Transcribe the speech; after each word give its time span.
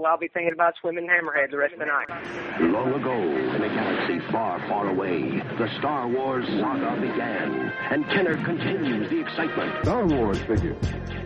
Well, 0.00 0.12
I'll 0.12 0.16
be 0.16 0.28
thinking 0.28 0.52
about 0.52 0.74
swimming 0.80 1.08
Hammerhead 1.08 1.50
the 1.50 1.58
rest 1.58 1.72
of 1.72 1.80
the 1.80 1.86
night. 1.86 2.06
Long 2.60 2.94
ago, 2.94 3.18
in 3.18 3.60
a 3.64 3.68
galaxy 3.68 4.20
far, 4.30 4.60
far 4.68 4.90
away, 4.90 5.42
the 5.58 5.66
Star 5.80 6.06
Wars 6.06 6.46
saga 6.46 7.00
began, 7.00 7.72
and 7.90 8.04
Kenner 8.06 8.36
continues 8.44 9.10
the 9.10 9.18
excitement. 9.18 9.74
Star 9.82 10.06
Wars 10.06 10.38
figures. 10.42 10.80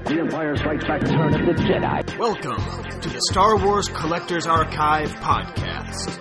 The 0.06 0.20
Empire 0.20 0.56
Strikes 0.56 0.86
Back 0.86 1.02
Return 1.02 1.34
of 1.34 1.54
the 1.54 1.62
Jedi. 1.62 2.18
Welcome 2.18 3.00
to 3.02 3.10
the 3.10 3.20
Star 3.30 3.58
Wars 3.58 3.88
Collectors 3.88 4.46
Archive 4.46 5.10
podcast. 5.16 6.18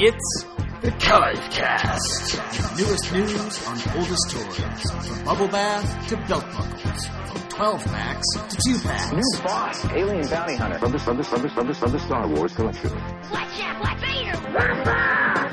It's 0.00 0.46
the 0.80 0.90
Cast. 0.92 2.78
Newest 2.78 3.12
news 3.12 3.66
on 3.66 3.76
the 3.76 3.92
oldest 3.96 4.30
toys, 4.30 5.06
from 5.06 5.24
bubble 5.24 5.48
bath 5.48 6.08
to 6.08 6.16
belt 6.26 6.44
buckles, 6.52 7.06
from 7.06 7.48
12 7.48 7.84
packs 7.84 8.26
to 8.48 8.56
2 8.72 8.78
packs. 8.80 9.12
New 9.12 9.42
boss, 9.42 9.84
alien 9.86 10.26
bounty 10.28 10.56
hunter. 10.56 10.78
From 10.78 10.92
the, 10.92 10.98
from 10.98 11.16
the, 11.18 11.24
from 11.24 11.42
the, 11.42 11.48
from 11.50 11.66
the, 11.66 11.74
from 11.74 11.92
the 11.92 11.98
Star 11.98 12.26
Wars 12.28 12.54
collection. 12.54 12.90
Watch 13.30 13.60
out, 13.60 13.82
Black 13.82 14.00
Vader! 14.00 14.30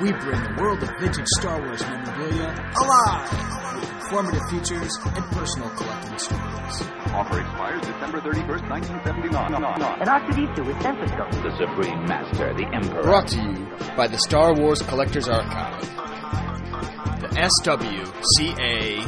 We 0.02 0.12
bring 0.14 0.44
the 0.44 0.56
world 0.62 0.84
of 0.84 0.90
vintage 1.00 1.28
Star 1.40 1.60
Wars 1.60 1.82
memorabilia 1.82 2.72
alive 2.80 3.32
with 3.82 3.97
informative 4.08 4.42
features 4.50 4.96
and 5.04 5.26
personal 5.36 5.70
collecting 5.72 6.18
stories. 6.18 6.82
Offer 7.12 7.42
expires 7.42 7.82
December 7.82 8.22
31st, 8.22 8.70
1979. 8.70 9.54
And 9.54 9.66
R2D2 10.08 10.66
with 10.66 10.80
stethoscope. 10.80 11.30
The 11.44 11.52
Supreme 11.58 12.06
Master, 12.06 12.54
the 12.54 12.66
Emperor. 12.74 13.04
Brought 13.04 13.28
to 13.30 13.42
you 13.42 13.68
by 13.98 14.08
the 14.08 14.18
Star 14.20 14.54
Wars 14.54 14.82
Collectors 14.82 15.28
Archive. 15.28 15.82
The 17.20 17.28
SWCA.com. 17.66 19.04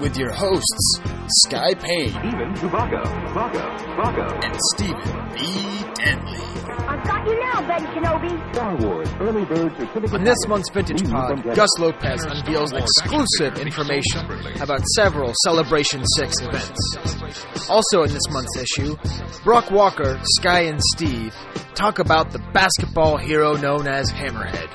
With 0.00 0.16
your 0.16 0.32
hosts, 0.32 1.00
Skye 1.44 1.74
Payne 1.74 2.08
Even 2.08 2.54
Chewbacca, 2.54 3.02
Chewbacca, 3.04 3.78
Chewbacca. 3.78 4.44
and 4.44 4.56
Stephen 4.72 5.28
B. 5.34 5.84
Denley. 5.94 6.40
I've 6.88 7.04
got 7.06 7.26
you 7.26 7.38
now, 7.38 7.68
Ben 7.68 7.86
Kenobi! 7.86 8.54
Star 8.54 8.76
Wars, 8.78 9.08
early 9.20 9.44
bird 9.44 9.76
certificate. 9.76 10.14
On 10.14 10.24
this 10.24 10.38
month's 10.48 10.70
Vintage 10.70 11.08
Pod, 11.10 11.44
Gus 11.54 11.78
Lopez 11.78 12.24
unveils 12.24 12.72
exclusive 12.72 13.58
information 13.58 14.20
about 14.62 14.80
several 14.96 15.32
Celebration 15.44 16.02
6 16.16 16.34
events. 16.40 17.68
Also 17.68 18.02
in 18.04 18.12
this 18.12 18.28
month's 18.30 18.56
issue, 18.56 18.96
Broc 19.44 19.70
Walker, 19.70 20.18
Skye, 20.38 20.62
and 20.62 20.80
Steve 20.96 21.34
talk 21.74 21.98
about 21.98 22.30
the 22.30 22.38
basketball 22.54 23.18
hero 23.18 23.54
known 23.56 23.86
as 23.86 24.10
Hammerhead. 24.10 24.68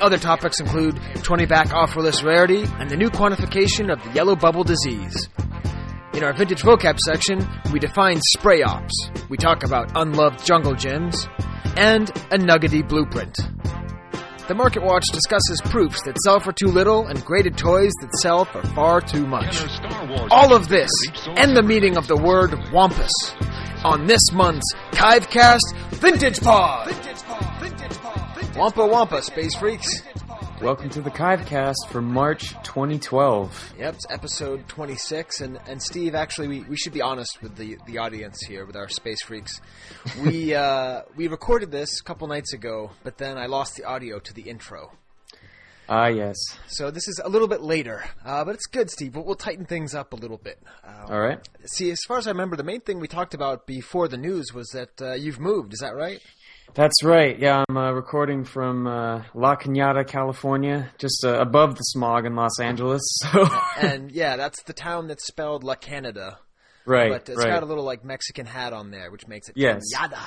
Other 0.00 0.18
topics 0.18 0.60
include 0.60 0.98
20 1.22 1.46
back 1.46 1.74
offer 1.74 2.00
list 2.00 2.22
rarity 2.22 2.64
and 2.78 2.88
the 2.88 2.96
new 2.96 3.10
quantification 3.10 3.92
of 3.92 4.02
the 4.02 4.10
yellow 4.12 4.34
bubble 4.34 4.64
disease. 4.64 5.28
In 6.14 6.24
our 6.24 6.32
vintage 6.32 6.62
vocab 6.62 6.98
section, 6.98 7.46
we 7.72 7.78
define 7.78 8.20
spray 8.32 8.62
ops. 8.62 9.10
We 9.28 9.36
talk 9.36 9.62
about 9.62 9.92
unloved 9.94 10.44
jungle 10.44 10.74
gems, 10.74 11.28
and 11.76 12.10
a 12.30 12.38
nuggety 12.38 12.82
blueprint. 12.82 13.36
The 14.48 14.54
Market 14.54 14.82
Watch 14.82 15.04
discusses 15.12 15.60
proofs 15.66 16.02
that 16.02 16.18
sell 16.24 16.40
for 16.40 16.52
too 16.52 16.66
little 16.66 17.06
and 17.06 17.24
graded 17.24 17.56
toys 17.56 17.92
that 18.00 18.12
sell 18.20 18.44
for 18.44 18.62
far 18.74 19.00
too 19.00 19.26
much. 19.26 19.62
All 20.30 20.52
of 20.54 20.68
this 20.68 20.90
and 21.36 21.56
the 21.56 21.62
meaning 21.62 21.96
of 21.96 22.08
the 22.08 22.16
word 22.16 22.54
wampus 22.72 23.12
on 23.84 24.06
this 24.06 24.32
month's 24.32 24.66
'Chive 24.92 25.30
Cast 25.30 25.74
Vintage 25.90 26.40
Pod. 26.40 26.88
Wampa 28.60 28.84
Wampa, 28.84 29.22
Space 29.22 29.54
Freaks. 29.54 30.02
Welcome 30.60 30.90
to 30.90 31.00
the 31.00 31.08
'Chive 31.08 31.46
Cast 31.46 31.88
for 31.88 32.02
March 32.02 32.50
2012. 32.62 33.72
Yep, 33.78 33.94
it's 33.94 34.06
episode 34.10 34.68
26, 34.68 35.40
and, 35.40 35.58
and 35.66 35.82
Steve, 35.82 36.14
actually, 36.14 36.48
we, 36.48 36.60
we 36.64 36.76
should 36.76 36.92
be 36.92 37.00
honest 37.00 37.40
with 37.40 37.56
the, 37.56 37.78
the 37.86 37.96
audience 37.96 38.38
here, 38.46 38.66
with 38.66 38.76
our 38.76 38.90
space 38.90 39.22
freaks. 39.22 39.62
We 40.22 40.54
uh, 40.66 41.04
we 41.16 41.28
recorded 41.28 41.70
this 41.70 42.00
a 42.00 42.04
couple 42.04 42.28
nights 42.28 42.52
ago, 42.52 42.90
but 43.02 43.16
then 43.16 43.38
I 43.38 43.46
lost 43.46 43.76
the 43.76 43.84
audio 43.84 44.18
to 44.18 44.34
the 44.34 44.42
intro. 44.42 44.92
Ah, 45.88 46.08
yes. 46.08 46.36
So 46.66 46.90
this 46.90 47.08
is 47.08 47.18
a 47.24 47.30
little 47.30 47.48
bit 47.48 47.62
later, 47.62 48.04
uh, 48.26 48.44
but 48.44 48.54
it's 48.54 48.66
good, 48.66 48.90
Steve. 48.90 49.16
We'll, 49.16 49.24
we'll 49.24 49.36
tighten 49.36 49.64
things 49.64 49.94
up 49.94 50.12
a 50.12 50.16
little 50.16 50.36
bit. 50.36 50.62
Uh, 50.86 51.06
All 51.10 51.18
right. 51.18 51.40
See, 51.64 51.90
as 51.90 52.00
far 52.06 52.18
as 52.18 52.26
I 52.26 52.30
remember, 52.30 52.56
the 52.56 52.62
main 52.62 52.82
thing 52.82 53.00
we 53.00 53.08
talked 53.08 53.32
about 53.32 53.66
before 53.66 54.06
the 54.06 54.18
news 54.18 54.52
was 54.52 54.68
that 54.74 55.00
uh, 55.00 55.14
you've 55.14 55.40
moved. 55.40 55.72
Is 55.72 55.78
that 55.78 55.96
right? 55.96 56.20
That's 56.74 57.02
right. 57.02 57.38
Yeah, 57.38 57.64
I'm 57.68 57.76
uh, 57.76 57.92
recording 57.92 58.44
from 58.44 58.86
uh, 58.86 59.22
La 59.34 59.56
Cañada, 59.56 60.06
California, 60.06 60.90
just 60.98 61.24
uh, 61.24 61.40
above 61.40 61.74
the 61.74 61.82
smog 61.82 62.26
in 62.26 62.36
Los 62.36 62.60
Angeles. 62.60 63.02
So, 63.32 63.48
and 63.80 64.10
yeah, 64.10 64.36
that's 64.36 64.62
the 64.64 64.72
town 64.72 65.06
that's 65.08 65.26
spelled 65.26 65.62
La 65.64 65.74
Canada, 65.74 66.38
right, 66.86 67.10
but 67.10 67.28
it's 67.28 67.38
right. 67.38 67.48
got 67.48 67.62
a 67.62 67.66
little 67.66 67.84
like 67.84 68.04
Mexican 68.04 68.46
hat 68.46 68.72
on 68.72 68.90
there, 68.90 69.10
which 69.10 69.26
makes 69.26 69.48
it 69.48 69.56
Yes. 69.56 69.82
Cañada. 69.94 70.18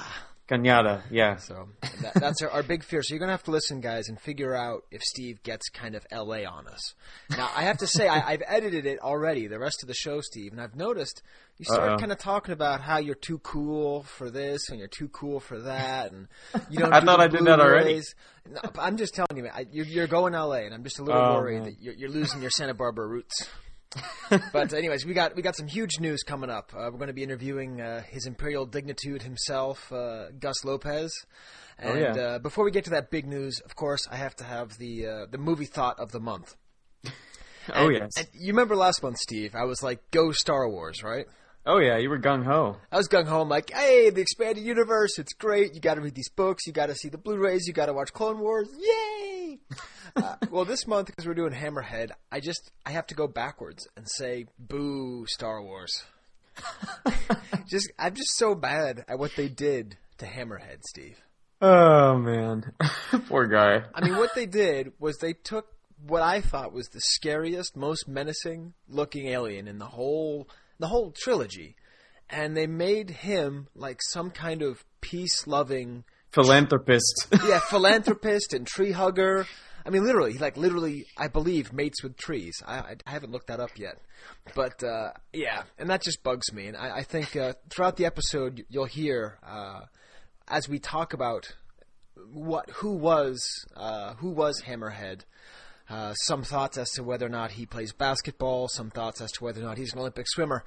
Cañada, 0.48 1.02
yeah. 1.10 1.38
So 1.38 1.70
that, 2.02 2.14
that's 2.16 2.42
our, 2.42 2.50
our 2.50 2.64
big 2.64 2.84
fear. 2.84 3.02
So 3.02 3.14
you're 3.14 3.20
gonna 3.20 3.32
have 3.32 3.44
to 3.44 3.52
listen, 3.52 3.80
guys, 3.80 4.10
and 4.10 4.20
figure 4.20 4.54
out 4.54 4.84
if 4.92 5.02
Steve 5.02 5.42
gets 5.44 5.70
kind 5.70 5.96
of 5.96 6.06
L.A. 6.12 6.46
on 6.46 6.68
us. 6.68 6.94
Now 7.30 7.50
I 7.56 7.64
have 7.64 7.78
to 7.78 7.88
say 7.88 8.08
I, 8.08 8.34
I've 8.34 8.44
edited 8.46 8.86
it 8.86 9.00
already, 9.00 9.48
the 9.48 9.60
rest 9.60 9.84
of 9.84 9.88
the 9.88 9.94
show, 9.94 10.20
Steve, 10.22 10.52
and 10.52 10.60
I've 10.62 10.76
noticed 10.76 11.22
you 11.58 11.66
start 11.66 11.92
Uh-oh. 11.92 11.98
kind 11.98 12.12
of 12.12 12.18
talking 12.18 12.52
about 12.52 12.82
how 12.82 12.98
you're 12.98 13.16
too 13.16 13.38
cool 13.40 14.04
for 14.04 14.30
this 14.30 14.70
and 14.70 14.80
you're 14.80 14.88
too 14.90 15.08
cool 15.10 15.40
for 15.40 15.62
that, 15.62 16.12
and 16.12 16.28
you 16.70 16.80
don't. 16.80 16.92
I 16.94 17.00
do 17.00 17.06
thought 17.06 17.20
I 17.22 17.28
did 17.28 17.46
that 17.46 17.60
already. 17.62 18.02
No, 18.50 18.60
I'm 18.80 18.98
just 18.98 19.14
telling 19.14 19.38
you, 19.38 19.44
man, 19.44 19.54
I, 19.56 19.66
you're, 19.72 19.86
you're 19.86 20.08
going 20.08 20.36
L.A. 20.36 20.66
and 20.66 20.74
I'm 20.74 20.84
just 20.84 21.00
a 21.00 21.04
little 21.04 21.22
Oh, 21.22 21.36
worried 21.36 21.64
that 21.64 21.82
you're, 21.82 21.94
you're 21.94 22.10
losing 22.10 22.42
your 22.42 22.52
Santa 22.52 22.74
Barbara 22.74 23.08
roots. 23.08 23.48
But 24.52 24.74
anyways, 24.74 25.06
we 25.06 25.14
got 25.14 25.36
we 25.36 25.42
got 25.42 25.56
some 25.56 25.68
huge 25.68 26.00
news 26.00 26.24
coming 26.24 26.50
up. 26.50 26.72
Uh, 26.74 26.86
we're 26.92 26.98
going 26.98 27.08
to 27.08 27.14
be 27.14 27.24
interviewing 27.24 27.80
uh, 27.82 28.02
His 28.10 28.26
Imperial 28.26 28.66
Dignitude 28.66 29.22
himself, 29.22 29.92
uh, 29.92 30.32
Gus 30.40 30.64
Lopez. 30.66 31.14
And 31.80 31.92
Oh, 31.92 31.96
yeah. 32.00 32.14
uh, 32.22 32.40
before 32.40 32.64
we 32.66 32.72
get 32.72 32.84
to 32.86 32.92
that 32.92 33.10
big 33.12 33.26
news, 33.28 33.60
of 33.66 33.76
course, 33.76 34.08
I 34.12 34.16
have 34.18 34.36
to 34.38 34.44
have 34.44 34.78
the 34.78 35.08
uh, 35.08 35.26
the 35.32 35.38
movie 35.38 35.66
thought 35.66 36.00
of 36.00 36.12
the 36.12 36.20
month. 36.20 36.56
Oh, 37.74 37.88
And- 37.88 37.94
yes. 37.98 38.10
and 38.18 38.28
you 38.34 38.48
remember 38.52 38.76
last 38.76 39.02
month, 39.02 39.18
Steve? 39.20 39.56
I 39.56 39.64
was 39.64 39.82
like, 39.82 40.00
"Go 40.12 40.34
Star 40.34 40.68
Wars!" 40.70 41.02
Right? 41.02 41.28
Oh, 41.66 41.80
yeah, 41.80 41.98
you 41.98 42.10
were 42.10 42.20
gung 42.20 42.44
ho. 42.44 42.76
I 42.92 42.98
was 42.98 43.08
gung 43.08 43.26
ho. 43.26 43.42
I'm 43.42 43.48
like, 43.48 43.72
"Hey, 43.72 44.10
the 44.10 44.20
expanded 44.20 44.66
universe, 44.66 45.18
it's 45.18 45.34
great. 45.34 45.74
You 45.74 45.80
got 45.80 45.94
to 45.96 46.02
read 46.02 46.16
these 46.16 46.30
books. 46.30 46.68
You 46.68 46.74
got 46.74 46.88
to 46.88 46.96
see 46.96 47.08
the 47.08 47.18
Blu-rays. 47.18 47.68
You 47.68 47.74
got 47.74 47.86
to 47.86 47.94
watch 47.94 48.12
Clone 48.12 48.40
Wars. 48.40 48.68
Yay!" 48.78 49.60
uh, 50.18 50.36
well, 50.52 50.66
this 50.66 50.86
month 50.88 51.08
because 51.08 51.26
we're 51.26 51.34
doing 51.34 51.54
Hammerhead, 51.54 52.12
I 52.32 52.42
just 52.42 52.72
I 52.86 52.92
have 52.92 53.08
to 53.08 53.16
go 53.16 53.28
backwards 53.28 53.88
and 53.96 54.10
say, 54.10 54.48
"Boo, 54.60 55.26
Star 55.28 55.62
Wars." 55.64 56.04
just 57.68 57.92
I'm 57.98 58.14
just 58.14 58.36
so 58.38 58.56
bad 58.56 59.06
at 59.08 59.18
what 59.18 59.32
they 59.38 59.48
did 59.48 59.98
to 60.18 60.26
Hammerhead, 60.26 60.84
Steve. 60.84 61.18
Oh, 61.62 62.18
man. 62.18 62.74
Poor 63.30 63.48
guy. 63.48 63.84
I 63.94 64.04
mean, 64.04 64.18
what 64.18 64.36
they 64.36 64.46
did 64.46 64.92
was 65.00 65.18
they 65.18 65.32
took 65.32 65.68
what 66.06 66.22
I 66.22 66.42
thought 66.42 66.74
was 66.74 66.90
the 66.90 67.00
scariest, 67.00 67.78
most 67.78 68.06
menacing 68.06 68.74
looking 68.90 69.28
alien 69.28 69.70
in 69.70 69.80
the 69.80 69.86
whole 69.86 70.50
the 70.80 70.88
whole 70.88 71.12
trilogy, 71.12 71.76
and 72.30 72.56
they 72.56 72.68
made 72.68 73.10
him 73.10 73.68
like 73.76 74.00
some 74.02 74.32
kind 74.32 74.62
of 74.62 74.84
peace 75.02 75.46
loving, 75.48 76.04
Philanthropist. 76.34 77.28
yeah, 77.48 77.60
philanthropist 77.70 78.54
and 78.54 78.66
tree 78.66 78.92
hugger. 78.92 79.46
I 79.86 79.90
mean, 79.90 80.04
literally, 80.04 80.34
he 80.34 80.40
like 80.40 80.58
literally, 80.58 81.06
I 81.18 81.28
believe, 81.28 81.74
mates 81.74 82.02
with 82.02 82.18
trees. 82.18 82.62
I, 82.66 82.78
I, 82.78 82.96
I 83.06 83.12
haven't 83.12 83.32
looked 83.32 83.48
that 83.48 83.60
up 83.60 83.78
yet, 83.78 84.00
but 84.56 84.84
uh, 84.84 85.12
yeah, 85.34 85.64
and 85.78 85.90
that 85.90 86.02
just 86.02 86.24
bugs 86.24 86.52
me. 86.54 86.68
And 86.68 86.78
I, 86.78 86.98
I 86.98 87.04
think 87.04 87.36
uh, 87.36 87.54
throughout 87.70 87.98
the 87.98 88.06
episode, 88.06 88.66
you'll 88.70 88.86
hear 88.86 89.38
uh, 89.46 89.82
as 90.48 90.68
we 90.70 90.80
talk 90.80 91.14
about 91.14 91.54
what 92.32 92.70
who 92.70 92.96
was 92.96 93.46
uh, 93.76 94.16
who 94.16 94.30
was 94.32 94.62
Hammerhead. 94.66 95.22
Uh, 95.90 96.14
some 96.14 96.44
thoughts 96.44 96.78
as 96.78 96.90
to 96.92 97.04
whether 97.04 97.26
or 97.26 97.30
not 97.30 97.52
he 97.52 97.66
plays 97.66 97.92
basketball. 97.94 98.68
Some 98.68 98.90
thoughts 98.90 99.22
as 99.22 99.32
to 99.34 99.44
whether 99.44 99.62
or 99.62 99.66
not 99.66 99.78
he's 99.78 99.94
an 99.94 100.00
Olympic 100.00 100.26
swimmer. 100.28 100.64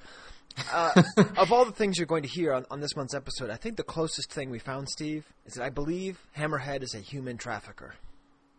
Uh, 0.71 1.03
of 1.37 1.51
all 1.51 1.65
the 1.65 1.71
things 1.71 1.97
you're 1.97 2.07
going 2.07 2.23
to 2.23 2.29
hear 2.29 2.53
on, 2.53 2.65
on 2.71 2.79
this 2.81 2.95
month's 2.95 3.13
episode, 3.13 3.49
I 3.49 3.55
think 3.57 3.77
the 3.77 3.83
closest 3.83 4.31
thing 4.31 4.49
we 4.49 4.59
found, 4.59 4.89
Steve, 4.89 5.25
is 5.45 5.53
that 5.53 5.63
I 5.63 5.69
believe 5.69 6.19
Hammerhead 6.37 6.81
is 6.83 6.95
a 6.95 6.99
human 6.99 7.37
trafficker. 7.37 7.93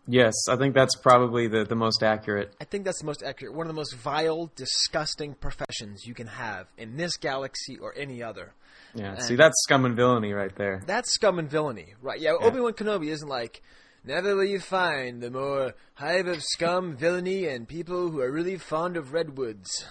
yes, 0.07 0.35
I 0.49 0.57
think 0.57 0.75
that's 0.75 0.95
probably 0.97 1.49
the, 1.49 1.65
the 1.65 1.75
most 1.75 2.03
accurate. 2.03 2.55
I 2.61 2.65
think 2.65 2.85
that's 2.85 3.01
the 3.01 3.07
most 3.07 3.23
accurate, 3.23 3.53
one 3.55 3.67
of 3.67 3.69
the 3.69 3.79
most 3.79 3.95
vile, 3.97 4.51
disgusting 4.55 5.35
professions 5.35 6.07
you 6.07 6.15
can 6.15 6.27
have 6.29 6.67
in 6.77 6.97
this 6.97 7.17
galaxy 7.17 7.79
or 7.79 7.93
any 7.97 8.23
other. 8.23 8.53
Yeah, 8.95 9.13
And- 9.15 9.23
see, 9.23 9.35
that's 9.37 9.61
scum 9.65 9.85
and 9.85 9.97
villainy 9.97 10.33
right 10.33 10.55
there. 10.57 10.83
That's 10.87 11.13
scum 11.13 11.39
and 11.39 11.49
villainy, 11.51 11.95
right? 12.01 12.21
Yeah, 12.21 12.33
Obi 12.41 12.61
Wan 12.61 12.73
Kenobi 12.75 13.09
isn't 13.09 13.29
like, 13.29 13.61
never 14.09 14.35
will 14.35 14.45
you 14.45 14.59
find 14.59 15.21
the 15.21 15.31
more 15.31 15.75
hive 15.95 16.27
of 16.27 16.43
scum, 16.43 16.97
villainy, 16.97 17.47
and 17.47 17.69
people 17.69 18.09
who 18.11 18.21
are 18.21 18.33
really 18.33 18.57
fond 18.57 18.97
of 18.97 19.13
redwoods. 19.13 19.87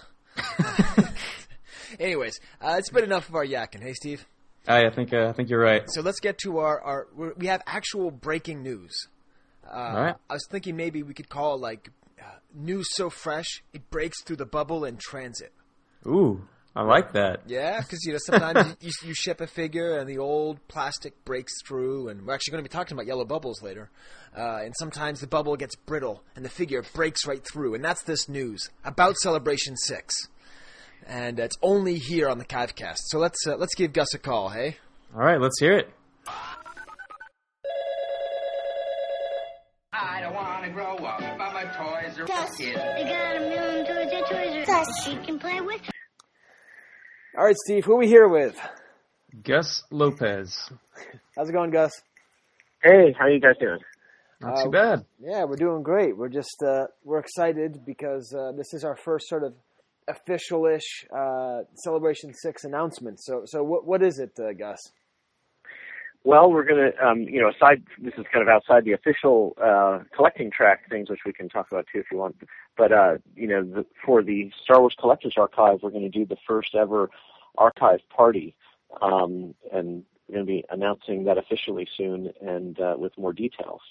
Anyways, 1.99 2.39
uh, 2.59 2.75
it's 2.79 2.89
been 2.89 3.03
enough 3.03 3.29
of 3.29 3.35
our 3.35 3.45
yakking. 3.45 3.83
Hey, 3.83 3.93
Steve. 3.93 4.25
I, 4.67 4.87
I 4.87 4.89
think 4.89 5.13
uh, 5.13 5.27
I 5.27 5.33
think 5.33 5.49
you're 5.49 5.61
right. 5.61 5.83
So 5.87 6.01
let's 6.01 6.19
get 6.19 6.39
to 6.39 6.57
our, 6.57 6.81
our 6.81 7.07
we're, 7.15 7.33
have 7.43 7.61
actual 7.67 8.11
breaking 8.11 8.63
news. 8.63 9.07
Uh, 9.65 9.77
All 9.77 10.01
right. 10.01 10.15
I 10.29 10.33
was 10.33 10.47
thinking 10.49 10.75
maybe 10.75 11.03
we 11.03 11.13
could 11.13 11.29
call 11.29 11.55
it 11.55 11.61
like 11.61 11.91
uh, 12.19 12.25
news 12.53 12.87
so 12.95 13.09
fresh 13.09 13.63
it 13.71 13.89
breaks 13.91 14.23
through 14.23 14.37
the 14.37 14.45
bubble 14.45 14.83
in 14.83 14.97
transit. 14.97 15.53
Ooh, 16.07 16.41
I 16.77 16.83
like 16.83 17.13
that. 17.13 17.41
Yeah, 17.47 17.81
because 17.81 18.03
you 18.05 18.11
know 18.11 18.19
sometimes 18.23 18.75
you, 18.81 18.91
you 19.03 19.15
ship 19.15 19.41
a 19.41 19.47
figure 19.47 19.97
and 19.97 20.07
the 20.07 20.19
old 20.19 20.59
plastic 20.67 21.25
breaks 21.25 21.51
through, 21.67 22.09
and 22.09 22.23
we're 22.23 22.35
actually 22.35 22.51
going 22.51 22.63
to 22.63 22.69
be 22.69 22.71
talking 22.71 22.93
about 22.95 23.07
yellow 23.07 23.25
bubbles 23.25 23.63
later. 23.63 23.89
Uh, 24.37 24.59
and 24.63 24.75
sometimes 24.77 25.19
the 25.19 25.25
bubble 25.25 25.55
gets 25.55 25.75
brittle 25.75 26.21
and 26.35 26.45
the 26.45 26.49
figure 26.49 26.83
breaks 26.93 27.25
right 27.25 27.43
through, 27.51 27.73
and 27.73 27.83
that's 27.83 28.03
this 28.03 28.29
news 28.29 28.69
about 28.85 29.17
Celebration 29.17 29.75
Six, 29.75 30.13
and 31.07 31.39
it's 31.39 31.57
only 31.63 31.97
here 31.97 32.29
on 32.29 32.37
the 32.37 32.45
'Chive 32.45 32.75
Cast. 32.75 33.01
So 33.09 33.17
let's 33.17 33.39
uh, 33.47 33.55
let's 33.57 33.73
give 33.73 33.91
Gus 33.91 34.13
a 34.13 34.19
call, 34.19 34.49
hey? 34.49 34.77
All 35.15 35.21
right, 35.21 35.41
let's 35.41 35.59
hear 35.59 35.73
it. 35.79 35.89
I 39.93 40.21
don't 40.21 40.35
want 40.35 40.63
to 40.63 40.69
grow 40.69 40.95
up, 40.97 41.21
but 41.39 41.53
my 41.53 41.63
toys 41.63 42.19
are 42.19 42.25
Gus, 42.25 42.49
for 42.51 42.57
kids. 42.57 42.75
they 42.75 43.03
got 43.05 43.35
a 43.35 43.39
million 43.39 43.83
toys 43.83 44.13
at 44.13 44.29
Toys 44.29 44.69
R 44.69 44.75
Us. 44.81 45.03
She 45.03 45.15
can 45.25 45.39
play 45.39 45.59
with. 45.59 45.81
All 47.37 47.43
right, 47.45 47.55
Steve, 47.65 47.85
who 47.85 47.93
are 47.93 47.97
we 47.97 48.07
here 48.07 48.27
with? 48.27 48.59
Gus 49.43 49.83
Lopez. 49.91 50.69
How's 51.35 51.49
it 51.49 51.53
going, 51.53 51.69
Gus? 51.69 51.91
Hey, 52.81 53.13
how 53.17 53.27
you 53.27 53.39
guys 53.39 53.55
doing? 53.59 53.79
Not 54.41 54.57
Uh, 54.57 54.63
too 54.63 54.71
bad. 54.71 55.05
Yeah, 55.19 55.43
we're 55.43 55.55
doing 55.55 55.83
great. 55.83 56.17
We're 56.17 56.29
just 56.29 56.63
uh, 56.65 56.87
we're 57.03 57.19
excited 57.19 57.85
because 57.85 58.33
uh, 58.33 58.53
this 58.53 58.73
is 58.73 58.83
our 58.83 58.95
first 58.95 59.27
sort 59.27 59.43
of 59.43 59.53
official-ish 60.07 61.05
uh, 61.15 61.59
Celebration 61.75 62.33
Six 62.33 62.63
announcement. 62.63 63.19
So, 63.21 63.43
so 63.45 63.63
what 63.63 63.85
what 63.85 64.01
is 64.01 64.19
it, 64.19 64.31
uh, 64.39 64.53
Gus? 64.53 64.79
Well, 66.23 66.51
we're 66.51 66.65
gonna, 66.65 66.91
um, 67.03 67.21
you 67.21 67.39
know, 67.39 67.49
aside 67.49 67.83
this 67.99 68.13
is 68.17 68.25
kind 68.33 68.41
of 68.41 68.47
outside 68.47 68.83
the 68.85 68.93
official 68.93 69.55
uh, 69.63 69.99
collecting 70.15 70.49
track 70.51 70.89
things, 70.89 71.09
which 71.09 71.21
we 71.25 71.33
can 71.33 71.49
talk 71.49 71.67
about 71.71 71.85
too 71.93 71.99
if 71.99 72.05
you 72.11 72.17
want. 72.17 72.35
But 72.77 72.91
uh, 72.91 73.17
you 73.35 73.47
know, 73.47 73.63
the, 73.63 73.85
for 74.05 74.21
the 74.23 74.51
Star 74.63 74.79
Wars 74.79 74.95
Collectors 74.99 75.35
Archive, 75.37 75.79
we're 75.81 75.89
going 75.91 76.09
to 76.09 76.19
do 76.19 76.25
the 76.25 76.37
first 76.47 76.75
ever 76.75 77.09
archive 77.57 77.99
party, 78.15 78.55
um, 79.01 79.55
and 79.73 80.03
we're 80.27 80.35
going 80.35 80.45
to 80.45 80.51
be 80.51 80.63
announcing 80.69 81.23
that 81.25 81.37
officially 81.37 81.87
soon 81.97 82.31
and 82.41 82.79
uh, 82.79 82.95
with 82.97 83.17
more 83.17 83.33
details. 83.33 83.81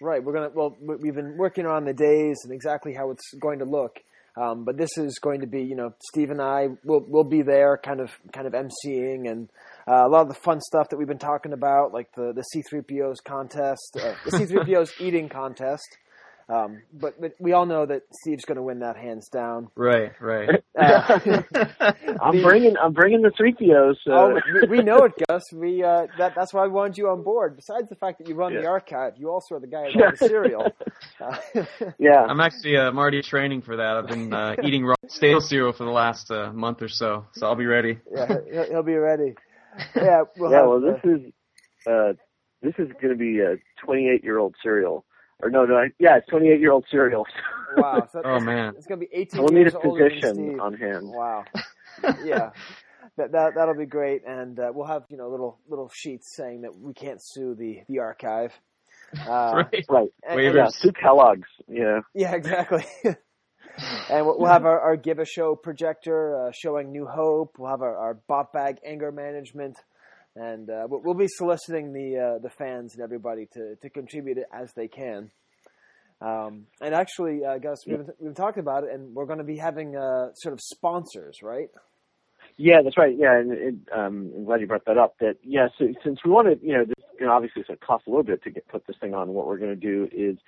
Right. 0.00 0.22
We're 0.22 0.32
gonna. 0.32 0.50
Well, 0.52 0.76
we- 0.80 0.96
we've 0.96 1.14
been 1.14 1.36
working 1.36 1.66
on 1.66 1.84
the 1.84 1.92
days 1.92 2.40
and 2.44 2.52
exactly 2.52 2.92
how 2.94 3.10
it's 3.10 3.32
going 3.40 3.60
to 3.60 3.64
look. 3.64 4.00
Um, 4.34 4.64
but 4.64 4.78
this 4.78 4.96
is 4.96 5.18
going 5.20 5.42
to 5.42 5.46
be, 5.46 5.62
you 5.62 5.76
know, 5.76 5.92
Steve 6.10 6.30
and 6.30 6.40
I 6.40 6.68
will 6.84 7.04
will 7.06 7.22
be 7.22 7.42
there, 7.42 7.76
kind 7.76 8.00
of 8.00 8.10
kind 8.32 8.46
of 8.46 8.54
emceeing 8.54 9.30
and 9.30 9.48
uh, 9.86 10.06
a 10.06 10.08
lot 10.08 10.22
of 10.22 10.28
the 10.28 10.34
fun 10.34 10.60
stuff 10.60 10.88
that 10.88 10.96
we've 10.96 11.06
been 11.06 11.18
talking 11.18 11.52
about, 11.52 11.92
like 11.92 12.08
the 12.16 12.32
the 12.34 12.42
C-3PO's 12.42 13.20
contest, 13.20 13.96
uh, 14.02 14.14
the 14.24 14.30
C-3PO's 14.38 14.94
eating 15.00 15.28
contest. 15.28 15.86
Um, 16.48 16.82
but, 16.92 17.20
but 17.20 17.32
we 17.38 17.52
all 17.52 17.66
know 17.66 17.86
that 17.86 18.02
Steve's 18.12 18.44
going 18.44 18.56
to 18.56 18.62
win 18.62 18.80
that 18.80 18.96
hands 18.96 19.28
down. 19.28 19.68
Right, 19.76 20.12
right. 20.20 20.62
Uh, 20.78 21.20
I'm 22.20 22.36
The- 22.36 22.42
bringing, 22.42 22.76
I'm 22.76 22.92
bringing 22.92 23.22
the 23.22 23.32
three 23.36 23.52
POs. 23.54 23.98
Uh, 24.06 24.12
Oh, 24.12 24.40
we, 24.62 24.78
we 24.78 24.82
know 24.82 25.04
it, 25.04 25.12
Gus. 25.28 25.42
We 25.52 25.82
uh, 25.82 26.06
that 26.18 26.34
that's 26.36 26.52
why 26.52 26.64
we 26.64 26.70
wanted 26.72 26.98
you 26.98 27.08
on 27.08 27.22
board. 27.22 27.56
Besides 27.56 27.88
the 27.88 27.96
fact 27.96 28.18
that 28.18 28.28
you 28.28 28.34
run 28.34 28.54
the 28.54 28.66
archive, 28.66 29.14
you 29.16 29.30
also 29.30 29.56
are 29.56 29.60
the 29.60 29.66
guy 29.66 29.90
who 29.90 30.00
runs 30.04 30.18
the 30.18 30.28
cereal. 30.28 30.66
Uh, 31.20 31.36
yeah. 31.98 32.24
I'm 32.28 32.40
actually 32.40 32.76
uh, 32.76 32.88
I'm 32.88 32.98
already 32.98 33.22
training 33.22 33.62
for 33.62 33.76
that. 33.76 33.96
I've 33.96 34.06
been 34.08 34.32
uh, 34.32 34.56
eating 34.62 34.84
raw 34.84 34.94
stale 35.08 35.40
cereal 35.40 35.72
for 35.72 35.84
the 35.84 35.90
last 35.90 36.30
uh, 36.30 36.52
month 36.52 36.82
or 36.82 36.88
so, 36.88 37.26
so 37.32 37.46
I'll 37.46 37.56
be 37.56 37.66
ready. 37.66 37.98
yeah, 38.14 38.26
he'll, 38.52 38.64
he'll 38.70 38.82
be 38.82 38.94
ready. 38.94 39.34
Yeah, 39.96 40.22
we'll 40.36 40.50
yeah, 40.50 40.58
have, 40.58 40.66
well, 40.68 40.76
uh, 40.86 40.92
this 40.92 41.00
is 41.04 41.32
uh, 41.86 42.12
this 42.62 42.74
is 42.78 42.92
going 43.00 43.12
to 43.12 43.18
be 43.18 43.40
a 43.40 43.56
28 43.84 44.22
year 44.22 44.38
old 44.38 44.54
cereal, 44.62 45.04
or 45.42 45.50
no, 45.50 45.64
no, 45.64 45.82
yeah, 45.98 46.16
it's 46.18 46.28
28 46.28 46.60
year 46.60 46.72
old 46.72 46.84
cereal. 46.90 47.26
wow. 47.76 48.08
So 48.12 48.22
Oh 48.24 48.40
man. 48.40 48.74
it's 48.76 48.86
gonna 48.86 49.00
be 49.00 49.08
18 49.12 49.40
we'll 49.42 49.48
need 49.52 49.66
a 49.66 49.78
older 49.80 50.08
position 50.10 50.60
on 50.60 50.74
hand. 50.74 51.02
Wow. 51.08 51.44
Yeah. 52.24 52.50
That, 53.18 53.32
that 53.32 53.54
that'll 53.56 53.74
be 53.76 53.84
great, 53.84 54.22
and 54.26 54.58
uh, 54.58 54.70
we'll 54.74 54.86
have 54.86 55.02
you 55.10 55.18
know 55.18 55.28
little 55.28 55.58
little 55.68 55.90
sheets 55.92 56.34
saying 56.34 56.62
that 56.62 56.74
we 56.74 56.94
can't 56.94 57.20
sue 57.22 57.54
the 57.54 57.80
the 57.88 57.98
archive. 57.98 58.52
Uh, 59.28 59.64
right. 59.72 59.84
Right. 59.90 60.08
and- 60.26 60.38
Waivers. 60.40 60.54
Yeah, 60.54 60.68
Sue 60.68 60.92
Kellogg's. 60.92 61.48
Yeah. 61.68 62.00
Yeah, 62.14 62.34
exactly. 62.34 62.84
and 63.04 64.24
we'll 64.26 64.38
we'll 64.38 64.50
have 64.50 64.64
our, 64.64 64.80
our 64.80 64.96
give 64.96 65.18
a 65.18 65.26
show 65.26 65.54
projector 65.54 66.46
uh, 66.46 66.52
showing 66.52 66.90
New 66.90 67.06
Hope. 67.06 67.56
We'll 67.58 67.70
have 67.70 67.82
our, 67.82 67.96
our 67.96 68.14
bop 68.28 68.52
bag 68.54 68.78
anger 68.84 69.12
management, 69.12 69.76
and 70.36 70.70
uh, 70.70 70.86
we'll, 70.88 71.14
be 71.14 71.28
soliciting 71.28 71.92
the 71.92 72.18
uh, 72.18 72.38
the 72.38 72.50
fans 72.50 72.94
and 72.94 73.02
everybody 73.02 73.46
to, 73.52 73.76
to 73.76 73.90
contribute 73.90 74.38
as 74.52 74.72
they 74.74 74.88
can. 74.88 75.30
Um, 76.20 76.66
and 76.80 76.94
actually, 76.94 77.44
uh, 77.44 77.58
Gus, 77.58 77.78
we've 77.86 77.98
been, 77.98 78.14
we've 78.20 78.34
talking 78.34 78.60
about 78.60 78.84
it, 78.84 78.90
and 78.92 79.14
we're 79.14 79.26
going 79.26 79.38
to 79.38 79.44
be 79.44 79.56
having 79.56 79.96
uh, 79.96 80.32
sort 80.34 80.52
of 80.52 80.60
sponsors, 80.60 81.38
right? 81.42 81.68
Yeah, 82.56 82.82
that's 82.84 82.96
right. 82.96 83.14
Yeah, 83.16 83.38
and 83.38 83.52
it, 83.52 83.74
um, 83.94 84.30
I'm 84.36 84.44
glad 84.44 84.60
you 84.60 84.66
brought 84.66 84.84
that 84.86 84.98
up. 84.98 85.16
That 85.20 85.36
yeah, 85.42 85.68
so, 85.78 85.86
since 86.04 86.20
we 86.24 86.30
want 86.30 86.48
to, 86.48 86.66
you 86.66 86.74
know, 86.74 86.84
this, 86.84 86.94
you 87.18 87.26
know, 87.26 87.32
obviously 87.32 87.60
it's 87.60 87.70
to 87.70 87.76
cost 87.76 88.06
a 88.06 88.10
little 88.10 88.22
bit 88.22 88.42
to 88.44 88.50
get 88.50 88.68
put 88.68 88.86
this 88.86 88.96
thing 89.00 89.14
on. 89.14 89.30
What 89.30 89.46
we're 89.46 89.58
going 89.58 89.74
to 89.74 89.76
do 89.76 90.08
is 90.12 90.38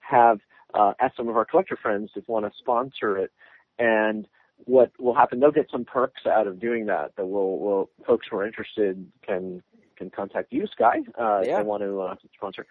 have 0.00 0.38
uh, 0.74 0.92
ask 1.00 1.16
some 1.16 1.28
of 1.28 1.36
our 1.36 1.44
collector 1.44 1.78
friends 1.80 2.10
if 2.14 2.28
want 2.28 2.44
to 2.44 2.52
sponsor 2.58 3.16
it, 3.16 3.30
and 3.78 4.26
what 4.64 4.92
will 4.98 5.14
happen? 5.14 5.40
They'll 5.40 5.50
get 5.50 5.70
some 5.70 5.84
perks 5.84 6.26
out 6.26 6.46
of 6.46 6.60
doing 6.60 6.86
that. 6.86 7.16
That 7.16 7.26
will, 7.26 7.58
will 7.58 7.90
folks 8.06 8.26
who 8.30 8.36
are 8.36 8.46
interested 8.46 9.06
can 9.26 9.62
can 9.96 10.10
contact 10.10 10.52
you, 10.52 10.66
Skye, 10.66 11.02
uh, 11.18 11.40
if 11.42 11.56
they 11.56 11.62
want 11.62 11.82
to 11.82 12.00
uh, 12.00 12.14
sponsor, 12.34 12.66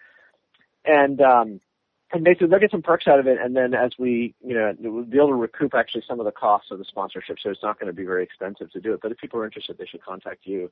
and 0.84 1.20
um, 1.20 1.60
and 2.12 2.24
basically 2.24 2.48
they'll 2.48 2.60
get 2.60 2.70
some 2.70 2.82
perks 2.82 3.06
out 3.06 3.18
of 3.18 3.26
it, 3.26 3.38
and 3.40 3.56
then 3.56 3.74
as 3.74 3.92
we, 3.98 4.34
you 4.44 4.54
know, 4.54 4.74
we'll 4.78 5.04
be 5.04 5.16
able 5.16 5.28
to 5.28 5.34
recoup 5.34 5.74
actually 5.74 6.04
some 6.06 6.20
of 6.20 6.26
the 6.26 6.32
costs 6.32 6.70
of 6.70 6.78
the 6.78 6.84
sponsorship, 6.84 7.36
so 7.42 7.50
it's 7.50 7.62
not 7.62 7.78
going 7.78 7.86
to 7.86 7.96
be 7.96 8.04
very 8.04 8.22
expensive 8.22 8.70
to 8.72 8.80
do 8.80 8.92
it. 8.92 9.00
But 9.00 9.12
if 9.12 9.18
people 9.18 9.40
are 9.40 9.44
interested, 9.46 9.78
they 9.78 9.86
should 9.86 10.02
contact 10.02 10.40
you. 10.44 10.70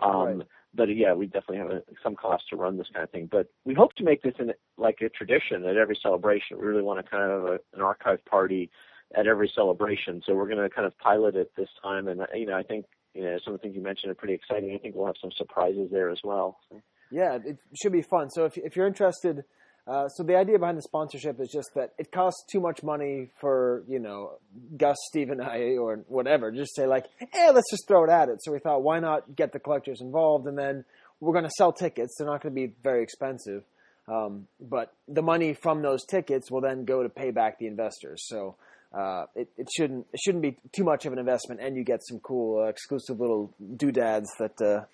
Um, 0.00 0.38
Right. 0.38 0.46
But 0.74 0.88
yeah, 0.96 1.12
we 1.12 1.26
definitely 1.26 1.58
have 1.58 1.70
a, 1.70 1.82
some 2.02 2.16
cost 2.16 2.48
to 2.48 2.56
run 2.56 2.78
this 2.78 2.86
kind 2.92 3.04
of 3.04 3.10
thing. 3.10 3.28
But 3.30 3.48
we 3.66 3.74
hope 3.74 3.94
to 3.96 4.04
make 4.04 4.22
this 4.22 4.32
in 4.38 4.52
like 4.78 5.02
a 5.02 5.10
tradition 5.10 5.66
at 5.66 5.76
every 5.76 5.98
celebration. 6.02 6.58
We 6.58 6.66
really 6.66 6.82
want 6.82 7.04
to 7.04 7.10
kind 7.10 7.30
of 7.30 7.42
have 7.42 7.50
a, 7.50 7.58
an 7.76 7.82
archive 7.82 8.24
party 8.24 8.70
at 9.16 9.26
every 9.26 9.50
celebration. 9.54 10.22
So 10.26 10.34
we're 10.34 10.48
going 10.48 10.62
to 10.62 10.70
kind 10.70 10.86
of 10.86 10.96
pilot 10.98 11.36
it 11.36 11.52
this 11.56 11.68
time, 11.82 12.08
and 12.08 12.22
you 12.34 12.46
know, 12.46 12.56
I 12.56 12.62
think 12.62 12.86
you 13.14 13.22
know 13.22 13.38
some 13.44 13.54
of 13.54 13.60
the 13.60 13.62
things 13.62 13.76
you 13.76 13.82
mentioned 13.82 14.10
are 14.10 14.14
pretty 14.14 14.34
exciting. 14.34 14.74
I 14.74 14.78
think 14.78 14.94
we'll 14.94 15.06
have 15.06 15.16
some 15.20 15.32
surprises 15.36 15.88
there 15.90 16.10
as 16.10 16.18
well. 16.24 16.58
So. 16.68 16.80
Yeah, 17.10 17.38
it 17.44 17.58
should 17.80 17.92
be 17.92 18.02
fun. 18.02 18.30
So 18.30 18.46
if 18.46 18.56
if 18.56 18.74
you're 18.74 18.86
interested, 18.86 19.44
uh, 19.86 20.08
so 20.08 20.22
the 20.22 20.36
idea 20.36 20.58
behind 20.58 20.78
the 20.78 20.82
sponsorship 20.82 21.40
is 21.40 21.50
just 21.52 21.70
that 21.74 21.90
it 21.98 22.12
costs 22.12 22.44
too 22.50 22.60
much 22.60 22.82
money 22.82 23.30
for 23.40 23.84
you 23.88 23.98
know 23.98 24.38
Gus, 24.76 24.96
Steve, 25.08 25.30
and 25.30 25.42
I, 25.42 25.76
or 25.76 26.04
whatever. 26.08 26.50
Just 26.50 26.74
say 26.74 26.86
like, 26.86 27.06
hey, 27.18 27.50
let's 27.52 27.70
just 27.70 27.86
throw 27.88 28.04
it 28.04 28.10
at 28.10 28.28
it. 28.28 28.42
So 28.42 28.52
we 28.52 28.60
thought, 28.60 28.82
why 28.82 29.00
not 29.00 29.36
get 29.36 29.52
the 29.52 29.58
collectors 29.58 30.00
involved, 30.00 30.46
and 30.46 30.56
then 30.56 30.84
we're 31.20 31.32
going 31.32 31.44
to 31.44 31.50
sell 31.50 31.72
tickets. 31.72 32.14
They're 32.16 32.26
not 32.26 32.42
going 32.42 32.54
to 32.54 32.60
be 32.68 32.74
very 32.82 33.02
expensive, 33.02 33.64
um, 34.08 34.46
but 34.60 34.94
the 35.06 35.22
money 35.22 35.52
from 35.52 35.82
those 35.82 36.04
tickets 36.06 36.50
will 36.50 36.60
then 36.60 36.84
go 36.84 37.02
to 37.02 37.08
pay 37.08 37.30
back 37.30 37.58
the 37.58 37.66
investors. 37.66 38.22
So. 38.26 38.56
Uh, 38.92 39.24
it, 39.34 39.48
it 39.56 39.68
shouldn't 39.74 40.06
it 40.12 40.20
shouldn't 40.22 40.42
be 40.42 40.58
too 40.76 40.84
much 40.84 41.06
of 41.06 41.12
an 41.12 41.18
investment, 41.18 41.60
and 41.60 41.76
you 41.76 41.84
get 41.84 42.00
some 42.02 42.18
cool 42.20 42.62
uh, 42.62 42.68
exclusive 42.68 43.18
little 43.20 43.54
doodads 43.76 44.28
that 44.38 44.60
uh, 44.60 44.84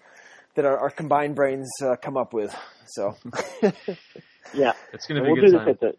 that 0.54 0.64
our, 0.64 0.78
our 0.78 0.90
combined 0.90 1.34
brains 1.34 1.68
uh, 1.82 1.96
come 1.96 2.16
up 2.16 2.32
with. 2.32 2.54
So, 2.86 3.14
yeah, 4.54 4.72
it's 4.92 5.06
going 5.06 5.20
to 5.20 5.22
be 5.22 5.32
we'll 5.32 5.34
good 5.36 5.50
do 5.50 5.56
time. 5.58 5.66
this 5.66 5.74
at 5.74 5.80
the. 5.80 5.92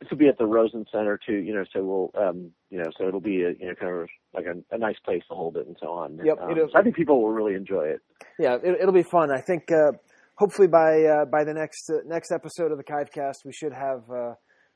This 0.00 0.08
will 0.10 0.16
be 0.16 0.28
at 0.28 0.38
the 0.38 0.46
Rosen 0.46 0.86
Center 0.90 1.18
too, 1.26 1.34
you 1.36 1.54
know. 1.54 1.64
So 1.74 1.84
we'll, 1.84 2.10
um, 2.26 2.52
you 2.70 2.78
know, 2.78 2.90
so 2.96 3.06
it'll 3.06 3.20
be 3.20 3.42
a, 3.42 3.50
you 3.50 3.66
know, 3.68 3.74
kind 3.78 3.92
of 3.94 4.08
like 4.32 4.46
a, 4.46 4.74
a 4.74 4.78
nice 4.78 4.98
place 5.04 5.22
to 5.28 5.34
hold 5.34 5.58
it 5.58 5.66
and 5.66 5.76
so 5.78 5.88
on. 5.88 6.18
Yep, 6.24 6.38
Um, 6.40 6.54
so 6.56 6.78
I 6.78 6.82
think 6.82 6.96
people 6.96 7.20
will 7.20 7.32
really 7.32 7.54
enjoy 7.54 7.82
it. 7.82 8.00
yeah, 8.38 8.54
it, 8.54 8.78
it'll 8.80 8.94
be 8.94 9.02
fun. 9.02 9.30
I 9.30 9.42
think 9.42 9.70
uh, 9.70 9.92
hopefully 10.36 10.68
by 10.68 11.02
uh, 11.04 11.24
by 11.26 11.44
the 11.44 11.52
next 11.52 11.90
uh, 11.90 11.98
next 12.06 12.32
episode 12.32 12.72
of 12.72 12.78
the 12.78 12.84
'Chive 12.84 13.12
Cast, 13.12 13.42
we 13.44 13.52
should 13.52 13.74
have 13.74 14.10
uh, 14.10 14.34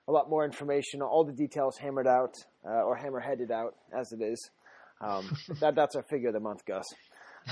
a 0.08 0.12
lot 0.12 0.28
more 0.28 0.44
information, 0.44 1.02
all 1.02 1.24
the 1.24 1.32
details 1.32 1.76
hammered 1.78 2.06
out 2.06 2.34
uh, 2.66 2.82
or 2.82 2.96
hammer 2.96 3.20
headed 3.20 3.50
out 3.50 3.74
as 3.98 4.12
it 4.12 4.22
is. 4.22 4.50
Um, 5.00 5.30
that 5.60 5.74
that's 5.74 5.96
our 5.96 6.02
figure 6.04 6.28
of 6.28 6.34
the 6.34 6.40
month, 6.40 6.64
Gus. 6.66 6.84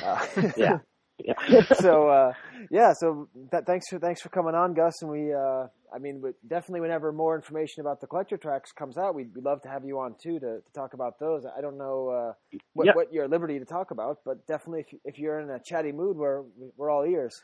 Uh, 0.03 0.27
Yeah. 0.57 0.79
Yeah. 1.25 1.63
so 1.75 2.09
uh, 2.09 2.33
yeah, 2.71 2.95
so 2.95 3.29
that, 3.53 3.65
thanks 3.65 3.87
for 3.89 4.01
thanks 4.01 4.21
for 4.23 4.29
coming 4.31 4.55
on, 4.57 4.75
Gus. 4.75 5.03
And 5.03 5.11
we, 5.11 5.33
uh, 5.33 5.67
I 5.95 5.99
mean, 6.01 6.21
we, 6.21 6.31
definitely 6.49 6.81
whenever 6.81 7.13
more 7.13 7.37
information 7.37 7.81
about 7.83 8.01
the 8.01 8.09
collector 8.09 8.37
tracks 8.37 8.73
comes 8.73 8.97
out, 8.99 9.15
we'd, 9.15 9.33
we'd 9.33 9.45
love 9.45 9.61
to 9.63 9.69
have 9.69 9.85
you 9.85 10.01
on 10.01 10.17
too 10.21 10.41
to, 10.41 10.61
to 10.61 10.73
talk 10.75 10.95
about 10.95 11.21
those. 11.21 11.45
I 11.57 11.61
don't 11.61 11.77
know 11.79 12.09
uh, 12.09 12.59
what, 12.73 12.87
Yeah. 12.87 12.93
what 12.95 13.13
you're 13.13 13.25
at 13.25 13.31
liberty 13.31 13.59
to 13.61 13.65
talk 13.65 13.93
about, 13.93 14.19
but 14.25 14.45
definitely 14.49 14.81
if, 14.81 14.93
you, 14.93 14.99
if 15.05 15.19
you're 15.19 15.39
in 15.39 15.51
a 15.51 15.61
chatty 15.65 15.93
mood, 15.93 16.17
we're 16.17 16.43
we're 16.77 16.91
all 16.91 17.05
ears. 17.05 17.41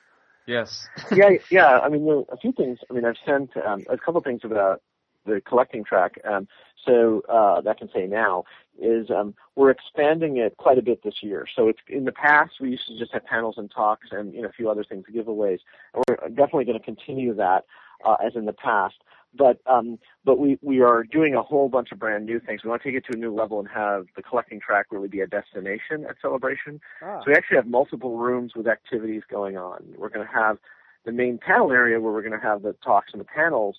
Yes. 0.49 0.89
yeah, 1.13 1.29
yeah. 1.51 1.79
I 1.79 1.89
mean, 1.89 2.25
a 2.33 2.37
few 2.39 2.53
things. 2.53 2.79
I 2.91 2.95
mean, 2.95 3.05
I've 3.05 3.19
sent 3.25 3.51
um, 3.65 3.85
a 3.91 3.99
couple 3.99 4.21
things 4.23 4.41
about 4.45 4.81
the 5.27 5.41
collecting 5.47 5.85
track. 5.85 6.21
Um, 6.25 6.49
so 6.87 7.23
uh, 7.29 7.61
that 7.63 7.79
can 7.79 7.91
say 7.95 8.07
now 8.07 8.45
is 8.81 9.11
um, 9.11 9.35
we're 9.57 9.71
expanding 9.71 10.37
it 10.37 10.57
quite 10.57 10.79
a 10.79 10.83
bit 10.83 11.03
this 11.03 11.17
year. 11.23 11.47
So 11.55 11.69
it's 11.69 11.81
in 11.89 12.05
the 12.05 12.13
past 12.13 12.53
we 12.61 12.71
used 12.71 12.87
to 12.89 12.99
just 12.99 13.13
have 13.13 13.25
panels 13.25 13.57
and 13.59 13.71
talks 13.71 14.09
and 14.13 14.33
you 14.33 14.43
know 14.43 14.49
a 14.49 14.53
few 14.53 14.71
other 14.71 14.85
things, 14.85 15.05
giveaways. 15.13 15.59
And 15.95 16.05
we're 16.09 16.29
definitely 16.29 16.65
going 16.65 16.79
to 16.79 16.85
continue 16.85 17.35
that 17.35 17.65
uh, 18.05 18.17
as 18.25 18.37
in 18.37 18.45
the 18.47 18.53
past. 18.53 18.95
but 19.35 19.61
um, 19.67 19.99
but 20.25 20.39
we 20.39 20.59
we 20.63 20.81
are 20.81 21.05
doing 21.05 21.35
a 21.35 21.43
whole 21.43 21.69
bunch 21.69 21.93
of 21.93 21.99
brand 21.99 22.27
new 22.27 22.41
things. 22.41 22.63
We 22.65 22.71
want 22.71 22.83
to 22.83 22.89
take 22.89 22.97
it 22.97 23.05
to 23.11 23.17
a 23.17 23.21
new 23.21 23.35
level 23.35 23.59
and 23.59 23.69
have 23.69 24.07
the 24.17 24.23
collecting 24.23 24.61
track 24.61 24.87
really 24.91 25.09
be 25.09 25.21
a 25.21 25.27
destination 25.27 26.07
at 26.09 26.17
Celebration. 26.23 26.81
Ah. 27.03 27.21
So 27.21 27.25
we 27.29 27.35
actually 27.35 27.57
have 27.57 27.67
multiple 27.67 28.17
rooms 28.17 28.53
with 28.57 28.67
activities 28.67 29.23
going 29.31 29.57
on. 29.57 29.85
We're 29.97 30.09
going 30.09 30.27
to 30.27 30.33
have 30.33 30.59
the 31.05 31.13
main 31.13 31.39
panel 31.39 31.73
area 31.73 32.01
where 32.01 32.13
we're 32.13 32.23
going 32.23 32.39
to 32.39 32.47
have 32.47 32.63
the 32.63 32.75
talks 32.85 33.13
and 33.13 33.21
the 33.21 33.25
panels, 33.25 33.77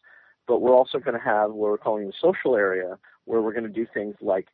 but 0.50 0.62
we're 0.62 0.74
also 0.74 0.98
going 0.98 1.18
to 1.18 1.24
have 1.24 1.51
what 1.51 1.70
we're 1.70 1.77
calling 1.77 2.08
the 2.08 2.13
social 2.20 2.58
area 2.58 2.98
where 3.25 3.39
we're 3.39 3.53
going 3.53 3.63
to 3.63 3.70
do 3.70 3.86
things 3.94 4.15
like 4.20 4.48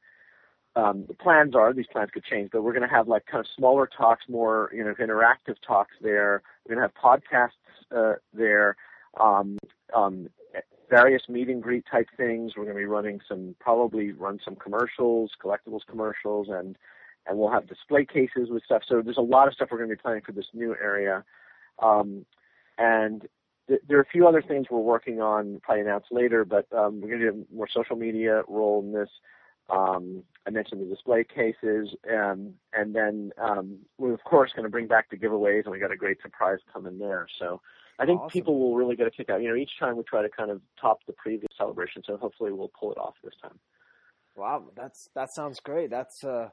um, 0.76 1.06
the 1.08 1.14
plans 1.14 1.56
are 1.56 1.74
these 1.74 1.88
plans 1.90 2.10
could 2.14 2.26
change, 2.26 2.50
but 2.52 2.62
we're 2.62 2.74
going 2.74 2.88
to 2.88 2.94
have 2.94 3.08
like 3.08 3.26
kind 3.28 3.40
of 3.40 3.48
smaller 3.56 3.88
talks, 3.88 4.26
more 4.28 4.70
you 4.74 4.84
know 4.84 4.94
interactive 4.96 5.56
talks 5.66 5.94
there. 6.02 6.44
We're 6.68 6.76
going 6.76 6.88
to 6.88 6.94
have 6.94 7.22
podcasts 7.22 7.50
uh, 7.96 8.18
there, 8.34 8.76
um, 9.20 9.58
um, 9.96 10.28
various 10.90 11.24
meet 11.30 11.48
and 11.48 11.64
greet 11.64 11.86
type 11.90 12.08
things. 12.18 12.54
We're 12.58 12.66
going 12.66 12.76
to 12.76 12.82
be 12.82 12.86
running 12.86 13.22
some 13.26 13.56
probably 13.62 14.12
run 14.12 14.40
some 14.44 14.58
commercials, 14.58 15.32
collectibles 15.42 15.86
commercials, 15.90 16.50
and 16.50 16.78
and 17.26 17.40
we'll 17.40 17.52
have 17.52 17.68
display 17.68 18.06
cases 18.06 18.50
with 18.50 18.64
stuff. 18.66 18.82
So 18.86 19.02
there's 19.02 19.16
a 19.16 19.22
lot 19.22 19.48
of 19.48 19.54
stuff 19.54 19.70
we're 19.72 19.78
going 19.78 19.90
to 19.90 19.96
be 19.96 20.02
planning 20.02 20.24
for 20.26 20.34
this 20.34 20.48
new 20.54 20.76
area, 20.82 21.24
um, 21.82 22.26
and 22.78 23.30
th- 23.68 23.82
there 23.88 23.98
are 23.98 24.02
a 24.02 24.12
few 24.12 24.28
other 24.28 24.42
things 24.42 24.68
we're 24.70 24.80
working 24.80 25.22
on, 25.22 25.60
probably 25.64 25.82
announced 25.82 26.08
later, 26.12 26.46
but 26.46 26.68
um, 26.74 27.02
we're 27.02 27.10
going 27.10 27.22
to 27.22 27.32
do 27.32 27.46
more 27.54 27.68
social 27.74 27.96
media 27.96 28.44
role 28.48 28.82
in 28.82 28.94
this. 28.94 29.10
Um, 29.70 30.24
I 30.46 30.52
mentioned 30.52 30.82
the 30.82 30.94
display 30.94 31.24
cases, 31.24 31.96
um, 32.14 32.54
and 32.74 32.94
then 32.94 33.32
um, 33.42 33.80
we're 33.98 34.14
of 34.14 34.24
course 34.24 34.52
going 34.56 34.66
to 34.66 34.70
bring 34.70 34.88
back 34.88 35.10
the 35.10 35.18
giveaways, 35.18 35.64
and 35.64 35.72
we 35.72 35.80
got 35.80 35.92
a 35.92 35.98
great 35.98 36.22
surprise 36.22 36.60
coming 36.72 37.00
there. 37.00 37.28
So 37.40 37.62
I 37.98 38.06
think 38.06 38.22
Awesome. 38.22 38.30
people 38.30 38.60
will 38.60 38.76
really 38.76 38.96
get 38.96 39.08
a 39.08 39.12
kick 39.12 39.30
out. 39.30 39.42
You 39.42 39.50
know, 39.50 39.56
each 39.56 39.80
time 39.80 39.98
we 39.98 40.04
try 40.04 40.22
to 40.22 40.30
kind 40.30 40.52
of 40.52 40.62
top 40.80 41.00
the 41.08 41.14
previous 41.14 41.50
celebration, 41.58 42.04
so 42.06 42.18
hopefully 42.18 42.52
we'll 42.52 42.72
pull 42.80 42.92
it 42.92 42.98
off 43.00 43.16
this 43.24 43.34
time. 43.42 43.58
Wow, 44.36 44.66
that's 44.76 45.10
that 45.16 45.34
sounds 45.34 45.60
great. 45.62 45.90
That's 45.90 46.24
uh, 46.24 46.50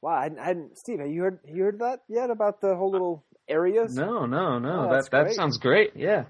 wow. 0.00 0.12
I 0.12 0.22
hadn't, 0.24 0.38
I 0.38 0.44
hadn't 0.44 0.78
Steve, 0.78 1.00
have 1.00 1.10
you 1.10 1.22
heard 1.22 1.40
you 1.48 1.64
heard 1.64 1.78
that 1.80 2.00
yet 2.08 2.30
about 2.30 2.60
the 2.60 2.76
whole 2.76 2.92
little 2.92 3.24
areas? 3.48 3.96
No, 3.96 4.26
no, 4.26 4.58
no. 4.58 4.80
Oh, 4.80 4.82
that 4.82 4.90
that's 4.90 5.08
that 5.08 5.34
sounds 5.34 5.58
great. 5.58 5.96
Yeah. 5.96 6.26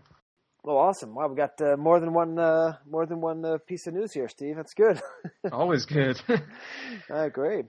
Well, 0.64 0.76
awesome. 0.76 1.14
Wow, 1.14 1.28
we 1.28 1.36
got 1.36 1.60
uh, 1.60 1.76
more 1.76 1.98
than 1.98 2.12
one 2.12 2.38
uh, 2.38 2.76
more 2.88 3.04
than 3.06 3.20
one 3.20 3.44
uh, 3.44 3.58
piece 3.66 3.86
of 3.88 3.94
news 3.94 4.12
here, 4.12 4.28
Steve. 4.28 4.56
That's 4.56 4.74
good. 4.74 5.00
Always 5.52 5.84
good. 5.86 6.20
uh, 7.10 7.28
great, 7.30 7.66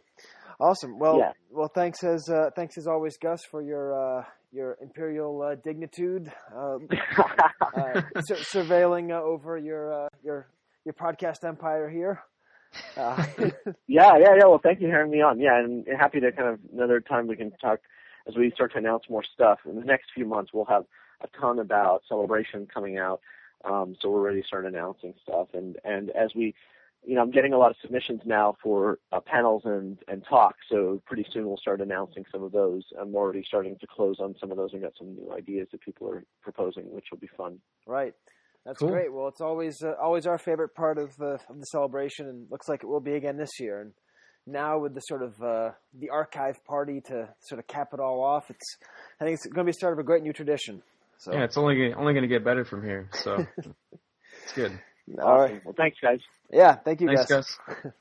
awesome. 0.59 0.99
Well, 0.99 1.17
Yeah. 1.17 1.31
well, 1.49 1.71
thanks 1.73 2.03
as 2.03 2.29
uh, 2.29 2.51
thanks 2.55 2.77
as 2.77 2.85
always, 2.85 3.17
Gus, 3.17 3.41
for 3.49 3.61
your 3.63 4.19
uh, 4.19 4.23
your 4.51 4.77
imperial 4.79 5.41
uh, 5.41 5.55
dignitude, 5.55 6.31
uh, 6.55 6.77
uh, 7.75 8.01
sur- 8.27 8.35
surveilling 8.61 9.09
uh, 9.11 9.23
over 9.23 9.57
your 9.57 10.05
uh, 10.05 10.07
your 10.23 10.47
your 10.85 10.93
podcast 10.93 11.43
empire 11.47 11.89
here. 11.89 12.21
Uh, 12.95 13.23
Yeah, 13.87 14.17
yeah, 14.17 14.35
yeah. 14.37 14.45
Well, 14.45 14.59
thank 14.61 14.81
you 14.81 14.87
for 14.87 14.93
having 14.97 15.11
me 15.11 15.21
on. 15.21 15.39
Yeah, 15.39 15.57
and 15.59 15.85
happy 15.99 16.19
to 16.19 16.31
kind 16.31 16.49
of 16.49 16.59
another 16.71 16.99
time 17.01 17.27
we 17.27 17.35
can 17.35 17.51
talk 17.57 17.79
as 18.27 18.35
we 18.35 18.51
start 18.51 18.71
to 18.73 18.77
announce 18.77 19.03
more 19.09 19.23
stuff. 19.23 19.59
In 19.65 19.75
the 19.75 19.85
next 19.85 20.11
few 20.13 20.25
months, 20.25 20.51
we'll 20.53 20.65
have 20.65 20.85
a 21.23 21.27
ton 21.39 21.59
about 21.59 22.03
celebration 22.07 22.67
coming 22.71 22.97
out. 22.97 23.21
Um, 23.65 23.95
so 24.01 24.09
we're 24.09 24.21
ready 24.21 24.41
to 24.41 24.47
start 24.47 24.65
announcing 24.65 25.13
stuff. 25.23 25.47
And 25.53 25.77
and 25.85 26.09
as 26.11 26.31
we, 26.35 26.53
you 27.05 27.15
know, 27.15 27.21
I'm 27.21 27.31
getting 27.31 27.53
a 27.53 27.57
lot 27.57 27.71
of 27.71 27.77
submissions 27.81 28.21
now 28.25 28.55
for 28.61 28.99
uh, 29.11 29.21
panels 29.21 29.63
and 29.65 29.97
and 30.07 30.23
talks. 30.27 30.59
So 30.69 31.01
pretty 31.05 31.25
soon 31.31 31.47
we'll 31.47 31.57
start 31.57 31.79
announcing 31.81 32.25
some 32.31 32.43
of 32.43 32.51
those. 32.51 32.83
I'm 32.99 33.15
already 33.15 33.43
starting 33.47 33.77
to 33.79 33.87
close 33.87 34.17
on 34.19 34.35
some 34.39 34.51
of 34.51 34.57
those 34.57 34.73
and 34.73 34.81
got 34.81 34.93
some 34.97 35.15
new 35.15 35.31
ideas 35.33 35.67
that 35.71 35.81
people 35.81 36.09
are 36.09 36.23
proposing, 36.41 36.93
which 36.93 37.05
will 37.11 37.19
be 37.19 37.29
fun. 37.37 37.59
Right. 37.87 38.13
That's 38.65 38.79
Cool. 38.79 38.89
great. 38.89 39.11
Well, 39.13 39.27
it's 39.27 39.41
always 39.41 39.81
uh, 39.83 39.93
always 40.01 40.25
our 40.25 40.37
favorite 40.37 40.73
part 40.75 40.97
of 40.97 41.15
the 41.17 41.39
of 41.49 41.59
the 41.59 41.65
celebration, 41.65 42.27
and 42.27 42.47
looks 42.51 42.67
like 42.69 42.83
it 42.83 42.87
will 42.87 43.01
be 43.01 43.13
again 43.13 43.37
this 43.37 43.59
year. 43.59 43.81
And 43.81 43.91
now 44.45 44.77
with 44.79 44.93
the 44.93 45.01
sort 45.01 45.21
of 45.23 45.41
uh, 45.41 45.71
the 45.93 46.09
archive 46.09 46.63
party 46.65 47.01
to 47.07 47.29
sort 47.47 47.59
of 47.59 47.67
cap 47.67 47.89
it 47.93 47.99
all 47.99 48.21
off, 48.23 48.49
it's 48.49 48.77
I 49.19 49.25
think 49.25 49.35
it's 49.35 49.45
going 49.45 49.65
to 49.65 49.69
be 49.69 49.71
the 49.71 49.77
start 49.77 49.93
of 49.93 49.99
a 49.99 50.03
great 50.03 50.23
new 50.23 50.33
tradition. 50.33 50.81
So, 51.23 51.31
yeah, 51.33 51.43
it's 51.45 51.55
only 51.57 51.75
gonna- 51.75 51.95
only 51.99 52.13
going 52.13 52.23
to 52.23 52.27
get 52.27 52.43
better 52.43 52.65
from 52.65 52.83
here. 52.83 53.07
So 53.13 53.45
it's 53.57 54.53
good. 54.53 54.77
all 55.21 55.29
Awesome. 55.29 55.53
right. 55.53 55.65
Well, 55.65 55.73
thanks, 55.77 55.97
guys. 56.01 56.19
Yeah. 56.51 56.75
Thank 56.75 56.99
you, 57.01 57.07
Thanks, 57.07 57.25
Gus. 57.27 57.57
Gus. 57.65 57.93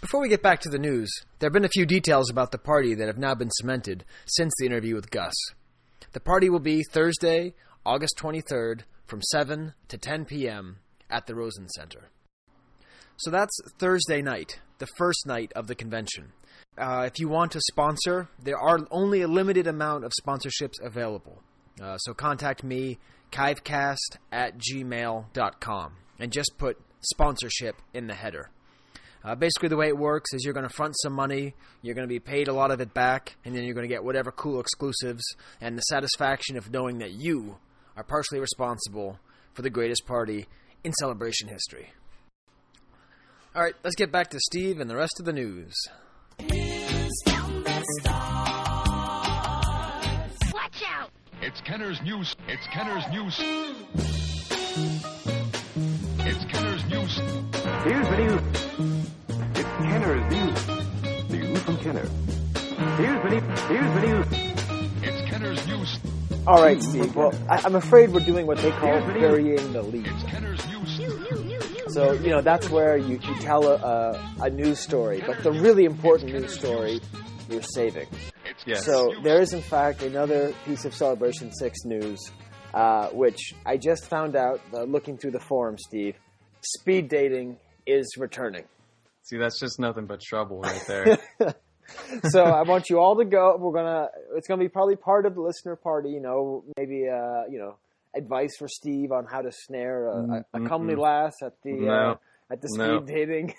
Before 0.00 0.20
we 0.20 0.28
get 0.28 0.42
back 0.42 0.60
to 0.60 0.70
the 0.70 0.78
news, 0.78 1.10
there 1.38 1.48
have 1.48 1.52
been 1.52 1.64
a 1.64 1.68
few 1.68 1.84
details 1.84 2.30
about 2.30 2.52
the 2.52 2.58
party 2.58 2.94
that 2.94 3.06
have 3.08 3.18
now 3.18 3.34
been 3.34 3.50
cemented 3.50 4.04
since 4.26 4.52
the 4.58 4.66
interview 4.66 4.94
with 4.94 5.10
Gus. 5.10 5.34
The 6.12 6.20
party 6.20 6.48
will 6.48 6.60
be 6.60 6.82
Thursday, 6.90 7.54
August 7.84 8.14
23rd, 8.18 8.82
from 9.06 9.20
7 9.22 9.74
to 9.88 9.98
10 9.98 10.24
p.m. 10.24 10.78
at 11.10 11.26
the 11.26 11.34
Rosen 11.34 11.68
Center. 11.70 12.08
So 13.18 13.30
that's 13.30 13.52
Thursday 13.78 14.22
night, 14.22 14.60
the 14.78 14.86
first 14.96 15.26
night 15.26 15.52
of 15.56 15.66
the 15.66 15.74
convention. 15.74 16.32
Uh, 16.78 17.02
if 17.06 17.18
you 17.18 17.28
want 17.28 17.52
to 17.52 17.60
sponsor, 17.60 18.28
there 18.40 18.58
are 18.58 18.78
only 18.90 19.22
a 19.22 19.28
limited 19.28 19.66
amount 19.66 20.04
of 20.04 20.12
sponsorships 20.22 20.80
available. 20.80 21.42
Uh, 21.82 21.98
so 21.98 22.14
contact 22.14 22.62
me, 22.62 22.98
chivecast 23.32 24.16
at 24.30 24.58
gmail.com, 24.58 25.92
and 26.20 26.32
just 26.32 26.52
put 26.56 26.78
sponsorship 27.00 27.76
in 27.92 28.06
the 28.06 28.14
header. 28.14 28.50
Uh, 29.24 29.34
basically, 29.34 29.68
the 29.68 29.76
way 29.76 29.88
it 29.88 29.98
works 29.98 30.32
is 30.32 30.44
you're 30.44 30.54
going 30.54 30.68
to 30.68 30.74
front 30.74 30.94
some 31.02 31.12
money, 31.12 31.54
you're 31.82 31.94
going 31.94 32.06
to 32.06 32.12
be 32.12 32.20
paid 32.20 32.46
a 32.46 32.52
lot 32.52 32.70
of 32.70 32.80
it 32.80 32.94
back, 32.94 33.36
and 33.44 33.54
then 33.54 33.64
you're 33.64 33.74
going 33.74 33.88
to 33.88 33.92
get 33.92 34.04
whatever 34.04 34.30
cool 34.30 34.60
exclusives 34.60 35.24
and 35.60 35.76
the 35.76 35.82
satisfaction 35.82 36.56
of 36.56 36.70
knowing 36.70 36.98
that 36.98 37.12
you 37.12 37.56
are 37.96 38.04
partially 38.04 38.38
responsible 38.38 39.18
for 39.52 39.62
the 39.62 39.70
greatest 39.70 40.06
party 40.06 40.46
in 40.84 40.92
celebration 40.92 41.48
history. 41.48 41.90
All 43.56 43.62
right, 43.62 43.74
let's 43.82 43.96
get 43.96 44.12
back 44.12 44.30
to 44.30 44.38
Steve 44.38 44.78
and 44.78 44.88
the 44.88 44.96
rest 44.96 45.18
of 45.18 45.26
the 45.26 45.32
news. 45.32 45.74
Watch 47.88 48.04
out! 50.86 51.10
It's 51.40 51.62
Kenner's 51.62 52.02
News. 52.02 52.36
It's 52.46 52.66
Kenner's 52.66 53.08
News. 53.08 53.40
It's 56.18 56.44
Kenner's 56.44 56.84
News. 56.84 57.18
Here's 57.84 58.08
the 58.08 58.16
news. 58.18 58.42
It's 59.54 59.70
Kenner's 59.78 60.30
news. 60.30 60.68
News 61.30 61.62
from 61.62 61.78
Kenner. 61.78 62.06
Here's 62.98 63.22
the 63.22 63.30
news. 63.30 63.60
Here's 63.68 63.94
the 63.94 64.00
news. 64.06 64.26
It's 65.02 65.30
Kenner's 65.30 65.66
News. 65.66 65.98
All 66.46 66.62
right, 66.62 66.82
Steve. 66.82 67.16
Well, 67.16 67.32
I, 67.48 67.62
I'm 67.64 67.76
afraid 67.76 68.10
we're 68.10 68.20
doing 68.20 68.46
what 68.46 68.58
they 68.58 68.70
call 68.72 69.00
the 69.00 69.14
burying 69.14 69.72
the 69.72 69.80
lead. 69.80 70.06
It's 70.06 70.24
Kenner's 70.24 70.60
News. 70.68 71.94
So, 71.94 72.12
you 72.12 72.28
know, 72.28 72.42
that's 72.42 72.68
where 72.68 72.98
you, 72.98 73.14
you 73.14 73.34
tell 73.40 73.66
a, 73.66 73.76
a, 73.76 74.34
a 74.42 74.50
news 74.50 74.78
story, 74.78 75.22
but 75.26 75.42
the 75.42 75.52
really 75.52 75.86
important 75.86 76.34
news 76.34 76.52
story 76.52 77.00
you're 77.48 77.62
saving. 77.62 78.08
Yes. 78.66 78.84
So, 78.84 79.12
there 79.22 79.40
is, 79.40 79.52
in 79.52 79.62
fact, 79.62 80.02
another 80.02 80.52
piece 80.64 80.84
of 80.84 80.94
Celebration 80.94 81.52
6 81.52 81.84
news, 81.84 82.18
uh, 82.74 83.08
which 83.08 83.54
I 83.64 83.76
just 83.76 84.06
found 84.06 84.36
out 84.36 84.60
uh, 84.72 84.82
looking 84.84 85.16
through 85.18 85.32
the 85.32 85.40
forum, 85.40 85.76
Steve. 85.78 86.16
Speed 86.62 87.08
dating 87.08 87.56
is 87.86 88.06
returning. 88.18 88.64
See, 89.22 89.36
that's 89.38 89.60
just 89.60 89.78
nothing 89.78 90.06
but 90.06 90.20
trouble 90.20 90.60
right 90.60 90.82
there. 90.86 91.18
so 92.30 92.42
I 92.44 92.62
want 92.62 92.90
you 92.90 92.98
all 92.98 93.16
to 93.16 93.24
go. 93.24 93.56
We're 93.58 93.72
gonna. 93.72 94.08
It's 94.36 94.48
gonna 94.48 94.62
be 94.62 94.68
probably 94.68 94.96
part 94.96 95.26
of 95.26 95.34
the 95.34 95.40
listener 95.42 95.76
party. 95.76 96.10
You 96.10 96.20
know, 96.20 96.64
maybe 96.76 97.06
uh, 97.08 97.42
you 97.50 97.58
know, 97.58 97.76
advice 98.16 98.56
for 98.58 98.68
Steve 98.68 99.12
on 99.12 99.26
how 99.30 99.42
to 99.42 99.52
snare 99.52 100.06
a, 100.08 100.44
a, 100.54 100.64
a 100.64 100.68
comely 100.68 100.94
lass 100.96 101.34
at 101.44 101.52
the 101.62 101.72
uh, 101.72 101.84
No. 101.84 102.20
at 102.50 102.60
the 102.62 102.68
speed 102.68 102.78
No. 102.78 103.00
dating. 103.00 103.54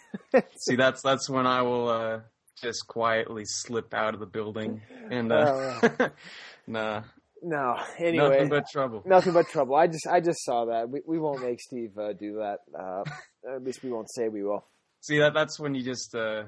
See, 0.57 0.75
that's 0.75 1.01
that's 1.03 1.29
when 1.29 1.45
I 1.47 1.61
will 1.61 1.87
uh, 1.89 2.19
just 2.61 2.87
quietly 2.87 3.43
slip 3.45 3.93
out 3.93 4.13
of 4.13 4.19
the 4.19 4.25
building 4.25 4.81
and 5.09 5.31
uh, 5.31 6.09
nah, 6.67 7.03
no. 7.41 7.77
Anyway, 7.97 8.29
nothing 8.29 8.49
but 8.49 8.65
trouble. 8.71 9.03
nothing 9.05 9.33
but 9.33 9.47
trouble. 9.47 9.75
I 9.75 9.87
just 9.87 10.07
I 10.07 10.19
just 10.19 10.43
saw 10.43 10.65
that. 10.65 10.89
We 10.89 11.01
we 11.05 11.19
won't 11.19 11.41
make 11.41 11.59
Steve 11.61 11.97
uh, 11.97 12.13
do 12.13 12.37
that. 12.37 12.59
Uh, 12.77 13.03
at 13.55 13.63
least 13.63 13.83
we 13.83 13.91
won't 13.91 14.11
say 14.13 14.29
we 14.29 14.43
will. 14.43 14.65
See, 15.01 15.19
that 15.19 15.33
that's 15.33 15.59
when 15.59 15.75
you 15.75 15.83
just 15.83 16.13
uh, 16.15 16.43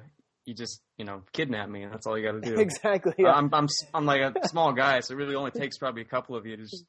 you 0.45 0.53
just 0.53 0.81
you 0.97 1.05
know 1.05 1.21
kidnap 1.33 1.69
me. 1.69 1.85
That's 1.89 2.05
all 2.05 2.17
you 2.17 2.25
got 2.25 2.41
to 2.41 2.41
do. 2.41 2.55
exactly. 2.59 3.13
Yeah. 3.17 3.31
I'm 3.31 3.49
I'm 3.53 3.67
I'm 3.93 4.05
like 4.05 4.21
a 4.21 4.47
small 4.47 4.73
guy, 4.73 4.99
so 4.99 5.13
it 5.13 5.17
really 5.17 5.35
only 5.35 5.51
takes 5.51 5.77
probably 5.77 6.01
a 6.01 6.05
couple 6.05 6.35
of 6.35 6.45
you 6.45 6.57
to 6.57 6.63
just 6.63 6.85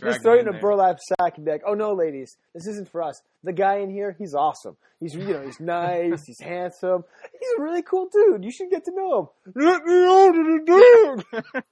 Just 0.00 0.22
throw 0.22 0.34
it 0.34 0.46
in 0.46 0.54
a 0.54 0.58
burlap 0.58 0.98
sack 1.00 1.36
and 1.36 1.44
be 1.44 1.52
like, 1.52 1.62
"Oh 1.66 1.74
no, 1.74 1.92
ladies, 1.92 2.36
this 2.54 2.66
isn't 2.66 2.90
for 2.90 3.02
us. 3.02 3.20
The 3.44 3.52
guy 3.52 3.78
in 3.78 3.90
here, 3.90 4.14
he's 4.18 4.34
awesome. 4.34 4.76
He's 5.00 5.14
you 5.14 5.24
know, 5.24 5.42
he's 5.42 5.60
nice, 5.60 6.24
he's 6.24 6.40
handsome. 6.40 7.04
He's 7.32 7.50
a 7.58 7.62
really 7.62 7.82
cool 7.82 8.08
dude. 8.10 8.44
You 8.44 8.50
should 8.50 8.70
get 8.70 8.84
to 8.84 8.92
know 8.94 9.18
him. 9.20 9.28
Let 9.54 9.84
me 9.84 10.04
out 10.04 10.28
of 10.28 10.34
the 10.34 11.22
dude. 11.52 11.64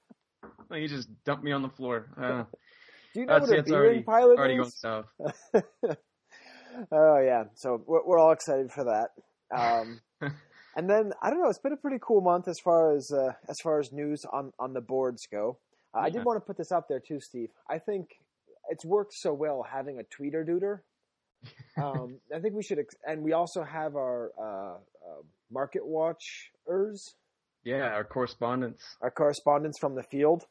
you 0.83 0.89
just 0.89 1.09
dump 1.25 1.43
me 1.43 1.53
on 1.53 1.62
the 1.62 1.69
floor. 1.69 2.07
Uh, 2.21 2.45
Do 3.15 3.21
you 3.21 3.27
know 3.27 3.39
what 3.39 3.50
a 3.50 3.73
already 3.73 4.03
pilot 4.03 4.39
already 4.39 4.57
going 4.57 4.69
is? 4.69 4.79
south. 4.79 5.07
oh 6.93 7.19
yeah, 7.19 7.45
so 7.55 7.83
we're, 7.87 8.05
we're 8.05 8.19
all 8.19 8.33
excited 8.33 8.71
for 8.71 8.85
that. 8.85 9.11
Um, 9.57 10.00
and 10.77 10.89
then 10.89 11.12
I 11.23 11.31
don't 11.31 11.43
know. 11.43 11.49
It's 11.49 11.59
been 11.59 11.73
a 11.73 11.77
pretty 11.77 11.99
cool 12.00 12.21
month 12.21 12.49
as 12.49 12.59
far 12.62 12.95
as 12.95 13.11
uh, 13.12 13.33
as 13.49 13.57
far 13.62 13.81
as 13.81 13.93
news 13.93 14.25
on 14.31 14.53
on 14.59 14.75
the 14.75 14.81
boards 14.81 15.27
go. 15.31 15.59
Uh, 15.95 16.01
I 16.01 16.11
did 16.11 16.25
want 16.25 16.37
to 16.37 16.41
put 16.47 16.57
this 16.57 16.71
up 16.73 16.89
there 16.89 17.01
too, 17.01 17.21
Steve. 17.21 17.51
I 17.69 17.79
think 17.79 18.11
it's 18.69 18.85
worked 18.85 19.13
so 19.15 19.33
well 19.35 19.63
having 19.69 19.99
a 19.99 20.05
tweeter 20.05 20.47
duder. 20.47 20.81
Um, 21.81 22.19
I 22.35 22.41
think 22.41 22.55
we 22.55 22.63
should, 22.63 22.79
ex- 22.79 22.97
and 23.07 23.23
we 23.23 23.33
also 23.33 23.63
have 23.63 23.97
our 23.97 24.31
uh, 24.39 24.75
uh, 24.75 25.23
market 25.51 25.87
watchers, 25.87 27.15
Yeah, 27.65 27.89
our 27.95 28.05
correspondence. 28.05 28.83
our 29.01 29.11
correspondents 29.11 29.79
from 29.79 29.95
the 29.95 30.03
field. 30.03 30.45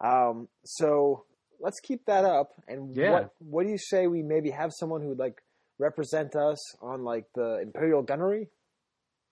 Um, 0.00 0.48
so 0.64 1.24
let's 1.60 1.78
keep 1.78 2.04
that 2.06 2.24
up. 2.24 2.54
And 2.66 2.96
Yeah. 2.96 3.12
what 3.12 3.30
what 3.38 3.62
do 3.64 3.70
you 3.70 3.78
say 3.78 4.08
we 4.08 4.22
maybe 4.22 4.50
have 4.50 4.72
someone 4.72 5.00
who 5.02 5.08
would 5.10 5.18
like 5.20 5.40
represent 5.78 6.34
us 6.34 6.58
on 6.82 7.04
like 7.04 7.26
the 7.36 7.60
Imperial 7.62 8.02
Gunnery? 8.02 8.48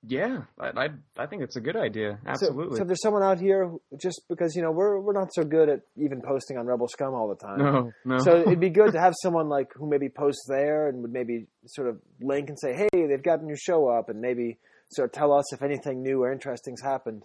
Yeah, 0.07 0.45
I 0.59 0.69
I, 0.85 0.89
I 1.19 1.27
think 1.27 1.43
it's 1.43 1.57
a 1.57 1.61
good 1.61 1.77
idea. 1.77 2.19
Absolutely. 2.27 2.77
So, 2.77 2.83
if 2.83 2.87
there's 2.89 3.03
someone 3.03 3.23
out 3.23 3.39
here, 3.39 3.69
who, 3.69 3.81
just 4.01 4.23
because 4.29 4.57
you 4.57 4.63
know 4.63 4.71
we're 4.71 4.99
we're 5.01 5.13
not 5.13 5.29
so 5.35 5.45
good 5.45 5.69
at 5.69 5.81
even 5.97 6.23
posting 6.23 6.57
on 6.57 6.67
Rebel 6.67 6.89
Scum 6.89 7.13
all 7.15 7.29
the 7.29 7.35
time. 7.37 7.59
no, 7.59 7.93
no. 8.07 8.19
So 8.19 8.37
it'd 8.41 8.61
be 8.61 8.71
good 8.71 8.93
to 8.93 9.01
have 9.07 9.15
someone 9.23 9.49
like 9.49 9.69
who 9.75 9.89
maybe 9.89 10.09
posts 10.09 10.47
there 10.49 10.89
and 10.89 11.03
would 11.03 11.13
maybe 11.13 11.47
sort 11.67 11.89
of 11.89 12.01
link 12.21 12.49
and 12.49 12.59
say, 12.59 12.73
"Hey, 12.75 13.07
they've 13.07 13.23
got 13.23 13.41
a 13.41 13.45
new 13.45 13.57
show 13.57 13.89
up," 13.89 14.09
and 14.09 14.21
maybe 14.21 14.59
sort 14.93 15.07
of 15.07 15.13
tell 15.13 15.33
us 15.33 15.53
if 15.53 15.63
anything 15.63 16.03
new 16.03 16.23
or 16.23 16.33
interesting's 16.33 16.81
happened. 16.83 17.23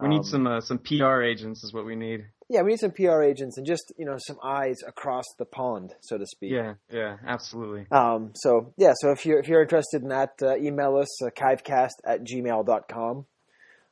we 0.00 0.08
need 0.08 0.18
Um, 0.18 0.24
some 0.24 0.46
uh, 0.46 0.60
some 0.60 0.78
PR 0.78 1.22
agents 1.22 1.64
is 1.64 1.72
what 1.74 1.84
we 1.84 1.96
need. 1.96 2.24
Yeah, 2.52 2.62
we 2.62 2.70
need 2.72 2.80
some 2.80 2.90
PR 2.92 3.22
agents 3.22 3.56
and 3.56 3.66
just 3.66 3.92
you 3.98 4.04
know 4.04 4.16
some 4.18 4.36
eyes 4.44 4.76
across 4.86 5.24
the 5.38 5.44
pond, 5.46 5.94
so 6.02 6.18
to 6.18 6.26
speak. 6.26 6.52
Yeah, 6.52 6.74
yeah, 6.90 7.16
absolutely. 7.26 7.86
Um, 7.90 8.32
so 8.34 8.74
yeah, 8.76 8.92
so 9.00 9.10
if 9.10 9.24
you're 9.24 9.38
if 9.38 9.48
you're 9.48 9.62
interested 9.62 10.02
in 10.02 10.08
that, 10.08 10.34
uh, 10.42 10.56
email 10.56 10.96
us 10.98 11.22
uh, 11.22 11.30
chivecast 11.30 11.92
at 12.04 12.24
gmail.com. 12.24 13.24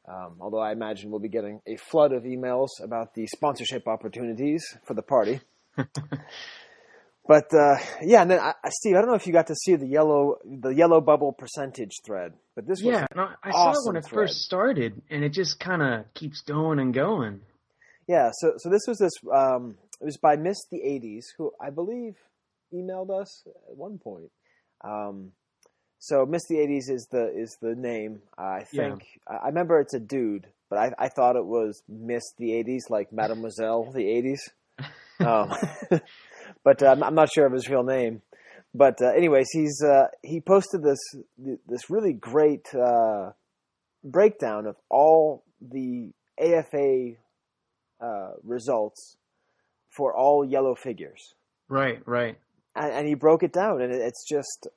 Um, 0.08 0.36
although 0.40 0.58
I 0.60 0.72
imagine 0.72 1.10
we'll 1.10 1.20
be 1.20 1.28
getting 1.28 1.60
a 1.66 1.76
flood 1.76 2.12
of 2.12 2.24
emails 2.24 2.68
about 2.82 3.14
the 3.14 3.26
sponsorship 3.28 3.86
opportunities 3.88 4.64
for 4.84 4.94
the 4.94 5.02
party. 5.02 5.40
but 7.26 7.44
uh, 7.54 7.76
yeah, 8.02 8.22
and 8.22 8.30
then 8.30 8.40
I, 8.40 8.54
I- 8.64 8.70
Steve, 8.70 8.96
I 8.96 9.00
don't 9.00 9.08
know 9.08 9.14
if 9.14 9.26
you 9.26 9.32
got 9.32 9.46
to 9.48 9.54
see 9.54 9.76
the 9.76 9.86
yellow 9.86 10.36
the 10.44 10.70
yellow 10.70 11.00
bubble 11.00 11.32
percentage 11.32 11.92
thread, 12.04 12.32
but 12.56 12.66
this 12.66 12.82
was 12.82 12.92
Yeah, 12.94 13.06
no, 13.14 13.28
I 13.42 13.50
saw 13.52 13.70
it 13.72 13.86
when 13.86 13.96
it 13.96 14.04
thread. 14.04 14.14
first 14.28 14.40
started, 14.42 15.00
and 15.10 15.22
it 15.24 15.32
just 15.32 15.60
kind 15.60 15.80
of 15.82 16.12
keeps 16.14 16.40
going 16.42 16.78
and 16.80 16.92
going. 16.92 17.40
Yeah, 18.14 18.30
so 18.40 18.54
so 18.56 18.68
this 18.68 18.86
was 18.88 18.98
this 18.98 19.12
um 19.32 19.76
it 20.00 20.04
was 20.04 20.16
by 20.16 20.34
Miss 20.36 20.58
the 20.72 20.78
80s 20.78 21.26
who 21.38 21.52
I 21.60 21.70
believe 21.70 22.14
emailed 22.74 23.10
us 23.22 23.30
at 23.70 23.76
one 23.76 23.98
point. 23.98 24.30
Um 24.82 25.32
so 25.98 26.26
Miss 26.26 26.42
the 26.48 26.56
80s 26.56 26.90
is 26.96 27.06
the 27.12 27.24
is 27.42 27.56
the 27.62 27.74
name. 27.76 28.22
I 28.36 28.64
Yeah. 28.72 28.88
think 28.88 29.04
I 29.28 29.34
I 29.44 29.46
remember 29.52 29.78
it's 29.80 29.94
a 29.94 30.00
dude, 30.00 30.46
but 30.68 30.78
I 30.84 30.86
I 31.06 31.08
thought 31.08 31.36
it 31.36 31.46
was 31.46 31.82
Miss 31.88 32.24
the 32.38 32.50
80s 32.60 32.84
like 32.96 33.12
Mademoiselle 33.12 33.82
the 33.92 34.06
80s. 34.20 34.42
Um 35.30 35.48
but 36.66 36.82
uh, 36.82 36.86
I'm- 36.92 37.02
I'm 37.06 37.14
not 37.22 37.30
sure 37.32 37.46
of 37.46 37.52
his 37.52 37.68
real 37.68 37.84
name. 37.84 38.22
But 38.82 38.96
uh, 39.02 39.08
anyways, 39.20 39.48
he's 39.58 39.78
uh, 39.94 40.06
he 40.22 40.40
posted 40.40 40.80
this 40.82 41.02
this 41.72 41.90
really 41.90 42.14
great 42.32 42.66
uh, 42.74 43.32
breakdown 44.02 44.62
of 44.66 44.76
all 44.88 45.44
the 45.60 46.12
AFA 46.38 47.16
uh, 48.00 48.32
results 48.44 49.16
for 49.96 50.14
all 50.14 50.44
yellow 50.44 50.74
figures, 50.74 51.34
Right, 51.68 52.00
right. 52.06 52.36
and, 52.76 52.92
and 52.92 53.06
he 53.08 53.14
broke 53.14 53.42
it 53.42 53.52
down, 53.52 53.80
and 53.82 53.92
it, 53.92 54.00
it's 54.00 54.24
just, 54.28 54.68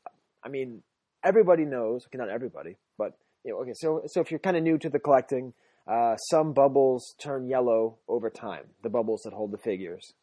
I 0.44 0.50
mean, 0.50 0.82
everybody 1.24 1.66
knows. 1.66 2.06
Okay, 2.08 2.18
not 2.18 2.30
everybody, 2.30 2.78
but 2.98 3.14
you 3.44 3.52
know, 3.52 3.60
okay. 3.62 3.74
So, 3.76 4.02
so 4.08 4.22
if 4.22 4.32
you're 4.32 4.40
kind 4.40 4.58
of 4.58 4.64
new 4.64 4.78
to 4.80 4.90
the 4.90 5.00
collecting, 5.00 5.54
uh, 5.88 6.16
some 6.18 6.54
bubbles 6.54 7.14
turn 7.22 7.48
yellow 7.48 7.98
over 8.08 8.30
time. 8.30 8.64
The 8.82 8.90
bubbles 8.90 9.22
that 9.24 9.34
hold 9.34 9.52
the 9.52 9.58
figures, 9.58 10.14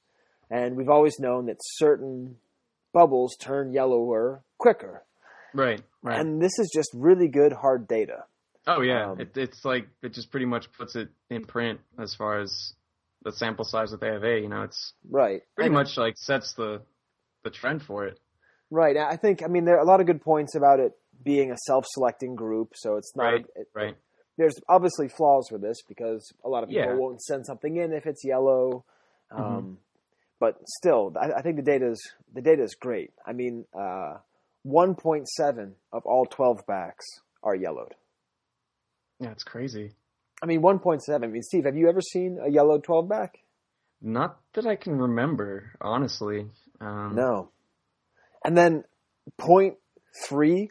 and 0.51 0.77
we've 0.77 0.89
always 0.89 1.19
known 1.21 1.47
that 1.47 1.57
certain 1.61 2.37
bubbles 2.93 3.37
turn 3.39 3.73
yellower 3.73 4.43
quicker, 4.59 5.05
Right, 5.55 5.81
right. 6.03 6.19
and 6.21 6.41
this 6.43 6.59
is 6.59 6.71
just 6.75 6.91
really 6.95 7.29
good 7.29 7.53
hard 7.53 7.87
data. 7.87 8.25
oh 8.67 8.81
yeah, 8.83 9.11
um, 9.13 9.21
it, 9.21 9.37
it's 9.37 9.65
like 9.65 9.87
it 10.03 10.13
just 10.13 10.31
pretty 10.31 10.47
much 10.47 10.71
puts 10.73 10.97
it 10.97 11.09
in 11.31 11.45
print 11.45 11.79
as 11.99 12.15
far 12.15 12.41
as 12.41 12.75
the 13.23 13.33
sample 13.33 13.65
size 13.65 13.91
that 13.91 14.01
they 14.01 14.09
have. 14.09 14.25
A, 14.25 14.41
you 14.41 14.49
know, 14.49 14.63
it's 14.63 14.95
Right. 15.09 15.43
pretty 15.55 15.67
And- 15.69 15.75
much 15.75 15.97
like 15.97 16.15
sets 16.17 16.55
the 16.55 16.83
the 17.43 17.51
trend 17.51 17.83
for 17.83 18.07
it. 18.07 18.19
Right. 18.71 18.97
I 18.97 19.17
think. 19.17 19.43
I 19.43 19.47
mean, 19.47 19.65
there 19.65 19.77
are 19.77 19.83
a 19.83 19.87
lot 19.87 20.01
of 20.01 20.07
good 20.07 20.21
points 20.23 20.55
about 20.55 20.79
it 20.81 20.97
being 21.23 21.51
a 21.51 21.57
self-selecting 21.67 22.35
group, 22.35 22.73
so 22.77 22.97
it's 22.97 23.15
not. 23.17 23.25
Right, 23.33 23.47
it- 23.57 23.69
right. 23.75 23.97
There's 24.37 24.55
obviously 24.69 25.09
flaws 25.09 25.51
with 25.51 25.61
this 25.61 25.83
because 25.89 26.33
a 26.45 26.49
lot 26.49 26.63
of 26.63 26.69
people 26.71 26.85
Yeah. 26.85 26.95
won't 26.95 27.21
send 27.23 27.45
something 27.47 27.77
in 27.77 27.93
if 27.93 28.07
it's 28.07 28.25
yellow. 28.25 28.85
Um, 29.31 29.43
Mhm. 29.43 29.77
But 30.39 30.67
still, 30.67 31.13
I, 31.21 31.33
I 31.33 31.43
think 31.43 31.57
the 31.57 31.63
data 31.63 31.91
is 31.91 32.15
the 32.33 32.41
data 32.41 32.63
is 32.63 32.75
great. 32.75 33.13
I 33.27 33.33
mean, 33.35 33.67
uh, 33.75 34.19
1.7 34.65 35.75
of 35.93 36.07
all 36.07 36.25
12 36.27 36.65
backs 36.67 37.05
are 37.43 37.55
yellowed. 37.55 37.95
Yeah, 39.19 39.33
it's 39.33 39.45
crazy. 39.45 39.93
I 40.43 40.47
mean, 40.47 40.63
1.7. 40.63 41.01
I 41.23 41.27
mean, 41.27 41.43
Steve, 41.43 41.65
have 41.65 41.77
you 41.77 41.89
ever 41.89 42.01
seen 42.01 42.39
a 42.43 42.51
yellow 42.51 42.79
12 42.79 43.09
back? 43.09 43.39
Not 44.01 44.41
that 44.55 44.67
I 44.67 44.77
can 44.77 44.97
remember, 44.97 45.73
honestly. 45.81 46.47
Um, 46.81 47.15
No. 47.15 47.51
And 48.45 48.57
then 48.57 48.85
0.3 49.39 50.69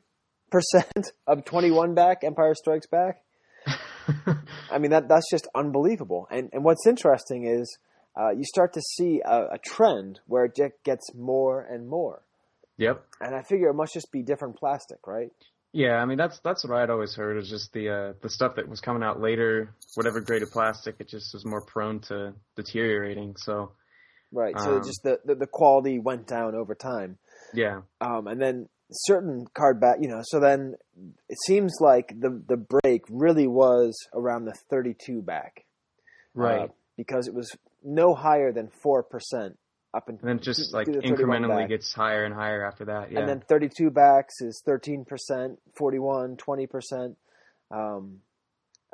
percent 0.50 1.12
of 1.28 1.46
21 1.46 1.94
back 1.94 2.24
Empire 2.24 2.56
Strikes 2.56 2.88
Back. 2.88 3.24
I 4.72 4.80
mean 4.80 4.92
that 4.92 5.08
that's 5.08 5.30
just 5.30 5.48
unbelievable. 5.54 6.28
And 6.32 6.50
and 6.54 6.64
what's 6.64 6.88
interesting 6.88 7.46
is 7.46 7.78
uh, 8.20 8.32
you 8.32 8.44
start 8.44 8.74
to 8.74 8.82
see 8.82 9.22
a, 9.24 9.54
a 9.54 9.58
trend 9.64 10.20
where 10.26 10.46
it 10.46 10.60
gets 10.84 11.14
more 11.14 11.62
and 11.62 11.88
more. 11.88 12.24
Yep. 12.78 13.06
And 13.22 13.36
I 13.36 13.44
figure 13.44 13.70
it 13.70 13.76
must 13.76 13.94
just 13.94 14.12
be 14.12 14.24
different 14.24 14.58
plastic, 14.58 15.06
right? 15.06 15.30
Yeah, 15.72 15.96
I 15.96 16.06
mean 16.06 16.18
that's 16.18 16.40
that's 16.40 16.64
what 16.68 16.78
I'd 16.78 16.90
always 16.90 17.14
heard 17.14 17.38
is 17.38 17.50
just 17.50 17.72
the 17.74 17.90
uh, 17.90 18.14
the 18.22 18.30
stuff 18.30 18.56
that 18.56 18.68
was 18.68 18.82
coming 18.82 19.04
out 19.04 19.22
later, 19.22 19.76
whatever 19.96 20.20
grade 20.20 20.42
of 20.42 20.52
plastic, 20.52 20.96
it 21.00 21.08
just 21.10 21.34
was 21.34 21.46
more 21.46 21.62
prone 21.62 22.00
to 22.02 22.34
deteriorating. 22.56 23.36
So 23.38 23.72
Right. 24.32 24.60
So 24.60 24.78
Um, 24.78 24.84
just 24.84 25.02
the, 25.04 25.20
the 25.26 25.36
the 25.36 25.48
quality 25.48 26.00
went 26.00 26.28
down 26.28 26.56
over 26.56 26.76
time. 26.76 27.18
yeah, 27.54 27.82
Um, 28.02 28.28
and 28.28 28.42
then 28.42 28.70
certain 28.92 29.46
card 29.54 29.80
back, 29.80 29.98
you 30.02 30.08
know, 30.08 30.22
so 30.24 30.40
then 30.40 30.76
it 31.28 31.38
seems 31.46 31.78
like 31.80 32.20
the 32.20 32.42
the 32.48 32.58
break 32.58 33.04
really 33.10 33.48
was 33.48 33.96
around 34.14 34.46
the 34.46 34.54
32 34.70 35.22
back. 35.22 35.66
right. 36.34 36.62
uh, 36.62 36.68
because 36.98 37.28
it 37.28 37.34
was 37.34 37.56
no 37.84 38.14
higher 38.14 38.52
than 38.52 38.68
four 38.68 39.04
percent 39.04 39.58
up 39.94 40.08
until 40.08 40.30
and 40.30 40.40
then 40.40 40.44
just 40.44 40.74
like 40.74 40.88
incrementally 40.88 41.62
back. 41.62 41.70
gets 41.70 41.94
higher 41.94 42.24
and 42.24 42.34
higher 42.34 42.66
after 42.66 42.86
that. 42.86 43.12
Yeah. 43.12 43.20
and 43.20 43.30
then 43.30 43.42
32 43.42 43.90
backs 43.90 44.42
is 44.42 44.62
13 44.66 45.06
percent 45.06 45.60
41 45.78 46.38
20 46.38 46.68
percent 46.68 47.18
um, 47.72 48.20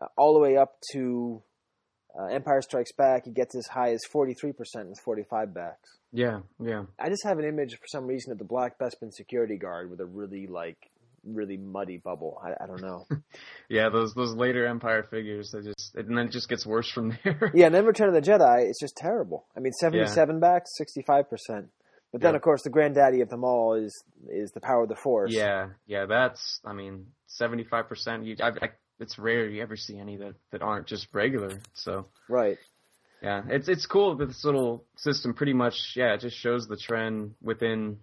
uh, 0.01 0.07
all 0.17 0.33
the 0.33 0.39
way 0.39 0.57
up 0.57 0.77
to 0.91 1.41
uh, 2.17 2.25
empire 2.27 2.61
strikes 2.61 2.93
back 2.93 3.25
he 3.25 3.31
gets 3.31 3.55
as 3.55 3.67
high 3.67 3.91
as 3.91 4.01
43 4.05 4.53
percent 4.53 4.89
with 4.89 4.99
45 4.99 5.53
backs 5.53 5.97
yeah, 6.13 6.39
yeah. 6.63 6.83
i 6.97 7.09
just 7.09 7.25
have 7.25 7.39
an 7.39 7.45
image 7.45 7.73
for 7.73 7.87
some 7.87 8.07
reason 8.07 8.31
of 8.31 8.37
the 8.37 8.45
black 8.45 8.79
bespin 8.79 9.11
security 9.11 9.57
guard 9.57 9.89
with 9.89 9.99
a 9.99 10.05
really 10.05 10.47
like 10.47 10.89
really 11.25 11.57
muddy 11.57 11.97
bubble 11.97 12.41
i, 12.43 12.63
I 12.63 12.67
don't 12.67 12.81
know 12.81 13.05
Yeah, 13.69 13.89
those 13.89 14.13
those 14.13 14.33
later 14.35 14.67
Empire 14.67 15.03
figures, 15.09 15.51
they 15.51 15.61
just 15.61 15.95
and 15.95 16.15
then 16.17 16.27
it 16.27 16.31
just 16.31 16.47
gets 16.49 16.65
worse 16.65 16.89
from 16.89 17.17
there. 17.23 17.51
yeah 17.55 17.65
and 17.65 17.73
then 17.75 17.85
return 17.85 18.07
of 18.07 18.13
the 18.13 18.21
jedi 18.21 18.67
it's 18.69 18.79
just 18.79 18.95
terrible 18.95 19.45
i 19.57 19.59
mean 19.59 19.73
77 19.73 20.39
backs 20.39 20.69
65 20.77 21.29
percent 21.29 21.69
but 22.11 22.21
then 22.21 22.31
Yeah. 22.33 22.35
of 22.37 22.41
course 22.43 22.61
the 22.63 22.69
granddaddy 22.69 23.21
of 23.21 23.29
them 23.29 23.43
all 23.43 23.73
is 23.73 23.91
is 24.29 24.51
the 24.51 24.61
power 24.61 24.83
of 24.83 24.89
the 24.89 24.95
force 24.95 25.33
yeah, 25.33 25.69
yeah. 25.87 26.05
That's 26.05 26.59
I 26.63 26.73
mean, 26.73 27.07
seventy 27.27 27.63
five 27.65 27.89
percent. 27.89 28.25
You, 28.25 28.35
I, 28.41 28.49
I, 28.49 28.69
it's 28.99 29.19
rare 29.19 29.47
you 29.49 29.61
ever 29.61 29.75
see 29.75 29.97
any 29.99 30.15
that 30.17 30.35
that 30.51 30.61
aren't 30.61 30.87
just 30.87 31.07
regular. 31.13 31.59
So 31.73 32.05
right 32.29 32.57
yeah, 33.21 33.41
it's 33.49 33.67
it's 33.67 33.85
cool 33.85 34.15
that 34.15 34.27
this 34.27 34.45
little 34.45 34.85
system 34.95 35.33
pretty 35.33 35.53
much 35.53 35.93
yeah 35.95 36.13
it 36.13 36.21
just 36.21 36.37
shows 36.37 36.67
the 36.67 36.77
trend 36.77 37.33
within. 37.41 37.97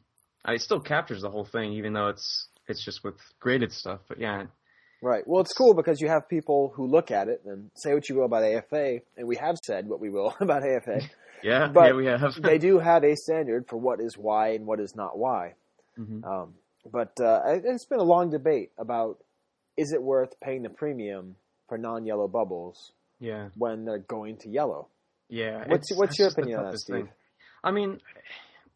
I, 0.45 0.55
it 0.55 0.61
still 0.61 0.81
captures 0.81 1.23
the 1.23 1.31
whole 1.31 1.45
thing, 1.47 1.73
even 1.75 1.93
though 1.95 2.09
it's 2.09 2.49
it's 2.73 2.85
just 2.85 3.05
with 3.05 3.15
graded 3.39 3.73
stuff. 3.73 4.01
But 4.09 4.19
yeah, 4.19 4.47
Right. 5.05 5.27
Well, 5.27 5.41
it's 5.41 5.53
cool 5.53 5.75
because 5.75 6.01
you 6.01 6.09
have 6.09 6.29
people 6.29 6.73
who 6.77 6.87
look 6.87 7.11
at 7.11 7.27
it 7.29 7.43
and 7.45 7.71
say 7.75 7.93
what 7.93 8.09
you 8.09 8.15
will 8.17 8.25
about 8.27 8.45
AFA, 8.45 9.01
and 9.17 9.27
we 9.27 9.35
have 9.37 9.57
said 9.65 9.89
what 9.89 9.99
we 10.01 10.11
will 10.11 10.35
about 10.41 10.63
AFA. 10.65 11.01
yeah, 11.43 11.69
But 11.73 11.87
yeah. 11.87 11.93
We 11.95 12.07
have. 12.07 12.41
they 12.41 12.59
do 12.59 12.79
have 12.79 13.03
a 13.05 13.17
standard 13.17 13.67
for 13.69 13.77
what 13.79 14.01
is 14.01 14.17
why 14.17 14.51
and 14.51 14.65
what 14.67 14.79
is 14.81 14.95
not 14.95 15.19
why. 15.19 15.55
Mhm. 15.99 16.25
Um, 16.25 16.55
but 16.93 17.13
uh, 17.21 17.43
it- 17.47 17.63
it's 17.65 17.85
been 17.87 17.99
a 17.99 18.05
long 18.05 18.31
debate 18.31 18.71
about 18.79 19.19
is 19.77 19.93
it 19.93 20.01
worth 20.03 20.39
paying 20.41 20.63
the 20.63 20.71
premium 20.71 21.35
for 21.69 21.79
non-yellow 21.79 22.29
bubbles 22.29 22.93
Yeah, 23.19 23.49
when 23.57 23.85
they're 23.85 23.99
going 23.99 24.37
to 24.43 24.49
yellow? 24.49 24.87
yeah. 25.29 25.65
What's 25.67 25.91
what's 25.97 26.17
your 26.19 26.29
opinion 26.29 26.61
on 26.61 26.71
that, 26.71 26.79
Steve? 26.79 26.97
thing. 26.97 27.09
I 27.65 27.71
mean, 27.73 28.01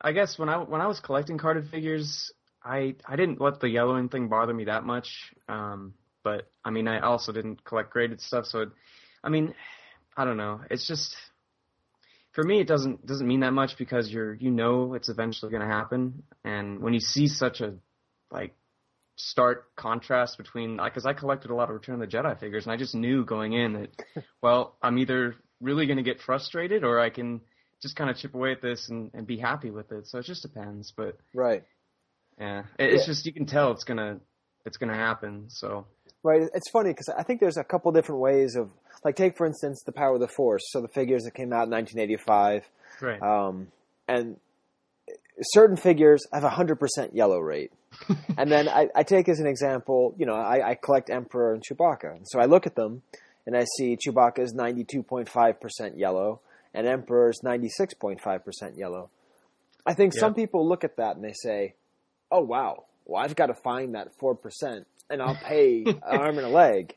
I 0.01 0.11
guess 0.13 0.39
when 0.41 0.49
I 0.49 0.57
when 0.59 0.81
I 0.81 0.87
was 0.89 0.99
collecting 0.99 1.39
carded 1.39 1.69
figures, 1.71 2.33
I 2.67 2.97
I 3.07 3.17
didn't 3.17 3.41
let 3.41 3.61
the 3.61 3.69
yellowing 3.69 4.09
thing 4.09 4.29
bother 4.29 4.53
me 4.53 4.65
that 4.65 4.85
much. 4.85 5.33
Um, 5.49 5.95
but 6.25 6.51
I 6.65 6.71
mean, 6.71 6.89
I 6.89 7.01
also 7.01 7.33
didn't 7.33 7.65
collect 7.65 7.91
graded 7.91 8.21
stuff, 8.21 8.47
so 8.47 8.63
it, 8.63 8.69
I 9.23 9.29
mean, 9.29 9.55
I 10.17 10.25
don't 10.25 10.37
know. 10.37 10.61
It's 10.71 10.87
just 10.87 11.15
for 12.33 12.43
me, 12.43 12.61
it 12.61 12.67
doesn't 12.67 13.07
doesn't 13.07 13.27
mean 13.27 13.41
that 13.41 13.53
much 13.53 13.79
because 13.79 14.11
you're 14.11 14.35
you 14.35 14.51
know 14.51 14.95
it's 14.95 15.09
eventually 15.09 15.51
going 15.51 15.63
to 15.63 15.73
happen, 15.73 16.25
and 16.45 16.81
when 16.81 16.95
you 16.95 17.01
see 17.01 17.29
such 17.29 17.61
a 17.61 17.75
like 18.31 18.55
stark 19.15 19.75
contrast 19.77 20.37
between 20.37 20.79
because 20.83 21.07
I 21.07 21.13
collected 21.13 21.51
a 21.51 21.55
lot 21.55 21.71
of 21.71 21.75
Return 21.75 22.01
of 22.03 22.11
the 22.11 22.17
Jedi 22.17 22.39
figures, 22.39 22.67
and 22.67 22.73
I 22.73 22.77
just 22.77 22.95
knew 22.95 23.25
going 23.25 23.53
in 23.53 23.73
that 23.75 24.25
well, 24.43 24.77
I'm 24.83 24.99
either 24.99 25.37
really 25.61 25.87
going 25.87 25.97
to 25.97 26.03
get 26.03 26.21
frustrated 26.21 26.85
or 26.85 27.01
I 27.01 27.11
can 27.11 27.41
just 27.81 27.97
kind 27.97 28.11
of 28.11 28.17
chip 28.17 28.35
away 28.35 28.53
at 28.53 28.63
this 28.63 28.89
and, 28.89 29.11
and 29.15 29.27
be 29.27 29.39
happy 29.39 29.71
with 29.71 29.93
it. 29.93 30.07
So 30.07 30.19
it 30.19 30.25
just 30.25 30.43
depends, 30.43 30.93
but 30.97 31.19
Right. 31.35 31.65
Yeah, 32.39 32.65
it's 32.79 33.03
Yeah. 33.03 33.07
just 33.07 33.27
you 33.27 33.33
can 33.33 33.47
tell 33.47 33.73
it's 33.73 33.85
gonna 33.85 34.21
it's 34.65 34.77
gonna 34.77 34.95
happen. 34.97 35.49
So 35.49 35.87
Right. 36.23 36.43
It's 36.55 36.69
funny 36.71 36.91
because 36.91 37.09
I 37.09 37.23
think 37.23 37.39
there's 37.41 37.57
a 37.57 37.63
couple 37.63 37.93
different 37.93 38.21
ways 38.21 38.57
of 38.57 38.71
like 39.05 39.15
take 39.15 39.37
for 39.37 39.47
instance 39.47 39.83
the 39.87 39.93
Power 39.93 40.15
of 40.15 40.21
the 40.21 40.27
Force. 40.29 40.63
So 40.73 40.81
the 40.81 40.89
figures 40.89 41.23
that 41.23 41.35
came 41.35 41.53
out 41.53 41.65
in 41.65 41.71
1985, 41.71 42.69
right, 43.01 43.23
um, 43.23 43.69
and 44.09 44.37
certain 45.41 45.77
figures 45.77 46.27
have 46.33 46.43
a 46.45 46.51
hundred 46.51 46.81
percent 46.81 47.15
yellow 47.15 47.39
rate. 47.39 47.71
and 48.37 48.51
then 48.51 48.69
I, 48.69 48.89
I 48.95 49.03
take 49.05 49.29
as 49.29 49.39
an 49.39 49.47
example, 49.47 50.15
you 50.19 50.27
know, 50.27 50.35
I, 50.35 50.71
I 50.71 50.75
collect 50.75 51.11
Emperor 51.11 51.55
and 51.55 51.63
Chewbacca, 51.63 52.17
and 52.17 52.27
so 52.29 52.41
I 52.41 52.47
look 52.47 52.67
at 52.67 52.75
them 52.75 53.03
and 53.47 53.57
I 53.57 53.65
see 53.79 53.97
Chewbacca 53.97 54.41
is 54.41 54.53
92.5 54.53 55.61
percent 55.61 55.97
yellow 55.97 56.41
and 56.75 56.87
Emperor's 56.89 57.39
96.5 57.45 58.45
percent 58.45 58.77
yellow. 58.77 59.11
I 59.87 59.95
think 59.95 60.13
some 60.13 60.35
people 60.35 60.69
look 60.69 60.83
at 60.83 60.97
that 60.97 61.15
and 61.15 61.25
they 61.25 61.35
say, 61.35 61.75
"Oh 62.31 62.41
wow, 62.43 62.85
well 63.05 63.23
I've 63.23 63.37
got 63.37 63.47
to 63.47 63.55
find 63.55 63.95
that 63.95 64.09
four 64.19 64.35
percent, 64.35 64.87
and 65.11 65.23
I'll 65.23 65.37
pay 65.37 65.83
an 65.85 66.01
arm 66.03 66.39
and 66.39 66.47
a 66.47 66.51
leg." 66.51 66.95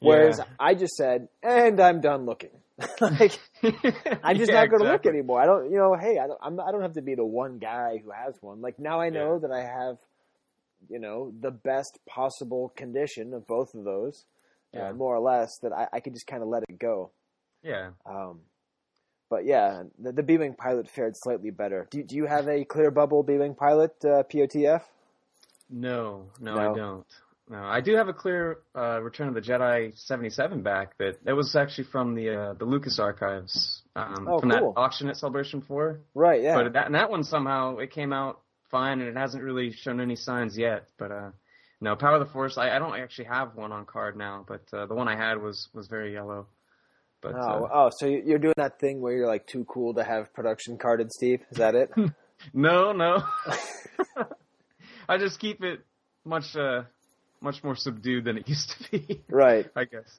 Whereas 0.00 0.38
Yeah. 0.38 0.44
I 0.58 0.74
just 0.74 0.94
said, 0.94 1.28
"And 1.42 1.78
I'm 1.80 2.00
done 2.00 2.26
looking." 2.26 2.50
like 3.00 3.38
I'm 4.24 4.36
just 4.36 4.50
Yeah, 4.50 4.60
not 4.60 4.70
going 4.70 4.82
to 4.82 4.88
look 4.90 5.06
anymore. 5.06 5.40
I 5.40 5.46
don't, 5.46 5.70
you 5.70 5.76
know, 5.78 5.94
hey, 5.94 6.18
I 6.18 6.26
don't, 6.26 6.38
I'm, 6.42 6.58
I 6.60 6.72
don't 6.72 6.82
have 6.82 6.94
to 6.94 7.02
be 7.02 7.14
the 7.14 7.24
one 7.24 7.58
guy 7.58 7.98
who 8.02 8.10
has 8.10 8.34
one. 8.40 8.60
Like 8.60 8.78
now 8.78 9.00
I 9.00 9.10
know 9.10 9.38
that 9.38 9.50
I 9.52 9.60
have, 9.62 9.98
you 10.88 10.98
know, 10.98 11.32
the 11.40 11.50
best 11.50 11.98
possible 12.08 12.72
condition 12.76 13.34
of 13.34 13.46
both 13.46 13.74
of 13.74 13.84
those, 13.84 14.24
Yeah. 14.74 14.90
uh, 14.90 14.92
more 14.94 15.14
or 15.14 15.20
less. 15.20 15.50
That 15.62 15.72
I, 15.72 15.86
I 15.92 16.00
can 16.00 16.12
just 16.14 16.26
kind 16.26 16.42
of 16.42 16.48
let 16.48 16.64
it 16.68 16.78
go. 16.78 17.10
Yeah. 17.62 17.90
Um, 18.06 18.40
but 19.32 19.46
yeah, 19.46 19.84
the, 19.98 20.12
the 20.12 20.22
B-wing 20.22 20.52
pilot 20.52 20.90
fared 20.90 21.16
slightly 21.16 21.50
better. 21.50 21.88
Do, 21.90 22.02
do 22.02 22.16
you 22.16 22.26
have 22.26 22.48
a 22.48 22.66
clear 22.66 22.90
bubble 22.90 23.22
B-wing 23.22 23.54
pilot 23.54 23.92
uh, 24.04 24.24
POTF? 24.30 24.82
No, 25.70 26.26
no, 26.38 26.54
No. 26.54 26.60
I 26.60 26.76
don't. 26.76 27.06
No, 27.48 27.58
I 27.58 27.80
do 27.80 27.96
have 27.96 28.08
a 28.08 28.12
clear 28.12 28.58
uh, 28.76 29.00
Return 29.00 29.28
of 29.28 29.34
the 29.34 29.40
Jedi 29.40 29.98
'77 29.98 30.62
back 30.62 30.96
that 30.98 31.24
that 31.24 31.34
was 31.34 31.56
actually 31.56 31.84
from 31.84 32.14
the 32.14 32.28
uh, 32.30 32.52
the 32.54 32.64
Lucas 32.66 32.98
archives 32.98 33.82
um, 33.96 34.26
Oh, 34.28 34.38
from 34.38 34.50
cool. 34.50 34.72
that 34.74 34.80
auction 34.80 35.08
at 35.08 35.16
Celebration 35.16 35.60
Four. 35.60 36.00
Right. 36.14 36.40
Yeah. 36.42 36.54
But 36.62 36.74
that 36.74 36.86
and 36.86 36.94
that 36.94 37.10
one 37.10 37.24
somehow 37.24 37.78
it 37.78 37.90
came 37.90 38.12
out 38.12 38.40
fine 38.70 39.00
and 39.00 39.08
it 39.08 39.16
hasn't 39.16 39.42
really 39.42 39.72
shown 39.72 40.00
any 40.00 40.16
signs 40.16 40.56
yet. 40.56 40.88
But 40.98 41.10
uh, 41.10 41.30
no, 41.80 41.96
Power 41.96 42.14
of 42.14 42.20
the 42.26 42.32
Force. 42.32 42.56
I, 42.58 42.76
I 42.76 42.78
don't 42.78 42.96
actually 42.98 43.26
have 43.26 43.56
one 43.56 43.72
on 43.72 43.86
card 43.86 44.16
now, 44.16 44.44
but 44.46 44.62
uh, 44.72 44.86
the 44.86 44.94
one 44.94 45.08
I 45.08 45.16
had 45.16 45.42
was 45.42 45.68
was 45.74 45.88
very 45.88 46.12
yellow. 46.12 46.46
But 47.22 47.34
oh, 47.36 47.64
uh, 47.64 47.68
oh, 47.72 47.90
so 47.96 48.06
you- 48.06 48.22
you're 48.26 48.38
doing 48.38 48.54
that 48.56 48.78
thing 48.78 49.00
where 49.00 49.14
you're 49.14 49.28
like 49.28 49.46
too 49.46 49.64
cool 49.64 49.94
to 49.94 50.04
have 50.04 50.32
production 50.34 50.76
carded, 50.76 51.10
Steve? 51.12 51.40
Is 51.50 51.58
that 51.58 51.74
it? 51.74 51.90
no, 52.52 52.92
no. 52.92 53.22
I 55.08 55.18
just 55.18 55.38
keep 55.38 55.62
it 55.62 55.80
much 56.24 56.56
uh, 56.56 56.82
much 57.40 57.62
more 57.64 57.76
subdued 57.76 58.24
than 58.24 58.38
it 58.38 58.48
used 58.48 58.70
to 58.70 58.90
be. 58.90 59.22
right. 59.30 59.66
I 59.74 59.84
guess. 59.84 60.18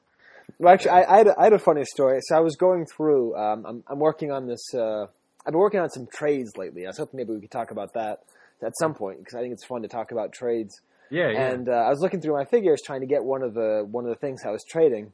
Well, 0.59 0.73
actually, 0.73 0.91
I, 0.91 1.13
I, 1.13 1.17
had 1.17 1.27
a, 1.27 1.39
I 1.39 1.43
had 1.45 1.53
a 1.53 1.59
funny 1.59 1.85
story. 1.85 2.19
So 2.23 2.35
I 2.35 2.39
was 2.39 2.55
going 2.55 2.85
through. 2.85 3.35
Um, 3.35 3.65
I'm, 3.65 3.83
I'm 3.87 3.99
working 3.99 4.31
on 4.31 4.47
this. 4.47 4.73
Uh, 4.73 5.03
I've 5.45 5.51
been 5.51 5.59
working 5.59 5.79
on 5.79 5.89
some 5.89 6.07
trades 6.07 6.51
lately. 6.57 6.85
I 6.85 6.89
was 6.89 6.97
hoping 6.97 7.17
maybe 7.17 7.33
we 7.33 7.41
could 7.41 7.51
talk 7.51 7.71
about 7.71 7.93
that 7.95 8.19
at 8.61 8.71
some 8.79 8.93
point 8.93 9.19
because 9.19 9.35
I 9.35 9.41
think 9.41 9.53
it's 9.53 9.65
fun 9.65 9.81
to 9.81 9.87
talk 9.87 10.11
about 10.11 10.31
trades. 10.31 10.79
Yeah, 11.09 11.29
yeah. 11.29 11.51
And 11.51 11.69
uh, 11.69 11.73
I 11.73 11.89
was 11.89 11.99
looking 11.99 12.21
through 12.21 12.33
my 12.33 12.45
figures 12.45 12.81
trying 12.85 13.01
to 13.01 13.07
get 13.07 13.23
one 13.23 13.41
of 13.43 13.53
the 13.53 13.85
one 13.89 14.05
of 14.05 14.09
the 14.09 14.15
things 14.15 14.41
I 14.45 14.51
was 14.51 14.63
trading, 14.69 15.11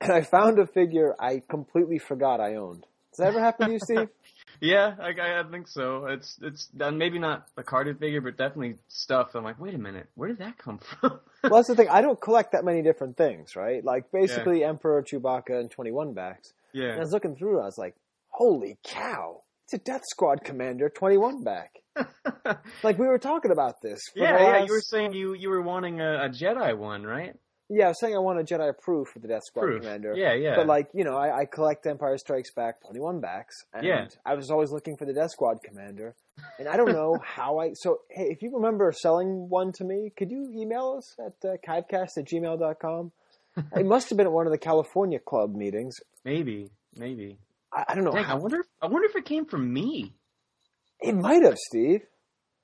and 0.00 0.12
I 0.12 0.22
found 0.22 0.58
a 0.58 0.66
figure 0.66 1.14
I 1.18 1.42
completely 1.48 1.98
forgot 1.98 2.40
I 2.40 2.56
owned. 2.56 2.86
Does 3.12 3.18
that 3.18 3.28
ever 3.28 3.40
happen 3.40 3.68
to 3.68 3.72
you, 3.72 3.78
Steve? 3.80 4.08
Yeah, 4.60 4.94
I, 4.98 5.40
I 5.40 5.42
think 5.50 5.68
so. 5.68 6.06
It's 6.06 6.38
it's 6.40 6.68
uh, 6.80 6.90
maybe 6.90 7.18
not 7.18 7.48
a 7.56 7.62
carded 7.62 7.98
figure, 7.98 8.20
but 8.20 8.36
definitely 8.38 8.76
stuff. 8.88 9.34
I'm 9.34 9.44
like, 9.44 9.60
wait 9.60 9.74
a 9.74 9.78
minute, 9.78 10.08
where 10.14 10.28
did 10.28 10.38
that 10.38 10.58
come 10.58 10.78
from? 11.00 11.20
well, 11.42 11.56
that's 11.56 11.68
the 11.68 11.74
thing. 11.74 11.88
I 11.90 12.00
don't 12.00 12.20
collect 12.20 12.52
that 12.52 12.64
many 12.64 12.80
different 12.80 13.16
things, 13.16 13.56
right? 13.56 13.84
Like 13.84 14.10
basically 14.10 14.64
Emperor, 14.64 15.02
Chewbacca, 15.02 15.58
and 15.60 15.70
21 15.70 16.14
backs. 16.14 16.52
Yeah. 16.72 16.90
And 16.90 16.94
I 16.94 17.00
was 17.00 17.12
looking 17.12 17.36
through. 17.36 17.60
I 17.60 17.64
was 17.64 17.76
like, 17.78 17.94
"Holy 18.28 18.78
cow! 18.84 19.42
It's 19.64 19.74
a 19.74 19.78
Death 19.78 20.02
Squad 20.06 20.44
Commander 20.44 20.88
21 20.88 21.44
back." 21.44 21.72
like 22.82 22.98
we 22.98 23.06
were 23.06 23.18
talking 23.18 23.50
about 23.50 23.82
this. 23.82 24.00
For 24.12 24.20
yeah, 24.20 24.38
the 24.38 24.44
yeah. 24.44 24.64
You 24.64 24.72
were 24.72 24.80
saying 24.80 25.12
you 25.12 25.34
you 25.34 25.50
were 25.50 25.62
wanting 25.62 26.00
a, 26.00 26.24
a 26.24 26.28
Jedi 26.28 26.76
one, 26.76 27.04
right? 27.04 27.34
Yeah, 27.70 27.86
I 27.86 27.88
was 27.88 28.00
saying 28.00 28.14
I 28.14 28.18
want 28.18 28.38
a 28.38 28.44
Jedi 28.44 28.76
proof 28.78 29.08
for 29.08 29.20
the 29.20 29.28
Death 29.28 29.42
Squad 29.46 29.62
Proof. 29.62 29.82
Commander. 29.82 30.14
Yeah, 30.14 30.34
yeah. 30.34 30.54
But 30.56 30.66
like 30.66 30.88
you 30.92 31.04
know, 31.04 31.16
I, 31.16 31.40
I 31.40 31.44
collect 31.46 31.86
Empire 31.86 32.18
Strikes 32.18 32.52
Back 32.52 32.82
21 32.86 33.20
backs, 33.20 33.54
and 33.72 33.86
Yeah. 33.86 34.06
I 34.24 34.34
was 34.34 34.50
always 34.50 34.70
looking 34.70 34.96
for 34.96 35.06
the 35.06 35.14
Death 35.14 35.30
Squad 35.30 35.58
Commander, 35.64 36.14
and 36.58 36.68
I 36.68 36.76
don't 36.76 36.92
know 36.92 37.18
how 37.24 37.58
I. 37.58 37.72
So 37.74 38.00
hey, 38.10 38.26
if 38.30 38.42
you 38.42 38.54
remember 38.54 38.92
selling 38.92 39.48
one 39.48 39.72
to 39.72 39.84
me, 39.84 40.12
could 40.16 40.30
you 40.30 40.50
email 40.54 40.96
us 40.98 41.16
at 41.18 41.48
uh, 41.48 41.56
chivecast 41.66 42.18
at 42.18 42.26
gmail.com? 42.26 43.12
it 43.76 43.86
must 43.86 44.10
have 44.10 44.18
been 44.18 44.26
at 44.26 44.32
one 44.32 44.46
of 44.46 44.52
the 44.52 44.58
California 44.58 45.18
club 45.18 45.54
meetings. 45.54 45.96
Maybe, 46.24 46.70
maybe. 46.96 47.38
I, 47.72 47.84
I 47.88 47.94
don't 47.94 48.04
know. 48.04 48.12
Dang, 48.12 48.26
I 48.26 48.34
wonder. 48.34 48.60
If, 48.60 48.66
I 48.82 48.86
wonder 48.86 49.06
if 49.08 49.16
it 49.16 49.24
came 49.24 49.46
from 49.46 49.72
me 49.72 50.14
it 51.00 51.14
might 51.14 51.42
have, 51.42 51.58
Steve. 51.58 52.00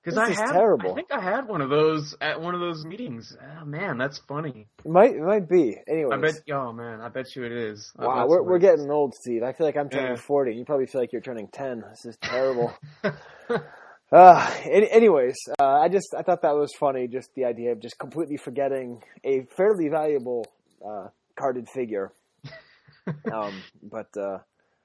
Because 0.02 0.18
I 0.18 0.30
had. 0.30 0.52
terrible. 0.52 0.92
I 0.92 0.94
think 0.94 1.12
I 1.12 1.20
had 1.20 1.46
one 1.46 1.60
of 1.60 1.68
those 1.70 2.14
at 2.20 2.40
one 2.40 2.54
of 2.54 2.60
those 2.60 2.84
meetings. 2.84 3.36
Oh 3.60 3.64
man, 3.64 3.98
that's 3.98 4.18
funny. 4.18 4.66
It 4.84 4.90
might 4.90 5.14
it 5.14 5.22
might 5.22 5.48
be. 5.48 5.76
Anyway, 5.88 6.10
I 6.14 6.16
bet. 6.18 6.34
Oh 6.52 6.72
man, 6.72 7.00
I 7.00 7.08
bet 7.08 7.34
you 7.36 7.44
it 7.44 7.52
is. 7.52 7.92
Wow, 7.98 8.26
we're, 8.26 8.42
we're 8.42 8.58
getting 8.58 8.90
old, 8.90 9.14
Steve. 9.14 9.42
I 9.42 9.52
feel 9.52 9.66
like 9.66 9.76
I'm 9.76 9.88
turning 9.88 10.12
Yeah. 10.16 10.20
40. 10.20 10.54
You 10.54 10.64
probably 10.64 10.86
feel 10.86 11.00
like 11.00 11.12
you're 11.12 11.20
turning 11.22 11.48
10. 11.52 11.84
This 11.90 12.04
is 12.06 12.16
terrible. 12.22 12.72
uh, 14.12 14.54
any, 14.64 14.90
anyways, 14.90 15.36
uh, 15.58 15.80
I 15.80 15.88
just 15.88 16.14
I 16.16 16.22
thought 16.22 16.42
that 16.42 16.54
was 16.54 16.72
funny. 16.78 17.06
Just 17.06 17.34
the 17.34 17.44
idea 17.44 17.72
of 17.72 17.80
just 17.80 17.98
completely 17.98 18.36
forgetting 18.36 19.02
a 19.24 19.46
fairly 19.56 19.88
valuable 19.88 20.46
uh, 20.86 21.08
carded 21.38 21.68
figure. 21.68 22.12
um, 23.32 23.62
but 23.82 24.08
uh, 24.16 24.38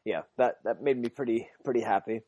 yeah, 0.03 0.21
that 0.37 0.55
that 0.63 0.81
made 0.81 0.97
me 0.97 1.09
pretty 1.09 1.47
pretty 1.63 1.81
happy. 1.81 2.21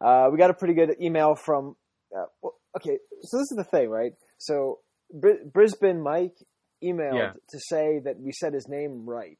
Uh, 0.00 0.28
we 0.30 0.36
got 0.38 0.50
a 0.50 0.54
pretty 0.54 0.74
good 0.74 0.96
email 1.00 1.34
from. 1.34 1.76
Uh, 2.14 2.24
well, 2.42 2.54
okay, 2.76 2.98
so 3.22 3.38
this 3.38 3.50
is 3.50 3.56
the 3.56 3.64
thing, 3.64 3.88
right? 3.88 4.12
So 4.38 4.80
Br- 5.12 5.44
Brisbane 5.52 6.00
Mike 6.02 6.36
emailed 6.84 7.14
Yeah. 7.18 7.32
to 7.50 7.58
say 7.58 8.00
that 8.04 8.18
we 8.20 8.32
said 8.32 8.52
his 8.52 8.68
name 8.68 9.06
right, 9.08 9.38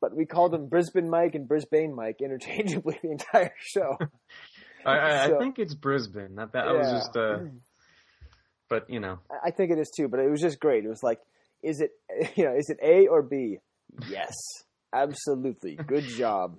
but 0.00 0.14
we 0.16 0.26
called 0.26 0.54
him 0.54 0.66
Brisbane 0.68 1.08
Mike 1.10 1.34
and 1.34 1.46
Brisbane 1.46 1.94
Mike 1.94 2.16
interchangeably 2.20 2.98
the 3.02 3.10
entire 3.10 3.52
show. 3.58 3.96
I, 4.86 4.98
I, 4.98 5.26
So- 5.28 5.36
I 5.36 5.38
think 5.38 5.58
it's 5.58 5.74
Brisbane. 5.74 6.34
That 6.36 6.52
that 6.52 6.66
was 6.66 6.90
just. 6.90 7.16
Uh, 7.16 7.38
but 8.68 8.88
you 8.90 9.00
know, 9.00 9.18
I- 9.30 9.48
I 9.48 9.50
think 9.50 9.70
it 9.70 9.78
is 9.78 9.90
too, 9.96 10.08
but 10.08 10.20
it 10.20 10.30
was 10.30 10.40
just 10.40 10.58
great. 10.60 10.84
It 10.84 10.88
was 10.88 11.02
like, 11.02 11.20
is 11.62 11.80
it 11.80 11.90
you 12.36 12.44
know, 12.44 12.54
is 12.56 12.68
it 12.70 12.78
A 12.82 13.06
or 13.06 13.22
B? 13.22 13.58
Yes, 14.08 14.34
absolutely. 14.92 15.76
Good 15.76 16.04
job. 16.04 16.58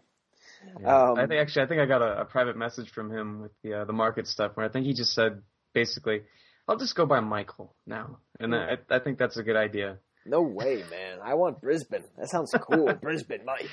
Yeah. 0.82 1.04
Um, 1.10 1.18
I 1.18 1.28
think 1.28 1.40
actually, 1.42 1.64
I 1.64 1.68
think 1.68 1.82
I 1.82 1.86
got 1.86 2.02
a, 2.02 2.22
a 2.22 2.26
private 2.26 2.58
message 2.58 2.90
from 2.90 3.12
him 3.12 3.42
with 3.42 3.52
the 3.64 3.82
uh, 3.82 3.86
the 3.86 3.94
market 3.94 4.28
stuff 4.28 4.52
where 4.56 4.66
I 4.66 4.70
think 4.70 4.86
he 4.86 4.94
just 4.94 5.14
said 5.14 5.42
basically, 5.74 6.22
"I'll 6.68 6.78
just 6.78 6.96
go 6.96 7.06
by 7.06 7.20
Michael 7.20 7.76
now," 7.86 8.20
and 8.40 8.54
I, 8.56 8.78
I 8.90 9.00
think 9.00 9.18
that's 9.18 9.38
a 9.38 9.44
good 9.44 9.56
idea. 9.56 10.00
No 10.26 10.42
way, 10.42 10.84
man. 10.90 11.20
I 11.24 11.36
want 11.36 11.62
Brisbane. 11.62 12.04
That 12.18 12.30
sounds 12.30 12.52
cool. 12.62 12.94
Brisbane 12.94 13.46
Mike. 13.46 13.70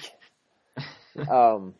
Um, 1.30 1.74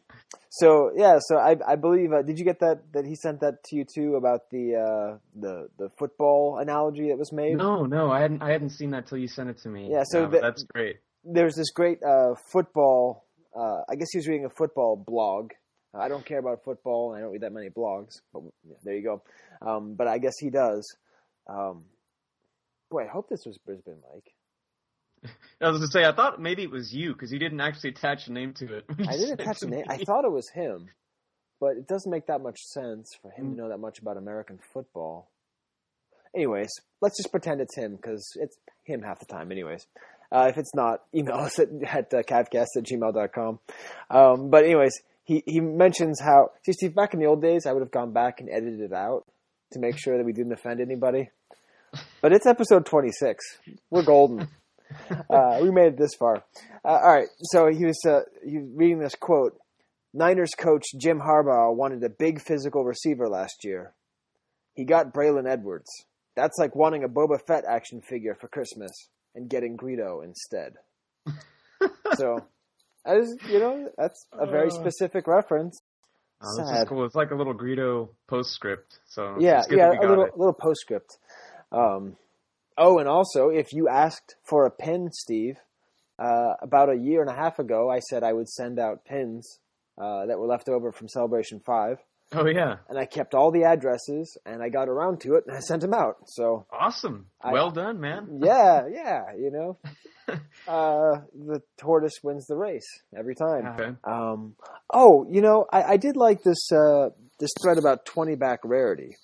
so 0.51 0.91
yeah, 0.97 1.19
so 1.21 1.37
I 1.37 1.57
I 1.67 1.77
believe 1.77 2.13
uh, 2.13 2.23
did 2.23 2.39
you 2.39 2.45
get 2.45 2.61
that 2.61 2.83
that 2.93 3.07
he 3.07 3.15
sent 3.15 3.41
that 3.41 3.63
to 3.65 3.77
you 3.77 3.85
too 3.85 4.17
about 4.17 4.51
the 4.51 4.77
uh, 4.77 5.19
the 5.39 5.69
the 5.79 5.89
football 5.99 6.59
analogy 6.61 7.09
that 7.09 7.19
was 7.19 7.33
made? 7.33 7.57
No, 7.57 7.85
no, 7.85 8.11
I 8.11 8.21
hadn't 8.21 8.43
I 8.43 8.51
hadn't 8.51 8.71
seen 8.71 8.91
that 8.91 9.07
till 9.07 9.19
you 9.19 9.29
sent 9.29 9.49
it 9.51 9.59
to 9.63 9.69
me. 9.69 9.89
Yeah, 9.91 10.03
so 10.05 10.25
No, 10.25 10.31
the- 10.31 10.41
that's 10.41 10.65
great. 10.65 10.97
There's 11.25 11.55
this 11.55 11.71
great 11.71 12.03
uh, 12.03 12.35
football. 12.51 13.25
Uh, 13.57 13.83
I 13.89 13.97
guess 13.97 14.09
he 14.13 14.19
was 14.19 14.29
reading 14.29 14.45
a 14.47 14.51
football 14.51 14.97
blog. 14.97 15.51
I 15.95 16.09
don't 16.09 16.25
care 16.25 16.39
about 16.39 16.65
football. 16.65 17.15
I 17.15 17.21
don't 17.21 17.33
read 17.33 17.43
that 17.43 17.53
many 17.53 17.69
blogs, 17.69 18.21
but 18.33 18.43
yeah, 18.67 18.77
there 18.83 18.95
you 18.97 19.03
go. 19.03 19.23
Um, 19.61 19.95
but 19.95 20.07
I 20.09 20.19
guess 20.19 20.33
he 20.41 20.49
does. 20.49 20.87
Um, 21.47 21.85
boy, 22.91 23.05
I 23.05 23.09
hope 23.09 23.29
this 23.29 23.45
was 23.45 23.59
Brisbane 23.59 23.99
Mike. 24.13 24.33
I 25.61 25.69
was 25.69 25.79
gonna 25.79 25.87
say 25.93 26.05
I 26.05 26.13
thought 26.13 26.41
maybe 26.41 26.63
it 26.63 26.71
was 26.71 26.93
you 26.93 27.13
because 27.13 27.31
you 27.31 27.39
didn't 27.39 27.61
actually 27.61 27.91
attach 27.91 28.27
a 28.27 28.33
name 28.33 28.55
to 28.55 28.79
it. 28.79 28.85
I 29.09 29.17
didn't 29.17 29.39
to 29.59 29.67
a 29.67 29.69
name. 29.69 29.85
I 29.89 29.99
thought 29.99 30.25
it 30.25 30.33
was 30.33 30.49
him, 30.49 30.89
but 31.61 31.77
it 31.77 31.87
doesn't 31.87 32.11
make 32.11 32.27
that 32.27 32.41
much 32.41 32.59
sense 32.59 33.11
for 33.21 33.31
him 33.31 33.49
Mm. 33.49 33.51
to 33.51 33.57
know 33.63 33.69
that 33.69 33.79
much 33.79 33.99
about 34.01 34.17
American 34.17 34.59
football. 34.73 35.31
Anyways, 36.35 36.71
let's 37.03 37.17
just 37.19 37.31
pretend 37.31 37.61
it's 37.61 37.77
him 37.77 37.95
because 37.97 38.27
it's 38.41 38.57
him 38.85 39.03
half 39.03 39.21
the 39.21 39.27
time. 39.27 39.53
Anyways, 39.53 39.87
uh, 40.33 40.47
if 40.49 40.57
it's 40.57 40.75
not, 40.75 41.03
email 41.15 41.35
us 41.39 41.59
at, 41.59 41.69
at 41.83 42.15
uh, 42.15 42.23
chivecast 42.23 42.69
at 42.77 42.85
gmail.com. 42.85 43.59
Um, 44.11 44.51
but 44.51 44.65
anyways, 44.65 44.95
he 45.25 45.43
he 45.47 45.61
mentions 45.61 46.21
how 46.21 46.51
see 46.65 46.73
Steve 46.73 46.95
back 46.95 47.15
in 47.15 47.21
the 47.21 47.27
old 47.27 47.43
days 47.43 47.67
I 47.67 47.73
would 47.73 47.83
have 47.83 47.93
gone 47.93 48.13
back 48.13 48.41
and 48.41 48.49
edited 48.51 48.81
it 48.81 48.93
out 48.93 49.25
to 49.73 49.79
make 49.79 49.99
sure 49.99 50.17
that 50.17 50.25
we 50.25 50.33
didn't 50.33 50.53
offend 50.53 50.81
anybody. 50.81 51.31
But 52.23 52.33
it's 52.33 52.47
episode 52.47 52.87
26. 52.87 53.45
We're 53.91 54.03
golden. 54.03 54.49
Uh, 55.31 55.59
we 55.63 55.71
made 55.71 55.87
it 55.87 55.97
this 55.97 56.15
far. 56.19 56.45
Uh, 56.85 56.89
all 56.89 57.15
right. 57.15 57.29
So 57.45 57.69
he 57.69 57.87
was 57.87 57.99
uh, 58.07 58.21
he 58.45 58.59
was 58.59 58.69
reading 58.75 58.99
this 58.99 59.15
quote. 59.15 59.59
Niners 60.13 60.51
coach 60.55 60.85
Jim 61.01 61.19
Harbaugh 61.19 61.75
wanted 61.75 62.05
a 62.05 62.11
big 62.11 62.43
physical 62.43 62.85
receiver 62.85 63.27
last 63.27 63.65
year. 63.65 63.95
He 64.75 64.85
got 64.85 65.15
Braylon 65.15 65.51
Edwards. 65.51 65.89
That's 66.37 66.59
like 66.59 66.77
wanting 66.77 67.05
a 67.05 67.09
Boba 67.09 67.39
Fett 67.47 67.65
action 67.67 68.03
figure 68.03 68.35
for 68.35 68.49
Christmas 68.49 68.91
and 69.35 69.49
getting 69.49 69.77
Greedo 69.77 70.25
instead. 70.25 70.75
so, 72.17 72.45
as 73.05 73.35
you 73.49 73.59
know, 73.59 73.89
that's 73.97 74.27
a 74.33 74.47
very 74.47 74.69
Uh. 74.69 74.71
specific 74.71 75.27
reference. 75.27 75.81
Oh, 76.45 76.57
this 76.59 76.67
is 76.71 76.77
Sad. 76.77 76.89
cool. 76.89 77.05
It's 77.05 77.15
like 77.15 77.31
a 77.31 77.37
little 77.37 77.55
Greedo 77.55 78.09
postscript. 78.29 78.99
So 79.07 79.37
yeah, 79.39 79.59
it's 79.59 79.69
good 79.69 79.79
yeah, 79.79 79.91
that 79.91 80.01
we 80.01 80.07
a 80.07 80.09
little 80.09 80.25
it. 80.25 80.37
little 80.37 80.53
postscript. 80.55 81.17
Um, 81.71 82.17
oh, 82.77 82.99
and 82.99 83.09
also, 83.09 83.49
if 83.49 83.73
you 83.73 83.89
asked 83.89 84.35
for 84.43 84.67
a 84.67 84.71
pin, 84.71 85.09
Steve, 85.13 85.57
uh, 86.19 86.55
about 86.61 86.91
a 86.91 86.97
year 86.97 87.21
and 87.21 87.31
a 87.31 87.35
half 87.35 87.59
ago, 87.61 87.89
I 87.91 88.01
said 88.01 88.25
I 88.25 88.33
would 88.33 88.49
send 88.49 88.79
out 88.81 89.05
pins 89.05 89.59
uh, 89.99 90.27
that 90.27 90.39
were 90.39 90.47
left 90.49 90.69
over 90.69 90.91
from 90.91 91.09
Celebration 91.09 91.61
Five, 91.65 91.99
Oh 92.35 92.47
yeah, 92.47 92.77
and 92.89 92.99
I 92.99 93.05
kept 93.05 93.35
all 93.35 93.51
the 93.51 93.65
addresses, 93.65 94.39
and 94.47 94.63
I 94.63 94.69
got 94.71 94.89
around 94.89 95.21
to 95.23 95.35
it, 95.35 95.45
and 95.47 95.57
I 95.57 95.61
sent 95.61 95.83
them 95.83 95.93
out. 95.95 96.17
So, 96.27 96.67
awesome. 96.73 97.27
I- 97.41 97.53
well 97.53 97.71
done, 97.71 98.01
man. 98.01 98.41
yeah, 98.43 98.87
yeah, 98.91 99.23
you 99.39 99.51
know, 99.51 99.79
uh, 100.69 101.21
the 101.35 101.61
tortoise 101.79 102.19
wins 102.23 102.47
the 102.47 102.57
race 102.57 102.87
every 103.17 103.35
time. 103.35 103.67
Okay. 103.67 103.91
Um, 104.05 104.57
oh, 104.93 105.27
you 105.31 105.43
know, 105.43 105.67
I, 105.71 105.83
I 105.83 105.97
did 105.99 106.17
like 106.17 106.43
this 106.43 106.71
uh, 106.73 107.11
this 107.39 107.51
thread 107.63 107.79
about 107.79 108.07
twenty 108.07 108.35
back 108.37 108.61
rarity. 108.65 109.17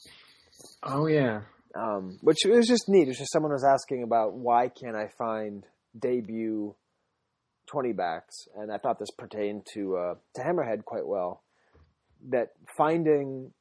Oh 0.82 1.06
yeah. 1.06 1.42
um, 1.74 2.18
which 2.20 2.38
was 2.44 2.66
just 2.68 2.88
neat. 2.88 3.08
It's 3.08 3.18
just 3.18 3.32
someone 3.32 3.52
was 3.52 3.64
asking 3.64 4.02
about 4.02 4.34
why 4.34 4.68
can't 4.68 4.96
I 4.96 5.08
find 5.16 5.64
debut 5.98 6.74
twenty 7.66 7.92
backs, 7.92 8.48
and 8.54 8.70
I 8.70 8.78
thought 8.78 8.98
this 8.98 9.10
pertained 9.16 9.66
to 9.74 9.96
uh, 9.96 10.14
to 10.34 10.42
Hammerhead 10.42 10.84
quite 10.84 11.06
well. 11.06 11.42
That 12.30 12.48
finding 12.76 13.52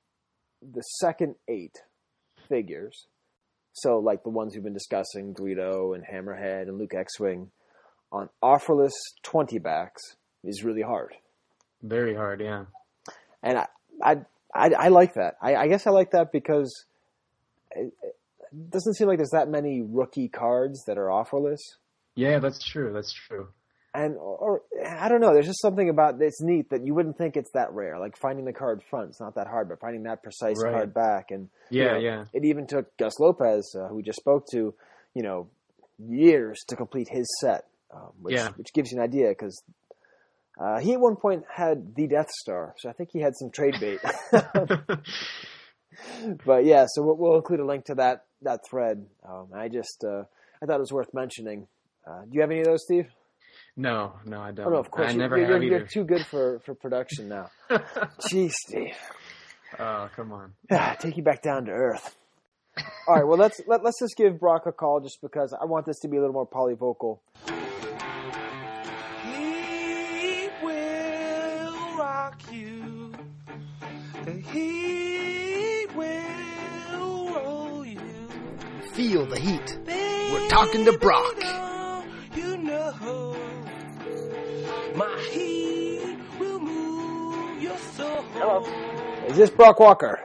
the 0.62 0.82
second 1.00 1.36
eight 1.48 1.76
figures, 2.50 3.06
so 3.74 4.00
like 4.00 4.24
the 4.24 4.30
ones 4.30 4.54
we've 4.56 4.63
been 4.63 4.74
discussing, 4.74 5.34
Greedo 5.34 5.93
and 5.96 6.04
Hammerhead 6.04 6.63
and 6.63 6.78
Luke 6.78 6.93
X-wing, 6.96 7.52
on 8.12 8.30
offerless 8.43 8.93
twenty 9.24 9.60
backs 9.60 10.15
is 10.43 10.63
really 10.63 10.82
hard. 10.82 11.13
Very 11.84 12.15
hard. 12.15 12.41
Yeah. 12.41 12.65
and 13.43 13.60
I 13.60 13.67
I 14.02 14.15
I, 14.56 14.70
I 14.86 14.88
like 14.88 15.13
that. 15.15 15.36
I, 15.41 15.56
I 15.56 15.67
guess 15.67 15.86
I 15.86 15.91
like 15.91 16.12
that 16.12 16.32
because 16.32 16.86
it, 17.76 17.93
it 18.02 18.70
doesn't 18.72 18.96
seem 18.96 19.08
like 19.08 19.17
there's 19.17 19.30
that 19.34 19.50
many 19.50 19.82
rookie 19.88 20.30
cards 20.30 20.84
that 20.88 20.98
are 20.98 21.08
offerless, 21.10 21.60
Yeah, 22.15 22.39
that's 22.39 22.63
true. 22.63 22.91
That's 22.93 23.12
true. 23.13 23.50
And 24.03 24.15
or, 24.17 24.62
I 24.88 25.10
don't 25.10 25.21
know. 25.21 25.33
There's 25.33 25.45
just 25.47 25.62
something 25.62 25.89
about 25.89 26.21
it's 26.21 26.41
neat 26.41 26.69
that 26.69 26.86
you 26.86 26.93
wouldn't 26.93 27.17
think 27.17 27.36
it's 27.38 27.51
that 27.53 27.71
rare. 27.73 27.99
Like 27.99 28.17
finding 28.17 28.45
the 28.45 28.53
card 28.53 28.81
front, 28.89 29.10
it's 29.10 29.19
not 29.19 29.36
that 29.36 29.47
hard, 29.47 29.69
but 29.69 29.79
finding 29.79 30.03
that 30.03 30.23
precise 30.23 30.57
Right. 30.63 30.73
card 30.73 30.93
back, 30.93 31.31
and 31.31 31.49
you 31.69 31.79
Yeah, 31.79 31.93
know, 31.93 31.99
yeah. 31.99 32.25
it 32.33 32.45
even 32.45 32.67
took 32.67 32.95
Gus 32.97 33.19
Lopez, 33.19 33.75
uh, 33.77 33.88
who 33.88 33.95
we 33.95 34.03
just 34.03 34.19
spoke 34.19 34.45
to, 34.51 34.73
you 35.13 35.23
know, 35.23 35.47
years 35.99 36.60
to 36.67 36.75
complete 36.75 37.07
his 37.10 37.27
set, 37.41 37.65
um, 37.93 38.12
which 38.21 38.36
Yeah. 38.36 38.49
which 38.55 38.73
gives 38.73 38.91
you 38.91 38.97
an 38.99 39.03
idea 39.03 39.29
because. 39.29 39.62
Uh, 40.60 40.79
he 40.79 40.93
at 40.93 40.99
one 40.99 41.15
point 41.15 41.43
had 41.55 41.93
the 41.95 42.07
Death 42.07 42.31
Star, 42.41 42.73
so 42.79 42.89
I 42.89 42.93
think 42.93 43.12
he 43.13 43.19
had 43.21 43.36
some 43.36 43.51
trade 43.51 43.75
bait. 43.79 43.99
but 46.45 46.65
yeah, 46.65 46.86
so 46.88 47.03
we'll, 47.03 47.15
we'll 47.15 47.36
include 47.36 47.60
a 47.60 47.65
link 47.65 47.86
to 47.86 47.95
that 47.95 48.25
that 48.41 48.62
thread. 48.67 49.05
Um, 49.27 49.49
I 49.53 49.67
just 49.67 50.03
uh, 50.03 50.23
I 50.62 50.65
thought 50.65 50.77
it 50.77 50.79
was 50.79 50.91
worth 50.91 51.13
mentioning. 51.13 51.67
Uh, 52.07 52.21
do 52.23 52.29
you 52.33 52.41
have 52.41 52.49
any 52.49 52.62
of 52.62 52.65
those, 52.65 52.83
Steve? 52.86 53.07
No, 53.79 54.13
no, 54.25 54.41
I 54.41 54.51
don't. 54.51 54.65
Oh 54.65 54.69
no, 54.71 54.77
of 54.77 54.89
course 54.89 55.09
I 55.09 55.11
you- 55.11 55.19
never 55.19 55.37
you're, 55.37 55.45
have 55.45 55.61
you're, 55.61 55.63
either. 55.63 55.77
you're 55.77 55.87
too 55.87 56.03
good 56.03 56.25
for, 56.25 56.59
for 56.65 56.73
production 56.73 57.29
now. 57.29 57.49
Jeez, 57.69 58.51
Steve, 58.51 58.95
oh, 59.79 60.09
come 60.15 60.31
on. 60.33 60.53
Ah, 60.71 60.95
take 60.99 61.15
you 61.15 61.21
back 61.23 61.43
down 61.43 61.65
to 61.65 61.71
earth. 61.71 62.15
All 63.07 63.15
right, 63.15 63.23
well 63.27 63.37
let's 63.37 63.61
let, 63.67 63.83
let's 63.83 63.99
just 63.99 64.15
give 64.17 64.39
Broc 64.39 64.65
a 64.65 64.71
call 64.71 64.99
just 64.99 65.19
because 65.21 65.53
I 65.59 65.65
want 65.65 65.85
this 65.85 65.99
to 65.99 66.07
be 66.07 66.17
a 66.17 66.19
little 66.19 66.33
more 66.33 66.47
polyvocal. 66.47 67.19
He 69.23 70.49
will 70.63 71.97
rock 71.97 72.41
you. 72.51 73.13
He 74.51 75.85
will 75.95 77.33
roll 77.35 77.85
you. 77.85 77.99
Feel 78.93 79.25
the 79.27 79.39
heat. 79.39 79.77
We're 79.87 80.47
talking 80.49 80.85
to 80.85 80.97
Broc. 80.97 81.35
You 82.35 82.57
know, 82.57 83.35
Hello. 88.39 88.63
Is 89.27 89.35
this 89.35 89.49
Broc 89.49 89.79
Walker? 89.79 90.19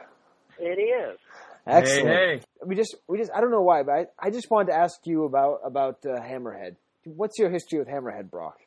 It 0.59 0.79
is. 0.79 1.17
Excellent. 1.65 2.07
Hey, 2.07 2.37
hey. 2.37 2.41
We 2.65 2.75
just 2.75 2.95
we 3.07 3.17
just 3.17 3.31
I 3.35 3.41
don't 3.41 3.51
know 3.51 3.61
why, 3.61 3.83
but 3.83 3.91
I, 3.91 4.05
I 4.19 4.29
just 4.29 4.49
wanted 4.51 4.71
to 4.71 4.77
ask 4.77 4.99
you 5.05 5.23
about 5.23 5.61
about 5.65 5.97
uh, 6.05 6.21
Hammerhead. 6.21 6.75
What's 7.05 7.39
your 7.39 7.49
history 7.49 7.79
with 7.79 7.87
Hammerhead, 7.87 8.29
Broc? 8.29 8.57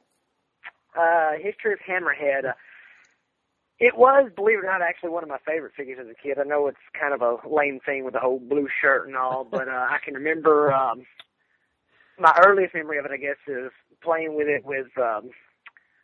Uh, 0.98 1.32
history 1.40 1.72
of 1.72 1.78
Hammerhead. 1.88 2.48
Uh, 2.48 2.52
it 3.78 3.96
was, 3.96 4.30
believe 4.34 4.58
it 4.58 4.64
or 4.64 4.70
not, 4.70 4.80
actually 4.80 5.10
one 5.10 5.22
of 5.22 5.28
my 5.28 5.38
favorite 5.46 5.72
figures 5.76 5.98
as 6.00 6.06
a 6.06 6.14
kid. 6.14 6.38
I 6.40 6.44
know 6.44 6.66
it's 6.66 6.78
kind 6.98 7.12
of 7.12 7.20
a 7.20 7.36
lame 7.46 7.78
thing 7.84 8.04
with 8.04 8.14
the 8.14 8.20
whole 8.20 8.40
blue 8.40 8.68
shirt 8.80 9.06
and 9.06 9.16
all, 9.16 9.44
but 9.50 9.68
uh, 9.68 9.86
I 9.90 9.98
can 10.04 10.14
remember 10.14 10.72
um, 10.72 11.02
my 12.18 12.34
earliest 12.46 12.74
memory 12.74 12.98
of 12.98 13.04
it. 13.04 13.10
I 13.12 13.18
guess 13.18 13.36
is 13.46 13.70
playing 14.02 14.34
with 14.34 14.48
it 14.48 14.64
with 14.64 14.88
um, 14.98 15.30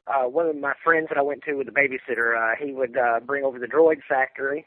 uh, 0.07 0.25
one 0.29 0.47
of 0.47 0.57
my 0.57 0.73
friends 0.83 1.09
that 1.09 1.19
I 1.19 1.23
went 1.23 1.43
to 1.45 1.55
with 1.55 1.67
the 1.67 1.73
babysitter. 1.73 2.37
Uh, 2.37 2.57
he 2.63 2.73
would 2.73 2.97
uh, 2.97 3.21
bring 3.21 3.45
over 3.45 3.59
the 3.59 3.67
Droid 3.67 4.01
Factory, 4.09 4.67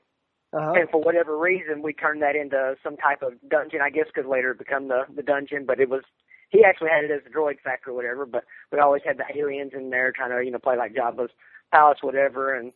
Uh-huh. 0.54 0.74
and 0.74 0.90
for 0.90 1.02
whatever 1.02 1.38
reason, 1.38 1.82
we 1.82 1.94
turned 1.94 2.22
that 2.22 2.36
into 2.36 2.76
some 2.84 2.96
type 2.98 3.22
of 3.22 3.34
dungeon. 3.50 3.82
I 3.82 3.90
guess 3.90 4.08
could 4.14 4.26
later 4.28 4.54
become 4.54 4.88
the 4.88 5.04
the 5.16 5.24
dungeon, 5.24 5.66
but 5.66 5.80
it 5.80 5.90
was 5.90 6.04
he 6.50 6.64
actually 6.64 6.90
had 6.90 7.04
it 7.04 7.12
as 7.12 7.24
the 7.24 7.30
droid 7.30 7.60
factory 7.64 7.92
or 7.92 7.96
whatever. 7.96 8.26
But 8.26 8.46
we 8.72 8.80
always 8.80 9.02
had 9.06 9.18
the 9.18 9.26
aliens 9.38 9.72
in 9.74 9.90
there 9.90 10.12
trying 10.12 10.32
to 10.32 10.44
you 10.46 10.52
know 10.52 10.60
play 10.60 10.78
like 10.78 10.94
Jabba's 10.94 11.32
palace, 11.72 12.00
whatever, 12.02 12.54
and 12.54 12.72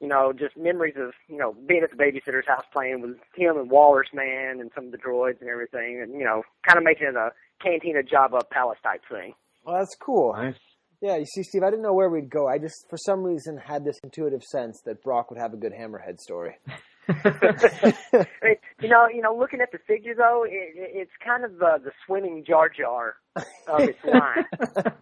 you 0.00 0.08
know 0.08 0.32
just 0.32 0.56
memories 0.56 0.96
of 0.98 1.12
you 1.28 1.38
know 1.38 1.54
being 1.66 1.82
at 1.82 1.90
the 1.90 1.96
babysitter's 1.96 2.46
house 2.46 2.64
playing 2.72 3.00
with 3.00 3.16
him 3.34 3.56
and 3.56 3.70
Walrus 3.70 4.10
Man 4.12 4.60
and 4.60 4.70
some 4.74 4.86
of 4.86 4.92
the 4.92 4.98
droids 4.98 5.40
and 5.40 5.48
everything, 5.48 6.00
and 6.02 6.12
you 6.12 6.24
know 6.24 6.42
kind 6.66 6.76
of 6.76 6.84
making 6.84 7.06
it 7.06 7.16
a 7.16 7.30
Cantina 7.62 8.02
Jabba 8.02 8.42
palace 8.50 8.78
type 8.82 9.00
thing. 9.10 9.32
Well, 9.64 9.78
that's 9.78 9.94
cool. 9.94 10.34
Nice. 10.34 10.56
Yeah, 11.02 11.16
you 11.16 11.26
see, 11.26 11.42
Steve, 11.42 11.64
I 11.64 11.70
didn't 11.70 11.82
know 11.82 11.94
where 11.94 12.08
we'd 12.08 12.30
go. 12.30 12.46
I 12.46 12.58
just, 12.58 12.86
for 12.88 12.96
some 12.96 13.24
reason, 13.24 13.56
had 13.58 13.84
this 13.84 13.98
intuitive 14.04 14.44
sense 14.44 14.80
that 14.86 15.02
Broc 15.02 15.30
would 15.30 15.40
have 15.40 15.52
a 15.52 15.56
good 15.56 15.72
Hammerhead 15.72 16.20
story. 16.20 16.56
I 17.08 18.26
mean, 18.44 18.56
you 18.80 18.88
know, 18.88 19.08
you 19.12 19.20
know, 19.20 19.36
looking 19.36 19.60
at 19.60 19.72
the 19.72 19.78
figure 19.78 20.14
though, 20.14 20.44
it, 20.44 20.52
it, 20.52 20.90
it's 20.94 21.10
kind 21.24 21.44
of 21.44 21.60
uh, 21.60 21.78
the 21.78 21.90
swimming 22.06 22.44
Jar 22.46 22.68
Jar 22.68 23.16
of 23.34 23.80
its 23.80 23.98
line. 24.04 24.94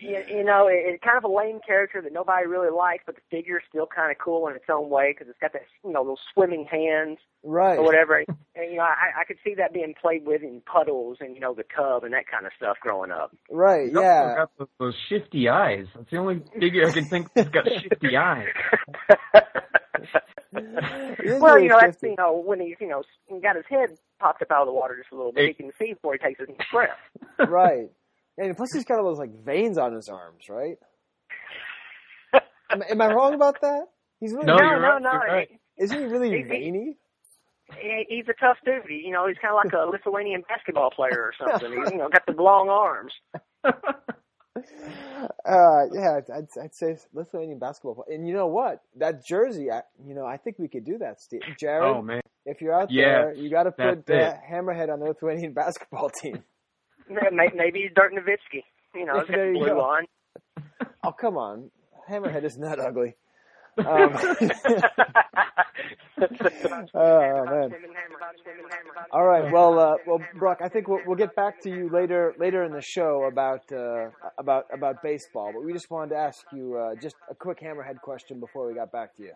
You, 0.00 0.22
you 0.28 0.44
know, 0.44 0.66
it, 0.66 0.80
it's 0.84 1.02
kind 1.02 1.18
of 1.18 1.24
a 1.24 1.32
lame 1.34 1.60
character 1.66 2.00
that 2.02 2.12
nobody 2.12 2.46
really 2.46 2.70
likes, 2.70 3.02
but 3.06 3.14
the 3.16 3.22
figure's 3.30 3.62
still 3.68 3.86
kind 3.86 4.10
of 4.10 4.18
cool 4.18 4.48
in 4.48 4.56
its 4.56 4.64
own 4.70 4.88
way 4.90 5.12
because 5.12 5.28
it's 5.28 5.38
got 5.40 5.52
that, 5.52 5.62
you 5.84 5.92
know, 5.92 6.04
those 6.04 6.18
swimming 6.34 6.66
hands 6.70 7.18
right. 7.44 7.78
or 7.78 7.84
whatever. 7.84 8.18
And 8.18 8.70
you 8.70 8.76
know, 8.76 8.82
I, 8.82 9.20
I 9.20 9.24
could 9.24 9.38
see 9.44 9.54
that 9.54 9.72
being 9.72 9.94
played 10.00 10.26
with 10.26 10.42
in 10.42 10.60
puddles 10.62 11.18
and 11.20 11.34
you 11.34 11.40
know 11.40 11.54
the 11.54 11.64
tub 11.76 12.04
and 12.04 12.12
that 12.12 12.26
kind 12.26 12.46
of 12.46 12.52
stuff 12.56 12.76
growing 12.80 13.10
up. 13.10 13.34
Right, 13.50 13.86
He's 13.86 13.96
also 13.96 14.06
yeah. 14.08 14.34
got 14.36 14.50
those, 14.58 14.68
those 14.78 14.94
shifty 15.08 15.48
eyes. 15.48 15.86
That's 15.94 16.10
the 16.10 16.16
only 16.18 16.42
figure 16.58 16.88
I 16.88 16.92
can 16.92 17.04
think 17.04 17.28
that's 17.34 17.48
got 17.50 17.66
shifty 17.66 18.16
eyes. 18.16 18.48
Well, 20.52 21.58
you 21.58 21.68
know, 21.68 21.78
that's 21.80 21.96
shifty. 21.96 22.08
you 22.08 22.16
know 22.16 22.42
when 22.44 22.60
he's 22.60 22.76
you 22.80 22.88
know 22.88 23.02
got 23.42 23.56
his 23.56 23.64
head 23.68 23.90
popped 24.18 24.42
up 24.42 24.50
out 24.50 24.62
of 24.62 24.66
the 24.66 24.72
water 24.72 24.96
just 24.96 25.12
a 25.12 25.16
little 25.16 25.32
bit, 25.32 25.48
he 25.48 25.54
can 25.54 25.72
see 25.78 25.92
before 25.92 26.14
he 26.14 26.18
takes 26.18 26.40
his 26.40 26.48
breath. 26.72 26.90
right. 27.48 27.90
And 28.38 28.56
plus, 28.56 28.72
he's 28.72 28.84
got 28.84 28.98
all 28.98 29.04
those, 29.06 29.18
like, 29.18 29.44
veins 29.44 29.76
on 29.78 29.92
his 29.94 30.08
arms, 30.08 30.44
right? 30.48 30.78
am, 32.70 32.82
am 32.88 33.00
I 33.02 33.06
wrong 33.12 33.34
about 33.34 33.60
that? 33.62 33.86
He's 34.20 34.32
really, 34.32 34.46
No, 34.46 34.56
no, 34.56 34.62
you're 34.64 34.80
no, 34.80 34.88
right, 34.88 35.02
no. 35.02 35.10
right. 35.10 35.48
isn't 35.78 35.98
he 35.98 36.04
really 36.06 36.30
He- 36.30 36.36
he- 36.38 36.42
veiny? 36.44 36.96
He, 37.78 38.06
he's 38.08 38.24
a 38.28 38.32
tough 38.40 38.56
dude. 38.64 38.84
He, 38.88 39.02
you 39.06 39.12
know, 39.12 39.26
he's 39.28 39.36
kind 39.42 39.52
of 39.54 39.60
like 39.62 39.74
a 39.74 39.90
Lithuanian 39.90 40.42
basketball 40.48 40.90
player 40.90 41.20
or 41.20 41.32
something. 41.38 41.70
He's 41.82 41.92
you 41.92 41.98
know 41.98 42.08
got 42.08 42.24
the 42.26 42.32
long 42.40 42.70
arms. 42.70 43.12
Uh, 44.56 45.84
yeah, 45.92 46.16
I'd, 46.18 46.30
I'd, 46.34 46.46
I'd 46.62 46.74
say 46.74 46.96
Lithuanian 47.12 47.58
basketball. 47.60 47.94
player. 47.94 48.16
And 48.16 48.26
you 48.26 48.34
know 48.34 48.48
what? 48.48 48.80
That 48.96 49.24
jersey, 49.24 49.70
I, 49.70 49.82
you 50.04 50.14
know, 50.14 50.24
I 50.26 50.36
think 50.36 50.58
we 50.58 50.66
could 50.68 50.84
do 50.84 50.98
that, 50.98 51.20
Steve. 51.20 51.42
Jared, 51.60 51.84
Oh 51.84 52.02
man. 52.02 52.20
if 52.44 52.60
you're 52.60 52.74
out 52.74 52.90
Yeah, 52.90 53.04
there, 53.26 53.34
you 53.34 53.50
got 53.50 53.64
to 53.64 53.70
put 53.70 54.04
that's 54.06 54.36
uh. 54.38 54.52
Hammerhead 54.52 54.92
on 54.92 54.98
the 55.00 55.06
Lithuanian 55.06 55.52
basketball 55.54 56.10
team. 56.10 56.42
May- 57.32 57.50
Maybe 57.54 57.90
Dirk 57.94 58.12
Nowitzki. 58.12 58.64
You 58.94 59.06
know, 59.06 59.22
There 59.28 59.52
you 59.52 59.58
blue 59.58 59.68
go. 59.68 59.80
on. 59.80 60.04
Oh, 61.04 61.12
come 61.12 61.36
on. 61.36 61.70
Hammerhead 62.10 62.44
isn't 62.44 62.60
that 62.62 62.78
ugly. 62.80 63.14
Um, 63.78 64.12
oh 66.94 67.44
man. 67.44 67.70
All 69.12 69.24
right. 69.24 69.52
Well, 69.52 69.78
uh, 69.78 69.94
well, 70.06 70.20
Broc, 70.34 70.58
I 70.62 70.68
think 70.68 70.88
we'll, 70.88 71.00
we'll 71.06 71.16
get 71.16 71.34
back 71.36 71.62
to 71.62 71.70
you 71.70 71.88
later 71.92 72.34
later 72.38 72.64
in 72.64 72.72
the 72.72 72.82
show 72.82 73.24
about 73.30 73.70
uh, 73.72 74.10
about 74.36 74.66
about 74.72 75.02
baseball. 75.02 75.52
But 75.54 75.64
we 75.64 75.72
just 75.72 75.90
wanted 75.90 76.10
to 76.10 76.16
ask 76.16 76.44
you 76.52 76.76
uh, 76.76 76.94
just 77.00 77.14
a 77.30 77.34
quick 77.34 77.60
hammerhead 77.60 78.00
question 78.02 78.40
before 78.40 78.66
we 78.66 78.74
got 78.74 78.90
back 78.90 79.14
to 79.16 79.22
you. 79.22 79.32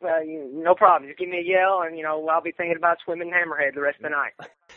Well, 0.00 0.24
you, 0.24 0.48
no 0.52 0.74
problem. 0.74 1.08
Just 1.08 1.18
give 1.18 1.28
me 1.28 1.38
a 1.38 1.42
yell, 1.42 1.82
and 1.82 1.96
you 1.96 2.04
know 2.04 2.26
I'll 2.28 2.40
be 2.40 2.52
thinking 2.52 2.76
about 2.76 2.98
swimming 3.04 3.30
hammerhead 3.30 3.74
the 3.74 3.80
rest 3.80 3.98
of 3.98 4.04
the 4.04 4.10
night. 4.10 4.32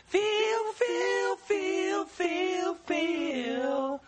Feel, 0.06 0.72
feel, 0.72 1.36
feel, 1.36 2.04
feel, 2.04 2.74
feel. 2.74 4.00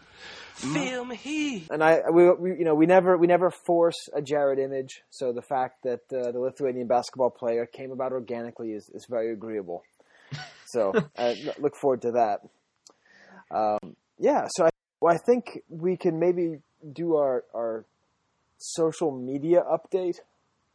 Feel 0.55 1.05
me 1.05 1.17
heat. 1.17 1.67
And 1.71 1.83
I, 1.83 2.01
we, 2.11 2.31
we, 2.33 2.51
you 2.59 2.65
know, 2.65 2.75
we 2.75 2.87
never, 2.87 3.17
we 3.19 3.27
never 3.27 3.51
force 3.51 4.09
a 4.15 4.23
Jared 4.23 4.59
image. 4.59 5.03
So 5.11 5.33
the 5.33 5.43
fact 5.43 5.83
that 5.83 6.01
uh, 6.13 6.33
the 6.33 6.39
Lithuanian 6.39 6.87
basketball 6.87 7.31
player 7.31 7.67
came 7.67 7.91
about 7.91 8.13
organically 8.13 8.73
is, 8.73 8.89
is 8.95 9.07
very 9.09 9.33
agreeable. 9.33 9.83
So 10.67 10.93
I 11.19 11.53
look 11.59 11.77
forward 11.77 12.03
to 12.03 12.13
that. 12.13 12.41
Um, 13.51 13.97
yeah. 14.19 14.47
So 14.57 14.67
I, 14.67 14.71
well, 15.01 15.15
I 15.15 15.19
think 15.19 15.61
we 15.69 15.97
can 15.97 16.19
maybe 16.19 16.61
do 16.93 17.17
our 17.17 17.45
our 17.55 17.85
social 18.57 19.11
media 19.11 19.63
update. 19.63 20.17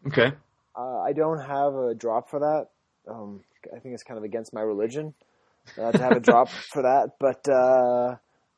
Okay. 0.08 0.32
Uh, 0.78 1.00
I 1.02 1.14
don't 1.14 1.40
have 1.40 1.74
a 1.74 1.94
drop 1.96 2.30
for 2.30 2.40
that. 2.40 2.68
Um, 3.12 3.42
I 3.76 3.80
think 3.80 3.94
it's 3.94 4.04
kind 4.04 4.18
of 4.18 4.24
against 4.24 4.54
my 4.54 4.62
religion 4.62 5.14
uh, 5.78 5.92
to 5.92 5.98
have 6.02 6.14
a 6.14 6.20
drop 6.20 6.50
for 6.74 6.84
that. 6.84 7.12
But 7.20 7.48
uh, 7.50 8.16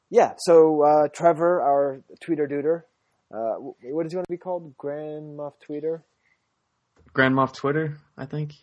yeah, 0.09 0.33
so 0.37 0.83
uh, 0.83 1.07
Trevor, 1.13 1.61
our 1.61 2.01
tweeter 2.23 2.49
duder, 2.49 2.83
uh, 3.33 3.55
what 3.59 4.03
does 4.03 4.11
he 4.11 4.17
want 4.17 4.27
to 4.27 4.31
be 4.33 4.37
called? 4.37 4.77
Grand 4.77 5.37
Muff 5.37 5.53
Tweeter? 5.67 6.01
Grand 7.13 7.33
Moff 7.35 7.53
Twitter, 7.53 7.97
I 8.17 8.25
think. 8.25 8.53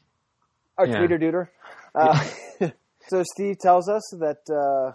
Our 0.77 0.87
Yeah. 0.87 0.99
tweeter 1.01 1.21
duder. 1.21 1.49
Uh, 1.95 2.69
so 3.09 3.23
Steve 3.35 3.59
tells 3.59 3.89
us 3.89 4.03
that 4.21 4.39
uh, 4.51 4.93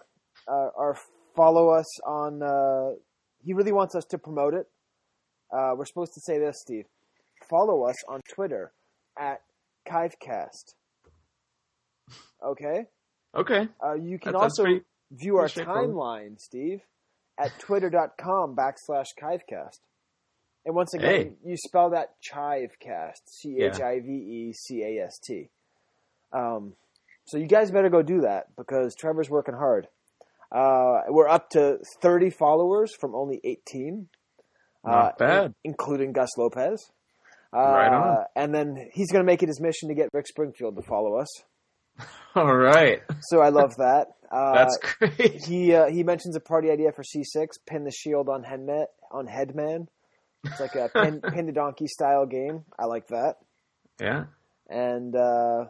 uh, 0.51 0.69
our 0.77 0.95
follow 1.35 1.69
us 1.69 2.01
on. 2.05 2.41
Uh, 2.41 2.95
he 3.43 3.53
really 3.53 3.73
wants 3.73 3.95
us 3.95 4.05
to 4.05 4.17
promote 4.17 4.53
it. 4.53 4.67
Uh, 5.51 5.73
we're 5.75 5.85
supposed 5.85 6.13
to 6.13 6.21
say 6.21 6.39
this, 6.39 6.61
Steve. 6.61 6.85
Follow 7.49 7.83
us 7.83 7.95
on 8.07 8.21
Twitter 8.33 8.71
at 9.19 9.41
Chivecast. 9.87 10.73
Okay. 12.43 12.85
Okay. 13.35 13.67
Uh, 13.83 13.93
you 13.93 14.19
can 14.19 14.33
That 14.33 14.39
sounds 14.39 14.59
also 14.59 14.63
pretty- 14.63 14.85
view 15.11 15.35
our 15.37 15.43
pretty 15.43 15.51
straightforward. 15.61 15.89
timeline, 15.89 16.39
Steve, 16.39 16.81
at 17.37 17.51
twitter.com 17.59 18.55
backslash 18.55 19.07
Chivecast. 19.21 19.79
And 20.65 20.75
once 20.75 20.93
again, 20.93 21.09
Hey. 21.09 21.33
you 21.43 21.57
spell 21.57 21.89
that 21.89 22.15
Chivecast, 22.21 23.21
C 23.25 23.57
H 23.61 23.81
I 23.81 23.99
V 23.99 24.11
E 24.11 24.53
C 24.53 24.81
A 24.83 25.03
S 25.05 25.19
T. 25.19 25.49
Um, 26.31 26.73
so 27.25 27.37
you 27.37 27.47
guys 27.47 27.69
better 27.71 27.89
go 27.89 28.01
do 28.01 28.21
that 28.21 28.55
because 28.55 28.95
Trevor's 28.95 29.29
working 29.29 29.55
hard. 29.55 29.87
Uh, 30.51 31.01
we're 31.09 31.27
up 31.27 31.49
to 31.49 31.79
30 32.01 32.29
followers 32.29 32.91
from 32.99 33.15
only 33.15 33.41
18. 33.43 34.07
Not 34.85 35.17
bad. 35.17 35.45
in- 35.45 35.55
including 35.63 36.11
Gus 36.13 36.29
Lopez. 36.37 36.91
Uh, 37.53 37.59
Right 37.59 37.93
on. 37.93 38.25
And 38.35 38.53
then 38.53 38.89
he's 38.93 39.11
going 39.11 39.23
to 39.23 39.25
make 39.25 39.43
it 39.43 39.47
his 39.47 39.61
mission 39.61 39.89
to 39.89 39.95
get 39.95 40.09
Rick 40.13 40.27
Springfield 40.27 40.75
to 40.75 40.81
follow 40.81 41.17
us. 41.17 41.27
All 42.35 42.55
right. 42.55 43.01
So 43.29 43.41
I 43.41 43.49
love 43.49 43.75
that. 43.77 44.07
Uh, 44.33 44.55
That's 44.55 44.77
great. 44.97 45.43
He 45.45 45.75
uh, 45.75 45.85
he 45.91 46.01
mentions 46.01 46.35
a 46.35 46.39
party 46.39 46.71
idea 46.71 46.91
for 46.91 47.03
C6: 47.03 47.49
pin 47.67 47.83
the 47.83 47.91
shield 47.91 48.29
on 48.29 48.41
headman. 48.41 48.85
On 49.11 49.27
headman, 49.27 49.87
it's 50.43 50.59
like 50.59 50.73
a 50.73 50.89
pin, 50.89 51.21
pin 51.35 51.45
the 51.45 51.51
donkey 51.51 51.85
style 51.85 52.25
game. 52.25 52.63
I 52.79 52.85
like 52.85 53.05
that. 53.09 53.35
Yeah. 54.01 54.23
And 54.67 55.15
uh, 55.15 55.65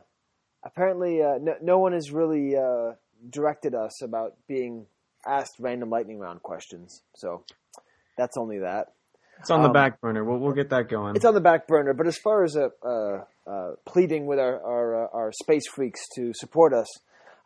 apparently, 0.64 1.22
uh, 1.22 1.40
no, 1.42 1.56
no 1.62 1.80
one 1.80 1.92
has 1.92 2.10
really 2.14 2.56
uh, 2.56 2.94
directed 3.30 3.76
us 3.76 4.02
about 4.02 4.38
being 4.48 4.86
asked 5.28 5.56
random 5.60 5.90
lightning 5.90 6.20
round 6.20 6.42
questions. 6.42 7.02
So 7.18 7.44
that's 8.18 8.38
only 8.38 8.60
that. 8.60 8.94
It's 9.44 9.52
on 9.52 9.62
the 9.62 9.68
Um, 9.68 9.74
back 9.74 10.00
burner. 10.00 10.24
We'll 10.24 10.40
we'll 10.40 10.54
get 10.54 10.70
that 10.70 10.88
going. 10.88 11.18
It's 11.18 11.26
on 11.26 11.34
the 11.34 11.42
back 11.42 11.68
burner, 11.68 11.94
but 11.94 12.08
as 12.08 12.18
far 12.18 12.44
as 12.46 12.56
uh, 12.56 12.70
uh, 12.82 13.26
uh, 13.46 13.72
pleading 13.86 14.26
with 14.26 14.40
our 14.40 14.56
our, 14.64 15.04
uh, 15.04 15.08
our 15.12 15.32
space 15.34 15.68
freaks 15.68 16.00
to 16.16 16.32
support 16.34 16.74
us, 16.74 16.88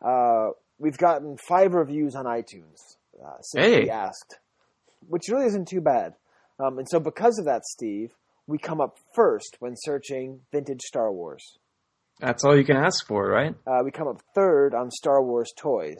uh, 0.00 0.50
we've 0.78 0.96
gotten 0.96 1.36
five 1.48 1.74
reviews 1.74 2.14
on 2.14 2.24
iTunes 2.24 2.78
uh, 3.20 3.40
since 3.40 3.64
Hey. 3.66 3.82
we 3.82 3.90
asked, 3.90 4.38
which 5.08 5.24
really 5.28 5.46
isn't 5.46 5.66
too 5.66 5.80
bad. 5.80 6.14
Um, 6.60 6.78
and 6.78 6.88
so, 6.88 7.00
because 7.00 7.36
of 7.40 7.44
that, 7.46 7.64
Steve, 7.64 8.12
we 8.46 8.58
come 8.58 8.80
up 8.80 8.96
first 9.14 9.56
when 9.58 9.74
searching 9.76 10.40
vintage 10.52 10.82
Star 10.82 11.12
Wars. 11.12 11.58
That's 12.20 12.44
all 12.44 12.56
you 12.56 12.64
can 12.64 12.76
ask 12.76 13.06
for, 13.06 13.28
right? 13.28 13.54
Uh, 13.66 13.80
we 13.84 13.90
come 13.90 14.06
up 14.08 14.20
third 14.36 14.72
on 14.74 14.90
Star 14.92 15.20
Wars 15.22 15.52
toys. 15.56 15.98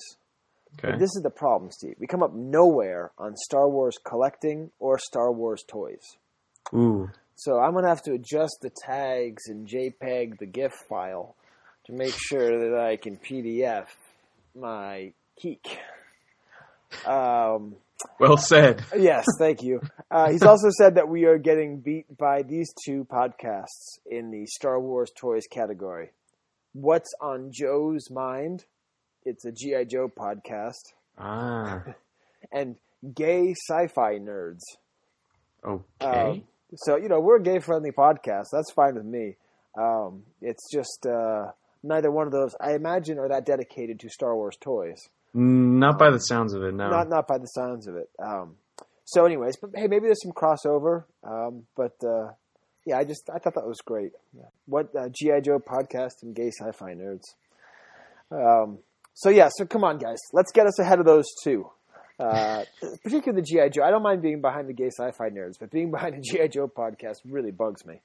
Okay. 0.79 0.93
But 0.93 0.99
this 0.99 1.15
is 1.17 1.23
the 1.23 1.31
problem, 1.31 1.71
Steve. 1.71 1.95
We 1.99 2.07
come 2.07 2.23
up 2.23 2.35
nowhere 2.35 3.11
on 3.19 3.37
Star 3.37 3.69
Wars 3.69 3.97
collecting 4.05 4.71
or 4.79 4.99
Star 4.99 5.33
Wars 5.33 5.65
toys. 5.67 6.03
Ooh. 6.75 7.11
So 7.35 7.59
I'm 7.59 7.73
gonna 7.75 7.89
have 7.89 8.03
to 8.03 8.13
adjust 8.13 8.59
the 8.63 8.71
tags 8.71 9.45
and 9.49 9.67
JPEG 9.69 10.39
the 10.39 10.47
GIF 10.47 10.73
file 10.89 11.35
to 11.87 11.93
make 11.93 12.15
sure 12.17 12.71
that 12.71 12.79
I 12.79 12.97
can 12.97 13.17
PDF 13.17 13.87
my 14.55 15.13
geek. 15.41 15.79
Um, 17.07 17.77
Well 18.19 18.37
said. 18.37 18.83
yes, 18.97 19.25
thank 19.39 19.63
you. 19.63 19.81
Uh, 20.11 20.31
he's 20.31 20.43
also 20.45 20.69
said 20.71 20.95
that 20.97 21.09
we 21.09 21.25
are 21.27 21.39
getting 21.39 21.81
beat 21.81 22.07
by 22.17 22.43
these 22.43 22.73
two 22.85 23.05
podcasts 23.05 23.99
in 24.07 24.31
the 24.31 24.47
Star 24.47 24.81
Wars 24.81 25.11
toys 25.17 25.45
category. 25.51 26.11
What's 26.73 27.13
on 27.21 27.51
Joe's 27.53 28.11
mind? 28.11 28.65
It's 29.29 29.45
a 29.45 29.53
GI 29.53 29.85
Joe 29.91 30.09
podcast, 30.09 30.95
Ah. 31.19 31.85
and 32.53 32.77
gay 33.15 33.53
sci-fi 33.53 34.15
nerds. 34.19 34.63
Okay. 35.63 36.07
Um, 36.07 36.43
so 36.77 36.97
you 36.97 37.09
know 37.09 37.21
we're 37.21 37.37
a 37.37 37.43
gay 37.43 37.59
friendly 37.59 37.91
podcast. 37.93 38.47
That's 38.53 38.73
fine 38.73 38.95
with 38.95 39.05
me. 39.05 39.37
Um, 39.77 40.23
it's 40.41 40.65
just 40.73 41.07
uh, 41.07 41.51
neither 41.83 42.11
one 42.11 42.27
of 42.27 42.33
those. 42.33 42.55
I 42.61 42.75
imagine 42.75 43.19
are 43.19 43.29
that 43.29 43.45
dedicated 43.45 44.01
to 44.01 44.09
Star 44.09 44.35
Wars 44.35 44.57
toys. 44.61 44.97
Not 45.35 45.99
by 45.99 46.11
the 46.11 46.19
sounds 46.21 46.55
of 46.55 46.63
it, 46.63 46.73
no. 46.75 46.89
Not 46.89 47.09
not 47.11 47.29
by 47.29 47.37
the 47.39 47.47
sounds 47.47 47.87
of 47.87 47.97
it. 47.97 48.09
Um, 48.19 48.57
so, 49.05 49.27
anyways, 49.27 49.57
but 49.61 49.71
hey, 49.75 49.87
maybe 49.89 50.07
there's 50.07 50.23
some 50.23 50.33
crossover. 50.33 51.05
Um, 51.23 51.65
but 51.77 51.97
uh, 52.03 52.33
yeah, 52.87 52.97
I 52.97 53.05
just 53.05 53.29
I 53.35 53.39
thought 53.39 53.55
that 53.57 53.67
was 53.67 53.81
great. 53.85 54.13
Yeah. 54.35 54.45
What 54.65 54.95
uh, 54.97 55.09
GI 55.11 55.43
Joe 55.45 55.59
podcast 55.59 56.23
and 56.23 56.35
gay 56.35 56.51
sci-fi 56.51 56.95
nerds. 56.95 57.25
Um, 58.31 58.79
so 59.21 59.31
yeah, 59.31 59.49
so 59.53 59.67
come 59.67 59.83
on, 59.83 59.99
guys, 59.99 60.19
let's 60.33 60.53
get 60.53 60.67
us 60.67 60.79
ahead 60.79 61.01
of 61.01 61.07
those 61.07 61.27
two. 61.43 61.69
Uh, 62.21 62.65
particularly 63.03 63.43
the 63.43 63.47
GI 63.47 63.71
Joe. 63.71 63.83
I 63.83 63.91
don't 63.91 64.03
mind 64.03 64.23
being 64.23 64.41
behind 64.41 64.69
the 64.69 64.73
gay 64.73 64.91
sci-fi 64.91 65.31
nerds, 65.31 65.55
but 65.59 65.71
being 65.73 65.91
behind 65.91 66.15
a 66.15 66.21
GI 66.23 66.49
Joe 66.49 66.69
podcast 66.69 67.17
really 67.25 67.51
bugs 67.51 67.85
me. 67.85 68.01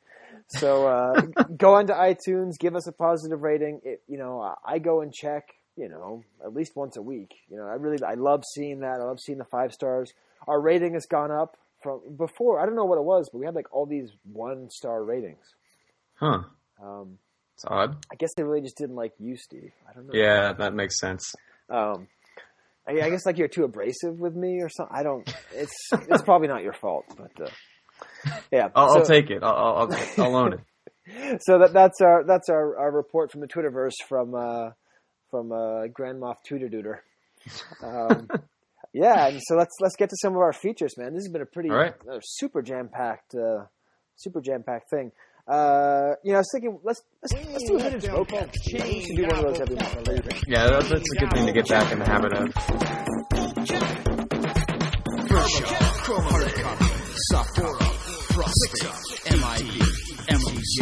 So 0.48 0.88
uh, 0.88 1.22
go 1.58 1.76
onto 1.76 1.94
iTunes, 1.94 2.54
give 2.60 2.76
us 2.76 2.88
a 2.88 2.92
positive 2.92 3.42
rating. 3.42 3.82
It, 3.84 4.02
you 4.08 4.18
know, 4.18 4.56
I- 4.66 4.80
go 4.80 5.02
and 5.02 5.14
check. 5.14 5.50
You 5.76 5.90
know, 5.90 6.24
at 6.46 6.54
least 6.54 6.74
once 6.76 6.98
a 6.98 7.02
week. 7.02 7.32
You 7.50 7.58
know, 7.58 7.64
I 7.66 7.74
really 7.74 7.98
I 8.04 8.14
love 8.14 8.44
seeing 8.54 8.82
that. 8.82 9.00
I 9.02 9.04
love 9.04 9.20
seeing 9.20 9.40
the 9.40 9.46
five 9.46 9.72
stars. 9.74 10.12
Our 10.48 10.62
rating 10.62 10.94
has 10.94 11.08
gone 11.08 11.32
up 11.32 11.58
from 11.82 12.02
before. 12.16 12.60
I 12.60 12.66
don't 12.68 12.76
know 12.76 12.86
what 12.86 13.00
it 13.00 13.04
was, 13.04 13.30
but 13.32 13.40
we 13.40 13.46
had 13.48 13.56
like 13.56 13.74
all 13.74 13.88
these 13.88 14.10
one 14.32 14.70
star 14.70 15.04
ratings. 15.04 15.44
Huh. 16.14 16.44
Um, 16.84 17.18
It's 17.56 17.66
odd. 17.68 18.06
I 18.12 18.16
guess 18.16 18.32
they 18.36 18.44
really 18.44 18.62
just 18.62 18.78
didn't 18.78 18.96
like 18.96 19.14
you, 19.20 19.38
Steve. 19.38 19.72
I 19.90 19.94
don't 19.94 20.08
know. 20.08 20.14
Yeah, 20.14 20.54
that 20.54 20.74
makes 20.74 21.00
sense. 21.00 21.34
Um, 21.70 22.08
I, 22.88 23.02
I 23.02 23.10
guess 23.10 23.26
like 23.26 23.38
you're 23.38 23.48
too 23.48 23.64
abrasive 23.64 24.20
with 24.20 24.36
me 24.36 24.62
or 24.62 24.70
something. 24.70 24.96
I 24.96 25.04
don't. 25.04 25.32
It's 25.54 25.76
it's 25.92 26.22
probably 26.24 26.48
not 26.48 26.64
your 26.64 26.74
fault, 26.74 27.06
but 27.16 27.48
uh, 27.48 27.50
yeah. 28.52 28.70
I'll, 28.76 28.98
I'll 28.98 29.06
take 29.06 29.30
it. 29.30 29.44
I'll, 29.44 29.90
I'll, 29.90 29.98
I'll, 30.18 30.36
own 30.36 30.54
it. 30.54 31.42
so 31.44 31.60
that 31.60 31.74
that's 31.74 32.02
our 32.02 32.24
that's 32.26 32.50
our, 32.50 32.78
our 32.78 32.92
report 32.92 33.32
from 33.32 33.42
the 33.42 33.48
Twitterverse 33.48 33.94
from 34.08 34.36
uh, 34.36 34.72
from 35.30 35.52
uh, 35.52 35.88
Grand 35.88 36.22
Moff 36.22 36.36
Duder. 36.50 37.00
Um, 37.82 38.30
yeah, 38.94 39.28
and 39.28 39.42
so 39.42 39.56
let's 39.56 39.76
let's 39.80 39.96
get 39.96 40.10
to 40.10 40.18
some 40.22 40.34
of 40.34 40.40
our 40.40 40.54
features, 40.54 40.98
man. 40.98 41.14
This 41.14 41.24
has 41.24 41.32
been 41.32 41.42
a 41.42 41.46
pretty 41.46 41.70
right. 41.70 41.94
uh, 42.10 42.20
super 42.22 42.62
jam 42.62 42.90
packed 42.90 43.36
uh, 43.36 43.66
super 44.16 44.42
jam 44.42 44.64
packed 44.64 44.90
thing. 44.90 45.12
Uh, 45.46 46.16
you 46.24 46.32
know, 46.32 46.38
I 46.38 46.40
was 46.40 46.50
thinking 46.54 46.80
let's 46.84 47.02
let's, 47.22 47.34
let's 47.52 47.68
do 47.68 47.76
a 47.76 47.80
vintage 47.80 48.10
vocab. 48.10 48.50
We 48.86 49.02
should 49.02 49.16
do 49.18 49.24
one 49.24 49.36
of 49.40 49.44
those 49.44 49.60
every 49.60 49.76
month. 49.76 49.96
What 49.96 50.06
do 50.06 50.14
you 50.14 50.22
think? 50.22 50.44
Yeah, 50.48 50.68
that, 50.68 50.84
that's 50.86 51.12
a 51.12 51.20
good 51.20 51.32
thing 51.34 51.48
to 51.48 51.52
get 51.52 51.68
back 51.68 51.92
in 51.92 52.00
the 52.00 52.06
habit 52.06 52.32
of. 52.34 52.48
Sapporo, 57.32 57.78
Frosty, 58.32 58.88
MIB, 59.36 59.84
MOJ, 60.30 60.78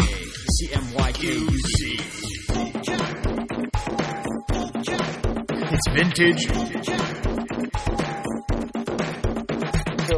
CMYKUC. 0.62 1.78
It's 5.74 5.88
vintage. 5.90 6.44
So, 10.08 10.16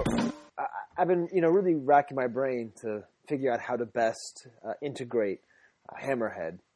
uh, 0.57 0.67
I've 0.97 1.07
been 1.07 1.29
you 1.31 1.39
know 1.41 1.49
really 1.49 1.75
racking 1.75 2.17
my 2.17 2.27
brain 2.27 2.73
to 2.81 3.03
figure 3.33 3.51
out 3.51 3.59
how 3.59 3.75
to 3.75 3.85
best 3.85 4.47
uh, 4.63 4.73
integrate 4.81 5.39
uh, 5.89 5.95
Hammerhead. 6.05 6.59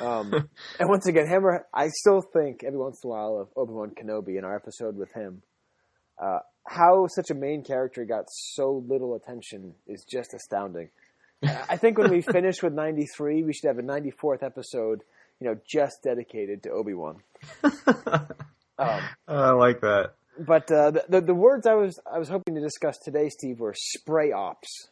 Um, 0.00 0.32
and 0.80 0.88
once 0.88 1.06
again, 1.06 1.26
Hammer. 1.26 1.66
I 1.74 1.88
still 1.88 2.22
think 2.22 2.64
every 2.66 2.78
once 2.78 2.98
in 3.04 3.08
a 3.08 3.12
while 3.12 3.38
of 3.38 3.48
Obi 3.56 3.74
Wan 3.74 3.90
Kenobi 3.90 4.38
in 4.38 4.44
our 4.44 4.56
episode 4.56 4.96
with 4.96 5.12
him. 5.12 5.42
Uh, 6.18 6.38
how 6.66 7.06
such 7.08 7.28
a 7.30 7.34
main 7.34 7.62
character 7.62 8.06
got 8.06 8.24
so 8.28 8.82
little 8.88 9.14
attention 9.16 9.74
is 9.86 10.02
just 10.10 10.32
astounding. 10.32 10.88
I 11.42 11.76
think 11.76 11.98
when 11.98 12.10
we 12.10 12.22
finish 12.38 12.62
with 12.62 12.72
93, 12.72 13.42
we 13.42 13.52
should 13.52 13.68
have 13.68 13.78
a 13.78 13.82
94th 13.82 14.42
episode, 14.42 15.02
you 15.40 15.46
know, 15.46 15.56
just 15.70 15.96
dedicated 16.02 16.62
to 16.62 16.70
Obi 16.70 16.94
Wan. 16.94 17.22
Um, 18.78 19.00
I 19.26 19.50
like 19.52 19.80
that. 19.80 20.12
but 20.38 20.70
uh, 20.70 20.90
the, 20.90 21.04
the 21.08 21.20
the 21.22 21.34
words 21.34 21.66
I 21.66 21.72
was 21.74 21.98
I 22.10 22.18
was 22.18 22.28
hoping 22.28 22.54
to 22.56 22.60
discuss 22.60 22.98
today, 22.98 23.30
Steve, 23.30 23.58
were 23.58 23.74
spray 23.74 24.32
ops. 24.32 24.88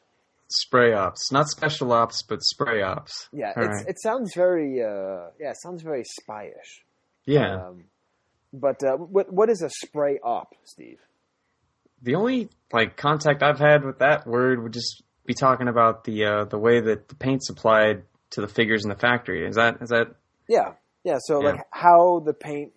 Spray 0.63 0.93
ops, 0.93 1.33
not 1.33 1.49
special 1.49 1.93
ops, 1.93 2.23
but 2.23 2.43
spray 2.43 2.83
ops. 2.83 3.29
Yeah, 3.33 3.53
right. 3.59 3.85
it 3.89 4.01
sounds 4.01 4.35
very 4.35 4.83
uh, 4.83 5.31
yeah, 5.41 5.51
it 5.51 5.57
sounds 5.61 5.83
very 5.83 6.05
spyish. 6.05 6.83
yeah. 7.27 7.57
Um, 7.67 7.85
but 8.53 8.83
uh, 8.85 8.97
what 8.97 9.33
what 9.33 9.51
is 9.51 9.63
a 9.63 9.71
spray 9.71 10.19
op, 10.23 10.55
Steve? 10.65 10.99
the 12.03 12.15
only 12.15 12.51
like 12.73 12.97
contact 12.97 13.43
I've 13.43 13.59
had 13.59 13.83
with 13.85 13.99
that 14.01 14.27
word 14.27 14.63
would 14.63 14.73
just 14.73 15.03
be 15.27 15.33
talking 15.35 15.69
about 15.69 16.05
the 16.05 16.25
uh, 16.25 16.45
the 16.45 16.59
way 16.59 16.81
that 16.81 17.09
the 17.09 17.15
paint's 17.15 17.49
applied 17.51 18.03
to 18.31 18.41
the 18.43 18.49
figures 18.49 18.85
in 18.85 18.91
the 18.91 18.97
factory. 18.97 19.47
Is 19.47 19.57
that 19.57 19.79
is 19.81 19.89
that 19.89 20.09
Yeah, 20.49 20.75
yeah. 21.03 21.17
So 21.21 21.43
Yeah. 21.43 21.53
like 21.53 21.61
how 21.71 22.21
the 22.25 22.35
paint 22.35 22.73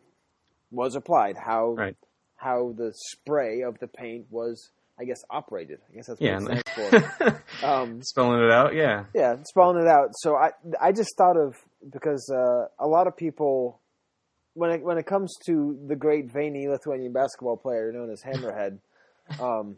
was 0.71 0.95
applied, 0.95 1.36
how 1.38 1.73
right? 1.73 1.97
how 2.38 2.73
the 2.78 2.93
spray 2.93 3.61
of 3.61 3.78
the 3.80 3.88
paint 3.88 4.28
was, 4.30 4.69
I 5.00 5.06
guess, 5.06 5.20
operated. 5.30 5.80
I 5.91 5.95
guess 5.95 6.08
that's 6.08 6.20
what 6.20 6.26
Yeah, 6.28 6.38
it 6.38 6.50
and- 6.50 6.64
stands 6.66 7.12
for. 7.20 7.43
um, 7.68 8.02
Spelling 8.04 8.41
it 8.41 8.52
out, 8.52 8.74
yeah. 8.74 9.06
yeah, 9.14 9.36
spelling 9.43 9.80
it 9.82 9.88
out. 9.88 10.10
So 10.14 10.36
I 10.36 10.52
I 10.82 10.91
just 10.91 11.16
thought 11.18 11.38
of 11.38 11.56
because 11.91 12.30
uh, 12.34 12.68
a 12.80 12.88
lot 12.88 13.06
of 13.08 13.16
people 13.16 13.80
when 14.56 14.72
it 14.72 14.84
when 14.84 14.98
it 14.98 15.06
comes 15.06 15.36
to 15.45 15.78
the 15.88 15.95
great 15.95 16.32
veiny 16.32 16.68
Lithuanian 16.68 17.14
basketball 17.14 17.58
player 17.58 17.91
known 17.91 18.10
as 18.12 18.24
Hammerhead, 18.24 18.80
um, 19.39 19.76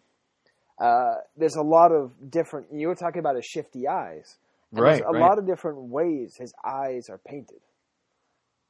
uh, 0.79 1.15
there's 1.35 1.55
a 1.57 1.61
lot 1.61 1.91
of 1.91 2.11
different. 2.31 2.67
You 2.73 2.87
were 2.87 2.95
talking 2.95 3.19
about 3.19 3.35
his 3.35 3.45
shifty 3.45 3.87
eyes. 3.89 4.37
Right, 4.71 5.01
a 5.01 5.11
right. 5.11 5.19
lot 5.19 5.37
of 5.39 5.47
different 5.47 5.79
ways 5.79 6.35
his 6.37 6.53
eyes 6.63 7.09
are 7.09 7.17
painted, 7.17 7.59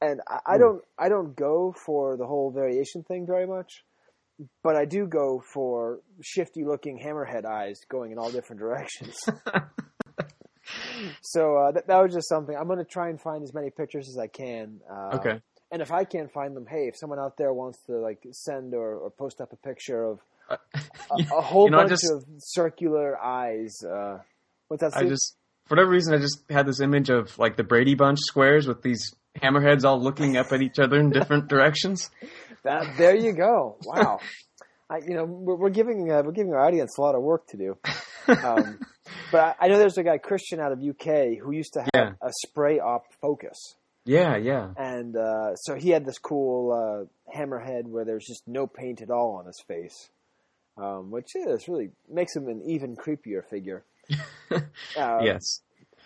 and 0.02 0.22
I, 0.28 0.39
I 0.45 0.56
Hmm. 0.56 0.62
don't 0.62 0.82
I 0.97 1.10
don't 1.10 1.36
go 1.36 1.76
for 1.86 2.16
the 2.18 2.26
whole 2.26 2.50
variation 2.52 3.04
thing 3.04 3.28
very 3.28 3.45
much, 3.45 3.84
but 4.63 4.75
I 4.75 4.85
do 4.85 5.05
go 5.05 5.41
for 5.53 5.99
shifty 6.21 6.63
looking 6.63 6.99
hammerhead 6.99 7.45
eyes 7.45 7.79
going 7.89 8.11
in 8.11 8.17
all 8.17 8.31
different 8.31 8.59
directions. 8.59 9.15
so 11.21 11.57
uh, 11.57 11.71
that, 11.71 11.87
that 11.87 11.97
was 12.01 12.13
just 12.13 12.29
something 12.29 12.55
I'm 12.55 12.67
going 12.67 12.79
to 12.79 12.85
try 12.85 13.09
and 13.09 13.19
find 13.19 13.43
as 13.43 13.53
many 13.53 13.69
pictures 13.69 14.07
as 14.09 14.17
I 14.17 14.27
can. 14.27 14.79
Uh, 14.89 15.17
Okay. 15.17 15.41
And 15.71 15.83
if 15.83 15.91
I 15.91 16.03
can't 16.03 16.31
find 16.31 16.55
them, 16.55 16.65
hey, 16.67 16.87
if 16.87 16.97
someone 16.97 17.19
out 17.19 17.37
there 17.37 17.53
wants 17.53 17.77
to 17.85 17.99
like 17.99 18.25
send 18.31 18.73
or, 18.73 18.95
or 18.95 19.11
post 19.11 19.39
up 19.39 19.53
a 19.53 19.55
picture 19.55 20.03
of 20.03 20.19
a, 20.49 20.57
a 21.37 21.41
whole 21.41 21.65
you 21.65 21.69
know, 21.71 21.77
bunch 21.77 21.91
just- 21.91 22.11
of 22.11 22.25
circular 22.39 23.15
eyes, 23.23 23.77
uh, 23.83 24.17
what's 24.67 24.81
that? 24.81 24.97
I 24.97 25.03
just 25.03 25.35
for 25.67 25.75
whatever 25.75 25.91
reason 25.91 26.15
I 26.15 26.17
just 26.17 26.41
had 26.49 26.65
this 26.65 26.79
image 26.81 27.11
of 27.11 27.37
like 27.37 27.55
the 27.55 27.63
Brady 27.63 27.93
Bunch 27.93 28.17
squares 28.19 28.67
with 28.67 28.81
these 28.81 29.13
hammerheads 29.39 29.83
all 29.83 30.01
looking 30.01 30.37
up 30.37 30.51
at 30.51 30.63
each 30.63 30.79
other 30.79 30.99
in 30.99 31.11
different 31.11 31.47
directions. 31.49 32.09
That 32.64 32.97
there 32.97 33.16
you 33.16 33.34
go. 33.34 33.78
Wow. 33.86 34.20
I, 34.89 34.97
you 35.07 35.14
know, 35.16 35.24
we're, 35.26 35.55
we're 35.55 35.70
giving 35.70 36.12
uh, 36.12 36.24
we're 36.24 36.32
giving 36.32 36.53
our 36.53 36.66
audience 36.66 36.97
a 36.97 37.01
lot 37.01 37.16
of 37.16 37.22
work 37.22 37.47
to 37.49 37.57
do. 37.57 37.78
Um, 38.28 38.80
but 39.32 39.39
I, 39.60 39.66
I 39.66 39.68
know 39.68 39.78
there's 39.78 39.97
a 39.97 40.03
guy 40.03 40.18
Christian 40.18 40.60
out 40.60 40.72
of 40.72 40.80
UK 40.80 41.38
who 41.41 41.51
used 41.51 41.74
to 41.74 41.82
have 41.82 41.89
Yeah. 41.93 42.12
a 42.22 42.32
spray 42.47 42.80
op 42.80 43.03
focus, 43.22 43.76
Yeah, 44.05 44.36
yeah. 44.38 44.72
and 44.78 45.16
uh, 45.16 45.55
so 45.55 45.76
he 45.76 45.89
had 45.91 46.05
this 46.05 46.18
cool 46.18 46.72
uh, 46.72 47.36
hammerhead 47.38 47.84
where 47.86 48.03
there's 48.05 48.26
just 48.26 48.47
no 48.47 48.66
paint 48.68 49.01
at 49.01 49.10
all 49.12 49.38
on 49.39 49.45
his 49.45 49.62
face, 49.68 50.10
um, 50.78 51.12
which 51.12 51.36
is 51.36 51.68
really 51.68 51.91
makes 52.12 52.36
him 52.36 52.47
an 52.47 52.62
even 52.66 52.95
creepier 52.95 53.43
figure. 53.47 53.84
Uh, 54.51 54.60
yes. 55.24 55.62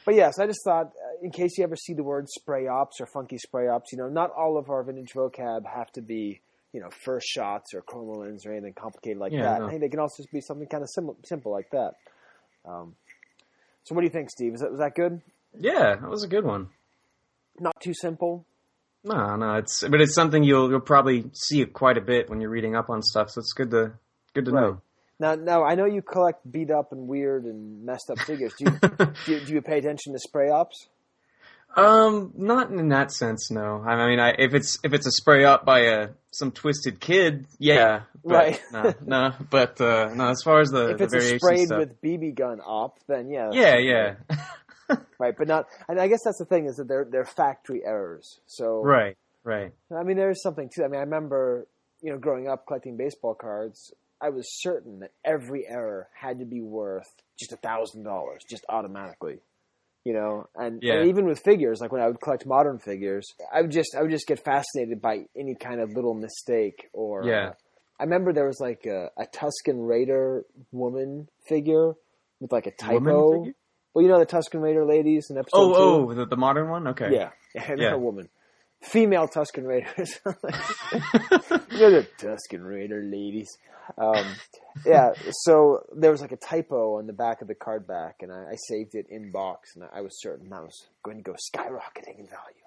But 0.05 0.15
yes, 0.15 0.39
I 0.39 0.45
just 0.47 0.63
thought, 0.65 0.87
uh, 0.87 1.21
in 1.23 1.31
case 1.31 1.57
you 1.57 1.63
ever 1.63 1.75
see 1.75 1.93
the 1.93 2.03
word 2.03 2.27
spray 2.29 2.67
ops 2.67 2.99
or 2.99 3.05
funky 3.05 3.37
spray 3.37 3.67
ops, 3.67 3.91
you 3.91 3.97
know, 3.97 4.09
not 4.09 4.31
all 4.37 4.57
of 4.57 4.69
our 4.69 4.83
vintage 4.83 5.13
vocab 5.13 5.61
have 5.65 5.91
to 5.93 6.01
be, 6.01 6.41
you 6.73 6.81
know, 6.81 6.89
first 7.05 7.27
shots 7.27 7.73
or 7.73 7.81
chromalins 7.81 8.45
or 8.45 8.51
anything 8.51 8.73
complicated 8.73 9.17
like 9.17 9.31
Yeah, 9.31 9.43
that. 9.43 9.59
no. 9.61 9.67
I 9.67 9.69
think 9.69 9.81
they 9.81 9.89
can 9.89 9.99
also 9.99 10.23
just 10.23 10.31
be 10.31 10.41
something 10.41 10.67
kind 10.67 10.83
of 10.83 10.89
simple, 10.89 11.17
simple 11.25 11.51
like 11.51 11.69
that. 11.71 11.93
Um, 12.65 12.95
so, 13.83 13.95
what 13.95 14.01
do 14.01 14.05
you 14.07 14.11
think, 14.11 14.29
Steve? 14.29 14.53
Is 14.53 14.61
that 14.61 14.71
was 14.71 14.79
that 14.79 14.95
good? 14.95 15.21
Yeah, 15.57 15.95
that 15.95 16.09
was 16.09 16.23
a 16.23 16.27
good 16.27 16.43
one. 16.45 16.69
Not 17.59 17.73
too 17.81 17.93
simple. 17.93 18.45
No, 19.03 19.35
no, 19.35 19.55
it's 19.55 19.83
but 19.87 19.99
it's 20.01 20.15
something 20.15 20.43
you'll 20.43 20.69
you'll 20.69 20.79
probably 20.79 21.25
see 21.33 21.63
quite 21.65 21.97
a 21.97 22.01
bit 22.01 22.29
when 22.29 22.39
you're 22.39 22.49
reading 22.49 22.75
up 22.75 22.89
on 22.89 23.01
stuff. 23.01 23.29
So 23.29 23.39
it's 23.39 23.51
good 23.53 23.69
to 23.71 23.91
good 24.33 24.45
to 24.45 24.51
Right. 24.51 24.61
know. 24.61 24.81
Now, 25.23 25.35
now 25.35 25.63
I 25.63 25.75
know 25.75 25.85
you 25.85 26.01
collect 26.01 26.51
beat 26.51 26.69
up 26.69 26.91
and 26.91 27.07
weird 27.07 27.45
and 27.45 27.85
messed 27.85 28.09
up 28.09 28.19
figures. 28.19 28.53
Do 28.59 28.65
you 28.65 28.71
do, 29.25 29.31
you, 29.31 29.39
do 29.39 29.53
you 29.53 29.61
pay 29.61 29.77
attention 29.77 30.11
to 30.11 30.19
spray 30.19 30.49
ops? 30.49 30.89
Um, 31.77 32.33
not 32.35 32.71
in 32.71 32.89
that 32.89 33.09
sense, 33.13 33.49
no. 33.49 33.81
I 33.87 34.05
mean, 34.09 34.19
I, 34.19 34.35
if 34.37 34.53
it's 34.53 34.77
if 34.83 34.91
it's 34.91 35.07
a 35.07 35.11
spray 35.11 35.45
up 35.45 35.63
by 35.63 35.79
a 35.79 36.09
some 36.31 36.51
twisted 36.51 36.99
kid, 36.99 37.47
yeah, 37.57 38.01
but, 38.25 38.33
Right. 38.33 38.61
No, 38.73 38.93
no, 39.05 39.33
but 39.49 39.79
uh, 39.79 40.13
no. 40.13 40.27
As 40.27 40.41
far 40.43 40.59
as 40.59 40.71
the 40.71 40.89
if 40.89 40.97
the 40.97 41.03
it's 41.05 41.13
variation 41.13 41.39
sprayed 41.39 41.67
stuff, 41.67 41.79
with 41.79 42.01
BB 42.01 42.35
gun 42.35 42.59
op, 42.59 42.99
then 43.07 43.29
yeah. 43.29 43.49
yeah, 43.53 43.77
yeah, 43.77 44.15
right? 45.19 45.35
But 45.37 45.47
not, 45.47 45.67
and 45.87 46.01
I 46.01 46.09
guess 46.09 46.19
that's 46.25 46.37
the 46.37 46.45
thing 46.45 46.65
is 46.65 46.75
that 46.75 46.89
they're 46.89 47.07
they're 47.09 47.23
factory 47.23 47.81
errors. 47.85 48.41
So 48.45 48.83
right, 48.83 49.15
right. 49.45 49.71
I 49.89 50.03
mean, 50.03 50.17
there's 50.17 50.43
something 50.43 50.69
too. 50.69 50.83
I 50.83 50.89
mean, 50.89 50.99
I 50.99 51.03
remember 51.03 51.65
you 52.01 52.11
know 52.11 52.19
growing 52.19 52.49
up 52.49 52.67
collecting 52.67 52.97
baseball 52.97 53.35
cards. 53.35 53.93
I 54.23 54.29
was 54.29 54.45
certain 54.61 54.99
that 55.01 55.11
every 55.25 55.67
error 55.67 56.07
had 56.19 56.39
to 56.39 56.45
be 56.45 56.61
worth 56.61 57.09
just 57.37 57.51
a 57.51 57.57
thousand 57.57 58.03
dollars, 58.03 58.41
just 58.49 58.63
automatically. 58.69 59.39
You 60.05 60.13
know, 60.13 60.47
and, 60.55 60.79
Yeah. 60.81 60.95
and 60.95 61.09
even 61.09 61.25
with 61.25 61.39
figures, 61.39 61.79
like 61.79 61.91
when 61.91 62.01
I 62.01 62.07
would 62.07 62.19
collect 62.21 62.45
modern 62.45 62.77
figures, 62.79 63.25
I 63.53 63.61
would 63.61 63.71
just 63.71 63.95
I 63.95 64.01
would 64.01 64.11
just 64.11 64.27
get 64.27 64.43
fascinated 64.43 65.01
by 65.01 65.25
any 65.37 65.55
kind 65.55 65.79
of 65.79 65.91
little 65.93 66.13
mistake 66.13 66.89
or 66.93 67.25
Yeah. 67.25 67.49
uh, 67.49 67.53
I 67.99 68.03
remember 68.03 68.33
there 68.33 68.47
was 68.47 68.59
like 68.59 68.85
a, 68.85 69.11
a 69.17 69.25
Tusken 69.27 69.87
Raider 69.87 70.45
woman 70.71 71.29
figure 71.47 71.93
with 72.41 72.51
like 72.51 72.67
a 72.67 72.71
typo. 72.71 73.45
Well, 73.93 74.03
you 74.03 74.09
know 74.09 74.19
the 74.19 74.25
Tusken 74.25 74.61
Raider 74.61 74.85
ladies 74.85 75.27
in 75.29 75.37
episode 75.37 75.57
Oh, 75.57 75.73
two. 75.77 76.11
oh, 76.11 76.13
the, 76.13 76.25
the 76.25 76.35
modern 76.37 76.69
one. 76.69 76.87
Okay. 76.87 77.09
Yeah, 77.13 77.29
yeah, 77.55 77.75
Yeah. 77.77 77.93
a 77.93 77.97
woman. 77.97 78.27
Female 78.83 79.27
Tusken 79.27 79.65
Raiders. 79.65 80.19
You're 81.71 81.91
the 81.91 82.07
Tusken 82.19 82.65
Raider 82.67 83.01
ladies. 83.03 83.49
Um, 83.97 84.25
yeah, 84.85 85.11
so 85.31 85.85
there 85.95 86.11
was 86.11 86.21
like 86.21 86.31
a 86.31 86.37
typo 86.37 86.97
on 86.97 87.07
the 87.07 87.13
back 87.13 87.41
of 87.41 87.47
the 87.47 87.55
card 87.55 87.85
back, 87.87 88.17
and 88.21 88.31
I, 88.31 88.51
I 88.51 88.55
saved 88.69 88.95
it 88.95 89.07
in 89.09 89.31
box, 89.31 89.75
and 89.75 89.83
I 89.93 90.01
was 90.01 90.11
certain 90.21 90.49
that 90.49 90.61
was 90.61 90.85
going 91.03 91.17
to 91.17 91.23
go 91.23 91.33
skyrocketing 91.33 92.19
in 92.19 92.27
value. 92.27 92.61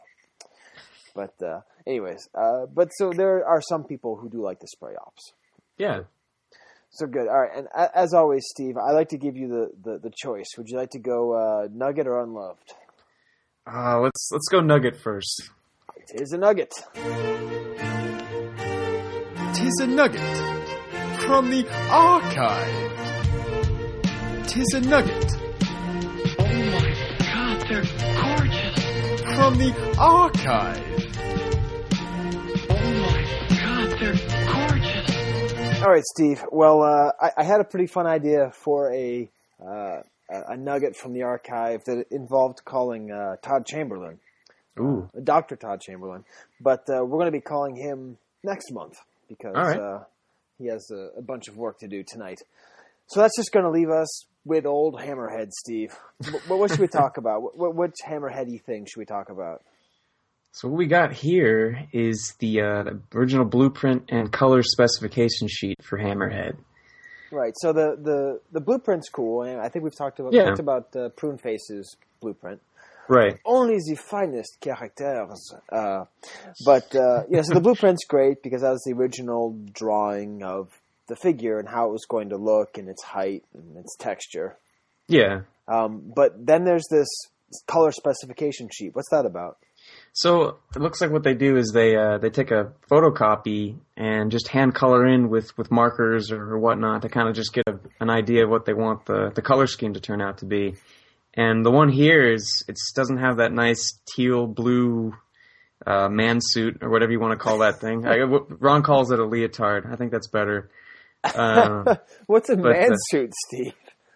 But 1.15 1.35
uh, 1.43 1.61
anyways, 1.87 2.29
uh, 2.35 2.67
but 2.67 2.89
so 2.99 3.13
there 3.13 3.47
are 3.47 3.63
some 3.63 3.85
people 3.85 4.17
who 4.17 4.29
do 4.29 4.43
like 4.43 4.61
the 4.61 4.69
spray 4.69 4.95
ops. 5.01 5.33
Yeah. 5.79 6.01
So 6.91 7.07
good. 7.07 7.29
All 7.29 7.41
right, 7.41 7.51
and 7.57 7.67
a- 7.75 7.97
as 7.99 8.13
always, 8.13 8.45
Steve, 8.49 8.77
I 8.77 8.93
like 8.93 9.09
to 9.11 9.19
give 9.19 9.37
you 9.37 9.49
the, 9.49 9.71
the, 9.93 9.99
the 9.99 10.13
choice. 10.15 10.47
Would 10.59 10.69
you 10.69 10.77
like 10.77 10.91
to 10.91 10.99
go 10.99 11.33
uh, 11.33 11.69
Nugget 11.73 12.07
or 12.07 12.23
Unloved? 12.23 12.73
Uh, 13.67 14.01
let's 14.01 14.29
let's 14.33 14.49
go 14.49 14.61
Nugget 14.61 14.97
first. 14.97 15.51
It 16.15 16.21
is 16.21 16.33
a 16.33 16.39
Nugget. 16.39 16.73
Tis 19.55 19.81
a 19.81 19.87
nugget 19.87 20.21
from 21.23 21.51
the 21.51 21.67
archive. 21.91 22.93
Tis 24.47 24.75
a 24.75 24.81
nugget. 24.83 25.33
Oh 26.39 26.45
my 26.71 26.95
god, 27.19 27.67
they're 27.69 27.83
gorgeous. 28.23 28.77
From 29.35 29.59
the 29.59 29.75
archive. 29.99 30.85
Oh 32.71 32.75
my 33.01 33.23
god, 33.57 33.89
they're 33.99 34.21
gorgeous. 34.53 35.83
All 35.83 35.91
right, 35.91 36.05
Steve. 36.05 36.45
Well, 36.53 36.83
uh, 36.83 37.13
I, 37.21 37.31
I 37.39 37.45
had 37.45 37.61
a 37.61 37.65
pretty 37.65 37.87
fun 37.87 38.07
idea 38.07 38.53
for 38.53 38.93
a 38.95 39.29
uh, 39.61 40.03
a 40.29 40.57
nugget 40.57 40.97
from 40.97 41.13
the 41.13 41.23
archive 41.23 41.85
that 41.85 42.07
involved 42.11 42.65
calling 42.65 43.11
uh, 43.11 43.37
Todd 43.43 43.67
Chamberlain, 43.67 44.19
Ooh. 44.79 45.09
Doctor 45.23 45.57
Todd 45.57 45.81
Chamberlain. 45.81 46.25
But 46.61 46.89
uh, 46.89 47.05
we're 47.05 47.19
going 47.19 47.27
to 47.27 47.33
be 47.33 47.41
calling 47.41 47.77
him 47.77 48.19
next 48.43 48.73
month 48.73 48.99
because 49.29 49.55
right. 49.55 49.79
uh, 49.79 50.05
he 50.59 50.67
has 50.67 50.91
a, 50.91 51.19
a 51.19 51.23
bunch 51.23 51.49
of 51.49 51.57
work 51.57 51.79
to 51.81 51.89
do 51.89 52.03
tonight. 52.07 52.41
So 53.09 53.21
that's 53.21 53.37
just 53.37 53.53
going 53.53 53.65
to 53.65 53.71
leave 53.71 53.91
us 53.91 54.25
with 54.45 54.67
old 54.67 54.95
Hammerhead, 54.95 55.51
Steve. 55.53 55.97
What, 56.47 56.59
what 56.59 56.71
should 56.71 56.81
we 56.81 56.89
talk 56.89 57.17
about? 57.19 57.43
What, 57.43 57.57
what, 57.57 57.75
which 57.75 57.95
Hammerheady 58.07 58.63
thing 58.63 58.87
should 58.87 58.99
we 58.99 59.07
talk 59.07 59.29
about? 59.31 59.63
So 60.53 60.69
what 60.69 60.79
we 60.79 60.87
got 60.87 61.13
here 61.13 61.87
is 61.93 62.35
the, 62.39 62.63
uh, 62.63 62.83
the 62.85 63.01
original 63.15 63.45
blueprint 63.45 64.05
and 64.09 64.33
color 64.33 64.63
specification 64.63 65.49
sheet 65.49 65.77
for 65.83 65.99
Hammerhead. 65.99 66.57
Right. 67.31 67.53
So 67.57 67.73
the, 67.73 67.97
the, 68.01 68.41
the 68.53 68.61
blueprint's 68.61 69.09
cool, 69.09 69.43
and 69.43 69.61
I 69.61 69.69
think 69.69 69.85
we've 69.85 69.97
talked 69.97 70.19
about 70.19 70.33
Yeah. 70.33 70.45
talked 70.45 70.61
about 70.61 70.97
uh, 70.97 71.09
Prune 71.11 71.39
Face's 71.39 71.97
blueprint. 72.21 72.61
Right. 73.09 73.39
Only 73.45 73.77
the 73.77 73.97
finest 73.97 74.59
characters. 74.61 75.55
Uh, 75.71 76.05
but 76.65 76.95
uh, 76.95 77.23
yeah, 77.29 77.43
so 77.43 77.55
the 77.55 77.61
blueprint's 77.61 78.05
great 78.05 78.43
because 78.43 78.63
that 78.63 78.71
was 78.71 78.83
the 78.85 78.95
original 78.95 79.57
drawing 79.73 80.43
of 80.43 80.69
the 81.09 81.17
figure 81.17 81.59
and 81.59 81.69
how 81.69 81.89
it 81.89 81.93
was 81.93 82.05
going 82.09 82.31
to 82.31 82.37
look 82.37 82.79
and 82.79 82.89
its 82.89 83.03
height 83.03 83.45
and 83.55 83.77
its 83.77 83.97
texture. 83.97 84.57
Yeah. 85.09 85.43
Um, 85.69 86.13
but 86.15 86.47
then 86.47 86.65
there's 86.65 86.87
this 86.91 87.09
color 87.67 87.93
specification 87.93 88.69
sheet. 88.73 88.95
What's 88.95 89.11
that 89.11 89.25
about? 89.25 89.59
So 90.13 90.59
it 90.75 90.81
looks 90.81 91.01
like 91.01 91.11
what 91.11 91.23
they 91.23 91.35
do 91.35 91.57
is 91.57 91.71
they 91.73 91.95
uh, 91.97 92.19
they 92.19 92.31
take 92.31 92.51
a 92.51 92.73
photocopy 92.91 93.77
and 93.97 94.31
just 94.31 94.49
hand 94.49 94.75
color 94.75 95.07
in 95.07 95.29
with, 95.29 95.57
with 95.57 95.71
markers 95.71 96.33
or 96.33 96.59
whatnot 96.59 97.03
to 97.03 97.09
kind 97.09 97.29
of 97.29 97.35
just 97.35 97.53
get 97.53 97.65
a, 97.69 97.79
an 98.01 98.11
idea 98.11 98.45
of 98.45 98.51
what 98.51 98.65
they 98.65 98.73
want 98.73 99.05
the, 99.07 99.31
the 99.35 99.43
color 99.43 99.67
scheme 99.67 99.95
to 99.95 100.01
turn 100.01 100.21
out 100.21 100.39
to 100.39 100.47
be. 100.47 100.75
And 101.37 101.65
the 101.65 101.71
one 101.71 101.89
here 101.91 102.33
is 102.33 102.65
it 102.67 102.79
doesn't 102.95 103.19
have 103.19 103.37
that 103.39 103.53
nice 103.53 103.99
teal 104.15 104.47
blue 104.47 105.13
uh, 105.87 106.09
man 106.09 106.39
suit 106.41 106.79
or 106.83 106.89
whatever 106.91 107.13
you 107.13 107.21
want 107.21 107.33
to 107.33 107.37
call 107.45 107.59
that 107.59 107.81
thing. 107.81 108.07
I, 108.07 108.19
Ron 108.23 108.83
calls 108.83 109.11
it 109.11 109.19
a 109.19 109.25
leotard. 109.27 109.87
I 109.93 109.97
think 109.97 110.13
that's 110.13 110.29
better. 110.29 110.71
Uh, 111.23 111.97
What's 112.27 112.49
a 112.49 112.57
but, 112.57 112.73
man 112.73 112.93
uh, 112.93 112.97
suit, 113.11 113.33
Steve? 113.49 113.75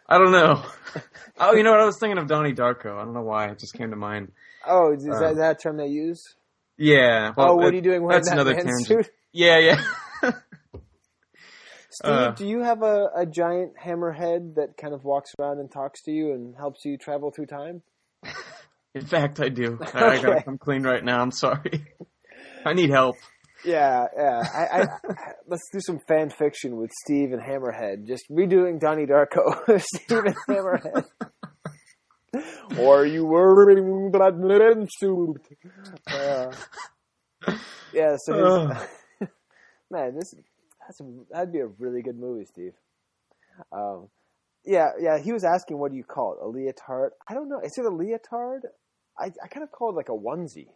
I 0.09 0.19
don't 0.19 0.33
know. 0.33 0.63
oh, 1.39 1.55
you 1.55 1.63
know 1.63 1.71
what? 1.73 1.81
I 1.81 1.85
was 1.85 1.99
thinking 2.01 2.19
of 2.19 2.27
Donnie 2.27 2.55
Darko. 2.55 2.97
I 2.99 3.05
don't 3.05 3.13
know 3.15 3.23
why. 3.23 3.49
It 3.49 3.59
just 3.59 3.75
came 3.75 3.91
to 3.91 3.97
mind. 3.97 4.33
Oh, 4.67 4.93
is 4.95 5.07
Uh, 5.09 5.21
that 5.21 5.37
that 5.37 5.63
term 5.63 5.77
they 5.77 5.87
use? 5.89 6.23
Yeah. 6.79 7.33
oh, 7.37 7.55
what 7.57 7.67
it- 7.67 7.73
are 7.73 7.77
you 7.77 7.83
doing 7.83 8.03
wearing 8.03 8.17
That's 8.17 8.29
that 8.31 8.35
another 8.35 8.55
man 8.55 8.65
tangent. 8.65 8.87
suit? 8.87 9.11
Yeah, 9.33 9.59
yeah. 9.59 9.81
Steve, 12.01 12.11
Uh, 12.13 12.31
do 12.33 12.47
you 12.47 12.63
have 12.63 12.83
a, 12.83 13.09
a 13.15 13.27
giant 13.27 13.73
hammerhead 13.77 14.55
that 14.55 14.77
kind 14.81 14.95
of 14.95 15.05
walks 15.05 15.33
around 15.39 15.59
and 15.61 15.71
talks 15.71 16.03
to 16.05 16.11
you 16.11 16.33
and 16.33 16.57
helps 16.57 16.85
you 16.85 16.97
travel 16.97 17.31
through 17.31 17.47
time? 17.47 17.83
In 18.95 19.05
fact, 19.05 19.39
I 19.39 19.51
do. 19.51 19.79
I, 19.95 20.05
I 20.05 20.23
gotta 20.23 20.43
come 20.43 20.59
clean 20.59 20.83
right 20.83 21.05
now. 21.05 21.21
I'm 21.21 21.31
sorry. 21.31 21.85
I 22.65 22.73
need 22.73 22.91
help. 22.91 23.17
Yeah, 23.65 24.07
yeah. 24.17 24.43
I, 24.55 24.83
I, 24.83 24.87
let's 25.47 25.69
do 25.73 25.81
some 25.81 25.99
fan 26.09 26.31
fiction 26.31 26.77
with 26.77 26.91
Steve 27.05 27.33
and 27.33 27.43
Hammerhead. 27.43 28.07
Just 28.07 28.25
redoing 28.31 28.81
Donnie 28.81 29.05
Darko 29.07 29.67
with 29.69 29.85
Steve 29.95 30.25
and 30.25 30.37
Hammerhead. 30.49 31.05
or 32.79 33.05
you 33.05 33.27
that 33.27 34.39
man 34.39 34.89
suit. 34.99 35.43
Uh, 36.07 36.51
yeah, 37.93 38.17
so 38.25 38.33
his, 38.71 39.29
man, 39.91 40.15
this 40.15 40.33
that's 40.91 41.01
that'd 41.31 41.53
be 41.53 41.61
a 41.61 41.67
really 41.67 42.03
good 42.03 42.19
movie, 42.19 42.45
Steve. 42.45 42.73
Um, 43.73 44.09
yeah, 44.65 44.89
yeah. 45.01 45.19
He 45.23 45.33
was 45.33 45.45
asking, 45.45 45.79
what 45.79 45.91
do 45.93 45.97
you 45.97 46.05
call 46.05 46.35
it? 46.35 46.39
A 46.43 46.49
leotard? 46.49 47.11
I 47.29 47.35
don't 47.35 47.49
know. 47.49 47.61
Is 47.61 47.79
it 47.79 47.85
a 47.85 47.91
leotard? 47.91 48.63
I, 49.19 49.27
I 49.43 49.49
kind 49.49 49.63
of 49.63 49.71
call 49.71 49.91
it 49.91 49.97
like 49.97 50.09
a 50.09 50.13
onesie. 50.13 50.69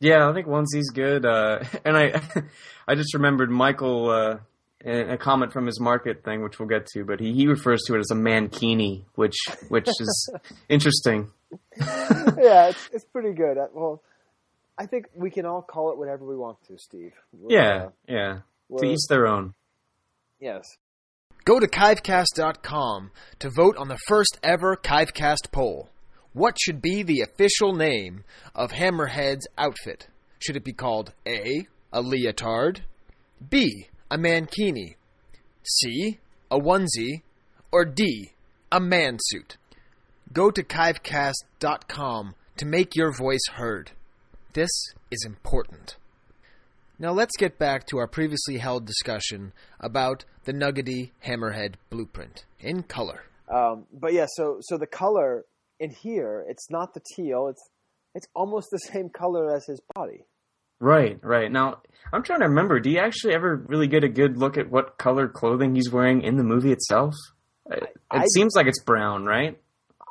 Yeah, 0.00 0.28
I 0.28 0.32
think 0.32 0.46
onesie's 0.46 0.90
good. 0.90 1.26
Uh, 1.26 1.60
and 1.84 1.96
I, 1.96 2.22
I 2.88 2.94
just 2.94 3.14
remembered 3.14 3.50
Michael, 3.50 4.10
uh, 4.10 4.36
a 4.84 5.16
comment 5.16 5.52
from 5.52 5.66
his 5.66 5.78
market 5.78 6.24
thing, 6.24 6.42
which 6.42 6.58
we'll 6.58 6.68
get 6.68 6.86
to, 6.94 7.04
but 7.04 7.20
he, 7.20 7.32
he 7.32 7.46
refers 7.46 7.82
to 7.86 7.94
it 7.94 8.00
as 8.00 8.10
a 8.10 8.16
mankini, 8.16 9.04
which, 9.14 9.36
which 9.68 9.88
is 10.00 10.34
interesting. 10.68 11.30
yeah, 11.78 12.68
it's, 12.68 12.88
it's 12.92 13.04
pretty 13.04 13.32
good. 13.32 13.58
Uh, 13.58 13.66
Well, 13.72 14.02
I 14.78 14.86
think 14.86 15.06
we 15.14 15.30
can 15.30 15.46
all 15.46 15.62
call 15.62 15.92
it 15.92 15.98
whatever 15.98 16.24
we 16.24 16.36
want 16.36 16.58
to, 16.66 16.78
Steve. 16.78 17.12
We're, 17.32 17.56
Yeah, 17.56 17.84
uh, 17.84 17.90
yeah. 18.08 18.38
To 18.78 18.86
we're- 18.86 18.92
each 18.94 19.06
their 19.08 19.26
own. 19.26 19.54
yes. 20.40 20.64
Go 21.44 21.58
to 21.58 21.66
Chivecast.com 21.66 23.10
to 23.40 23.50
vote 23.50 23.76
on 23.76 23.88
the 23.88 23.98
first 24.06 24.38
ever 24.44 24.76
Chivecast 24.76 25.50
poll. 25.50 25.88
What 26.32 26.56
should 26.60 26.80
be 26.80 27.02
the 27.02 27.20
official 27.20 27.72
name 27.74 28.22
of 28.54 28.70
Hammerhead's 28.72 29.48
outfit? 29.58 30.06
Should 30.38 30.56
it 30.56 30.64
be 30.64 30.72
called 30.72 31.12
A. 31.26 31.66
A 31.92 32.00
leotard, 32.00 32.82
B. 33.50 33.88
A 34.10 34.16
mankini, 34.16 34.94
C. 35.64 36.20
A 36.50 36.58
onesie, 36.58 37.22
or 37.72 37.84
D. 37.84 38.32
A 38.70 38.78
man 38.80 39.18
suit? 39.20 39.56
Go 40.32 40.50
to 40.50 40.62
Chivecast.com 40.62 42.34
to 42.56 42.64
make 42.64 42.94
your 42.94 43.12
voice 43.12 43.46
heard. 43.54 43.90
This 44.52 44.70
is 45.10 45.24
important. 45.26 45.96
Now 47.02 47.10
let's 47.10 47.36
get 47.36 47.58
back 47.58 47.88
to 47.88 47.98
our 47.98 48.06
previously 48.06 48.58
held 48.58 48.86
discussion 48.86 49.52
about 49.80 50.24
the 50.44 50.52
Nuggety 50.52 51.10
Hammerhead 51.26 51.74
blueprint 51.90 52.44
in 52.60 52.84
color. 52.84 53.24
Um, 53.52 53.86
but 53.92 54.12
yeah, 54.12 54.26
so 54.36 54.58
so 54.60 54.78
the 54.78 54.86
color 54.86 55.44
in 55.80 55.90
here, 55.90 56.44
it's 56.48 56.70
not 56.70 56.94
the 56.94 57.02
teal. 57.16 57.48
It's 57.48 57.70
it's 58.14 58.28
almost 58.36 58.68
the 58.70 58.78
same 58.92 59.08
color 59.08 59.52
as 59.52 59.66
his 59.66 59.80
body. 59.96 60.26
Right, 60.78 61.18
right. 61.24 61.50
Now, 61.50 61.80
I'm 62.12 62.22
trying 62.22 62.38
to 62.38 62.46
remember, 62.46 62.78
do 62.78 62.88
you 62.88 63.00
actually 63.00 63.34
ever 63.34 63.56
really 63.66 63.88
get 63.88 64.04
a 64.04 64.08
good 64.08 64.36
look 64.38 64.56
at 64.56 64.70
what 64.70 64.96
color 64.96 65.26
clothing 65.26 65.74
he's 65.74 65.90
wearing 65.90 66.22
in 66.22 66.36
the 66.36 66.44
movie 66.44 66.70
itself? 66.70 67.14
It, 67.68 67.82
it 67.82 67.90
I- 68.12 68.26
seems 68.32 68.54
like 68.54 68.68
it's 68.68 68.82
brown, 68.84 69.24
right? 69.24 69.58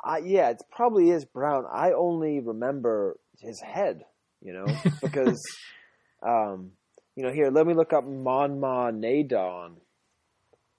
I, 0.04 0.18
yeah, 0.18 0.50
it 0.50 0.58
probably 0.70 1.08
is 1.08 1.24
brown. 1.24 1.64
I 1.72 1.92
only 1.92 2.40
remember 2.40 3.18
his 3.40 3.62
head, 3.62 4.04
you 4.42 4.52
know, 4.52 4.66
because, 5.02 5.42
um, 6.26 6.72
you 7.16 7.22
know, 7.24 7.32
here 7.32 7.50
let 7.50 7.66
me 7.66 7.74
look 7.74 7.92
up 7.92 8.04
Momaw 8.04 8.92
Nadon. 8.92 9.74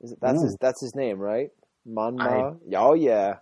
Is 0.01 0.11
it, 0.11 0.19
that's 0.21 0.41
his 0.41 0.57
that's 0.59 0.81
his 0.81 0.95
name, 0.95 1.19
right? 1.19 1.51
Momaw. 1.87 2.57
Oh 2.75 2.93
yeah. 2.93 3.35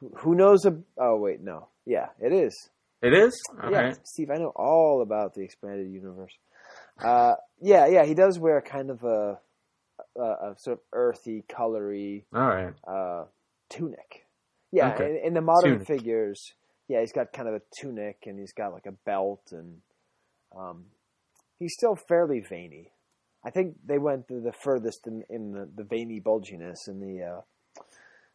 Who, 0.00 0.12
who 0.16 0.34
knows? 0.34 0.64
A, 0.64 0.76
oh 0.98 1.16
wait, 1.16 1.40
no. 1.40 1.68
Yeah, 1.84 2.08
it 2.20 2.32
is. 2.32 2.70
It 3.02 3.12
is? 3.14 3.40
Yeah, 3.68 3.80
Okay. 3.80 3.94
Steve, 4.04 4.30
I 4.30 4.36
know 4.36 4.52
all 4.54 5.02
about 5.02 5.34
the 5.34 5.42
expanded 5.42 5.90
universe. 5.92 6.32
Uh, 7.02 7.34
yeah, 7.60 7.86
yeah, 7.88 8.04
he 8.04 8.14
does 8.14 8.38
wear 8.38 8.60
kind 8.60 8.90
of 8.90 9.02
a, 9.02 9.38
a, 10.16 10.22
a 10.22 10.54
sort 10.58 10.74
of 10.78 10.80
earthy, 10.92 11.42
colory 11.48 12.22
All 12.32 12.40
right. 12.46 12.72
uh, 12.86 13.24
tunic. 13.68 14.24
Yeah, 14.70 14.92
Okay. 14.94 15.10
in, 15.18 15.26
in 15.28 15.34
the 15.34 15.40
modern 15.40 15.80
Tunic. 15.84 15.88
figures, 15.88 16.52
yeah, 16.86 17.00
he's 17.00 17.10
got 17.12 17.32
kind 17.32 17.48
of 17.48 17.54
a 17.54 17.62
tunic 17.80 18.18
and 18.26 18.38
he's 18.38 18.52
got 18.52 18.72
like 18.72 18.86
a 18.86 18.92
belt 18.92 19.42
and 19.50 19.78
um, 20.56 20.84
he's 21.62 21.74
still 21.74 21.96
fairly 21.96 22.40
veiny. 22.40 22.90
I 23.44 23.50
think 23.50 23.76
they 23.86 23.98
went 23.98 24.28
the, 24.28 24.40
the 24.40 24.52
furthest 24.52 25.06
in, 25.06 25.22
in 25.30 25.52
the, 25.52 25.68
the 25.74 25.84
veiny 25.84 26.20
bulginess 26.20 26.88
in 26.88 27.00
the 27.00 27.22
uh, 27.24 27.40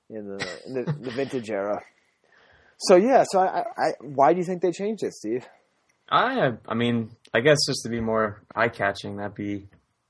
in 0.09 0.27
the 0.27 0.59
in 0.65 0.73
the, 0.73 0.91
the 0.91 1.11
vintage 1.11 1.49
era. 1.49 1.81
So 2.79 2.95
yeah, 2.95 3.23
so 3.29 3.39
I, 3.39 3.63
I, 3.77 3.89
why 4.01 4.33
do 4.33 4.39
you 4.39 4.45
think 4.45 4.61
they 4.61 4.71
changed 4.71 5.03
it, 5.03 5.13
Steve? 5.13 5.45
I, 6.09 6.51
I 6.67 6.73
mean, 6.75 7.09
I 7.33 7.39
guess 7.41 7.57
just 7.67 7.81
to 7.83 7.89
be 7.89 7.99
more 7.99 8.41
eye 8.55 8.69
catching, 8.69 9.17
that'd 9.17 9.33
be 9.35 9.67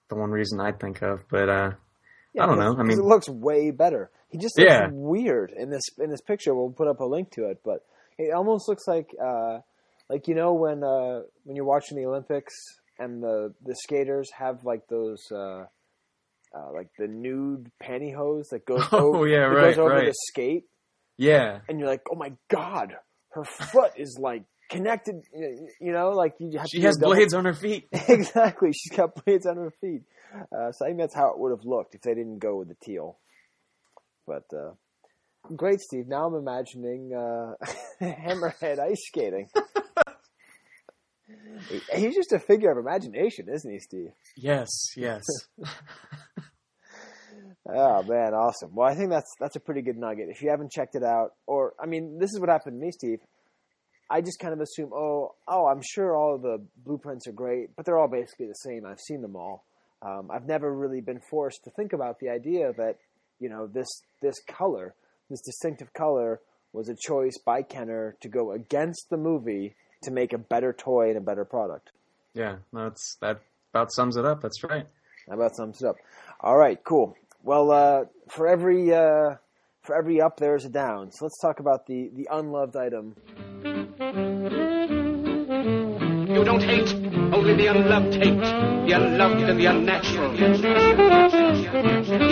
the 0.09 0.15
one 0.15 0.29
reason 0.31 0.59
I'd 0.59 0.79
think 0.79 1.01
of. 1.01 1.23
But 1.29 1.49
uh, 1.49 1.71
I 2.39 2.45
don't 2.45 2.59
know. 2.59 2.75
I 2.77 2.83
mean, 2.83 2.99
it 2.99 3.03
looks 3.03 3.27
way 3.29 3.71
better. 3.71 4.11
He 4.29 4.37
just 4.37 4.57
looks 4.59 4.69
Yeah. 4.69 4.89
weird 4.91 5.51
in 5.55 5.69
this 5.69 5.83
in 5.99 6.09
this 6.09 6.21
picture. 6.21 6.53
We'll 6.53 6.71
put 6.71 6.87
up 6.87 6.99
a 6.99 7.05
link 7.05 7.31
to 7.31 7.45
it, 7.49 7.61
but 7.63 7.85
it 8.17 8.33
almost 8.33 8.67
looks 8.67 8.87
like 8.87 9.09
uh, 9.23 9.59
like 10.09 10.27
you 10.27 10.35
know 10.35 10.53
when 10.53 10.83
uh, 10.83 11.21
when 11.45 11.55
you're 11.55 11.65
watching 11.65 11.97
the 11.97 12.05
Olympics 12.05 12.53
and 12.99 13.21
the 13.21 13.53
the 13.63 13.75
skaters 13.75 14.29
have 14.37 14.63
like 14.63 14.87
those 14.87 15.23
uh, 15.31 15.65
uh, 16.55 16.71
like 16.73 16.89
the 16.97 17.07
nude 17.07 17.71
pantyhose 17.81 18.49
that 18.51 18.65
goes 18.65 18.83
Oh, 18.91 19.15
over, 19.15 19.27
yeah, 19.27 19.37
right, 19.39 19.69
goes 19.69 19.79
over 19.79 19.89
right. 19.95 20.05
the 20.05 20.15
skate, 20.27 20.65
yeah, 21.17 21.59
and 21.67 21.79
you're 21.79 21.89
like, 21.89 22.03
oh 22.11 22.15
my 22.15 22.33
god, 22.49 22.93
her 23.31 23.43
foot 23.43 23.91
is 23.97 24.17
like 24.21 24.43
connected. 24.69 25.15
You 25.33 25.91
know, 25.91 26.11
like 26.11 26.35
you 26.39 26.57
have 26.57 26.67
she 26.67 26.81
has 26.81 26.97
double- 26.97 27.15
blades 27.15 27.33
on 27.33 27.45
her 27.45 27.53
feet. 27.53 27.87
exactly. 27.91 28.71
She's 28.73 28.95
got 28.95 29.23
blades 29.25 29.45
on 29.45 29.57
her 29.57 29.71
feet. 29.81 30.01
Uh, 30.51 30.71
so 30.71 30.85
I 30.85 30.89
think 30.89 30.99
that's 30.99 31.15
how 31.15 31.31
it 31.31 31.39
would 31.39 31.51
have 31.51 31.65
looked 31.65 31.95
if 31.95 32.01
they 32.01 32.13
didn't 32.13 32.39
go 32.39 32.57
with 32.57 32.67
the 32.67 32.75
teal. 32.83 33.17
But 34.25 34.43
uh, 34.53 34.71
great, 35.55 35.79
Steve. 35.79 36.07
Now 36.07 36.27
I'm 36.27 36.35
imagining 36.35 37.13
uh, 37.13 37.53
Hammerhead 38.01 38.79
ice 38.79 39.05
skating. 39.07 39.47
He- 41.69 41.81
He's 42.01 42.15
just 42.15 42.31
a 42.33 42.39
figure 42.39 42.71
of 42.71 42.77
imagination, 42.77 43.47
isn't 43.53 43.71
he, 43.71 43.79
Steve? 43.79 44.11
Yes, 44.35 44.69
yes. 44.95 45.23
Oh 47.69 48.01
man, 48.03 48.33
awesome. 48.33 48.73
Well, 48.73 48.87
I 48.89 48.95
think 48.95 49.09
that's 49.09 49.29
that's 49.41 49.57
a 49.57 49.59
pretty 49.59 49.81
good 49.81 49.97
nugget. 49.97 50.29
If 50.29 50.41
you 50.41 50.49
haven't 50.49 50.71
checked 50.71 50.95
it 50.95 51.03
out, 51.03 51.31
or 51.47 51.73
I 51.81 51.85
mean, 51.85 52.17
this 52.17 52.31
is 52.31 52.39
what 52.39 52.47
happened 52.49 52.79
to 52.79 52.85
me, 52.85 52.91
Steve. 52.91 53.19
I 54.09 54.21
just 54.21 54.39
kind 54.39 54.53
of 54.53 54.61
assume, 54.61 54.91
oh, 54.95 55.35
oh, 55.49 55.65
I'm 55.67 55.81
sure 55.83 56.15
all 56.15 56.35
of 56.35 56.41
the 56.41 56.65
blueprints 56.85 57.27
are 57.27 57.33
great, 57.33 57.75
but 57.75 57.85
they're 57.85 57.97
all 57.97 58.07
basically 58.07 58.45
the 58.47 58.53
same. 58.53 58.85
I've 58.85 59.01
seen 59.01 59.21
them 59.21 59.35
all. 59.35 59.65
Um, 60.01 60.29
I've 60.31 60.45
never 60.47 60.73
really 60.73 61.01
been 61.01 61.19
forced 61.29 61.65
to 61.65 61.71
think 61.71 61.91
about 61.91 62.19
the 62.21 62.29
idea 62.29 62.71
that 62.77 62.99
you 63.39 63.49
know 63.49 63.67
this 63.67 63.87
this 64.21 64.35
color, 64.47 64.95
this 65.29 65.41
distinctive 65.41 65.91
color, 65.91 66.39
was 66.71 66.87
a 66.87 66.95
choice 66.97 67.37
by 67.45 67.63
Kenner 67.63 68.15
to 68.21 68.29
go 68.29 68.53
against 68.53 69.07
the 69.09 69.17
movie 69.17 69.75
to 70.07 70.13
make 70.13 70.33
a 70.33 70.37
better 70.37 70.73
toy 70.73 71.09
and 71.09 71.17
a 71.17 71.21
better 71.21 71.45
product. 71.45 71.91
yeah, 72.33 72.57
that's 72.73 73.15
that 73.21 73.39
about 73.73 73.91
sums 73.91 74.15
it 74.17 74.25
up. 74.25 74.41
That's 74.41 74.63
right. 74.63 74.85
How 75.27 75.35
about 75.35 75.55
sums 75.55 75.81
it 75.81 75.87
up? 75.87 75.95
All 76.39 76.57
right, 76.57 76.81
cool. 76.83 77.15
Well, 77.43 77.71
uh, 77.71 78.05
for 78.29 78.47
every 78.47 78.93
uh, 78.93 79.35
for 79.83 79.95
every 79.95 80.21
up, 80.21 80.37
there's 80.37 80.65
a 80.65 80.69
down. 80.69 81.11
So 81.11 81.25
let's 81.25 81.39
talk 81.41 81.59
about 81.59 81.85
the 81.87 82.09
the 82.13 82.27
unloved 82.31 82.75
item. 82.77 83.15
You 86.35 86.43
don't 86.43 86.61
hate, 86.61 86.93
only 87.33 87.55
the 87.55 87.67
unloved 87.67 88.13
hate. 88.15 88.39
The 88.87 88.91
unloved 88.93 89.41
and 89.49 89.59
the 89.59 89.65
unnatural. 89.65 90.31
The 90.33 90.45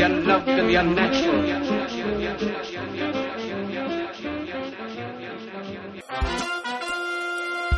unloved 0.06 0.50
and 0.50 0.70
the 0.70 0.76
unnatural. 0.76 1.42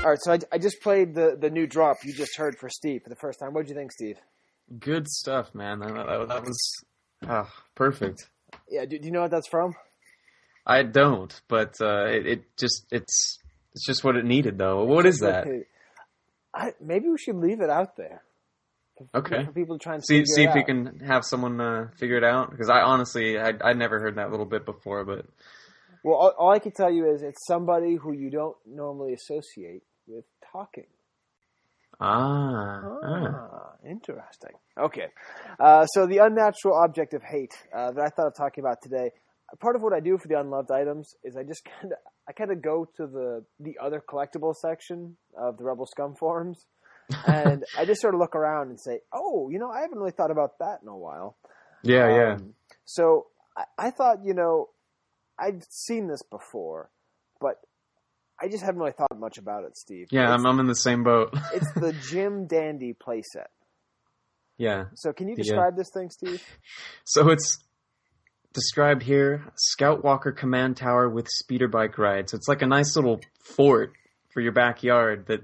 All 0.07 0.11
right, 0.11 0.19
so 0.21 0.31
I, 0.31 0.39
I 0.53 0.57
just 0.57 0.81
played 0.81 1.15
the 1.15 1.35
the 1.37 1.49
new 1.49 1.67
drop 1.67 1.97
you 2.05 2.13
just 2.13 2.37
heard 2.37 2.57
for 2.57 2.69
Steve 2.69 3.03
for 3.03 3.09
the 3.09 3.17
first 3.17 3.39
time. 3.41 3.53
What 3.53 3.63
did 3.63 3.71
you 3.71 3.75
think, 3.75 3.91
Steve? 3.91 4.15
Good 4.79 5.05
stuff, 5.05 5.53
man. 5.53 5.79
That, 5.79 5.95
that, 5.95 6.27
that 6.29 6.43
was 6.45 6.85
ah, 7.27 7.53
perfect. 7.75 8.29
Yeah, 8.69 8.85
do, 8.85 8.97
do 8.97 9.05
you 9.05 9.11
know 9.11 9.23
what 9.23 9.31
that's 9.31 9.49
from? 9.49 9.75
I 10.65 10.83
don't, 10.83 11.37
but 11.49 11.73
uh, 11.81 12.05
it, 12.05 12.25
it 12.25 12.57
just 12.57 12.85
it's 12.89 13.39
it's 13.73 13.85
just 13.85 14.05
what 14.05 14.15
it 14.15 14.23
needed, 14.23 14.57
though. 14.57 14.85
What 14.85 15.05
is 15.05 15.19
that? 15.19 15.45
I, 16.55 16.71
maybe 16.79 17.09
we 17.09 17.17
should 17.17 17.35
leave 17.35 17.59
it 17.59 17.69
out 17.69 17.97
there. 17.97 18.23
Okay. 19.13 19.43
For 19.43 19.51
people 19.51 19.77
to 19.77 19.83
try 19.83 19.95
and 19.95 20.05
See 20.05 20.23
see 20.25 20.45
if 20.45 20.53
we 20.53 20.61
out. 20.61 20.67
can 20.67 20.99
have 21.05 21.25
someone 21.25 21.59
uh, 21.59 21.89
figure 21.97 22.15
it 22.15 22.23
out 22.23 22.51
because 22.51 22.69
I 22.69 22.79
honestly 22.79 23.37
I 23.37 23.51
I 23.61 23.73
never 23.73 23.99
heard 23.99 24.15
that 24.15 24.31
little 24.31 24.45
bit 24.45 24.63
before, 24.63 25.03
but 25.03 25.25
Well, 26.01 26.15
all, 26.15 26.33
all 26.39 26.51
I 26.51 26.59
can 26.59 26.71
tell 26.71 26.89
you 26.89 27.11
is 27.13 27.23
it's 27.23 27.45
somebody 27.45 27.95
who 27.95 28.13
you 28.13 28.29
don't 28.29 28.55
normally 28.65 29.11
associate 29.11 29.83
with 30.07 30.25
talking. 30.51 30.85
ah, 31.99 32.81
ah. 33.03 33.49
Ah, 33.51 33.71
interesting. 33.87 34.51
Okay. 34.79 35.07
Uh, 35.59 35.85
so 35.87 36.05
the 36.05 36.19
unnatural 36.19 36.75
object 36.75 37.13
of 37.13 37.23
hate 37.23 37.53
uh, 37.75 37.91
that 37.91 38.01
I 38.05 38.09
thought 38.09 38.27
of 38.27 38.35
talking 38.35 38.63
about 38.63 38.77
today. 38.81 39.11
Part 39.59 39.75
of 39.75 39.81
what 39.81 39.93
I 39.93 39.99
do 40.01 40.17
for 40.17 40.27
the 40.27 40.39
unloved 40.39 40.71
items 40.71 41.15
is 41.23 41.35
I 41.37 41.43
just 41.43 41.63
kind 41.81 41.93
of 41.93 41.99
I 42.27 42.33
kind 42.33 42.51
of 42.51 42.61
go 42.61 42.85
to 42.97 43.07
the 43.07 43.45
the 43.59 43.77
other 43.81 44.03
collectible 44.07 44.53
section 44.55 45.17
of 45.37 45.57
the 45.57 45.63
Rebel 45.63 45.85
Scum 45.85 46.15
forums, 46.15 46.65
and 47.25 47.63
I 47.77 47.85
just 47.85 48.01
sort 48.01 48.13
of 48.13 48.19
look 48.19 48.35
around 48.35 48.69
and 48.69 48.79
say, 48.79 48.99
"Oh, 49.13 49.49
you 49.49 49.57
know, 49.59 49.69
I 49.71 49.81
haven't 49.81 49.97
really 49.97 50.11
thought 50.11 50.31
about 50.31 50.59
that 50.59 50.79
in 50.81 50.87
a 50.89 50.97
while." 50.97 51.37
yeah 51.83 52.09
yeah. 52.09 52.33
Um, 52.33 52.53
So 52.85 53.27
I, 53.55 53.63
I 53.87 53.91
thought, 53.91 54.17
you 54.25 54.33
know, 54.33 54.69
I've 55.39 55.63
seen 55.69 56.07
this 56.07 56.21
before, 56.29 56.89
I 58.41 58.47
just 58.49 58.63
haven't 58.63 58.79
really 58.79 58.91
thought 58.93 59.17
much 59.17 59.38
about 59.38 59.63
it, 59.63 59.75
Steve. 59.77 60.07
Yeah, 60.11 60.33
it's, 60.33 60.43
I'm, 60.43 60.45
I'm 60.45 60.59
in 60.59 60.67
the 60.67 60.75
same 60.75 61.03
boat. 61.03 61.33
it's 61.53 61.71
the 61.73 61.93
Jim 62.09 62.45
Dandy 62.47 62.93
playset. 62.93 63.47
yeah. 64.57 64.85
So 64.95 65.11
can 65.13 65.27
you 65.27 65.35
Yeah. 65.38 65.43
describe 65.43 65.75
this 65.75 65.89
thing, 65.93 66.09
Steve? 66.09 66.43
So 67.05 67.29
it's 67.29 67.57
described 68.53 69.03
here 69.03 69.43
Scout 69.55 70.03
Walker 70.03 70.31
Command 70.31 70.77
Tower 70.77 71.09
with 71.09 71.27
speeder 71.29 71.67
bike 71.67 71.97
ride. 71.97 72.29
So 72.29 72.38
it's 72.38 72.47
like 72.47 72.61
a 72.61 72.67
nice 72.67 72.95
little 72.95 73.19
fort 73.43 73.93
for 74.29 74.41
your 74.41 74.51
backyard 74.51 75.27
that 75.27 75.41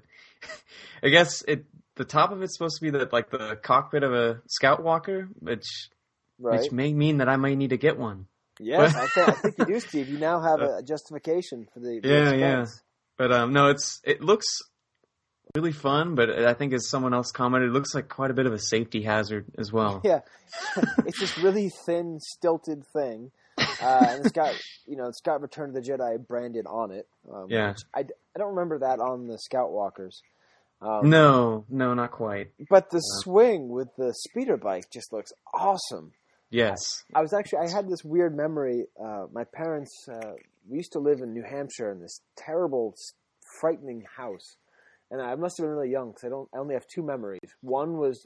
I 1.03 1.09
guess 1.09 1.41
it 1.47 1.65
the 1.95 2.05
top 2.05 2.31
of 2.31 2.41
it's 2.41 2.57
supposed 2.57 2.77
to 2.79 2.81
be 2.83 2.89
the 2.89 3.07
like 3.11 3.29
the 3.29 3.55
cockpit 3.61 4.03
of 4.03 4.13
a 4.13 4.41
Scout 4.47 4.83
Walker, 4.83 5.29
which 5.39 5.89
Right. 6.39 6.59
which 6.59 6.71
may 6.71 6.91
mean 6.91 7.19
that 7.19 7.29
I 7.29 7.35
might 7.37 7.57
need 7.57 7.69
to 7.69 7.77
get 7.77 7.97
one. 7.97 8.25
Yes, 8.59 8.95
I, 8.95 9.07
think, 9.07 9.29
I 9.29 9.31
think 9.33 9.57
you 9.59 9.65
do, 9.65 9.79
Steve. 9.79 10.09
You 10.09 10.17
now 10.17 10.41
have 10.41 10.61
uh, 10.61 10.77
a 10.77 10.83
justification 10.83 11.67
for 11.73 11.79
the, 11.79 12.01
Yeah, 12.03 12.33
yeah. 12.33 12.61
expense. 12.61 12.81
But 13.17 13.31
um 13.31 13.53
no, 13.53 13.67
it's 13.67 13.99
it 14.03 14.21
looks 14.21 14.47
really 15.55 15.71
fun, 15.71 16.15
but 16.15 16.29
I 16.31 16.53
think 16.53 16.73
as 16.73 16.89
someone 16.89 17.13
else 17.13 17.31
commented, 17.31 17.69
it 17.69 17.73
looks 17.73 17.93
like 17.93 18.09
quite 18.09 18.31
a 18.31 18.33
bit 18.33 18.45
of 18.47 18.53
a 18.53 18.59
safety 18.59 19.03
hazard 19.03 19.45
as 19.57 19.71
well. 19.71 20.01
Yeah, 20.03 20.21
it's 21.05 21.19
this 21.19 21.37
really 21.37 21.69
thin, 21.85 22.19
stilted 22.19 22.83
thing, 22.95 23.31
uh, 23.57 24.05
and 24.09 24.21
it's 24.25 24.31
got 24.31 24.55
you 24.87 24.97
know 24.97 25.07
it's 25.07 25.21
got 25.21 25.41
Return 25.41 25.69
of 25.69 25.75
the 25.75 25.81
Jedi 25.81 26.25
branded 26.27 26.65
on 26.67 26.91
it. 26.91 27.07
Um, 27.31 27.47
Yeah. 27.49 27.73
I, 27.93 27.99
I 27.99 28.39
don't 28.39 28.55
remember 28.55 28.79
that 28.79 28.99
on 28.99 29.27
the 29.27 29.37
Scout 29.37 29.71
Walkers. 29.71 30.21
Um, 30.81 31.09
No, 31.09 31.65
no, 31.69 31.93
not 31.93 32.11
quite. 32.11 32.49
but 32.69 32.89
the 32.89 32.99
swing 32.99 33.69
with 33.69 33.89
the 33.97 34.11
speeder 34.13 34.57
bike 34.57 34.85
just 34.91 35.13
looks 35.13 35.31
awesome. 35.53 36.11
Yes. 36.49 37.03
I 37.15 37.21
was 37.21 37.31
actually 37.33 37.59
I 37.59 37.69
had 37.69 37.87
this 37.87 38.03
weird 38.03 38.35
memory. 38.35 38.85
Uh, 39.01 39.25
my 39.31 39.43
parents 39.43 39.91
uh, 40.11 40.33
we 40.69 40.77
used 40.77 40.91
to 40.93 40.99
live 40.99 41.19
in 41.21 41.33
New 41.33 41.43
Hampshire 41.43 41.91
in 41.91 41.99
this 42.01 42.19
terrible, 42.37 42.93
frightening 43.59 44.03
house, 44.17 44.55
and 45.11 45.21
I 45.21 45.35
must 45.35 45.57
have 45.57 45.65
been 45.65 45.75
really 45.75 45.91
young 45.91 46.09
because 46.11 46.23
I 46.25 46.29
don't. 46.29 46.49
I 46.55 46.59
only 46.59 46.73
have 46.75 46.85
two 46.93 47.03
memories. 47.03 47.39
One 47.61 47.97
was 47.97 48.25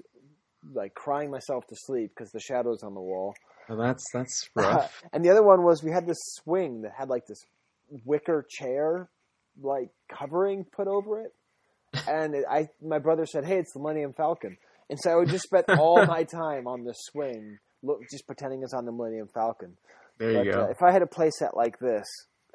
like 0.73 0.93
crying 0.93 1.31
myself 1.31 1.65
to 1.67 1.75
sleep 1.75 2.11
because 2.15 2.31
the 2.31 2.39
shadows 2.39 2.83
on 2.83 2.93
the 2.93 3.01
wall, 3.01 3.33
Well, 3.69 3.77
that's 3.77 4.03
that's 4.13 4.49
rough. 4.55 5.01
and 5.13 5.23
the 5.23 5.29
other 5.29 5.43
one 5.43 5.63
was 5.63 5.83
we 5.83 5.91
had 5.91 6.05
this 6.07 6.17
swing 6.43 6.81
that 6.81 6.91
had 6.97 7.09
like 7.09 7.25
this 7.27 7.41
wicker 8.05 8.45
chair 8.49 9.09
like 9.61 9.89
covering 10.11 10.65
put 10.75 10.87
over 10.87 11.21
it, 11.21 11.33
and 12.07 12.35
it, 12.35 12.45
I 12.49 12.67
my 12.81 12.99
brother 12.99 13.25
said, 13.25 13.45
"Hey, 13.45 13.57
it's 13.57 13.73
the 13.73 13.79
Millennium 13.79 14.13
Falcon," 14.13 14.57
and 14.89 14.99
so 14.99 15.11
I 15.11 15.15
would 15.15 15.29
just 15.29 15.45
spend 15.45 15.65
all 15.79 16.05
my 16.05 16.23
time 16.23 16.67
on 16.67 16.83
the 16.83 16.93
swing, 16.93 17.57
look, 17.83 17.99
just 18.11 18.27
pretending 18.27 18.61
it's 18.63 18.73
on 18.73 18.85
the 18.85 18.91
Millennium 18.91 19.27
Falcon. 19.33 19.77
There 20.17 20.33
but, 20.33 20.45
you 20.45 20.51
go. 20.51 20.61
Uh, 20.63 20.67
if 20.67 20.81
I 20.81 20.91
had 20.91 21.01
a 21.01 21.05
playset 21.05 21.55
like 21.55 21.79
this, 21.79 22.05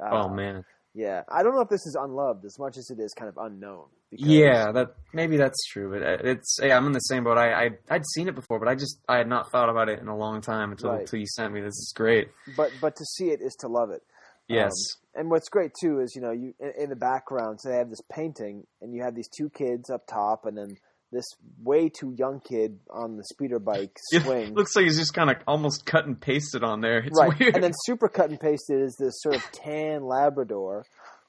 uh, 0.04 0.10
oh 0.10 0.28
man. 0.28 0.64
yeah, 0.94 1.22
I 1.30 1.42
don't 1.42 1.54
know 1.54 1.60
if 1.60 1.68
this 1.68 1.86
is 1.86 1.96
unloved 2.00 2.44
as 2.44 2.58
much 2.58 2.76
as 2.76 2.90
it 2.90 2.98
is 3.00 3.12
kind 3.14 3.28
of 3.28 3.36
unknown. 3.38 3.86
Yeah, 4.10 4.72
that 4.72 4.94
maybe 5.14 5.36
that's 5.38 5.64
true, 5.68 5.90
but 5.90 6.02
uh, 6.02 6.28
it's 6.30 6.58
yeah, 6.62 6.76
I'm 6.76 6.86
in 6.86 6.92
the 6.92 6.98
same 7.00 7.24
boat. 7.24 7.38
I, 7.38 7.64
I 7.64 7.70
I'd 7.88 8.04
seen 8.14 8.28
it 8.28 8.34
before, 8.34 8.58
but 8.58 8.68
I 8.68 8.74
just 8.74 8.98
I 9.08 9.16
had 9.16 9.28
not 9.28 9.50
thought 9.50 9.70
about 9.70 9.88
it 9.88 10.00
in 10.00 10.08
a 10.08 10.16
long 10.16 10.40
time 10.42 10.70
until 10.70 10.90
Right. 10.90 11.00
until 11.00 11.18
you 11.18 11.26
sent 11.26 11.52
me. 11.54 11.60
This 11.60 11.78
is 11.78 11.92
great. 11.96 12.28
but 12.56 12.70
but 12.80 12.94
to 12.96 13.04
see 13.04 13.30
it 13.30 13.40
is 13.40 13.54
to 13.60 13.68
love 13.68 13.90
it. 13.90 14.02
Yes. 14.48 14.72
Um, 15.16 15.20
and 15.20 15.30
what's 15.30 15.48
great 15.48 15.70
too 15.80 16.00
is 16.00 16.14
you 16.14 16.20
know 16.20 16.30
you 16.32 16.52
in, 16.60 16.72
in 16.84 16.90
the 16.90 16.96
background, 16.96 17.60
so 17.60 17.70
they 17.70 17.76
have 17.76 17.88
this 17.88 18.02
painting, 18.12 18.64
and 18.82 18.92
you 18.94 19.02
have 19.02 19.14
these 19.14 19.28
two 19.28 19.48
kids 19.50 19.88
up 19.88 20.06
top, 20.06 20.44
and 20.44 20.58
then 20.58 20.76
this 21.12 21.26
way 21.62 21.88
too 21.90 22.14
young 22.16 22.40
kid 22.40 22.78
on 22.90 23.16
the 23.18 23.24
speeder 23.24 23.58
bike 23.58 23.96
It 24.12 24.22
swing. 24.22 24.54
looks 24.54 24.74
like 24.74 24.86
he's 24.86 24.98
just 24.98 25.12
kind 25.14 25.30
of 25.30 25.36
almost 25.46 25.84
cut 25.86 26.06
and 26.06 26.18
pasted 26.20 26.64
on 26.64 26.80
there. 26.80 26.98
It's 27.00 27.18
right, 27.18 27.38
weird. 27.38 27.54
and 27.54 27.62
then 27.62 27.72
super 27.84 28.08
cut 28.08 28.30
and 28.30 28.40
pasted 28.40 28.80
is 28.80 28.96
this 28.98 29.20
sort 29.20 29.36
of 29.36 29.42
tan 29.52 30.04
Labrador, 30.04 30.84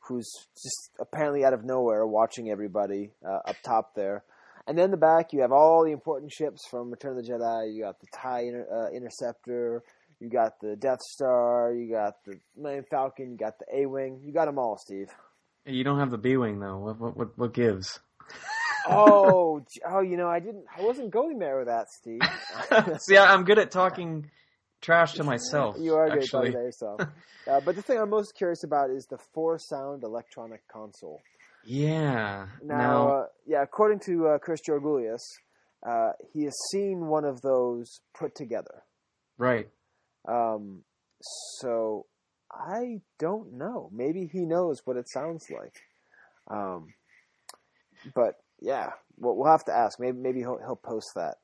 who's 0.08 0.32
just 0.62 0.92
apparently 1.00 1.44
out 1.46 1.54
of 1.54 1.64
nowhere 1.66 2.06
watching 2.08 2.50
everybody 2.50 3.12
uh, 3.28 3.40
up 3.50 3.56
top 3.64 3.94
there. 3.96 4.24
And 4.66 4.78
then 4.78 4.86
in 4.86 4.92
the 4.92 4.98
back, 4.98 5.34
you 5.34 5.42
have 5.42 5.52
all 5.52 5.84
the 5.84 5.92
important 5.92 6.32
ships 6.32 6.62
from 6.72 6.90
Return 6.90 7.18
of 7.18 7.26
the 7.26 7.30
Jedi. 7.30 7.74
You 7.76 7.84
got 7.84 8.00
the 8.00 8.08
TIE 8.16 8.42
inter- 8.48 8.68
uh, 8.90 8.96
Interceptor. 8.96 9.84
You 10.22 10.30
got 10.30 10.62
the 10.62 10.78
Death 10.78 11.02
Star. 11.02 11.74
You 11.74 11.92
got 11.92 12.14
the 12.26 12.40
Millennium 12.56 12.86
Falcon. 12.90 13.32
You 13.32 13.38
got 13.38 13.60
the 13.60 13.66
A 13.82 13.86
Wing. 13.88 14.22
You 14.24 14.32
got 14.32 14.46
them 14.46 14.58
all, 14.58 14.78
Steve. 14.78 15.08
you 15.66 15.84
don't 15.84 16.00
have 16.00 16.12
the 16.12 16.18
B 16.18 16.38
wing 16.38 16.60
though. 16.62 16.78
What 16.78 16.98
what 17.00 17.18
what, 17.18 17.38
what 17.38 17.54
gives? 17.54 18.00
Oh, 18.90 19.64
oh, 19.88 20.02
you 20.02 20.18
know, 20.18 20.28
I 20.30 20.40
didn't. 20.40 20.66
I 20.78 20.82
wasn't 20.82 21.12
going 21.12 21.40
there 21.40 21.58
with 21.60 21.68
that, 21.68 21.90
Steve. 21.90 22.20
See, 23.02 23.18
I'm 23.18 23.44
good 23.44 23.60
at 23.60 23.72
talking 23.72 24.30
trash 24.82 25.14
to 25.14 25.24
myself. 25.24 25.78
You 25.80 25.96
are 25.96 26.08
good 26.10 26.18
at 26.18 26.24
actually. 26.24 26.40
talking 26.40 26.54
about 26.54 26.64
yourself. 26.64 27.02
Uh, 27.46 27.60
but 27.60 27.76
the 27.76 27.82
thing 27.82 27.98
I'm 28.00 28.10
most 28.10 28.36
curious 28.38 28.64
about 28.64 28.90
is 28.90 29.06
the 29.08 29.18
four 29.34 29.60
sound 29.60 30.04
electronic 30.04 30.66
console. 30.70 31.22
Yeah. 31.66 32.48
Now, 32.64 32.78
Now, 32.78 33.08
uh, 33.10 33.26
yeah, 33.46 33.62
according 33.62 34.00
to 34.06 34.28
uh, 34.28 34.38
Chris 34.38 34.62
Georgoulias, 34.66 35.20
uh, 35.86 36.12
he 36.32 36.46
has 36.46 36.54
seen 36.72 37.08
one 37.08 37.26
of 37.26 37.42
those 37.42 38.00
put 38.18 38.34
together. 38.34 38.84
right. 39.38 39.68
Um, 40.26 40.86
so 41.60 42.06
I 42.50 43.02
don't 43.20 43.58
know. 43.58 43.90
Maybe 43.92 44.30
he 44.32 44.46
knows 44.46 44.82
what 44.86 44.96
it 44.96 45.10
sounds 45.10 45.48
like. 45.50 45.82
Um, 46.50 46.94
but 48.16 48.36
yeah, 48.64 48.92
well, 49.18 49.36
we'll 49.36 49.52
have 49.52 49.66
to 49.66 49.74
ask. 49.74 50.00
Maybe 50.00 50.18
maybe 50.18 50.40
he'll 50.40 50.58
he'll 50.58 50.76
post 50.76 51.10
that. 51.16 51.36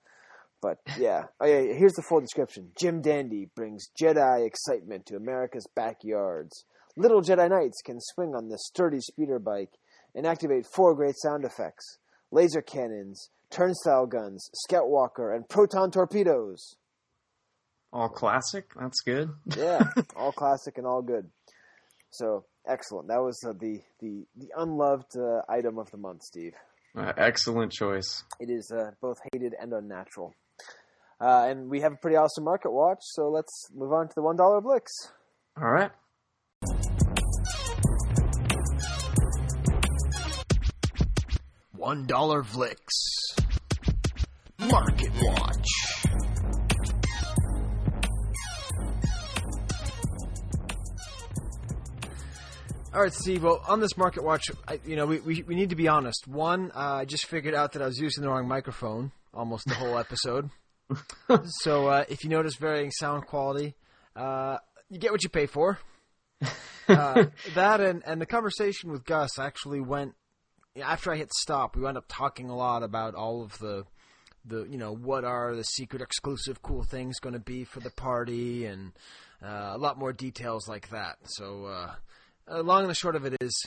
But 0.62 0.80
yeah, 0.98 1.24
oh 1.40 1.46
yeah. 1.46 1.74
Here's 1.74 1.94
the 1.94 2.02
full 2.02 2.22
description. 2.22 2.72
Jim 2.80 3.02
Dandy 3.02 3.50
brings 3.56 3.90
Jedi 4.02 4.46
excitement 4.48 5.06
to 5.08 5.16
America's 5.16 5.68
backyards. 5.76 6.66
Little 6.96 7.22
Jedi 7.22 7.50
Knights 7.50 7.82
can 7.86 8.00
swing 8.00 8.34
on 8.36 8.50
this 8.50 8.66
sturdy 8.66 9.00
speeder 9.02 9.40
bike 9.40 9.72
and 10.16 10.26
activate 10.26 10.66
four 10.66 10.96
great 10.96 11.16
sound 11.18 11.44
effects: 11.44 11.98
laser 12.32 12.62
cannons, 12.62 13.30
turnstile 13.50 14.06
guns, 14.06 14.50
scout 14.54 14.90
walker, 14.90 15.34
and 15.34 15.48
proton 15.50 15.92
torpedoes. 15.92 16.76
All 17.92 18.10
classic. 18.10 18.66
That's 18.80 19.02
good. 19.02 19.30
Yeah, 19.58 19.84
all 20.16 20.32
classic 20.32 20.78
and 20.78 20.88
all 20.88 21.02
good. 21.02 21.30
So 22.12 22.46
excellent. 22.68 23.10
That 23.10 23.22
was 23.22 23.38
uh, 23.46 23.54
the 23.60 23.82
the 24.00 24.26
the 24.38 24.52
unloved 24.58 25.18
uh, 25.18 25.42
item 25.50 25.78
of 25.78 25.92
the 25.92 25.98
month, 25.98 26.24
Steve. 26.24 26.54
Uh, 26.98 27.14
excellent 27.18 27.72
choice. 27.72 28.24
It 28.40 28.50
is 28.50 28.72
uh, 28.72 28.92
both 29.02 29.20
hated 29.32 29.56
and 29.60 29.74
unnatural. 29.74 30.34
Uh, 31.22 31.48
and 31.50 31.70
we 31.70 31.82
have 31.82 31.94
a 31.94 31.96
pretty 31.98 32.16
awesome 32.16 32.44
market 32.46 32.72
watch, 32.72 33.00
so 33.02 33.30
let's 33.30 33.70
move 33.76 33.92
on 33.92 34.08
to 34.08 34.14
the 34.16 34.22
one 34.22 34.38
dollar 34.38 34.62
Vlix. 34.62 34.88
All 35.58 35.70
right. 35.70 35.92
One 41.76 42.06
dollar 42.06 42.44
Vlix. 42.44 42.78
Market 44.60 45.12
watch. 45.22 45.89
All 53.00 53.06
right, 53.06 53.14
Steve. 53.14 53.43
Well, 53.43 53.64
on 53.66 53.80
this 53.80 53.95
Market 53.95 54.26
Watch, 54.26 54.52
I, 54.68 54.78
you 54.86 54.97
know, 54.97 55.06
we, 55.06 55.22
we 55.22 55.41
we 55.43 55.56
need 55.56 55.70
to 55.70 55.78
be 55.78 55.88
honest. 55.88 56.28
One, 56.28 56.70
uh, 56.76 56.95
I 56.95 57.06
just 57.06 57.28
figured 57.28 57.56
out 57.56 57.72
that 57.72 57.82
I 57.82 57.86
was 57.86 57.97
using 57.97 58.24
the 58.24 58.30
wrong 58.30 58.45
microphone 58.45 59.14
almost 59.34 59.68
the 59.68 59.74
whole 59.76 59.97
episode. 59.97 60.50
so 61.62 61.88
uh, 61.88 62.04
if 62.10 62.26
you 62.26 62.30
notice 62.30 62.58
varying 62.58 62.91
sound 62.91 63.26
quality, 63.26 63.78
uh, 64.18 64.58
you 64.89 65.00
get 65.00 65.14
what 65.14 65.24
you 65.24 65.30
pay 65.30 65.45
for. 65.45 65.80
uh, 66.89 67.28
that 67.56 67.80
and 67.80 68.04
and 68.06 68.20
the 68.20 68.26
conversation 68.26 68.91
with 68.91 69.06
Gus 69.06 69.39
actually 69.39 69.80
went 69.80 70.16
after 70.84 71.14
I 71.14 71.16
hit 71.16 71.32
stop. 71.32 71.78
We 71.78 71.84
wound 71.84 71.95
up 71.95 72.04
talking 72.10 72.50
a 72.50 72.56
lot 72.58 72.84
about 72.84 73.16
all 73.16 73.43
of 73.43 73.58
the 73.60 73.86
the 74.43 74.68
you 74.70 74.78
know 74.78 74.93
what 74.93 75.24
are 75.24 75.56
the 75.56 75.64
secret 75.64 76.02
exclusive 76.02 76.62
cool 76.62 76.84
things 76.84 77.22
going 77.22 77.32
to 77.32 77.39
be 77.39 77.64
for 77.64 77.80
the 77.80 77.91
party 77.91 78.66
and 78.66 78.91
uh, 79.41 79.72
a 79.74 79.78
lot 79.78 79.97
more 79.97 80.12
details 80.12 80.68
like 80.68 80.89
that. 80.89 81.16
So 81.24 81.64
uh, 81.64 81.91
uh, 82.50 82.62
long 82.62 82.82
and 82.82 82.89
the 82.89 82.95
short 82.95 83.16
of 83.16 83.26
it 83.26 83.36
is. 83.41 83.66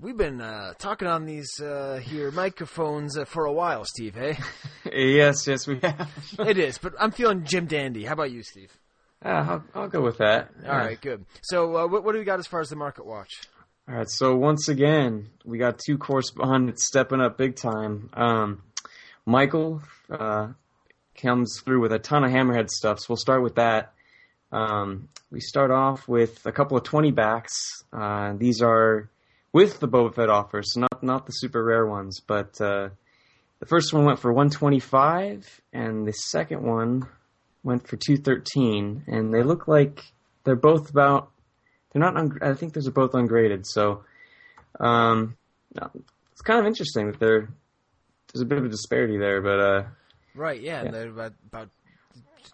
We've 0.00 0.16
been 0.16 0.40
uh, 0.40 0.74
talking 0.78 1.06
on 1.06 1.26
these 1.26 1.60
uh, 1.60 2.00
here 2.02 2.30
microphones 2.32 3.16
uh, 3.16 3.24
for 3.24 3.44
a 3.44 3.52
while, 3.52 3.84
Steve. 3.84 4.14
Hey, 4.16 4.36
yes, 4.92 5.46
yes, 5.46 5.66
we 5.66 5.78
have. 5.82 6.10
it 6.40 6.58
is, 6.58 6.78
but 6.78 6.94
I'm 6.98 7.12
feeling 7.12 7.44
Jim 7.44 7.66
Dandy. 7.66 8.04
How 8.04 8.14
about 8.14 8.32
you, 8.32 8.42
Steve? 8.42 8.76
Uh, 9.24 9.28
I'll, 9.28 9.64
I'll 9.74 9.88
go 9.88 10.00
with 10.00 10.18
that. 10.18 10.50
All 10.66 10.76
right, 10.76 11.00
good. 11.00 11.24
So, 11.42 11.76
uh, 11.76 11.86
what, 11.86 12.02
what 12.02 12.12
do 12.12 12.18
we 12.18 12.24
got 12.24 12.40
as 12.40 12.48
far 12.48 12.60
as 12.60 12.68
the 12.68 12.76
market 12.76 13.06
watch? 13.06 13.30
All 13.88 13.94
right, 13.94 14.10
so 14.10 14.34
once 14.34 14.68
again, 14.68 15.28
we 15.44 15.58
got 15.58 15.78
two 15.78 15.98
correspondents 15.98 16.86
stepping 16.86 17.20
up 17.20 17.38
big 17.38 17.54
time. 17.54 18.10
Um, 18.14 18.62
Michael 19.24 19.82
uh, 20.10 20.48
comes 21.14 21.60
through 21.64 21.80
with 21.80 21.92
a 21.92 21.98
ton 22.00 22.24
of 22.24 22.32
hammerhead 22.32 22.70
stuff, 22.70 22.98
so 22.98 23.06
we'll 23.10 23.16
start 23.16 23.42
with 23.42 23.54
that. 23.54 23.92
Um, 24.52 25.08
we 25.30 25.40
start 25.40 25.70
off 25.70 26.06
with 26.06 26.44
a 26.44 26.52
couple 26.52 26.76
of 26.76 26.84
20 26.84 27.10
backs. 27.10 27.52
Uh, 27.92 28.34
these 28.36 28.60
are 28.60 29.08
with 29.52 29.80
the 29.80 29.88
Boba 29.88 30.14
Fett 30.14 30.28
offer, 30.28 30.62
so 30.62 30.80
not 30.80 31.02
not 31.02 31.26
the 31.26 31.32
super 31.32 31.62
rare 31.62 31.86
ones, 31.86 32.20
but 32.20 32.60
uh, 32.60 32.90
the 33.60 33.66
first 33.66 33.92
one 33.92 34.04
went 34.04 34.18
for 34.18 34.32
125, 34.32 35.60
and 35.72 36.06
the 36.06 36.12
second 36.12 36.62
one 36.62 37.06
went 37.62 37.86
for 37.86 37.96
213, 37.96 39.04
and 39.06 39.32
they 39.32 39.42
look 39.42 39.68
like 39.68 40.00
they're 40.44 40.56
both 40.56 40.90
about. 40.90 41.30
They're 41.92 42.00
not. 42.00 42.16
Un- 42.16 42.38
I 42.42 42.54
think 42.54 42.74
those 42.74 42.88
are 42.88 42.92
both 42.92 43.14
ungraded, 43.14 43.66
so 43.66 44.04
um, 44.80 45.36
it's 46.32 46.42
kind 46.42 46.60
of 46.60 46.66
interesting 46.66 47.06
that 47.06 47.20
they're 47.20 47.48
there's 48.32 48.42
a 48.42 48.46
bit 48.46 48.58
of 48.58 48.64
a 48.64 48.68
disparity 48.68 49.18
there, 49.18 49.40
but 49.42 49.60
uh, 49.60 49.84
right, 50.34 50.60
yeah, 50.60 50.84
yeah. 50.84 50.90
they're 50.90 51.08
about, 51.10 51.34
about 51.46 51.68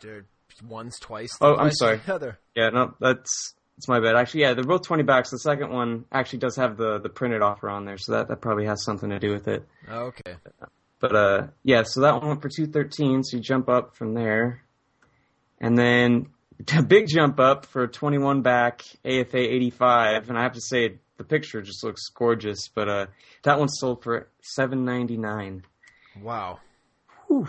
they're 0.02 0.26
once, 0.62 0.98
twice. 0.98 1.36
Oh, 1.40 1.56
I'm 1.56 1.72
sorry. 1.72 2.00
The 2.04 2.14
other. 2.14 2.38
Yeah, 2.54 2.70
no, 2.70 2.94
that's 3.00 3.54
it's 3.78 3.88
my 3.88 4.00
bad. 4.00 4.16
Actually, 4.16 4.40
yeah, 4.42 4.54
they're 4.54 4.64
both 4.64 4.82
twenty 4.82 5.04
bucks. 5.04 5.30
The 5.30 5.38
second 5.38 5.70
one 5.70 6.04
actually 6.10 6.40
does 6.40 6.56
have 6.56 6.76
the 6.76 6.98
the 6.98 7.08
printed 7.08 7.42
offer 7.42 7.70
on 7.70 7.84
there, 7.84 7.96
so 7.96 8.12
that 8.12 8.28
that 8.28 8.40
probably 8.40 8.66
has 8.66 8.84
something 8.84 9.10
to 9.10 9.18
do 9.20 9.30
with 9.30 9.46
it. 9.46 9.66
Oh, 9.88 10.06
okay. 10.06 10.34
But 11.00 11.14
uh, 11.14 11.46
yeah, 11.62 11.84
so 11.84 12.00
that 12.00 12.14
one 12.14 12.26
went 12.26 12.42
for 12.42 12.48
two 12.48 12.66
thirteen. 12.66 13.22
So 13.22 13.36
you 13.36 13.42
jump 13.42 13.68
up 13.68 13.96
from 13.96 14.14
there, 14.14 14.62
and 15.60 15.78
then 15.78 16.26
a 16.76 16.82
big 16.82 17.06
jump 17.06 17.38
up 17.38 17.66
for 17.66 17.86
twenty 17.86 18.18
one 18.18 18.42
back 18.42 18.82
AFA 19.04 19.38
eighty 19.38 19.70
five. 19.70 20.28
And 20.28 20.36
I 20.36 20.42
have 20.42 20.54
to 20.54 20.60
say, 20.60 20.98
the 21.16 21.24
picture 21.24 21.62
just 21.62 21.84
looks 21.84 22.08
gorgeous. 22.08 22.68
But 22.74 22.88
uh, 22.88 23.06
that 23.44 23.60
one 23.60 23.68
sold 23.68 24.02
for 24.02 24.28
seven 24.42 24.84
ninety 24.84 25.16
nine. 25.16 25.62
Wow. 26.20 26.58
Whew. 27.28 27.46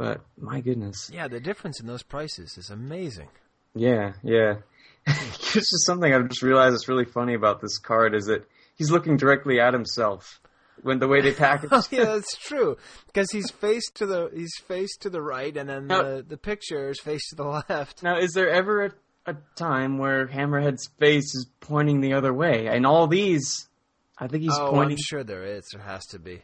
But 0.00 0.22
my 0.38 0.62
goodness. 0.62 1.10
Yeah, 1.12 1.28
the 1.28 1.40
difference 1.40 1.78
in 1.78 1.86
those 1.86 2.02
prices 2.02 2.56
is 2.56 2.70
amazing. 2.70 3.28
Yeah, 3.74 4.14
yeah. 4.22 4.54
it's 5.06 5.52
just 5.52 5.84
something 5.84 6.10
I've 6.10 6.26
just 6.26 6.40
realized 6.40 6.74
is 6.74 6.88
really 6.88 7.04
funny 7.04 7.34
about 7.34 7.60
this 7.60 7.76
card 7.76 8.14
is 8.14 8.24
that 8.24 8.48
he's 8.76 8.90
looking 8.90 9.18
directly 9.18 9.60
at 9.60 9.74
himself 9.74 10.40
when 10.80 11.00
the 11.00 11.06
way 11.06 11.20
they 11.20 11.34
package. 11.34 11.68
oh, 11.72 11.82
yeah, 11.90 12.04
that's 12.04 12.34
true. 12.38 12.78
Because 13.08 13.30
he's 13.30 13.50
faced 13.50 13.96
to 13.96 14.06
the 14.06 14.30
he's 14.34 14.54
faced 14.66 15.02
to 15.02 15.10
the 15.10 15.20
right, 15.20 15.54
and 15.54 15.68
then 15.68 15.88
Now- 15.88 16.02
the 16.02 16.24
the 16.26 16.38
picture 16.38 16.88
is 16.88 16.98
faced 16.98 17.28
to 17.30 17.36
the 17.36 17.62
left. 17.68 18.02
Now, 18.02 18.18
is 18.18 18.32
there 18.32 18.48
ever 18.48 18.86
a, 18.86 18.92
a 19.26 19.36
time 19.56 19.98
where 19.98 20.26
Hammerhead's 20.28 20.88
face 20.98 21.34
is 21.34 21.46
pointing 21.60 22.00
the 22.00 22.14
other 22.14 22.32
way? 22.32 22.68
And 22.68 22.86
all 22.86 23.06
these, 23.06 23.68
I 24.16 24.28
think 24.28 24.44
he's 24.44 24.58
oh, 24.58 24.70
pointing. 24.70 24.96
I'm 24.96 25.04
sure 25.06 25.24
there 25.24 25.44
is. 25.44 25.66
There 25.74 25.82
has 25.82 26.06
to 26.06 26.18
be. 26.18 26.40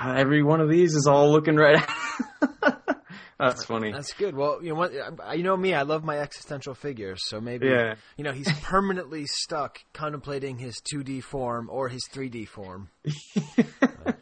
Uh, 0.00 0.14
Every 0.16 0.42
one 0.42 0.60
of 0.60 0.68
these 0.68 0.94
is 0.94 1.06
all 1.06 1.30
looking 1.32 1.56
right. 1.56 1.84
That's 3.38 3.64
funny. 3.64 3.92
That's 3.92 4.12
good. 4.14 4.34
Well, 4.34 4.58
you 4.62 4.70
know 4.70 4.74
what? 4.74 4.92
You 5.36 5.44
know 5.44 5.56
me. 5.56 5.72
I 5.72 5.82
love 5.82 6.02
my 6.02 6.18
existential 6.18 6.74
figures. 6.74 7.20
So 7.26 7.40
maybe 7.40 7.68
Yeah. 7.68 7.94
you 8.16 8.24
know 8.24 8.32
he's 8.32 8.50
permanently 8.62 9.26
stuck 9.26 9.78
contemplating 9.92 10.58
his 10.58 10.80
2D 10.92 11.22
form 11.22 11.68
or 11.70 11.88
his 11.88 12.02
3D 12.12 12.48
form. 12.48 12.88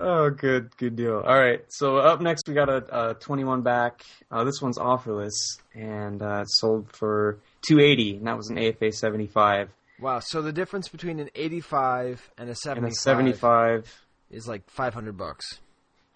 Oh, 0.00 0.30
good, 0.30 0.76
good 0.78 0.96
deal. 0.96 1.22
All 1.24 1.38
right, 1.38 1.60
so 1.68 1.98
up 1.98 2.20
next 2.20 2.48
we 2.48 2.54
got 2.54 2.68
a, 2.68 3.10
a 3.10 3.14
21 3.14 3.62
back. 3.62 4.02
Uh, 4.32 4.42
this 4.42 4.60
one's 4.60 4.76
offerless 4.76 5.34
and 5.74 6.20
uh, 6.22 6.44
sold 6.44 6.90
for 6.90 7.38
280, 7.68 8.16
and 8.16 8.26
that 8.26 8.36
was 8.36 8.48
an 8.50 8.58
AFA 8.58 8.90
75. 8.90 9.68
Wow. 10.00 10.18
So 10.18 10.42
the 10.42 10.52
difference 10.52 10.88
between 10.88 11.20
an 11.20 11.28
85 11.36 12.32
and 12.36 12.50
a 12.50 12.54
And 12.74 12.86
a 12.86 12.90
75, 12.90 14.01
is 14.32 14.48
like 14.48 14.68
500 14.70 15.16
bucks. 15.16 15.60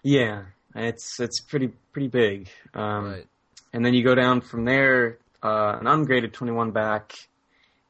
yeah, 0.03 0.43
it's 0.75 1.19
it's 1.19 1.39
pretty 1.41 1.69
pretty 1.93 2.07
big. 2.07 2.49
Um, 2.73 3.05
Right. 3.05 3.27
And 3.73 3.85
then 3.85 3.93
you 3.93 4.03
go 4.03 4.15
down 4.15 4.41
from 4.41 4.65
there. 4.65 5.19
Uh, 5.43 5.77
an 5.79 5.87
ungraded 5.87 6.33
21 6.33 6.71
back 6.71 7.13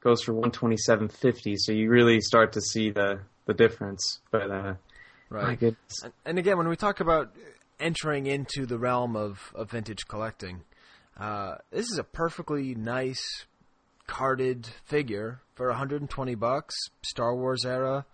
goes 0.02 0.22
for 0.24 0.34
127.50, 0.34 1.56
so 1.58 1.72
you 1.72 1.90
really 1.90 2.20
start 2.20 2.54
to 2.54 2.62
see 2.62 2.90
the 2.92 3.20
the 3.46 3.54
difference. 3.54 4.20
But 4.32 4.52
uh, 4.52 4.74
Right. 5.30 5.62
And, 5.62 5.76
and 6.26 6.40
again, 6.40 6.58
when 6.58 6.68
we 6.68 6.76
talk 6.76 7.00
about 7.00 7.36
entering 7.80 8.26
into 8.28 8.66
the 8.66 8.78
realm 8.78 9.16
of, 9.16 9.52
of 9.56 9.72
vintage 9.72 10.08
collecting, 10.08 10.64
uh, 11.20 11.56
this 11.72 11.86
is 11.92 11.98
a 11.98 12.04
perfectly 12.04 12.76
nice 12.76 13.46
carded 14.08 14.68
figure 14.86 15.42
for 15.56 15.68
120 15.68 16.36
bucks, 16.36 16.76
Star 17.04 17.36
Wars 17.36 17.66
era, 17.66 18.06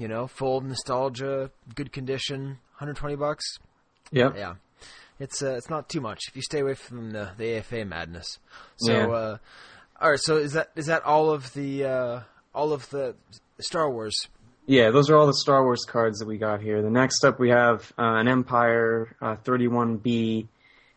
you 0.00 0.08
know, 0.08 0.26
full 0.26 0.60
nostalgia, 0.62 1.50
good 1.74 1.92
condition, 1.92 2.58
120 2.78 3.14
bucks. 3.16 3.44
Yeah. 4.10 4.32
Yeah. 4.34 4.54
It's 5.18 5.42
uh, 5.42 5.54
it's 5.56 5.68
not 5.68 5.88
too 5.90 6.00
much 6.00 6.20
if 6.28 6.34
you 6.36 6.42
stay 6.42 6.60
away 6.60 6.74
from 6.74 7.10
the, 7.12 7.30
the 7.36 7.58
AFA 7.58 7.84
madness. 7.84 8.38
So, 8.76 8.92
Yeah. 8.92 9.06
uh, 9.08 9.36
all 10.00 10.10
right. 10.10 10.18
So 10.20 10.36
is 10.38 10.54
that 10.54 10.70
is 10.74 10.86
that 10.86 11.04
all 11.04 11.30
of 11.30 11.52
the 11.52 11.84
uh, 11.84 12.20
all 12.54 12.72
of 12.72 12.88
the 12.90 13.14
Star 13.60 13.90
Wars? 13.90 14.16
Yeah, 14.66 14.90
those 14.90 15.10
are 15.10 15.16
all 15.16 15.26
the 15.26 15.34
Star 15.34 15.62
Wars 15.64 15.84
cards 15.86 16.18
that 16.20 16.26
we 16.26 16.38
got 16.38 16.62
here. 16.62 16.80
The 16.80 16.90
next 16.90 17.22
up 17.24 17.38
we 17.38 17.50
have 17.50 17.92
uh, 17.98 18.14
an 18.16 18.28
Empire 18.28 19.14
uh, 19.20 19.36
31B. 19.44 20.46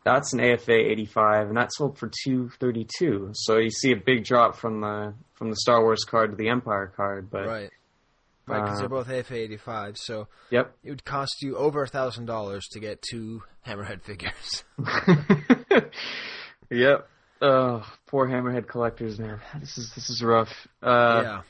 That's 0.06 0.34
an 0.34 0.42
AFA 0.42 0.74
85, 0.74 1.48
and 1.48 1.58
that 1.58 1.74
sold 1.74 1.98
for 1.98 2.10
232. 2.26 3.32
So 3.34 3.58
you 3.58 3.70
see 3.72 3.92
a 3.94 3.96
big 3.98 4.24
drop 4.26 4.56
from 4.56 4.82
the 4.82 5.14
from 5.34 5.50
the 5.50 5.56
Star 5.58 5.82
Wars 5.82 6.04
card 6.06 6.32
to 6.32 6.38
the 6.38 6.50
Empire 6.50 6.92
card, 6.96 7.30
but 7.30 7.46
Right. 7.48 7.70
Right, 8.46 8.62
because 8.62 8.78
Uh, 8.78 8.80
they're 8.82 8.90
both 8.90 9.10
AFA 9.10 9.36
85. 9.36 9.98
So 9.98 10.28
Yep. 10.50 10.76
it 10.84 10.90
would 10.90 11.06
cost 11.06 11.42
you 11.42 11.56
over 11.56 11.84
a 11.84 11.88
thousand 11.88 12.26
dollars 12.26 12.68
to 12.72 12.80
get 12.80 13.02
two 13.02 13.44
Hammerhead 13.66 14.02
figures. 14.02 14.64
yep. 16.70 17.08
Oh, 17.42 17.86
poor 18.08 18.28
Hammerhead 18.28 18.68
collectors, 18.68 19.20
man. 19.20 19.40
This 19.60 19.78
is 19.78 19.92
this 19.96 20.10
is 20.10 20.24
rough. 20.24 20.68
Uh, 20.82 21.22
yeah. 21.24 21.42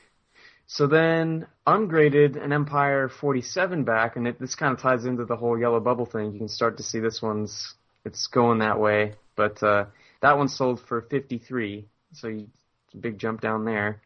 So 0.66 0.88
then, 0.88 1.46
ungraded 1.68 2.36
an 2.36 2.52
Empire 2.52 3.10
47 3.10 3.84
back, 3.84 4.16
and 4.16 4.28
it, 4.28 4.40
this 4.40 4.56
kind 4.56 4.74
of 4.74 4.80
ties 4.82 5.06
into 5.06 5.26
the 5.26 5.36
whole 5.36 5.60
yellow 5.60 5.80
bubble 5.80 6.06
thing. 6.06 6.32
You 6.34 6.40
can 6.40 6.48
start 6.48 6.78
to 6.78 6.84
see 6.84 7.00
this 7.00 7.22
one's 7.22 7.76
it's 8.06 8.28
going 8.28 8.60
that 8.60 8.80
way, 8.80 9.14
but 9.36 9.62
uh, 9.62 9.86
that 10.22 10.38
one 10.38 10.48
sold 10.48 10.82
for 10.82 11.02
53, 11.02 11.86
so 12.14 12.28
you, 12.28 12.48
it's 12.88 12.96
a 12.96 12.98
big 12.98 13.18
jump 13.20 13.40
down 13.42 13.66
there. 13.66 14.02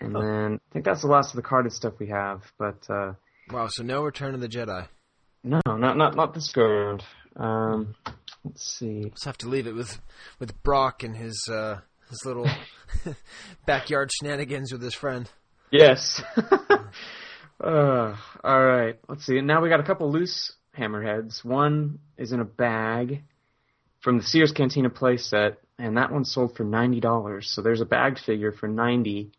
And 0.00 0.14
then 0.14 0.60
I 0.70 0.72
think 0.72 0.84
that's 0.84 1.02
the 1.02 1.08
last 1.08 1.30
of 1.30 1.36
the 1.36 1.42
carded 1.42 1.72
stuff 1.72 1.94
we 1.98 2.08
have, 2.08 2.42
but 2.58 2.84
uh, 2.90 3.14
Wow. 3.50 3.68
So 3.68 3.82
no 3.82 4.02
Return 4.02 4.34
of 4.34 4.40
the 4.40 4.48
Jedi. 4.48 4.86
no, 5.44 5.60
not 5.66 5.96
not 5.96 6.16
not 6.16 6.34
this 6.34 6.52
go 6.52 6.62
around. 6.62 7.02
Um, 7.36 7.94
let's 8.44 8.64
see. 8.78 9.10
Just 9.10 9.24
have 9.24 9.38
to 9.38 9.48
leave 9.48 9.66
it 9.66 9.74
with 9.74 9.98
with 10.40 10.60
Broc 10.62 11.02
and 11.02 11.16
his 11.16 11.48
uh, 11.50 11.80
his 12.10 12.24
little 12.24 12.48
backyard 13.66 14.10
shenanigans 14.12 14.72
with 14.72 14.82
his 14.82 14.94
friend. 14.94 15.30
Yes. 15.70 16.22
uh, 17.60 18.16
all 18.44 18.64
right. 18.66 18.98
Let's 19.08 19.24
see. 19.26 19.40
Now 19.40 19.62
we 19.62 19.68
got 19.68 19.80
a 19.80 19.84
couple 19.84 20.10
loose 20.10 20.52
hammerheads. 20.76 21.44
One 21.44 21.98
is 22.16 22.32
in 22.32 22.40
a 22.40 22.44
bag 22.44 23.22
from 24.00 24.18
the 24.18 24.24
Sears 24.24 24.52
Cantina 24.52 24.90
playset, 24.90 25.56
and 25.78 25.96
that 25.96 26.10
one 26.12 26.24
sold 26.24 26.56
for 26.56 26.64
ninety 26.64 27.00
dollars. 27.00 27.48
So 27.48 27.62
there's 27.62 27.80
a 27.80 27.86
bagged 27.86 28.18
figure 28.18 28.52
for 28.52 28.66
ninety. 28.68 29.30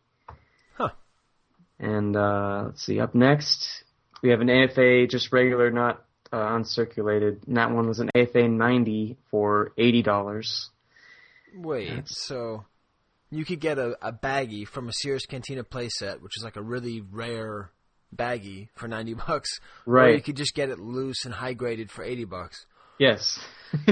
And 1.79 2.15
uh, 2.15 2.63
let's 2.67 2.83
see. 2.85 2.99
Up 2.99 3.13
next, 3.15 3.83
we 4.23 4.29
have 4.29 4.41
an 4.41 4.49
AFA, 4.49 5.07
just 5.07 5.31
regular, 5.31 5.69
not 5.71 6.03
uh, 6.31 6.37
uncirculated. 6.37 7.45
And 7.47 7.57
that 7.57 7.71
one 7.71 7.87
was 7.87 7.99
an 7.99 8.09
AFA 8.15 8.47
ninety 8.47 9.17
for 9.29 9.71
eighty 9.77 10.01
dollars. 10.01 10.69
Wait. 11.55 12.07
So 12.07 12.65
you 13.29 13.45
could 13.45 13.59
get 13.59 13.77
a, 13.77 13.95
a 14.01 14.11
baggie 14.11 14.67
from 14.67 14.89
a 14.89 14.93
Sears 14.93 15.25
Cantina 15.25 15.63
playset, 15.63 16.21
which 16.21 16.37
is 16.37 16.43
like 16.43 16.55
a 16.55 16.61
really 16.61 17.01
rare 17.01 17.71
baggie 18.15 18.69
for 18.75 18.87
ninety 18.87 19.13
bucks. 19.13 19.49
Or 19.85 19.93
Right. 19.93 20.15
you 20.15 20.21
could 20.21 20.35
just 20.37 20.55
get 20.55 20.69
it 20.69 20.79
loose 20.79 21.25
and 21.25 21.33
high 21.33 21.53
graded 21.53 21.91
for 21.91 22.03
eighty 22.03 22.25
bucks. 22.25 22.65
Yes. 22.99 23.39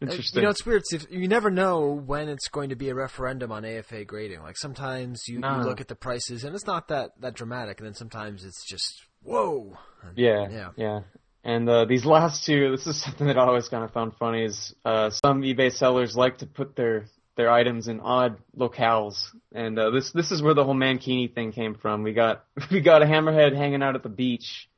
Uh, 0.00 0.06
Interesting. 0.06 0.40
You 0.40 0.44
know, 0.46 0.50
it's 0.50 0.64
weird. 0.64 0.82
You 1.10 1.26
never 1.28 1.50
know 1.50 1.88
when 1.88 2.28
it's 2.28 2.48
going 2.48 2.68
to 2.70 2.76
be 2.76 2.88
a 2.88 2.94
referendum 2.94 3.50
on 3.50 3.64
AFA 3.64 4.04
grading. 4.04 4.42
Like 4.42 4.56
sometimes 4.56 5.22
you, 5.26 5.40
No. 5.40 5.56
you 5.58 5.62
look 5.64 5.80
at 5.80 5.88
the 5.88 5.96
prices 5.96 6.44
and 6.44 6.54
it's 6.54 6.66
not 6.66 6.88
that 6.88 7.10
that 7.20 7.34
dramatic, 7.34 7.78
and 7.80 7.86
then 7.86 7.94
sometimes 7.94 8.44
it's 8.44 8.64
just 8.68 9.02
whoa. 9.22 9.76
And- 10.02 10.16
Yeah, 10.16 10.48
yeah. 10.50 10.68
yeah. 10.76 11.00
And 11.44 11.68
uh, 11.68 11.84
these 11.86 12.04
last 12.04 12.44
two, 12.44 12.70
this 12.76 12.86
is 12.86 13.00
something 13.04 13.26
that 13.26 13.38
I 13.38 13.42
always 13.46 13.68
kind 13.68 13.82
of 13.84 13.92
found 13.92 14.14
funny. 14.18 14.44
Is 14.44 14.74
uh, 14.84 15.10
some 15.10 15.42
eBay 15.42 15.72
sellers 15.72 16.16
like 16.16 16.38
to 16.38 16.46
put 16.46 16.76
their 16.76 17.06
their 17.36 17.50
items 17.50 17.86
in 17.88 18.00
odd 18.00 18.36
locales, 18.56 19.14
and 19.54 19.78
uh, 19.78 19.90
this 19.90 20.12
this 20.12 20.30
is 20.30 20.42
where 20.42 20.54
the 20.54 20.64
whole 20.64 20.74
Mankini 20.74 21.32
thing 21.32 21.52
came 21.52 21.74
from. 21.74 22.02
We 22.04 22.12
got 22.12 22.44
we 22.70 22.80
got 22.80 23.02
a 23.02 23.06
hammerhead 23.06 23.56
hanging 23.56 23.82
out 23.82 23.94
at 23.96 24.02
the 24.04 24.08
beach, 24.08 24.68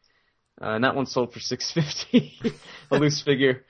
uh, 0.63 0.71
and 0.71 0.85
that 0.85 0.95
one 0.95 1.07
sold 1.07 1.33
for 1.33 1.41
six 1.41 1.71
fifty, 1.73 2.39
a 2.91 2.99
loose 2.99 3.21
figure. 3.23 3.65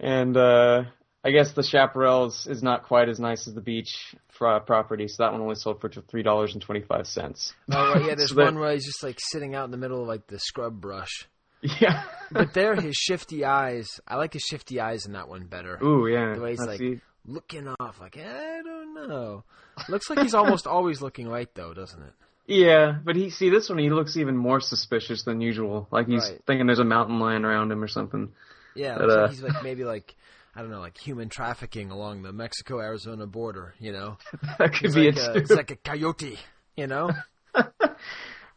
And 0.00 0.36
uh, 0.36 0.84
I 1.24 1.30
guess 1.30 1.52
the 1.52 1.62
chaparral 1.62 2.26
is, 2.26 2.46
is 2.48 2.62
not 2.62 2.84
quite 2.84 3.08
as 3.08 3.18
nice 3.18 3.48
as 3.48 3.54
the 3.54 3.60
beach 3.60 4.14
uh, 4.40 4.60
property, 4.60 5.08
so 5.08 5.22
that 5.22 5.32
one 5.32 5.40
only 5.40 5.54
sold 5.54 5.80
for 5.80 5.88
three 5.88 6.22
dollars 6.22 6.52
and 6.52 6.62
twenty 6.62 6.82
five 6.82 7.06
cents. 7.06 7.52
Oh 7.72 7.94
right, 7.94 8.04
yeah. 8.06 8.14
There's 8.16 8.28
So 8.30 8.34
that- 8.36 8.44
one 8.44 8.58
where 8.58 8.72
he's 8.72 8.84
just 8.86 9.02
like 9.02 9.18
sitting 9.18 9.54
out 9.54 9.64
in 9.64 9.70
the 9.70 9.76
middle 9.78 10.02
of 10.02 10.08
like 10.08 10.26
the 10.26 10.38
scrub 10.38 10.80
brush. 10.80 11.28
Yeah. 11.62 12.02
But 12.32 12.54
there, 12.54 12.74
his 12.74 12.96
shifty 12.96 13.44
eyes. 13.44 13.86
I 14.06 14.16
like 14.16 14.32
his 14.32 14.42
shifty 14.42 14.80
eyes 14.80 15.06
in 15.06 15.12
that 15.12 15.28
one 15.28 15.46
better. 15.46 15.78
Ooh, 15.80 16.08
yeah. 16.08 16.34
The 16.34 16.40
way 16.40 16.50
he's 16.50 16.60
like 16.60 16.78
see. 16.80 17.00
looking 17.24 17.68
off, 17.78 18.00
like 18.00 18.18
I 18.18 18.62
don't 18.64 18.94
know. 18.94 19.44
Looks 19.88 20.10
like 20.10 20.18
he's 20.18 20.34
almost 20.34 20.66
always 20.66 21.00
looking 21.00 21.28
right, 21.28 21.48
though, 21.54 21.72
doesn't 21.72 22.02
it? 22.02 22.12
Yeah, 22.48 22.98
but 23.04 23.14
he 23.14 23.30
see 23.30 23.48
this 23.48 23.68
one 23.68 23.78
he 23.78 23.90
looks 23.90 24.16
even 24.16 24.36
more 24.36 24.60
suspicious 24.60 25.22
than 25.22 25.40
usual. 25.40 25.86
Like 25.92 26.08
he's 26.08 26.28
Right. 26.28 26.40
thinking 26.48 26.66
there's 26.66 26.80
a 26.80 26.84
mountain 26.84 27.20
lion 27.20 27.44
around 27.44 27.70
him 27.70 27.82
or 27.82 27.88
something. 27.88 28.32
Yeah, 28.76 28.96
But, 28.98 29.10
uh, 29.10 29.20
like 29.22 29.30
he's 29.30 29.42
like 29.42 29.62
maybe 29.62 29.84
like 29.84 30.14
I 30.54 30.60
don't 30.62 30.70
know, 30.70 30.80
like 30.80 30.96
human 30.98 31.28
trafficking 31.28 31.90
along 31.90 32.22
the 32.22 32.32
Mexico 32.32 32.80
Arizona 32.80 33.26
border. 33.26 33.74
You 33.78 33.92
know, 33.92 34.18
That 34.58 34.72
could 34.72 34.86
He's 34.86 34.94
be 34.94 35.10
like 35.10 35.16
it 35.16 35.28
a. 35.28 35.32
It's 35.34 35.50
like 35.50 35.70
a 35.70 35.76
coyote. 35.76 36.38
You 36.76 36.86
know, 36.86 37.10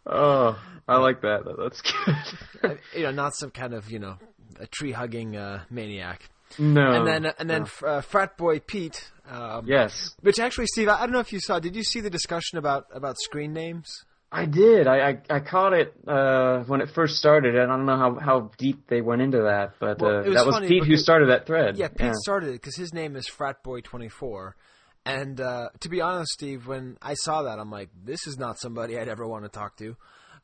Oh, 0.05 0.57
I 0.87 0.97
like 0.97 1.21
that. 1.21 1.45
That- 1.45 1.57
That's 1.57 1.81
good. 1.81 2.15
Uh, 2.61 2.75
you 2.93 3.03
know, 3.03 3.11
not 3.11 3.33
some 3.35 3.51
kind 3.51 3.73
of 3.73 3.89
you 3.89 3.99
know 3.99 4.17
a 4.59 4.67
tree 4.67 4.91
hugging 4.91 5.37
uh, 5.37 5.63
maniac. 5.69 6.27
No. 6.57 6.91
and 6.91 7.07
then 7.07 7.31
and 7.39 7.49
then 7.49 7.67
no. 7.81 7.87
uh, 7.87 8.01
frat 8.01 8.35
boy 8.37 8.59
Pete. 8.59 9.09
Um, 9.29 9.65
Yes. 9.65 10.13
Which 10.21 10.39
actually, 10.41 10.65
Steve, 10.67 10.89
I 10.89 10.95
I 10.95 10.99
don't 11.01 11.11
know 11.13 11.19
if 11.21 11.31
you 11.31 11.39
saw. 11.39 11.59
Did 11.59 11.73
you 11.77 11.83
see 11.83 12.01
the 12.01 12.09
discussion 12.09 12.57
about 12.57 12.87
about 12.93 13.15
screen 13.17 13.53
names? 13.53 14.03
I 14.31 14.45
did. 14.45 14.85
I, 14.87 15.09
I 15.09 15.21
I 15.29 15.39
caught 15.39 15.73
it 15.73 15.93
uh 16.07 16.59
when 16.67 16.81
it 16.81 16.89
first 16.93 17.15
started. 17.15 17.55
and 17.55 17.71
I 17.71 17.75
don't 17.75 17.85
know 17.85 17.97
how 17.97 18.19
how 18.19 18.51
deep 18.57 18.87
they 18.87 19.01
went 19.01 19.21
into 19.21 19.43
that, 19.43 19.73
but 19.79 19.99
Well, 19.99 20.19
uh, 20.19 20.23
was 20.23 20.33
that 20.35 20.45
was 20.45 20.59
Pete 20.67 20.85
who 20.85 20.97
started 20.97 21.29
that 21.29 21.47
thread. 21.47 21.77
Yeah, 21.77 21.87
Pete 21.87 22.13
started 22.15 22.49
it 22.49 22.53
because 22.53 22.75
his 22.75 22.93
name 22.93 23.15
is 23.15 23.27
Fratboy24. 23.29 24.53
And 25.05 25.39
uh, 25.41 25.69
to 25.79 25.89
be 25.89 26.01
honest, 26.01 26.31
Steve, 26.33 26.67
when 26.67 26.97
I 27.01 27.15
saw 27.15 27.43
that, 27.43 27.57
I'm 27.57 27.71
like, 27.71 27.89
this 28.03 28.27
is 28.27 28.37
not 28.37 28.59
somebody 28.59 28.99
I'd 28.99 29.07
ever 29.07 29.27
want 29.27 29.45
to 29.45 29.49
talk 29.49 29.77
to. 29.77 29.95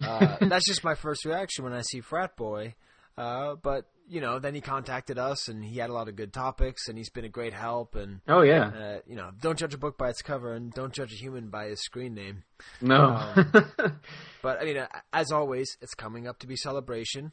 Uh, 0.02 0.38
that's 0.42 0.68
just 0.68 0.84
my 0.84 0.96
first 0.96 1.26
reaction 1.26 1.64
when 1.64 1.74
I 1.74 1.82
see 1.82 2.02
Frat 2.02 2.36
Boy. 2.36 2.74
Uh, 3.18 3.56
but 3.62 3.86
you 4.08 4.22
know, 4.22 4.40
then 4.40 4.54
he 4.56 4.62
contacted 4.62 5.18
us, 5.18 5.48
and 5.48 5.64
he 5.66 5.78
had 5.80 5.90
a 5.90 5.94
lot 5.94 6.08
of 6.08 6.16
good 6.16 6.32
topics, 6.34 6.88
and 6.88 6.98
he's 6.98 7.10
been 7.10 7.26
a 7.26 7.30
great 7.30 7.54
help. 7.54 7.96
And 7.96 8.22
Oh, 8.28 8.42
yeah. 8.42 8.68
uh, 8.68 9.00
you 9.08 9.16
know, 9.16 9.32
don't 9.42 9.58
judge 9.58 9.74
a 9.74 9.78
book 9.78 9.98
by 9.98 10.10
its 10.10 10.22
cover, 10.22 10.54
and 10.54 10.72
don't 10.74 10.94
judge 10.94 11.12
a 11.14 11.16
human 11.18 11.50
by 11.50 11.68
his 11.68 11.82
screen 11.82 12.14
name. 12.14 12.44
No. 12.82 13.06
Um, 13.36 13.52
but 14.42 14.62
I 14.62 14.66
mean, 14.66 14.78
uh, 14.78 14.88
as 15.14 15.32
always, 15.32 15.78
it's 15.82 15.94
coming 15.96 16.28
up 16.28 16.40
to 16.40 16.48
be 16.48 16.56
celebration. 16.56 17.32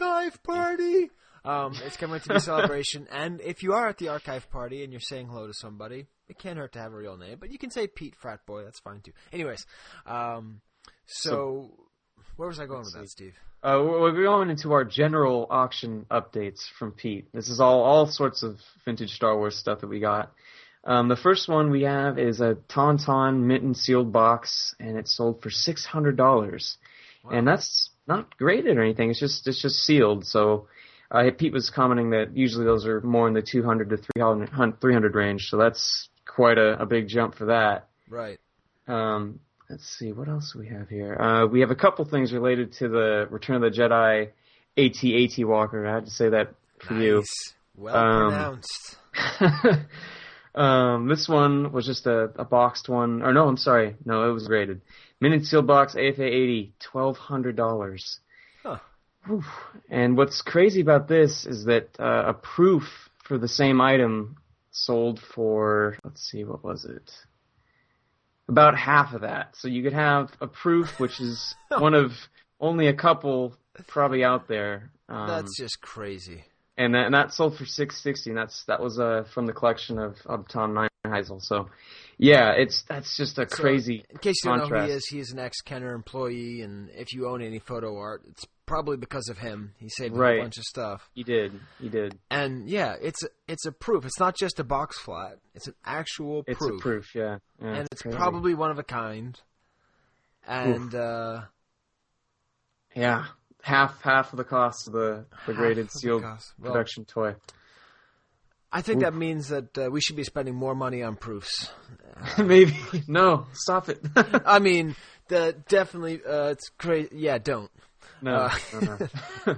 Archive 0.00 0.42
party. 0.42 1.10
Um, 1.44 1.74
it's 1.84 1.96
coming 1.96 2.16
up 2.16 2.22
to 2.24 2.34
be 2.34 2.40
celebration, 2.40 3.06
and 3.12 3.40
if 3.40 3.62
you 3.62 3.72
are 3.72 3.88
at 3.88 3.98
the 3.98 4.08
archive 4.08 4.50
party 4.50 4.82
and 4.82 4.92
you're 4.92 5.00
saying 5.00 5.28
hello 5.28 5.46
to 5.46 5.54
somebody, 5.54 6.06
it 6.28 6.38
can't 6.38 6.58
hurt 6.58 6.72
to 6.72 6.80
have 6.80 6.92
a 6.92 6.96
real 6.96 7.16
name, 7.16 7.36
but 7.38 7.52
you 7.52 7.58
can 7.58 7.70
say 7.70 7.86
Pete 7.86 8.16
Frat 8.16 8.44
Boy. 8.46 8.64
That's 8.64 8.80
fine 8.80 9.00
too. 9.00 9.12
Anyways, 9.32 9.64
um, 10.06 10.60
so, 11.06 11.70
where 12.36 12.48
was 12.48 12.60
I 12.60 12.66
going 12.66 12.84
with 12.84 12.94
that, 12.94 13.08
Steve? 13.08 13.34
Uh, 13.62 13.80
we're 13.82 14.12
we're 14.12 14.22
going 14.22 14.50
into 14.50 14.72
our 14.72 14.84
general 14.84 15.46
auction 15.50 16.06
updates 16.10 16.60
from 16.78 16.92
Pete. 16.92 17.26
This 17.32 17.48
is 17.48 17.60
all 17.60 17.82
all 17.82 18.06
sorts 18.06 18.42
of 18.42 18.58
vintage 18.84 19.10
Star 19.10 19.36
Wars 19.36 19.56
stuff 19.56 19.80
that 19.80 19.88
we 19.88 20.00
got. 20.00 20.32
Um, 20.84 21.08
the 21.08 21.16
first 21.16 21.48
one 21.48 21.70
we 21.70 21.82
have 21.82 22.18
is 22.18 22.40
a 22.40 22.56
Tauntaun 22.68 23.42
mint 23.42 23.64
and 23.64 23.76
sealed 23.76 24.12
box, 24.12 24.74
and 24.78 24.96
it 24.96 25.08
sold 25.08 25.42
for 25.42 25.50
six 25.50 25.84
hundred 25.84 26.16
dollars, 26.16 26.76
and 27.30 27.48
that's 27.48 27.90
not 28.06 28.36
graded 28.38 28.76
or 28.76 28.82
anything. 28.82 29.10
It's 29.10 29.18
just 29.18 29.46
it's 29.48 29.60
just 29.60 29.76
sealed. 29.76 30.26
So 30.26 30.68
uh, 31.10 31.24
Pete 31.36 31.52
was 31.52 31.70
commenting 31.70 32.10
that 32.10 32.36
usually 32.36 32.64
those 32.64 32.86
are 32.86 33.00
more 33.00 33.26
in 33.26 33.34
the 33.34 33.42
two 33.42 33.64
hundred 33.64 33.90
to 33.90 33.96
300 33.96 34.80
300 34.80 35.14
range. 35.14 35.48
So 35.48 35.56
that's 35.56 36.08
quite 36.24 36.58
a, 36.58 36.80
a 36.80 36.86
big 36.86 37.08
jump 37.08 37.34
for 37.34 37.46
that. 37.46 37.88
Right. 38.08 38.38
Um, 38.86 39.40
let's 39.68 39.86
see, 39.98 40.12
what 40.12 40.28
else 40.28 40.54
we 40.54 40.68
have 40.68 40.88
here? 40.88 41.14
Uh, 41.14 41.46
we 41.46 41.60
have 41.60 41.70
a 41.70 41.76
couple 41.76 42.04
things 42.04 42.32
related 42.32 42.72
to 42.74 42.88
the 42.88 43.26
Return 43.30 43.62
of 43.62 43.62
the 43.62 43.78
Jedi 43.78 44.30
AT-AT 44.76 45.46
Walker. 45.46 45.86
I 45.86 45.94
had 45.94 46.04
to 46.04 46.10
say 46.10 46.30
that 46.30 46.54
for 46.86 46.94
you. 46.94 47.22
Well 47.76 47.96
Um, 47.96 48.30
pronounced. 48.30 48.96
um, 50.54 51.08
this 51.08 51.28
one 51.28 51.72
was 51.72 51.86
just 51.86 52.06
a, 52.06 52.30
a 52.36 52.44
boxed 52.44 52.88
one. 52.88 53.22
Or 53.22 53.32
no, 53.32 53.48
I'm 53.48 53.56
sorry. 53.56 53.96
No, 54.04 54.28
it 54.28 54.32
was 54.32 54.46
graded. 54.46 54.82
Minute 55.20 55.44
seal 55.44 55.62
box 55.62 55.94
AFA 55.94 56.24
80, 56.24 56.74
$1,200. 56.92 58.18
Huh. 58.62 58.78
And 59.90 60.16
what's 60.16 60.42
crazy 60.42 60.80
about 60.80 61.08
this 61.08 61.46
is 61.46 61.64
that 61.64 61.88
uh, 61.98 62.24
a 62.28 62.34
proof 62.34 62.84
for 63.24 63.38
the 63.38 63.48
same 63.48 63.80
item 63.80 64.36
sold 64.70 65.20
for, 65.34 65.96
let's 66.04 66.22
see, 66.22 66.44
what 66.44 66.62
was 66.62 66.84
it? 66.84 67.10
About 68.48 68.78
half 68.78 69.12
of 69.12 69.22
that. 69.22 69.56
So 69.56 69.66
you 69.68 69.82
could 69.82 69.92
have 69.92 70.30
a 70.40 70.46
proof, 70.46 71.00
which 71.00 71.20
is 71.20 71.54
one 71.78 71.94
of 71.94 72.12
only 72.60 72.86
a 72.86 72.94
couple 72.94 73.54
probably 73.88 74.22
out 74.24 74.46
there. 74.48 74.90
Um, 75.08 75.26
That's 75.28 75.56
just 75.58 75.80
crazy. 75.80 76.44
and 76.76 76.94
that, 76.94 77.06
and 77.06 77.14
that 77.14 77.32
sold 77.32 77.56
for 77.58 77.64
six 77.66 78.02
sixty. 78.02 78.30
And 78.30 78.38
that's 78.38 78.64
that 78.64 78.80
was 78.80 78.98
uh, 78.98 79.24
from 79.34 79.46
the 79.46 79.52
collection 79.52 79.98
of, 79.98 80.16
of 80.26 80.48
Tom 80.48 80.74
Neinheisel. 81.04 81.42
So, 81.42 81.68
yeah, 82.18 82.52
it's 82.52 82.82
that's 82.88 83.16
just 83.16 83.38
a 83.38 83.48
So, 83.48 83.56
crazy. 83.56 84.04
In 84.10 84.18
case 84.18 84.36
you 84.44 84.50
don't 84.50 84.70
know 84.70 84.78
who 84.80 84.86
he 84.86 84.92
is, 84.92 85.06
he 85.06 85.18
is 85.18 85.30
an 85.32 85.38
ex 85.38 85.60
Kenner 85.60 85.92
employee, 85.94 86.62
and 86.62 86.88
if 86.90 87.12
you 87.14 87.28
own 87.28 87.42
any 87.42 87.58
photo 87.58 87.96
art, 87.96 88.22
it's 88.28 88.46
probably 88.66 88.96
because 88.96 89.28
of 89.28 89.38
him. 89.38 89.72
He 89.78 89.88
saved 89.88 90.16
Right. 90.16 90.38
a 90.38 90.42
bunch 90.42 90.58
of 90.58 90.64
stuff. 90.64 91.08
He 91.14 91.22
did. 91.22 91.58
He 91.80 91.88
did. 91.88 92.18
And 92.30 92.68
yeah, 92.68 92.96
it's 93.00 93.22
a, 93.22 93.28
it's 93.48 93.64
a 93.66 93.72
proof. 93.72 94.04
It's 94.04 94.18
not 94.20 94.36
just 94.36 94.58
a 94.60 94.64
box 94.64 94.98
flat. 94.98 95.38
It's 95.54 95.66
an 95.68 95.74
actual 95.84 96.44
It's 96.46 96.58
proof. 96.58 96.80
a 96.80 96.82
proof. 96.82 97.14
Yeah. 97.14 97.38
yeah 97.62 97.68
and 97.68 97.88
it's 97.92 98.02
crazy. 98.02 98.16
probably 98.16 98.54
one 98.54 98.70
of 98.70 98.78
a 98.78 98.82
kind. 98.82 99.40
And 100.46 100.94
uh, 100.94 101.42
yeah 102.94 103.24
half 103.62 104.00
half 104.02 104.32
of 104.32 104.36
the 104.36 104.44
cost 104.44 104.86
of 104.86 104.92
the 104.92 105.24
the 105.46 105.52
graded 105.54 105.86
of 105.86 105.92
the 105.92 105.98
sealed. 105.98 106.22
Well- 106.22 106.38
production 106.62 107.04
toy. 107.04 107.34
I 108.72 108.82
think 108.82 108.98
Oof. 108.98 109.04
that 109.04 109.14
means 109.14 109.48
that 109.48 109.78
uh, 109.78 109.88
we 109.90 110.00
should 110.00 110.16
be 110.16 110.24
spending 110.24 110.54
more 110.54 110.74
money 110.74 111.02
on 111.02 111.16
proofs. 111.16 111.70
Maybe 112.38 112.76
no. 113.06 113.46
Stop 113.52 113.88
it. 113.88 114.00
I 114.44 114.58
mean, 114.58 114.96
the 115.28 115.56
definitely 115.68 116.20
uh, 116.28 116.48
it's 116.50 116.68
crazy. 116.76 117.08
Yeah, 117.12 117.38
don't. 117.38 117.70
No, 118.22 118.36
Uh, 118.36 118.50
no, 118.72 118.98
no. 119.46 119.56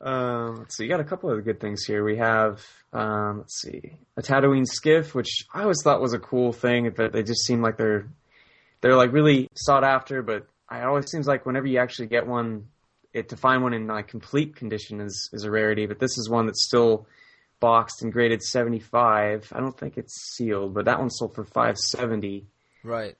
um, 0.00 0.56
let's. 0.58 0.78
You 0.78 0.88
got 0.88 1.00
a 1.00 1.04
couple 1.04 1.30
of 1.30 1.44
good 1.44 1.60
things 1.60 1.84
here. 1.84 2.04
We 2.04 2.16
have, 2.18 2.64
um, 2.92 3.38
let's 3.38 3.60
see, 3.60 3.96
a 4.16 4.22
Tatooine 4.22 4.66
skiff, 4.66 5.14
which 5.14 5.46
I 5.52 5.62
always 5.62 5.82
thought 5.82 6.00
was 6.00 6.12
a 6.12 6.18
cool 6.18 6.52
thing, 6.52 6.92
but 6.96 7.12
they 7.12 7.22
just 7.22 7.44
seem 7.44 7.62
like 7.62 7.76
they're 7.76 8.08
they're 8.80 8.96
like 8.96 9.12
really 9.12 9.48
sought 9.54 9.84
after. 9.84 10.22
But 10.22 10.46
I 10.68 10.82
always 10.82 11.10
seems 11.10 11.26
like 11.26 11.46
whenever 11.46 11.66
you 11.66 11.78
actually 11.78 12.08
get 12.08 12.26
one, 12.26 12.68
it 13.12 13.30
to 13.30 13.36
find 13.36 13.62
one 13.62 13.74
in 13.74 13.86
like 13.86 14.08
complete 14.08 14.56
condition 14.56 15.00
is 15.00 15.30
is 15.32 15.44
a 15.44 15.50
rarity. 15.50 15.86
But 15.86 15.98
this 15.98 16.16
is 16.18 16.28
one 16.28 16.46
that's 16.46 16.64
still 16.64 17.06
boxed 17.60 18.02
and 18.02 18.12
graded 18.12 18.42
75. 18.42 19.52
I 19.52 19.60
don't 19.60 19.76
think 19.76 19.98
it's 19.98 20.14
sealed, 20.36 20.74
but 20.74 20.84
that 20.84 21.00
one 21.00 21.10
sold 21.10 21.34
for 21.34 21.44
570. 21.44 22.46
Right. 22.84 23.16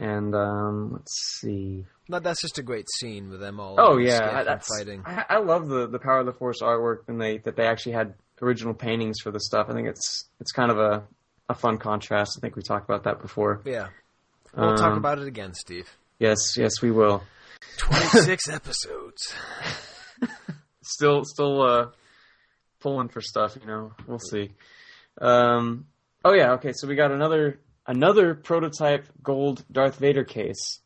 And 0.00 0.34
um, 0.34 0.92
let's 0.94 1.14
see. 1.40 1.84
But 2.08 2.24
that's 2.24 2.40
just 2.40 2.58
a 2.58 2.62
great 2.62 2.86
scene 2.98 3.28
with 3.28 3.38
them 3.40 3.60
all. 3.60 3.76
Oh 3.78 3.98
yeah, 3.98 4.42
that's 4.44 4.66
fighting. 4.66 5.02
I, 5.04 5.26
I 5.28 5.38
love 5.38 5.68
the 5.68 5.86
the 5.86 5.98
Power 5.98 6.20
of 6.20 6.26
the 6.26 6.32
Force 6.32 6.62
artwork 6.62 7.00
and 7.06 7.20
they 7.20 7.36
that 7.38 7.54
they 7.54 7.66
actually 7.66 7.92
had 7.92 8.14
original 8.40 8.72
paintings 8.72 9.18
for 9.22 9.30
the 9.30 9.38
stuff. 9.40 9.66
I 9.68 9.74
think 9.74 9.86
it's 9.88 10.28
it's 10.40 10.52
kind 10.52 10.70
of 10.70 10.78
a 10.78 11.02
a 11.50 11.54
fun 11.54 11.76
contrast. 11.76 12.38
I 12.38 12.40
think 12.40 12.56
we 12.56 12.62
talked 12.62 12.88
about 12.88 13.04
that 13.04 13.20
before. 13.20 13.60
Yeah. 13.66 13.88
We'll 14.56 14.74
talk 14.76 14.92
Um, 14.92 14.98
about 14.98 15.18
it 15.18 15.26
again, 15.28 15.52
Steve. 15.54 15.88
Yes, 16.18 16.38
yes, 16.56 16.72
we 16.82 16.90
will. 16.90 17.22
26 17.78 18.48
episodes. 18.50 19.34
Still, 20.82 21.22
still 21.24 21.62
uh, 21.62 21.86
pulling 22.80 23.08
for 23.08 23.20
stuff. 23.20 23.56
You 23.60 23.66
know, 23.66 23.92
we'll 24.06 24.18
see. 24.18 24.50
Um, 25.20 25.86
oh 26.24 26.32
yeah, 26.32 26.52
okay. 26.54 26.72
So 26.72 26.88
we 26.88 26.94
got 26.96 27.10
another 27.12 27.60
another 27.86 28.34
prototype 28.34 29.06
gold 29.22 29.64
Darth 29.70 29.96
Vader 29.96 30.24
case, 30.24 30.80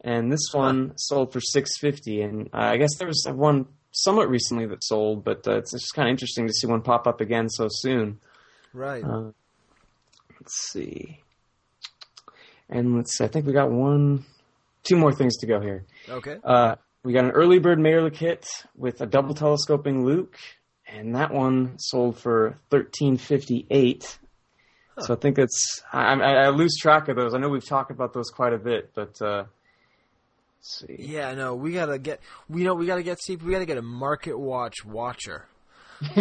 and 0.00 0.32
this 0.32 0.50
one 0.52 0.94
sold 0.96 1.32
for 1.32 1.40
six 1.40 1.78
fifty. 1.78 2.22
And 2.22 2.48
I 2.52 2.76
guess 2.76 2.96
there 2.98 3.08
was 3.08 3.26
one 3.28 3.66
somewhat 3.92 4.28
recently 4.28 4.66
that 4.66 4.82
sold, 4.82 5.24
but 5.24 5.46
uh, 5.46 5.58
it's 5.58 5.72
just 5.72 5.94
kind 5.94 6.08
of 6.08 6.12
interesting 6.12 6.46
to 6.46 6.52
see 6.52 6.66
one 6.66 6.82
pop 6.82 7.06
up 7.06 7.20
again 7.20 7.48
so 7.48 7.68
soon. 7.70 8.18
Right. 8.72 9.04
Uh, 9.04 9.32
let's 10.40 10.70
see. 10.70 11.20
And 12.68 12.96
let's 12.96 13.18
see, 13.18 13.24
I 13.24 13.28
think 13.28 13.46
we 13.46 13.52
got 13.52 13.70
one, 13.70 14.24
two 14.82 14.96
more 14.96 15.12
things 15.12 15.36
to 15.38 15.46
go 15.46 15.60
here. 15.60 15.84
Okay. 16.08 16.38
Uh, 16.42 16.76
we 17.04 17.12
got 17.12 17.26
an 17.26 17.32
early 17.32 17.58
bird 17.58 17.78
mailer 17.78 18.10
kit 18.10 18.48
with 18.74 19.02
a 19.02 19.06
double 19.06 19.34
telescoping 19.34 20.06
Luke, 20.06 20.38
and 20.86 21.14
that 21.16 21.34
one 21.34 21.78
sold 21.78 22.18
for 22.18 22.58
thirteen 22.70 23.18
fifty 23.18 23.66
eight. 23.70 24.18
So 25.00 25.14
I 25.14 25.16
think 25.16 25.38
it's 25.38 25.82
I, 25.92 26.14
I, 26.14 26.32
I 26.44 26.48
lose 26.50 26.76
track 26.80 27.08
of 27.08 27.16
those. 27.16 27.34
I 27.34 27.38
know 27.38 27.48
we've 27.48 27.66
talked 27.66 27.90
about 27.90 28.12
those 28.12 28.30
quite 28.30 28.52
a 28.52 28.58
bit, 28.58 28.90
but 28.94 29.20
uh, 29.22 29.44
let's 30.58 30.84
see. 30.86 30.96
Yeah, 30.98 31.34
no, 31.34 31.54
we 31.54 31.72
gotta 31.72 31.98
get. 31.98 32.20
We 32.48 32.64
know 32.64 32.74
we 32.74 32.86
gotta 32.86 33.02
get 33.02 33.18
Steve. 33.18 33.42
We 33.42 33.52
gotta 33.52 33.66
get 33.66 33.78
a 33.78 33.82
market 33.82 34.38
watch 34.38 34.84
watcher. 34.84 35.46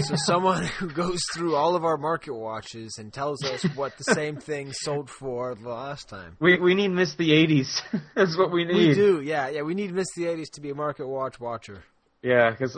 so 0.01 0.15
someone 0.25 0.63
who 0.63 0.89
goes 0.89 1.19
through 1.33 1.55
all 1.55 1.75
of 1.75 1.83
our 1.83 1.97
market 1.97 2.33
watches 2.33 2.95
and 2.97 3.11
tells 3.11 3.43
us 3.43 3.63
what 3.75 3.97
the 3.97 4.13
same 4.13 4.37
thing 4.37 4.71
sold 4.71 5.09
for 5.09 5.55
the 5.55 5.69
last 5.69 6.07
time. 6.07 6.37
We 6.39 6.57
we 6.57 6.73
need 6.73 6.89
Miss 6.89 7.15
the 7.15 7.33
eighties. 7.33 7.81
That's 8.15 8.37
what 8.37 8.51
we 8.51 8.63
need. 8.63 8.89
We 8.89 8.93
do, 8.93 9.21
yeah, 9.21 9.49
yeah. 9.49 9.63
We 9.63 9.73
need 9.73 9.93
Miss 9.93 10.07
the 10.15 10.27
eighties 10.27 10.49
to 10.51 10.61
be 10.61 10.69
a 10.69 10.75
market 10.75 11.07
watch 11.07 11.39
watcher. 11.41 11.83
Yeah, 12.21 12.51
because 12.51 12.77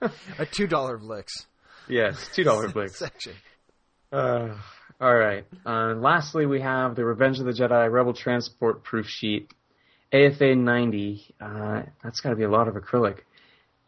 a 0.38 0.46
two 0.46 0.68
dollar 0.68 0.96
Vlix. 0.96 1.28
Yes, 1.88 2.28
two 2.34 2.44
dollar 2.44 2.68
Vlix 2.68 2.96
section. 2.96 3.32
Uh, 4.12 4.56
all 5.00 5.14
right. 5.14 5.44
Uh, 5.64 5.94
lastly, 5.94 6.46
we 6.46 6.60
have 6.60 6.96
the 6.96 7.04
Revenge 7.04 7.38
of 7.38 7.46
the 7.46 7.52
Jedi 7.52 7.90
Rebel 7.90 8.14
Transport 8.14 8.82
proof 8.82 9.06
sheet, 9.06 9.52
AFA 10.12 10.54
90. 10.54 11.34
Uh, 11.40 11.82
that's 12.02 12.20
got 12.20 12.30
to 12.30 12.36
be 12.36 12.44
a 12.44 12.50
lot 12.50 12.68
of 12.68 12.74
acrylic. 12.74 13.20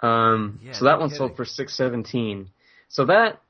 Um, 0.00 0.60
Yeah, 0.62 0.72
so 0.72 0.84
that 0.84 0.94
no 0.94 1.00
one 1.00 1.10
sold 1.10 1.36
for 1.36 1.44
617. 1.44 2.50
So 2.88 3.06
that 3.06 3.40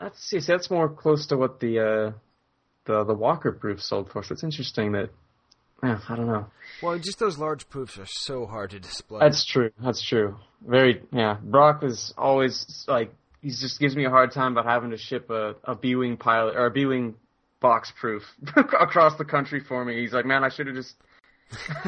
let's 0.00 0.22
see, 0.22 0.40
so 0.40 0.52
that's 0.52 0.70
more 0.70 0.88
close 0.88 1.26
to 1.28 1.36
what 1.36 1.60
the 1.60 1.78
uh, 1.78 2.12
the 2.84 3.04
the 3.04 3.14
Walker 3.14 3.52
proof 3.52 3.80
sold 3.80 4.10
for. 4.10 4.22
So 4.22 4.32
it's 4.32 4.44
interesting 4.44 4.92
that 4.92 5.10
yeah, 5.82 6.00
I 6.08 6.16
don't 6.16 6.26
know. 6.26 6.46
Well, 6.82 6.98
just 6.98 7.18
those 7.18 7.38
large 7.38 7.68
proofs 7.68 7.98
are 7.98 8.06
so 8.06 8.46
hard 8.46 8.70
to 8.70 8.80
display. 8.80 9.20
That's 9.20 9.44
true. 9.44 9.70
That's 9.82 10.02
true. 10.06 10.36
Very 10.66 11.02
yeah. 11.12 11.36
Broc 11.42 11.82
was 11.82 12.14
always 12.16 12.84
like 12.88 13.14
he 13.46 13.52
just 13.52 13.78
gives 13.78 13.94
me 13.94 14.04
a 14.04 14.10
hard 14.10 14.32
time 14.32 14.52
about 14.52 14.64
having 14.64 14.90
to 14.90 14.96
ship 14.96 15.30
a 15.30 15.54
a 15.62 15.76
B 15.76 15.94
wing 15.94 16.16
pilot 16.16 16.56
or 16.56 16.66
a 16.66 16.70
B 16.72 16.84
wing 16.84 17.14
box 17.60 17.92
proof 17.98 18.24
across 18.56 19.16
the 19.18 19.24
country 19.24 19.60
for 19.60 19.84
me. 19.84 20.00
He's 20.00 20.12
like, 20.12 20.26
man, 20.26 20.42
I 20.42 20.48
should 20.48 20.66
have 20.66 20.74
just. 20.74 20.96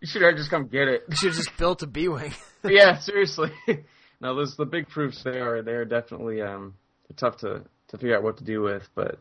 you 0.00 0.08
should 0.08 0.22
have 0.22 0.34
just 0.34 0.50
come 0.50 0.66
get 0.66 0.88
it. 0.88 1.04
You 1.08 1.16
should 1.16 1.28
have 1.28 1.36
just 1.36 1.56
built 1.56 1.84
a 1.84 1.86
B 1.86 2.08
wing. 2.08 2.34
yeah, 2.64 2.98
seriously. 2.98 3.52
Now, 4.20 4.34
those 4.34 4.56
the 4.56 4.64
big 4.64 4.88
proofs. 4.88 5.22
They 5.22 5.38
are 5.38 5.62
they're 5.62 5.84
definitely 5.84 6.42
um 6.42 6.74
tough 7.16 7.36
to 7.38 7.62
to 7.88 7.98
figure 7.98 8.16
out 8.16 8.24
what 8.24 8.38
to 8.38 8.44
do 8.44 8.62
with, 8.62 8.88
but 8.96 9.20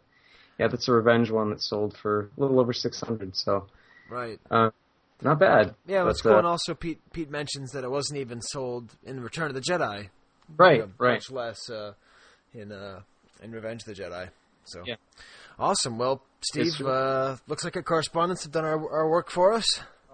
yeah, 0.57 0.67
that's 0.69 0.87
a 0.87 0.91
revenge 0.91 1.29
one 1.29 1.51
that 1.51 1.61
sold 1.61 1.95
for 2.01 2.31
a 2.35 2.41
little 2.41 2.59
over 2.59 2.73
six 2.73 2.99
hundred. 2.99 3.35
So 3.35 3.67
right. 4.09 4.39
uh, 4.49 4.71
not 5.21 5.37
bad. 5.37 5.75
Yeah, 5.85 6.03
what's 6.03 6.23
cool. 6.23 6.33
uh, 6.33 6.37
and 6.39 6.47
also, 6.47 6.73
Pete 6.73 6.99
Pete 7.13 7.29
mentions 7.29 7.73
that 7.73 7.83
it 7.83 7.91
wasn't 7.91 8.21
even 8.21 8.41
sold 8.41 8.95
in 9.03 9.19
Return 9.19 9.49
of 9.49 9.53
the 9.53 9.61
Jedi. 9.61 10.09
Right, 10.57 10.81
Uh, 10.81 10.87
right. 10.97 11.13
Much 11.15 11.31
less 11.31 11.69
uh, 11.69 11.93
in 12.53 12.71
uh, 12.71 13.01
in 13.41 13.51
Revenge 13.51 13.81
of 13.87 13.95
the 13.95 14.01
Jedi. 14.01 14.29
So 14.65 14.81
Yeah. 14.85 14.95
awesome. 15.59 15.97
Well, 15.97 16.21
Steve, 16.41 16.79
uh, 16.81 17.37
looks 17.47 17.63
like 17.63 17.75
our 17.75 17.83
correspondents 17.83 18.43
have 18.43 18.51
done 18.51 18.65
our, 18.65 18.77
our 18.91 19.09
work 19.09 19.29
for 19.29 19.53
us. 19.53 19.65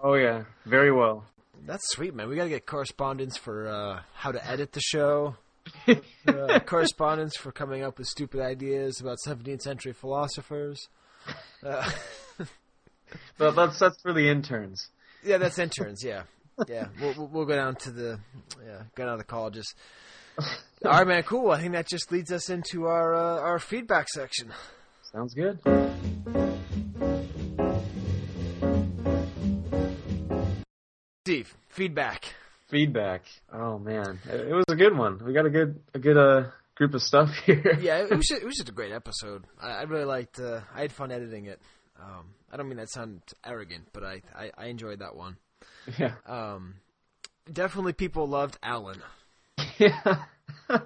Oh 0.02 0.14
yeah, 0.14 0.44
very 0.66 0.90
well. 0.92 1.24
That's 1.64 1.88
sweet, 1.90 2.14
man. 2.14 2.28
We 2.28 2.34
got 2.36 2.44
to 2.44 2.48
get 2.50 2.66
correspondence 2.66 3.36
for 3.36 3.68
uh, 3.68 4.00
how 4.14 4.32
to 4.32 4.44
edit 4.46 4.72
the 4.72 4.80
show. 4.80 5.36
uh, 6.26 6.58
correspondence 6.66 7.36
for 7.36 7.52
coming 7.52 7.84
up 7.84 7.98
with 7.98 8.08
stupid 8.08 8.40
ideas 8.40 9.00
about 9.00 9.18
17th 9.24 9.60
century 9.62 9.92
philosophers. 9.92 10.88
Uh, 11.64 11.88
But 13.38 13.54
that's 13.54 13.78
that's 13.78 14.00
for 14.02 14.12
the 14.12 14.28
interns. 14.28 14.88
yeah, 15.22 15.36
that's 15.36 15.58
interns. 15.58 16.02
Yeah, 16.02 16.22
yeah. 16.66 16.86
We'll, 17.00 17.14
we'll, 17.16 17.26
we'll 17.28 17.44
go 17.44 17.54
down 17.54 17.76
to 17.76 17.90
the 17.90 18.18
yeah, 18.64 18.82
go 18.94 19.04
down 19.04 19.12
to 19.12 19.18
the 19.18 19.24
colleges. 19.28 19.74
All 20.84 20.90
right, 20.90 21.06
man. 21.06 21.22
Cool. 21.22 21.50
I 21.50 21.60
think 21.60 21.72
that 21.72 21.88
just 21.88 22.10
leads 22.10 22.32
us 22.32 22.50
into 22.50 22.86
our 22.86 23.14
uh, 23.14 23.40
our 23.40 23.58
feedback 23.58 24.08
section. 24.08 24.52
Sounds 25.12 25.34
good. 25.34 25.60
Steve, 31.24 31.54
feedback. 31.68 32.34
Feedback. 32.68 33.22
Oh 33.52 33.78
man, 33.78 34.18
it 34.28 34.52
was 34.54 34.64
a 34.68 34.76
good 34.76 34.96
one. 34.96 35.22
We 35.24 35.32
got 35.32 35.46
a 35.46 35.50
good 35.50 35.80
a 35.94 35.98
good 35.98 36.16
uh 36.16 36.50
group 36.74 36.94
of 36.94 37.02
stuff 37.02 37.28
here. 37.46 37.78
Yeah, 37.80 37.98
it 37.98 38.10
was 38.10 38.26
just, 38.26 38.42
it 38.42 38.46
was 38.46 38.56
just 38.56 38.68
a 38.68 38.72
great 38.72 38.92
episode. 38.92 39.44
I, 39.60 39.70
I 39.70 39.82
really 39.82 40.04
liked. 40.04 40.40
Uh, 40.40 40.60
I 40.74 40.80
had 40.80 40.92
fun 40.92 41.12
editing 41.12 41.46
it. 41.46 41.60
Um, 42.00 42.34
I 42.50 42.56
don't 42.56 42.68
mean 42.68 42.78
that 42.78 42.90
sound 42.90 43.22
arrogant, 43.44 43.88
but 43.92 44.02
I, 44.02 44.22
I, 44.34 44.50
I 44.58 44.66
enjoyed 44.66 44.98
that 44.98 45.14
one. 45.14 45.36
Yeah. 45.98 46.14
Um, 46.26 46.74
definitely, 47.52 47.92
people 47.92 48.26
loved 48.26 48.58
Alan. 48.62 49.00
Yeah. 49.78 50.24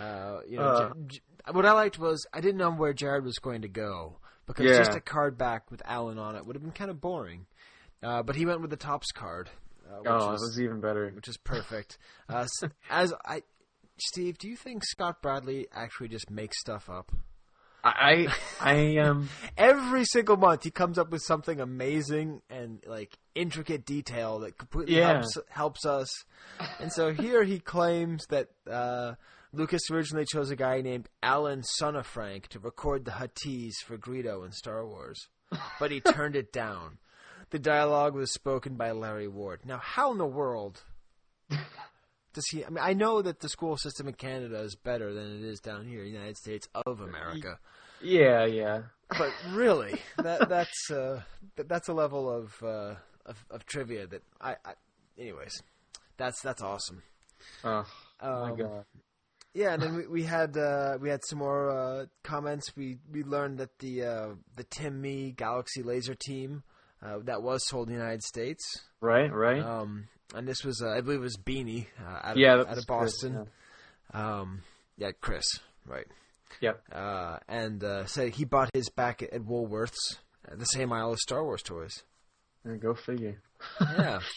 Uh, 0.00 0.40
you 0.48 0.58
know, 0.58 0.64
Uh. 0.64 0.88
J- 1.06 1.18
J- 1.46 1.52
what 1.52 1.64
I 1.66 1.72
liked 1.72 1.98
was 1.98 2.26
I 2.32 2.40
didn't 2.40 2.56
know 2.58 2.70
where 2.72 2.92
Jared 2.92 3.24
was 3.24 3.38
going 3.38 3.62
to 3.62 3.68
go 3.68 4.18
because 4.46 4.64
Yeah. 4.66 4.78
just 4.78 4.96
a 4.96 5.00
card 5.00 5.38
back 5.38 5.70
with 5.70 5.82
Alan 5.84 6.18
on 6.18 6.34
it 6.36 6.44
would 6.44 6.56
have 6.56 6.62
been 6.62 6.72
kind 6.72 6.90
of 6.90 7.00
boring. 7.00 7.46
Uh, 8.02 8.22
but 8.22 8.34
he 8.34 8.44
went 8.44 8.60
with 8.60 8.70
the 8.70 8.76
Topps 8.76 9.12
card. 9.12 9.50
Uh, 9.88 9.98
which 9.98 10.10
Oh, 10.10 10.32
was, 10.32 10.40
was 10.40 10.60
even 10.60 10.80
better. 10.80 11.10
which 11.14 11.28
is 11.28 11.36
perfect. 11.36 11.98
Uh, 12.28 12.46
as 12.90 13.12
I, 13.24 13.42
Steve, 13.98 14.36
do 14.38 14.48
you 14.48 14.56
think 14.56 14.82
Scott 14.84 15.22
Bradley 15.22 15.68
actually 15.72 16.08
just 16.08 16.28
makes 16.30 16.58
stuff 16.58 16.90
up? 16.90 17.12
I 17.84 18.26
I 18.60 18.96
um 18.98 19.28
Every 19.58 20.04
single 20.04 20.36
month, 20.36 20.64
he 20.64 20.70
comes 20.70 20.98
up 20.98 21.10
with 21.10 21.22
something 21.22 21.60
amazing 21.60 22.40
and 22.50 22.82
like 22.86 23.16
intricate 23.34 23.84
detail 23.84 24.38
that 24.40 24.56
completely 24.58 24.96
Yeah. 24.96 25.12
helps 25.14 25.38
helps 25.50 25.84
us. 25.86 26.08
And 26.80 26.92
so 26.92 27.12
here 27.12 27.44
he 27.44 27.58
claims 27.60 28.26
that 28.30 28.48
uh, 28.70 29.14
Lucas 29.52 29.82
originally 29.90 30.24
chose 30.26 30.50
a 30.50 30.56
guy 30.56 30.80
named 30.80 31.08
Alan 31.22 31.62
Son 31.62 31.94
of 31.94 32.06
Frank 32.06 32.48
to 32.48 32.58
record 32.58 33.04
the 33.04 33.12
Huttese 33.12 33.76
for 33.84 33.96
Greedo 33.98 34.44
in 34.44 34.52
Star 34.52 34.84
Wars, 34.86 35.28
but 35.78 35.90
he 35.92 36.00
turned 36.00 36.34
it 36.36 36.52
down. 36.52 36.98
The 37.50 37.58
dialogue 37.60 38.14
was 38.14 38.32
spoken 38.32 38.74
by 38.74 38.90
Larry 38.92 39.28
Ward. 39.28 39.60
Now, 39.64 39.78
how 39.78 40.10
in 40.10 40.18
the 40.18 40.26
world 40.26 40.82
does 42.34 42.44
he? 42.50 42.64
I 42.64 42.68
mean, 42.68 42.82
I 42.82 42.92
know 42.92 43.22
that 43.22 43.40
the 43.40 43.48
school 43.48 43.76
system 43.78 44.06
in 44.08 44.14
Canada 44.14 44.60
is 44.60 44.74
better 44.76 45.14
than 45.14 45.38
it 45.38 45.44
is 45.44 45.60
down 45.60 45.86
here, 45.86 46.00
in 46.00 46.12
the 46.12 46.18
United 46.18 46.36
States 46.36 46.68
of 46.86 47.00
America. 47.00 47.58
yeah 48.02 48.44
yeah. 48.44 48.82
But 49.08 49.30
really, 49.52 50.00
that 50.18 50.48
that's 50.48 50.90
uh, 50.90 51.22
that's 51.56 51.88
a 51.88 51.92
level 51.94 52.30
of, 52.30 52.52
uh, 52.62 52.94
of 53.24 53.44
of 53.50 53.64
trivia 53.66 54.06
that 54.08 54.22
I, 54.40 54.56
I. 54.64 54.72
Anyways, 55.18 55.62
that's 56.16 56.40
that's 56.42 56.62
awesome. 56.62 57.02
Oh 57.64 57.84
my 58.20 58.50
Um, 58.50 58.56
god. 58.56 58.84
Yeah, 59.52 59.74
and 59.74 59.82
then 59.82 59.94
we, 59.96 60.06
we 60.08 60.22
had 60.24 60.56
uh, 60.56 60.98
we 61.00 61.08
had 61.10 61.20
some 61.28 61.38
more 61.38 61.70
uh, 61.70 62.06
comments. 62.24 62.74
We 62.76 62.98
we 63.12 63.22
learned 63.22 63.58
that 63.58 63.78
the 63.78 64.02
uh, 64.04 64.28
the 64.56 64.64
Tomy 64.64 65.36
Galaxy 65.36 65.82
Laser 65.84 66.14
Team 66.16 66.64
uh, 67.00 67.18
that 67.24 67.42
was 67.42 67.64
sold 67.68 67.88
in 67.88 67.94
the 67.94 68.00
United 68.00 68.22
States. 68.24 68.64
Right 69.00 69.32
right. 69.32 69.62
Um, 69.62 70.08
and 70.34 70.46
this 70.48 70.64
was 70.64 70.82
uh, 70.82 70.90
I 70.90 71.00
believe 71.00 71.20
it 71.20 71.22
was 71.22 71.36
Beanie 71.36 71.86
uh, 72.04 72.28
out, 72.28 72.36
Yeah, 72.36 72.54
of, 72.60 72.68
out 72.68 72.78
of 72.78 72.86
Chris, 72.86 72.86
Boston. 72.86 73.46
Um, 74.12 74.62
yeah, 74.96 75.10
Chris, 75.20 75.44
right? 75.86 76.06
Yep. 76.60 76.82
Uh, 76.92 77.38
and 77.48 77.82
uh, 77.82 78.06
said 78.06 78.34
he 78.34 78.44
bought 78.44 78.70
his 78.74 78.88
back 78.90 79.22
at, 79.22 79.32
at 79.32 79.42
Woolworths, 79.42 80.18
uh, 80.50 80.54
the 80.56 80.64
same 80.66 80.92
aisle 80.92 81.12
as 81.12 81.20
Star 81.22 81.42
Wars 81.44 81.62
toys. 81.62 82.02
Yeah, 82.64 82.76
go 82.76 82.94
figure. 82.94 83.40
Yeah. 83.80 84.20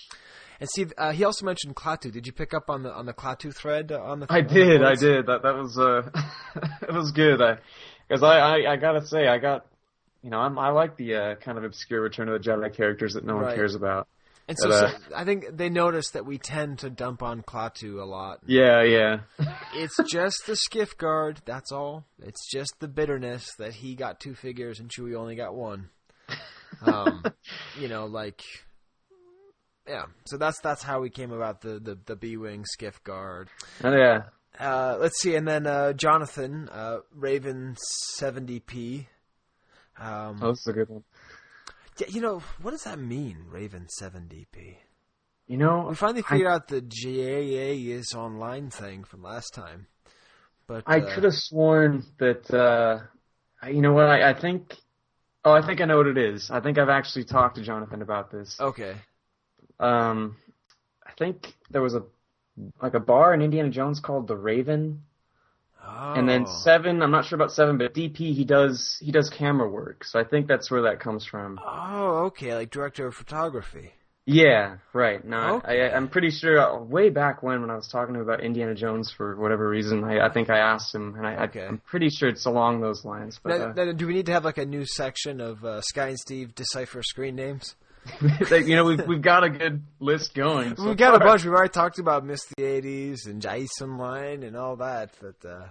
And 0.59 0.67
Steve, 0.69 0.91
uh, 0.97 1.11
he 1.11 1.23
also 1.23 1.45
mentioned 1.45 1.75
Klaatu. 1.75 2.11
Did 2.11 2.25
you 2.25 2.33
pick 2.33 2.51
up 2.51 2.67
on 2.67 2.81
the 2.81 2.91
on 2.91 3.05
the 3.05 3.13
Klaatu 3.13 3.55
thread 3.55 3.91
on 3.91 4.21
the? 4.21 4.25
I 4.27 4.39
on 4.39 4.47
the 4.47 4.53
did, 4.55 4.83
I 4.83 4.95
did. 4.95 5.27
That 5.27 5.43
that 5.43 5.53
was 5.55 5.77
uh, 5.77 6.09
it 6.81 6.91
was 6.95 7.11
good. 7.11 7.39
I 7.43 7.59
because 8.07 8.23
I, 8.23 8.39
I 8.39 8.71
I 8.73 8.75
gotta 8.77 9.05
say 9.05 9.27
I 9.27 9.37
got 9.37 9.67
you 10.23 10.31
know 10.31 10.39
I'm 10.39 10.57
I 10.57 10.69
like 10.69 10.97
the 10.97 11.13
uh, 11.13 11.35
kind 11.35 11.59
of 11.59 11.63
obscure 11.63 12.01
Return 12.01 12.27
of 12.27 12.41
the 12.41 12.49
Jedi 12.49 12.75
characters 12.75 13.13
that 13.13 13.23
no 13.23 13.35
one 13.35 13.43
Right. 13.45 13.55
cares 13.55 13.75
about. 13.75 14.07
And 14.47 14.57
so, 14.57 14.69
uh, 14.69 14.91
so 14.91 14.97
I 15.15 15.25
think 15.25 15.45
they 15.57 15.69
noticed 15.69 16.13
that 16.13 16.25
we 16.25 16.37
tend 16.37 16.79
to 16.79 16.89
dump 16.89 17.21
on 17.21 17.41
Klaatu 17.41 18.01
a 18.01 18.05
lot. 18.05 18.39
Yeah 18.45 18.81
yeah. 18.83 19.19
It's 19.75 19.97
just 20.09 20.45
the 20.47 20.55
skiff 20.55 20.97
guard. 20.97 21.41
That's 21.45 21.71
all. 21.71 22.05
It's 22.21 22.49
just 22.49 22.73
the 22.79 22.87
bitterness 22.87 23.53
that 23.59 23.73
he 23.73 23.95
got 23.95 24.19
two 24.19 24.35
figures 24.35 24.79
and 24.79 24.89
Chewie 24.89 25.15
only 25.15 25.35
got 25.35 25.53
one. 25.53 25.89
Um, 26.81 27.23
you 27.79 27.87
know, 27.87 28.05
like, 28.05 28.41
yeah. 29.87 30.05
So 30.25 30.37
that's 30.37 30.59
that's 30.61 30.83
how 30.83 31.01
we 31.01 31.09
came 31.09 31.31
about 31.31 31.61
the 31.61 31.79
the, 31.79 31.97
the 32.05 32.15
B 32.15 32.37
wing 32.37 32.65
skiff 32.65 33.03
guard. 33.03 33.49
Oh, 33.83 33.95
yeah. 33.95 34.23
Uh, 34.59 34.97
let's 34.99 35.19
see, 35.21 35.35
and 35.35 35.47
then 35.47 35.67
uh, 35.67 35.93
Jonathan 35.93 36.67
uh, 36.71 36.97
Raven 37.13 37.75
seventy 38.15 38.59
P. 38.59 39.07
Um, 39.99 40.39
Oh, 40.41 40.49
this 40.49 40.59
is 40.59 40.67
a 40.67 40.73
good 40.73 40.89
one. 40.89 41.03
Yeah, 41.97 42.07
you 42.09 42.21
know, 42.21 42.41
what 42.61 42.71
does 42.71 42.83
that 42.83 42.99
mean, 42.99 43.45
Raven 43.49 43.87
7 43.89 44.23
DP? 44.29 44.75
You 45.47 45.57
know, 45.57 45.87
We 45.89 45.95
finally 45.95 46.23
I- 46.27 46.29
figured 46.29 46.47
out 46.51 46.67
the 46.67 46.81
GAA 46.81 47.93
is 47.97 48.13
online 48.13 48.69
thing 48.69 49.03
from 49.03 49.23
last 49.23 49.53
time. 49.53 49.87
But 50.67 50.83
I 50.85 50.99
uh, 50.99 51.13
could 51.15 51.23
have 51.23 51.33
sworn 51.33 52.03
that. 52.19 52.51
uh 52.53 52.99
You 53.69 53.81
know 53.81 53.93
what? 53.93 54.07
I, 54.07 54.31
I 54.31 54.33
think. 54.33 54.75
Oh, 55.45 55.53
I 55.53 55.65
think 55.65 55.79
I 55.79 55.85
know 55.85 55.97
what 55.97 56.07
it 56.07 56.17
is. 56.17 56.51
I 56.51 56.59
think 56.59 56.77
I've 56.77 56.89
actually 56.89 57.23
talked 57.23 57.55
to 57.55 57.61
Jonathan 57.63 58.01
about 58.01 58.31
this. 58.31 58.59
Okay. 58.59 58.95
Um, 59.79 60.35
I 61.05 61.11
think 61.17 61.53
there 61.71 61.81
was 61.81 61.95
a 61.95 62.03
like 62.81 62.95
a 62.95 62.99
bar 62.99 63.33
in 63.33 63.41
Indiana 63.41 63.69
Jones 63.69 64.01
called 64.01 64.27
the 64.27 64.35
Raven, 64.35 65.03
Oh. 65.89 66.13
and 66.15 66.27
then 66.27 66.45
Seven. 66.45 67.01
I'm 67.01 67.11
not 67.11 67.25
sure 67.25 67.35
about 67.37 67.51
Seven, 67.51 67.77
but 67.77 67.93
DP 67.93 68.17
he 68.35 68.43
does 68.45 68.97
he 69.01 69.11
does 69.11 69.29
camera 69.29 69.69
work, 69.69 70.03
so 70.03 70.19
I 70.19 70.23
think 70.23 70.47
that's 70.47 70.69
where 70.69 70.81
that 70.83 70.99
comes 70.99 71.25
from. 71.25 71.59
Oh, 71.65 72.25
okay, 72.27 72.53
like 72.55 72.69
director 72.71 73.07
of 73.07 73.15
photography. 73.15 73.93
Yeah, 74.29 74.79
right. 74.91 75.23
No, 75.23 75.55
Okay. 75.63 75.83
I, 75.89 75.95
I'm 75.95 76.09
pretty 76.09 76.31
sure 76.31 76.59
uh, 76.59 76.83
way 76.83 77.09
back 77.09 77.41
when, 77.43 77.61
when 77.61 77.69
I 77.69 77.75
was 77.75 77.87
talking 77.87 78.13
to 78.13 78.19
him 78.19 78.27
about 78.27 78.43
Indiana 78.43 78.75
Jones 78.75 79.09
for 79.15 79.37
whatever 79.37 79.69
reason, 79.69 80.03
I, 80.03 80.19
I 80.27 80.29
think 80.33 80.49
I 80.49 80.57
asked 80.57 80.93
him, 80.93 81.15
and 81.15 81.25
I, 81.25 81.45
Okay. 81.45 81.61
I, 81.61 81.67
I'm 81.67 81.77
pretty 81.77 82.09
sure 82.09 82.27
it's 82.27 82.45
along 82.45 82.81
those 82.81 83.05
lines. 83.05 83.39
But 83.41 83.57
Now, 83.57 83.69
uh, 83.69 83.85
now, 83.85 83.91
do 83.93 84.05
we 84.05 84.13
need 84.13 84.25
to 84.25 84.33
have 84.33 84.43
like 84.43 84.57
a 84.57 84.65
new 84.65 84.85
section 84.85 85.39
of 85.39 85.63
uh, 85.63 85.79
Skye 85.79 86.09
and 86.09 86.19
Steve 86.19 86.53
decipher 86.55 87.01
screen 87.03 87.35
names? 87.37 87.75
you 88.51 88.75
know, 88.75 88.85
we've 88.85 89.05
we've 89.07 89.21
got 89.21 89.43
a 89.43 89.49
good 89.49 89.83
list 89.99 90.33
going. 90.33 90.75
so 90.75 90.85
We've 90.85 90.97
got 90.97 91.15
a 91.15 91.19
bunch. 91.19 91.43
We've 91.43 91.53
already 91.53 91.69
talked 91.69 91.99
about 91.99 92.25
Miss 92.25 92.45
the 92.57 92.63
'80s 92.63 93.25
and 93.25 93.41
Jason 93.41 93.97
Line 93.97 94.43
and 94.43 94.55
all 94.55 94.77
that, 94.77 95.11
but 95.21 95.47
uh, 95.47 95.67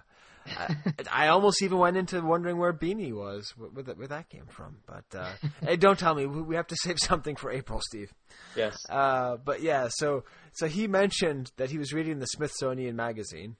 I, 0.46 0.76
I 1.10 1.28
almost 1.28 1.62
even 1.62 1.78
went 1.78 1.96
into 1.96 2.20
wondering 2.20 2.58
where 2.58 2.72
Beanie 2.72 3.12
was, 3.12 3.52
where, 3.56 3.70
where, 3.70 3.84
that, 3.84 3.98
where 3.98 4.08
that 4.08 4.28
came 4.28 4.46
from. 4.46 4.78
But 4.86 5.18
uh, 5.18 5.32
hey, 5.62 5.76
don't 5.76 5.98
tell 5.98 6.14
me. 6.14 6.26
We, 6.26 6.42
we 6.42 6.56
have 6.56 6.66
to 6.68 6.76
save 6.76 6.98
something 6.98 7.36
for 7.36 7.50
April, 7.50 7.80
Steve. 7.82 8.12
Yes. 8.54 8.76
Uh, 8.88 9.36
but 9.36 9.62
yeah, 9.62 9.88
so 9.90 10.24
so 10.52 10.66
he 10.66 10.86
mentioned 10.86 11.52
that 11.56 11.70
he 11.70 11.78
was 11.78 11.92
reading 11.92 12.18
the 12.18 12.26
Smithsonian 12.26 12.96
magazine, 12.96 13.56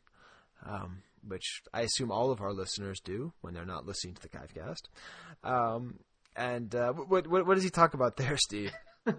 um, 0.65 1.03
which 1.27 1.63
I 1.73 1.83
assume 1.83 2.11
all 2.11 2.31
of 2.31 2.41
our 2.41 2.53
listeners 2.53 3.01
do 3.05 3.33
when 3.41 3.55
they're 3.55 3.65
not 3.65 3.87
listening 3.87 4.15
to 4.15 4.23
the 4.23 4.29
Chivecast. 4.29 4.89
Um, 5.45 5.99
and 6.37 6.75
uh, 6.75 6.93
what, 6.93 7.27
what 7.27 7.47
what 7.47 7.55
does 7.55 7.65
he 7.65 7.71
talk 7.71 7.95
about 7.95 8.17
there, 8.17 8.37
Steve? 8.37 8.73
All 9.07 9.15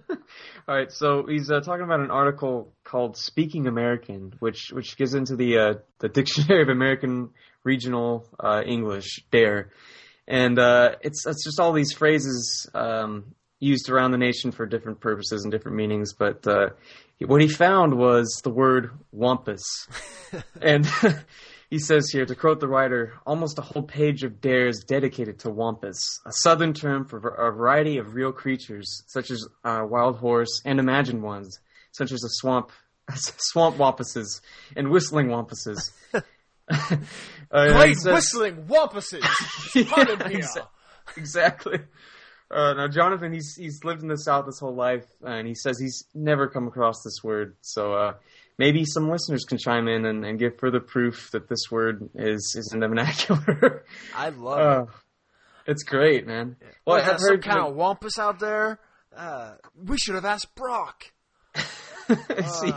right, 0.67 0.91
so 0.91 1.25
he's 1.27 1.49
uh, 1.49 1.61
talking 1.61 1.85
about 1.85 2.01
an 2.01 2.11
article 2.11 2.73
called 2.83 3.17
"Speaking 3.17 3.67
American," 3.67 4.33
which 4.39 4.71
which 4.71 4.97
gives 4.97 5.13
into 5.13 5.35
the 5.35 5.57
uh, 5.57 5.73
the 5.99 6.09
Dictionary 6.09 6.61
of 6.61 6.69
American 6.69 7.29
Regional 7.63 8.25
uh, 8.39 8.61
English 8.65 9.23
there, 9.31 9.71
and 10.27 10.59
uh, 10.59 10.95
it's 11.01 11.25
it's 11.25 11.43
just 11.43 11.59
all 11.59 11.73
these 11.73 11.93
phrases 11.93 12.69
um, 12.73 13.33
used 13.59 13.89
around 13.89 14.11
the 14.11 14.17
nation 14.17 14.51
for 14.51 14.65
different 14.65 14.99
purposes 14.99 15.43
and 15.43 15.51
different 15.51 15.77
meanings. 15.77 16.13
But 16.13 16.45
uh, 16.45 16.69
what 17.25 17.41
he 17.41 17.47
found 17.47 17.97
was 17.97 18.41
the 18.43 18.49
word 18.49 18.91
"wampus," 19.11 19.63
and 20.61 20.85
he 21.69 21.79
says 21.79 22.09
here, 22.11 22.25
to 22.25 22.35
quote 22.35 22.59
the 22.59 22.67
writer, 22.67 23.13
almost 23.25 23.59
a 23.59 23.61
whole 23.61 23.83
page 23.83 24.23
of 24.23 24.39
dares 24.41 24.83
dedicated 24.87 25.39
to 25.39 25.49
wampus, 25.49 25.99
a 26.25 26.31
southern 26.31 26.73
term 26.73 27.05
for 27.05 27.17
a 27.17 27.51
variety 27.51 27.97
of 27.97 28.13
real 28.13 28.31
creatures, 28.31 29.03
such 29.07 29.31
as 29.31 29.45
uh, 29.65 29.81
wild 29.87 30.17
horse 30.17 30.61
and 30.65 30.79
imagined 30.79 31.21
ones, 31.21 31.59
such 31.91 32.11
as 32.11 32.21
the 32.21 32.29
swamp, 32.29 32.71
swamp 33.15 33.75
wampuses 33.77 34.41
and 34.75 34.89
whistling 34.89 35.27
wampuses. 35.27 35.79
Uh, 37.49 37.79
Great 37.79 37.95
says- 37.95 38.13
whistling 38.13 38.65
wampuses. 38.65 39.21
Yeah, 39.73 39.83
exa- 39.85 40.67
exactly. 41.15 41.79
Uh, 42.51 42.73
now, 42.73 42.89
Jonathan, 42.89 43.31
he's 43.31 43.55
he's 43.55 43.85
lived 43.85 44.01
in 44.01 44.09
the 44.09 44.17
South 44.17 44.45
his 44.47 44.59
whole 44.59 44.75
life, 44.75 45.05
and 45.25 45.47
he 45.47 45.55
says 45.55 45.79
he's 45.79 46.03
never 46.13 46.47
come 46.49 46.67
across 46.67 47.01
this 47.03 47.23
word. 47.23 47.55
So 47.61 47.93
uh, 47.93 48.13
maybe 48.57 48.83
some 48.85 49.09
listeners 49.09 49.43
can 49.45 49.57
chime 49.57 49.87
in 49.87 50.05
and, 50.05 50.25
and 50.25 50.39
give 50.39 50.57
further 50.59 50.79
proof 50.79 51.29
that 51.31 51.47
this 51.49 51.69
word 51.71 52.09
is 52.15 52.55
is 52.57 52.71
in 52.73 52.79
the 52.79 52.87
vernacular. 52.87 53.83
I 54.15 54.29
love 54.29 54.59
Uh, 54.59 54.83
it. 54.83 55.71
it's 55.71 55.83
great, 55.83 56.25
man. 56.27 56.55
Well, 56.85 56.97
Well, 56.97 57.05
yeah, 57.05 57.11
I've 57.13 57.19
some 57.19 57.39
kind 57.41 57.59
of 57.67 57.75
wampus 57.75 58.17
out 58.19 58.39
there. 58.39 58.79
Uh, 59.15 59.55
we 59.75 59.97
should 59.97 60.15
have 60.15 60.25
asked 60.25 60.53
Broc. 60.55 61.05
See, 62.05 62.71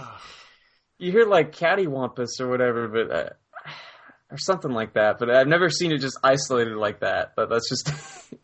you 0.98 1.12
hear 1.12 1.26
like 1.26 1.52
cattywampus 1.54 2.40
or 2.40 2.48
whatever, 2.48 2.88
but 2.88 3.10
uh, 3.14 3.28
or 4.30 4.38
something 4.38 4.70
like 4.72 4.94
that. 4.94 5.18
But 5.18 5.30
I've 5.30 5.46
never 5.46 5.68
seen 5.70 5.92
it 5.92 5.98
just 5.98 6.18
isolated 6.24 6.76
like 6.76 7.00
that. 7.00 7.32
But 7.36 7.48
that's 7.50 7.68
just 7.68 7.92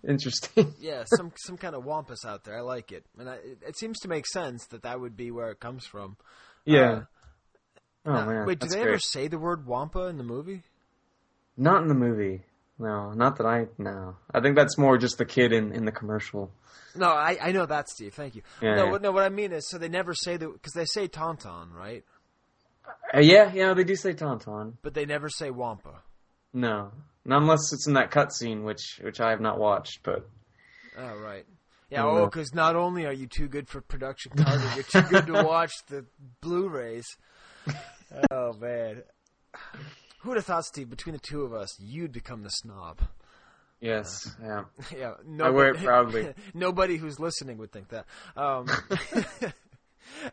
interesting. 0.09 0.75
Yeah, 0.79 1.05
some 1.17 1.33
some 1.37 1.57
kind 1.57 1.75
of 1.75 1.85
wampus 1.85 2.25
out 2.25 2.45
there. 2.45 2.59
I 2.59 2.61
like 2.61 2.93
it, 2.93 3.05
and 3.19 3.29
I, 3.29 3.35
it, 3.35 3.59
it 3.69 3.79
seems 3.79 3.99
to 4.01 4.09
make 4.09 4.27
sense 4.27 4.67
that 4.69 4.83
that 4.83 5.01
would 5.01 5.17
be 5.17 5.31
where 5.31 5.51
it 5.51 5.59
comes 5.61 5.87
from. 5.87 6.17
Yeah. 6.65 7.03
Oh 8.07 8.27
man, 8.27 8.47
wait, 8.47 8.59
do 8.59 8.65
that's 8.65 8.75
they 8.75 8.81
great. 8.83 8.91
ever 8.93 8.99
say 8.99 9.29
the 9.29 9.39
word 9.39 9.67
wampa 9.67 10.07
in 10.07 10.17
the 10.17 10.25
movie? 10.25 10.63
Not 11.57 11.83
in 11.83 11.89
the 11.89 11.95
movie. 11.95 12.43
No, 12.79 13.13
not 13.13 13.37
that 13.39 13.47
I 13.47 13.67
know. 13.79 14.17
I 14.33 14.41
think 14.41 14.55
that's 14.57 14.77
more 14.77 14.99
just 14.99 15.17
the 15.19 15.25
kid 15.25 15.53
in, 15.53 15.73
in 15.73 15.87
the 15.87 15.93
commercial. 15.93 16.51
No, 16.95 17.09
I, 17.09 17.39
I 17.41 17.53
know 17.53 17.65
that, 17.67 17.89
Steve. 17.89 18.15
Thank 18.15 18.35
you. 18.35 18.43
Yeah, 18.61 18.75
no, 18.75 18.85
yeah. 18.85 18.91
what, 18.91 19.03
no, 19.03 19.13
what 19.13 19.23
I 19.23 19.29
mean 19.31 19.53
is, 19.53 19.69
so 19.69 19.79
they 19.79 19.89
never 19.89 20.15
say 20.15 20.37
the 20.37 20.49
because 20.49 20.73
they 20.73 20.85
say 20.85 21.09
tauntaun, 21.09 21.73
right? 21.73 22.05
Uh, 23.15 23.21
yeah, 23.21 23.51
yeah, 23.53 23.75
they 23.75 23.85
do 23.85 23.97
say 23.97 24.13
tauntaun. 24.13 24.75
But 24.83 24.95
they 24.95 25.07
never 25.07 25.29
say 25.29 25.51
wampa. 25.51 26.03
No, 26.53 26.93
not 27.25 27.43
unless 27.43 27.73
it's 27.73 27.87
in 27.87 27.95
that 27.95 28.11
cutscene, 28.11 28.63
which 28.63 29.01
which 29.03 29.21
I 29.21 29.31
have 29.31 29.41
not 29.41 29.59
watched. 29.59 30.03
But 30.03 30.29
Oh, 30.99 31.17
right. 31.17 31.45
Yeah, 31.91 32.05
oh, 32.05 32.25
because 32.25 32.53
not 32.53 32.75
only 32.75 33.07
are 33.07 33.13
you 33.13 33.27
too 33.29 33.47
good 33.47 33.69
for 33.69 33.81
production 33.81 34.33
card, 34.33 34.61
you're 34.75 34.83
too 34.83 35.09
good 35.09 35.27
to 35.27 35.33
watch 35.45 35.73
the 35.89 36.05
Blu-rays. 36.41 37.07
Oh 38.31 38.53
man, 38.55 39.03
who 40.21 40.29
would 40.31 40.37
have 40.37 40.47
thought, 40.47 40.65
Steve? 40.65 40.89
Between 40.91 41.15
the 41.15 41.21
two 41.21 41.43
of 41.43 41.53
us, 41.53 41.79
you'd 41.81 42.13
become 42.13 42.43
the 42.43 42.51
snob. 42.51 43.01
yes, 43.81 44.35
yeah, 44.43 44.65
Yeah, 44.97 45.15
I 45.43 45.51
wear 45.51 45.71
it 45.75 45.79
proudly. 45.83 46.35
nobody 46.55 46.97
who's 46.97 47.19
listening 47.21 47.59
would 47.59 47.73
think 47.73 47.89
that. 47.89 48.07
Um, 48.37 48.67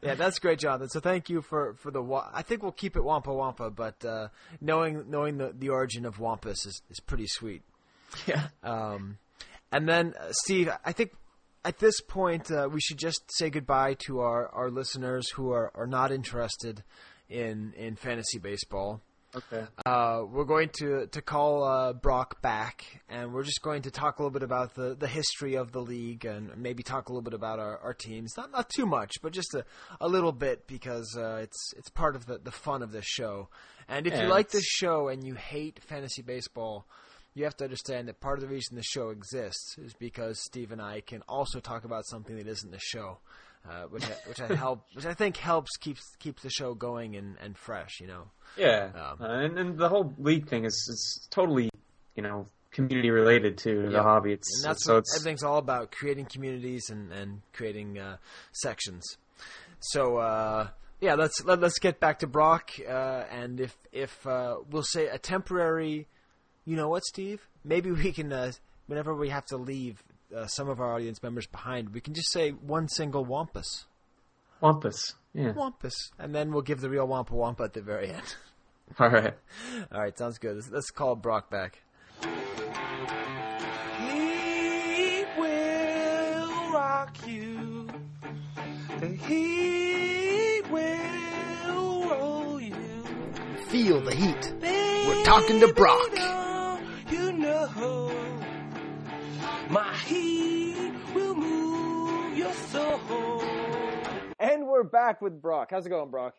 yeah, 0.03 0.15
that's 0.15 0.39
great, 0.39 0.59
Jonathan. 0.59 0.89
So 0.89 0.99
thank 0.99 1.29
you 1.29 1.41
for 1.41 1.73
for 1.75 1.91
the. 1.91 2.01
wa- 2.01 2.29
I 2.33 2.41
think 2.43 2.61
we'll 2.63 2.71
keep 2.71 2.95
it 2.95 3.03
Wampa 3.03 3.33
Wampa, 3.33 3.69
but 3.71 4.03
uh, 4.05 4.27
knowing 4.61 5.09
knowing 5.09 5.37
the 5.37 5.53
the 5.57 5.69
origin 5.69 6.05
of 6.05 6.19
Wampus 6.19 6.65
is 6.65 6.81
is 6.89 6.99
pretty 6.99 7.27
sweet. 7.27 7.63
Yeah. 8.27 8.47
Um, 8.63 9.17
and 9.71 9.89
then 9.89 10.13
uh, 10.19 10.27
Steve, 10.43 10.69
I 10.85 10.91
think 10.91 11.11
at 11.65 11.79
this 11.79 11.99
point 12.01 12.51
uh, 12.51 12.69
we 12.71 12.79
should 12.79 12.99
just 12.99 13.23
say 13.29 13.49
goodbye 13.49 13.95
to 14.05 14.19
our 14.19 14.47
our 14.49 14.69
listeners 14.69 15.29
who 15.31 15.51
are 15.51 15.71
are 15.75 15.87
not 15.87 16.11
interested 16.11 16.83
in 17.33 17.73
in 17.75 17.95
fantasy 17.95 18.39
baseball. 18.39 19.01
Okay. 19.35 19.65
Uh, 19.83 20.21
we're 20.31 20.45
going 20.45 20.69
to 20.77 21.07
to 21.07 21.21
call 21.21 21.63
uh, 21.63 21.91
Broc 21.93 22.39
back, 22.43 22.85
and 23.09 23.33
we're 23.33 23.43
just 23.43 23.63
going 23.63 23.81
to 23.81 23.89
talk 23.91 24.19
a 24.19 24.21
little 24.21 24.31
bit 24.31 24.43
about 24.43 24.75
the, 24.75 24.93
the 24.93 25.07
history 25.07 25.55
of 25.55 25.71
the 25.71 25.79
league, 25.81 26.23
and 26.23 26.55
maybe 26.55 26.83
talk 26.83 27.09
a 27.09 27.11
little 27.11 27.23
bit 27.23 27.33
about 27.33 27.57
our, 27.59 27.79
our 27.79 27.95
teams. 27.95 28.33
Not 28.37 28.51
not 28.51 28.69
too 28.69 28.85
much, 28.85 29.13
but 29.23 29.33
just 29.33 29.55
a, 29.55 29.65
a 29.99 30.07
little 30.07 30.31
bit 30.31 30.67
because 30.67 31.17
uh, 31.17 31.39
it's 31.41 31.73
it's 31.75 31.89
part 31.89 32.15
of 32.15 32.27
the, 32.27 32.37
the 32.37 32.51
fun 32.51 32.83
of 32.83 32.91
this 32.91 33.05
show. 33.05 33.49
And 33.89 34.05
if 34.05 34.13
Yeah, 34.13 34.23
you 34.23 34.29
like 34.29 34.51
this 34.51 34.65
show 34.65 35.07
and 35.07 35.25
you 35.25 35.33
hate 35.33 35.79
fantasy 35.83 36.21
baseball, 36.21 36.85
you 37.33 37.43
have 37.45 37.57
to 37.57 37.63
understand 37.63 38.07
that 38.09 38.21
part 38.21 38.37
of 38.37 38.47
the 38.47 38.53
reason 38.53 38.75
the 38.75 38.83
show 38.83 39.09
exists 39.09 39.77
is 39.79 39.93
because 39.95 40.39
Steve 40.43 40.71
and 40.71 40.81
I 40.81 41.01
can 41.01 41.23
also 41.27 41.59
talk 41.59 41.85
about 41.85 42.05
something 42.05 42.37
that 42.37 42.47
isn't 42.47 42.71
the 42.71 42.79
show, 42.79 43.17
uh, 43.69 43.83
which 43.83 44.03
I, 44.03 44.13
which 44.27 44.41
I 44.41 44.53
help 44.55 44.85
which 44.93 45.05
I 45.05 45.13
think 45.13 45.37
helps 45.37 45.77
keeps 45.77 46.01
keeps 46.19 46.43
the 46.43 46.49
show 46.49 46.73
going 46.73 47.15
and, 47.15 47.37
and 47.41 47.57
fresh. 47.57 47.99
You 47.99 48.07
know. 48.07 48.23
Yeah, 48.57 48.91
Um, 48.95 49.21
uh, 49.21 49.33
and 49.33 49.57
and 49.57 49.77
the 49.77 49.89
whole 49.89 50.13
league 50.17 50.47
thing 50.47 50.65
is 50.65 50.73
is 50.73 51.27
totally 51.31 51.69
you 52.15 52.23
know 52.23 52.47
community 52.71 53.09
related 53.09 53.57
to 53.59 53.89
the 53.89 54.01
hobby. 54.03 54.33
It's 54.33 54.63
and 54.63 54.69
that's 54.69 54.83
so 54.83 54.93
what 54.93 54.99
it's 54.99 55.15
everything's 55.15 55.43
all 55.43 55.57
about 55.57 55.91
creating 55.91 56.25
communities 56.25 56.89
and 56.89 57.11
and 57.11 57.41
creating 57.53 57.97
uh, 57.99 58.17
sections. 58.51 59.17
So 59.79 60.17
uh, 60.17 60.67
yeah, 61.01 61.15
let's 61.15 61.43
let, 61.45 61.59
let's 61.59 61.79
get 61.79 61.99
back 61.99 62.19
to 62.19 62.27
Broc, 62.27 62.71
uh, 62.87 63.23
and 63.31 63.59
if 63.59 63.75
if 63.91 64.25
uh, 64.27 64.57
we'll 64.69 64.83
say 64.83 65.07
a 65.07 65.17
temporary, 65.17 66.07
you 66.65 66.75
know 66.75 66.89
what, 66.89 67.03
Steve? 67.05 67.47
Maybe 67.63 67.91
we 67.91 68.11
can 68.11 68.31
uh, 68.31 68.51
whenever 68.87 69.13
we 69.13 69.29
have 69.29 69.45
to 69.47 69.57
leave 69.57 70.03
uh, 70.35 70.47
some 70.47 70.69
of 70.69 70.79
our 70.79 70.93
audience 70.95 71.21
members 71.21 71.47
behind, 71.47 71.89
we 71.89 72.01
can 72.01 72.13
just 72.13 72.31
say 72.31 72.51
one 72.51 72.87
single 72.87 73.25
wampus. 73.25 73.85
Wampus. 74.61 75.15
Yeah. 75.33 75.51
Wampus, 75.51 76.11
and 76.19 76.33
then 76.33 76.51
we'll 76.51 76.61
give 76.61 76.79
the 76.81 76.89
real 76.89 77.07
wampa 77.07 77.33
wampa 77.35 77.63
at 77.63 77.73
the 77.73 77.81
very 77.81 78.09
end. 78.09 78.35
All 78.99 79.09
right. 79.09 79.33
All 79.91 79.99
right, 80.01 80.17
sounds 80.17 80.37
good. 80.37 80.55
Let's, 80.55 80.69
let's 80.69 80.91
call 80.91 81.15
Broc 81.15 81.49
back. 81.49 81.81
He 83.99 85.25
will 85.37 86.71
rock 86.71 87.15
you. 87.27 87.87
He 89.27 90.61
will 90.69 92.09
roll 92.09 92.61
you. 92.61 93.03
Feel 93.69 94.01
the 94.01 94.13
heat. 94.13 94.53
Baby, 94.61 95.07
We're 95.07 95.23
talking 95.23 95.59
to 95.61 95.73
Broc. 95.73 96.09
You 96.11 96.19
know, 96.19 96.79
you 97.09 97.31
know 97.33 98.32
my 99.73 99.97
your 102.35 102.53
soul. 102.53 103.41
And 104.39 104.67
we're 104.67 104.83
back 104.83 105.19
with 105.19 105.41
Broc. 105.41 105.69
How's 105.71 105.87
it 105.87 105.89
going, 105.89 106.11
Broc? 106.11 106.35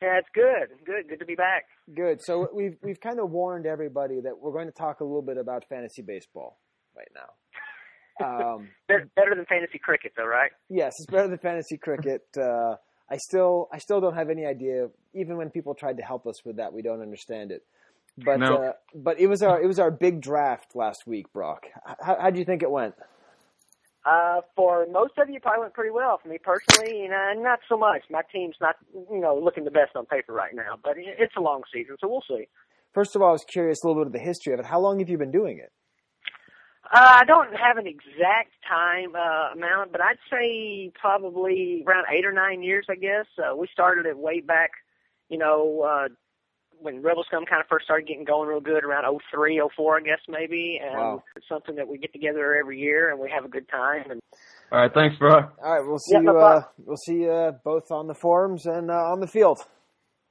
Yeah, 0.00 0.18
it's 0.18 0.28
good. 0.32 0.68
Good. 0.86 1.08
Good 1.08 1.18
to 1.18 1.24
be 1.24 1.34
back. 1.34 1.64
Good. 1.94 2.22
So 2.22 2.48
we've 2.54 2.76
we've 2.80 3.00
kind 3.00 3.18
of 3.18 3.30
warned 3.30 3.66
everybody 3.66 4.20
that 4.20 4.38
we're 4.38 4.52
going 4.52 4.66
to 4.66 4.72
talk 4.72 5.00
a 5.00 5.04
little 5.04 5.20
bit 5.20 5.36
about 5.36 5.64
fantasy 5.68 6.02
baseball 6.02 6.60
right 6.96 7.08
now. 7.12 8.24
Um, 8.24 8.68
Better, 8.88 9.10
better 9.16 9.34
than 9.34 9.46
fantasy 9.46 9.78
cricket, 9.78 10.12
though, 10.16 10.26
right? 10.26 10.50
yes, 10.68 10.94
it's 10.98 11.10
better 11.10 11.26
than 11.28 11.38
fantasy 11.38 11.76
cricket. 11.76 12.22
Uh, 12.40 12.76
I 13.10 13.16
still 13.16 13.68
I 13.72 13.78
still 13.78 14.00
don't 14.00 14.14
have 14.14 14.30
any 14.30 14.46
idea. 14.46 14.88
Even 15.12 15.36
when 15.36 15.50
people 15.50 15.74
tried 15.74 15.96
to 15.96 16.04
help 16.04 16.26
us 16.28 16.44
with 16.44 16.58
that, 16.58 16.72
we 16.72 16.82
don't 16.82 17.02
understand 17.02 17.50
it. 17.50 17.62
But 18.24 18.38
No. 18.40 18.62
uh, 18.62 18.72
but 18.94 19.20
it 19.20 19.26
was 19.26 19.42
our 19.42 19.60
it 19.62 19.66
was 19.66 19.78
our 19.78 19.90
big 19.90 20.20
draft 20.20 20.74
last 20.74 21.06
week, 21.06 21.32
Broc. 21.32 21.66
How 22.00 22.18
how 22.20 22.30
do 22.30 22.38
you 22.38 22.44
think 22.44 22.62
it 22.62 22.70
went? 22.70 22.94
Uh, 24.04 24.40
for 24.56 24.86
most 24.90 25.12
of 25.18 25.28
you, 25.28 25.36
it 25.36 25.42
probably 25.42 25.60
went 25.60 25.74
pretty 25.74 25.90
well. 25.90 26.18
For 26.22 26.28
me 26.28 26.38
personally, 26.42 27.02
you 27.02 27.08
know, 27.08 27.32
not 27.36 27.58
so 27.68 27.76
much. 27.76 28.02
My 28.10 28.22
team's 28.32 28.56
not, 28.60 28.76
you 28.94 29.20
know, 29.20 29.38
looking 29.38 29.64
the 29.64 29.70
best 29.70 29.94
on 29.94 30.06
paper 30.06 30.32
right 30.32 30.54
now, 30.54 30.78
but 30.82 30.94
it's 30.96 31.34
a 31.36 31.40
long 31.40 31.62
season, 31.72 31.96
so 32.00 32.08
we'll 32.08 32.24
see. 32.26 32.48
First 32.94 33.14
of 33.14 33.20
all, 33.22 33.28
I 33.28 33.32
was 33.32 33.44
curious 33.44 33.84
a 33.84 33.86
little 33.86 34.02
bit 34.02 34.06
of 34.06 34.12
the 34.14 34.18
history 34.18 34.54
of 34.54 34.60
it. 34.60 34.66
How 34.66 34.80
long 34.80 35.00
have 35.00 35.10
you 35.10 35.18
been 35.18 35.30
doing 35.30 35.58
it? 35.58 35.70
Uh, 36.92 37.18
I 37.20 37.24
don't 37.24 37.54
have 37.54 37.76
an 37.76 37.86
exact 37.86 38.50
time 38.68 39.14
uh, 39.14 39.52
amount, 39.54 39.92
but 39.92 40.00
I'd 40.00 40.18
say 40.30 40.90
probably 40.98 41.84
around 41.86 42.06
eight 42.10 42.24
or 42.24 42.32
nine 42.32 42.62
years, 42.62 42.86
I 42.88 42.96
guess. 42.96 43.26
Uh, 43.38 43.54
we 43.54 43.68
started 43.72 44.06
it 44.06 44.18
way 44.18 44.40
back, 44.40 44.70
you 45.28 45.38
know, 45.38 45.82
uh, 45.82 46.08
when 46.80 47.02
Rebel 47.02 47.24
Scum 47.26 47.44
kind 47.46 47.60
of 47.60 47.68
first 47.68 47.84
started 47.84 48.06
getting 48.08 48.24
going 48.24 48.48
real 48.48 48.60
good 48.60 48.84
around 48.84 49.04
oh 49.06 49.20
three, 49.32 49.60
oh 49.60 49.68
four, 49.76 49.96
I 49.98 50.00
guess 50.00 50.18
maybe. 50.28 50.80
And 50.82 50.94
Wow. 50.96 51.22
it's 51.36 51.46
something 51.48 51.74
that 51.76 51.86
we 51.88 51.98
get 51.98 52.12
together 52.12 52.56
every 52.56 52.78
year 52.78 53.10
and 53.10 53.18
we 53.20 53.30
have 53.30 53.44
a 53.44 53.48
good 53.48 53.68
time. 53.68 54.10
And 54.10 54.20
All 54.72 54.78
right, 54.80 54.92
thanks, 54.92 55.16
bro. 55.18 55.34
All 55.34 55.50
right, 55.62 55.86
we'll 55.86 55.98
see 55.98 56.14
Yeah, 56.14 56.20
you. 56.20 56.24
no 56.26 56.38
Uh, 56.38 56.62
we'll 56.84 56.96
see 56.96 57.22
you 57.22 57.30
uh, 57.30 57.52
both 57.64 57.90
on 57.90 58.06
the 58.06 58.14
forums 58.14 58.66
and 58.66 58.90
uh, 58.90 58.94
on 58.94 59.20
the 59.20 59.26
field. 59.26 59.58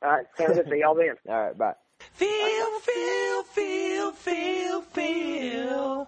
all 0.03 0.09
right, 0.11 0.25
sounds 0.37 0.55
good. 0.55 0.67
See 0.71 0.79
y'all 0.79 0.95
then. 0.95 1.15
All 1.29 1.45
right, 1.45 1.57
bye. 1.57 1.73
Feel, 2.13 2.79
feel, 2.79 3.43
feel, 3.43 4.11
feel, 4.11 4.81
feel. 4.81 6.07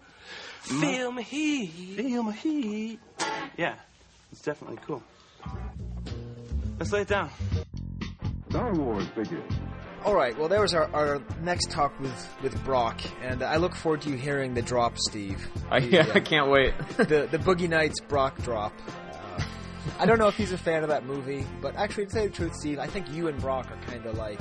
Feel 0.61 1.11
my 1.11 1.21
heat. 1.21 1.97
Feel 1.97 2.23
my 2.23 2.31
heat. 2.31 2.99
Yeah, 3.57 3.75
it's 4.31 4.41
definitely 4.41 4.77
cool. 4.87 5.03
Let's 6.79 6.91
lay 6.93 7.01
it 7.01 7.09
down. 7.09 7.29
Star 8.49 8.73
Wars 8.73 9.05
figures. 9.15 9.43
All 10.03 10.15
right. 10.15 10.35
Well, 10.37 10.47
there 10.49 10.61
was 10.61 10.73
our, 10.73 10.89
our 10.93 11.21
next 11.43 11.69
talk 11.69 11.97
with, 11.99 12.29
with 12.41 12.63
Broc, 12.65 12.99
and 13.21 13.43
I 13.43 13.57
look 13.57 13.75
forward 13.75 14.01
to 14.01 14.09
you 14.09 14.15
hearing 14.17 14.55
the 14.55 14.61
drop, 14.63 14.97
Steve. 14.97 15.47
I, 15.69 15.79
The, 15.79 15.87
yeah, 15.91 16.07
uh, 16.07 16.13
I 16.15 16.19
can't 16.19 16.49
wait. 16.49 16.73
the 16.97 17.27
the 17.29 17.37
Boogie 17.45 17.69
Nights 17.69 17.99
Broc 18.07 18.35
drop. 18.41 18.73
Uh, 18.87 19.43
I 19.99 20.05
don't 20.07 20.17
know 20.17 20.27
if 20.27 20.35
he's 20.35 20.53
a 20.53 20.57
fan 20.57 20.81
of 20.81 20.89
that 20.89 21.05
movie, 21.05 21.45
but 21.61 21.75
actually, 21.75 22.07
to 22.07 22.11
tell 22.13 22.23
you 22.23 22.29
the 22.29 22.35
truth, 22.35 22.55
Steve, 22.55 22.79
I 22.79 22.87
think 22.87 23.11
you 23.11 23.27
and 23.27 23.39
Broc 23.39 23.67
are 23.71 23.77
kind 23.91 24.03
of 24.07 24.17
like 24.17 24.39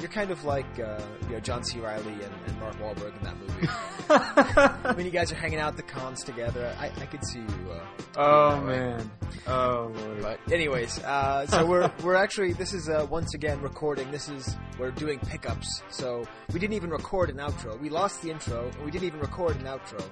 you're 0.00 0.10
kind 0.10 0.30
of 0.30 0.44
like 0.44 0.66
uh, 0.80 1.00
you 1.24 1.34
know 1.34 1.40
John 1.40 1.62
C. 1.64 1.78
Reilly 1.78 2.12
and, 2.12 2.34
and 2.46 2.60
Mark 2.60 2.76
Wahlberg 2.80 3.16
in 3.18 3.24
that 3.24 3.36
movie. 3.38 4.94
when 4.96 5.04
you 5.06 5.12
guys 5.12 5.30
are 5.30 5.36
hanging 5.36 5.58
out 5.58 5.68
at 5.68 5.76
the 5.76 5.82
cons 5.82 6.24
together, 6.24 6.74
I, 6.78 6.86
I 6.86 7.06
could 7.06 7.24
see 7.24 7.40
you. 7.40 7.70
Uh, 7.70 7.84
Oh 8.16 8.60
doing 8.60 8.66
that 8.66 8.66
way. 8.66 8.78
man. 8.78 9.10
Oh 9.46 9.92
lord. 9.94 10.22
But 10.22 10.52
anyways, 10.52 10.98
uh, 11.04 11.46
so 11.46 11.64
we're 11.70 11.90
we're 12.02 12.16
actually 12.16 12.52
this 12.54 12.72
is 12.72 12.88
uh, 12.88 13.06
once 13.10 13.34
again 13.34 13.60
recording. 13.60 14.10
This 14.10 14.28
is 14.28 14.56
we're 14.78 14.90
doing 14.90 15.18
pickups. 15.20 15.82
So 15.90 16.24
we 16.52 16.58
didn't 16.58 16.74
even 16.74 16.90
record 16.90 17.30
an 17.30 17.36
outro. 17.36 17.78
We 17.80 17.88
lost 17.90 18.22
the 18.22 18.30
intro, 18.30 18.68
and 18.68 18.84
we 18.84 18.90
didn't 18.90 19.04
even 19.06 19.20
record 19.20 19.56
an 19.56 19.64
outro 19.64 20.02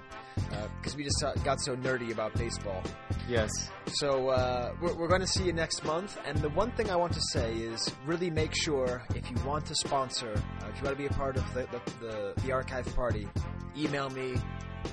because 0.77 0.97
we 0.97 1.05
just 1.05 1.23
uh, 1.23 1.33
got 1.45 1.61
so 1.61 1.77
nerdy 1.77 2.13
about 2.13 2.35
baseball. 2.35 2.83
Yes. 3.29 3.51
So 3.87 4.29
uh, 4.29 4.75
we're, 4.81 4.95
we're 4.95 5.09
going 5.09 5.21
to 5.21 5.27
see 5.27 5.45
you 5.45 5.53
next 5.53 5.85
month. 5.85 6.19
And 6.27 6.39
the 6.39 6.49
one 6.51 6.71
thing 6.73 6.91
I 6.91 6.97
want 6.97 7.13
to 7.13 7.21
say 7.33 7.55
is 7.55 7.91
really 8.07 8.31
make 8.31 8.55
sure 8.55 9.03
if 9.15 9.31
you 9.31 9.37
want 9.45 9.67
to 9.67 9.75
sponsor, 9.75 10.33
uh, 10.33 10.69
if 10.69 10.79
you 10.79 10.85
want 10.85 10.97
to 10.97 10.97
be 10.97 11.07
a 11.07 11.11
part 11.11 11.37
of 11.37 11.55
the 11.55 11.67
the, 11.71 11.81
the, 12.01 12.43
the 12.43 12.53
archive 12.53 12.95
party, 12.95 13.29
email 13.77 14.11
me 14.11 14.37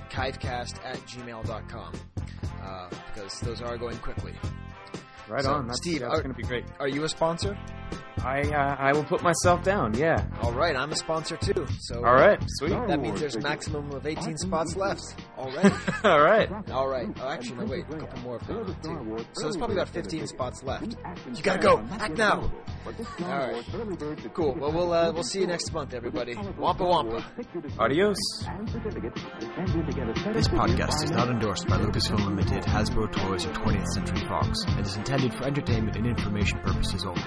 chivecast 0.09 0.83
at 0.83 0.97
gmail.com 1.07 1.93
uh, 2.63 2.89
because 3.13 3.39
those 3.41 3.61
are 3.61 3.77
going 3.77 3.97
quickly. 3.97 4.33
Right 5.27 5.43
So, 5.43 5.53
on. 5.53 5.67
That's, 5.67 5.79
Steve, 5.79 6.01
that's 6.01 6.21
gonna 6.21 6.33
be 6.33 6.43
great. 6.43 6.65
Are 6.79 6.87
you 6.87 7.03
a 7.03 7.09
sponsor? 7.09 7.57
I 8.23 8.41
uh, 8.41 8.75
I 8.79 8.93
will 8.93 9.03
put 9.03 9.21
myself 9.21 9.63
down. 9.63 9.93
Yeah. 9.93 10.25
All 10.41 10.53
right, 10.53 10.75
I'm 10.75 10.91
a 10.91 10.95
sponsor 10.95 11.37
too. 11.37 11.67
So 11.79 11.97
All 11.97 12.13
right. 12.13 12.41
Sweet. 12.59 12.69
that 12.69 12.99
means 12.99 13.19
there's 13.19 13.37
maximum 13.37 13.91
of 13.91 14.05
18 14.07 14.37
spots 14.37 14.75
left 14.75 15.01
All 15.37 15.51
right. 15.51 15.73
all 16.05 16.21
right. 16.21 16.49
All 16.71 16.87
right. 16.87 17.07
Oh, 17.21 17.29
actually, 17.29 17.57
no, 17.57 17.65
wait. 17.65 17.85
A 17.89 17.97
couple 17.97 18.19
more 18.21 18.39
have 18.39 18.47
gone 18.47 18.65
too. 18.81 19.25
So 19.33 19.43
there's 19.43 19.57
probably 19.57 19.75
about 19.75 19.89
15 19.89 20.27
spots 20.27 20.63
left. 20.63 20.95
You 21.33 21.43
gotta 21.43 21.59
go. 21.59 21.83
Act 21.99 22.17
now. 22.17 22.51
All 23.23 23.27
right. 23.27 23.63
Cool. 24.33 24.55
Well, 24.59 24.71
we'll 24.71 24.93
uh, 24.93 25.11
we'll 25.11 25.23
see 25.23 25.41
you 25.41 25.47
next 25.47 25.73
month, 25.73 25.93
everybody. 25.93 26.35
Wampa 26.57 26.85
wampa. 26.85 27.25
Adios. 27.79 28.17
This 30.33 30.47
podcast 30.47 31.03
is 31.03 31.11
not 31.11 31.29
endorsed 31.29 31.67
by 31.67 31.77
Lucasfilm 31.77 32.25
Limited, 32.25 32.63
Hasbro 32.63 33.11
Toys, 33.11 33.45
or 33.45 33.51
20th 33.53 33.87
Century 33.87 34.27
Fox, 34.27 34.59
and 34.67 34.85
is 34.85 34.95
intended 34.95 35.14
for 35.15 35.45
entertainment 35.45 35.95
and 35.95 36.05
information 36.05 36.59
purposes 36.59 37.05
only. 37.05 37.23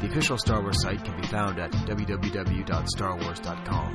The 0.00 0.06
official 0.06 0.38
Star 0.38 0.62
Wars 0.62 0.80
site 0.82 1.04
can 1.04 1.20
be 1.20 1.26
found 1.26 1.58
at 1.58 1.70
www.starwars.com. 1.72 3.94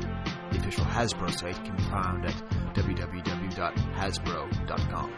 The 0.52 0.60
official 0.60 0.86
Hasbro 0.86 1.34
site 1.34 1.66
can 1.66 1.76
be 1.76 1.82
found 1.84 2.26
at 2.26 2.36
www.hasbro.com. 2.76 5.14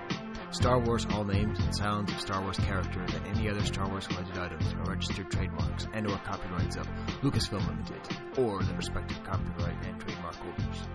Star 0.51 0.79
Wars 0.79 1.05
all 1.11 1.25
names 1.25 1.59
and 1.59 1.75
sounds 1.75 2.09
of 2.13 2.21
Star 2.21 2.41
Wars 2.41 2.57
characters 2.57 3.13
and 3.13 3.27
any 3.27 3.49
other 3.49 3.65
Star 3.65 3.89
Wars 3.89 4.07
related 4.09 4.37
items 4.37 4.73
are 4.73 4.85
registered 4.89 5.29
trademarks 5.29 5.89
and 5.93 6.09
or 6.09 6.17
copyrights 6.19 6.77
of 6.77 6.87
Lucasfilm 7.21 7.67
Limited 7.67 7.99
or 8.37 8.63
the 8.63 8.73
respective 8.75 9.21
copyright 9.23 9.85
and 9.85 9.99
trademark 9.99 10.35
holders. 10.35 10.87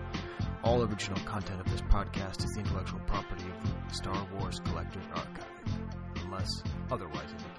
All 0.63 0.81
original 0.81 1.19
content 1.25 1.61
of 1.61 1.69
this 1.69 1.81
podcast 1.81 2.43
is 2.43 2.49
the 2.55 2.61
intellectual 2.61 3.01
property 3.01 3.45
of 3.45 3.61
the 3.87 3.93
Star 3.93 4.27
Wars 4.33 4.59
Collectors 4.65 5.05
Archive, 5.13 5.52
unless 6.33 6.63
otherwise. 6.91 7.52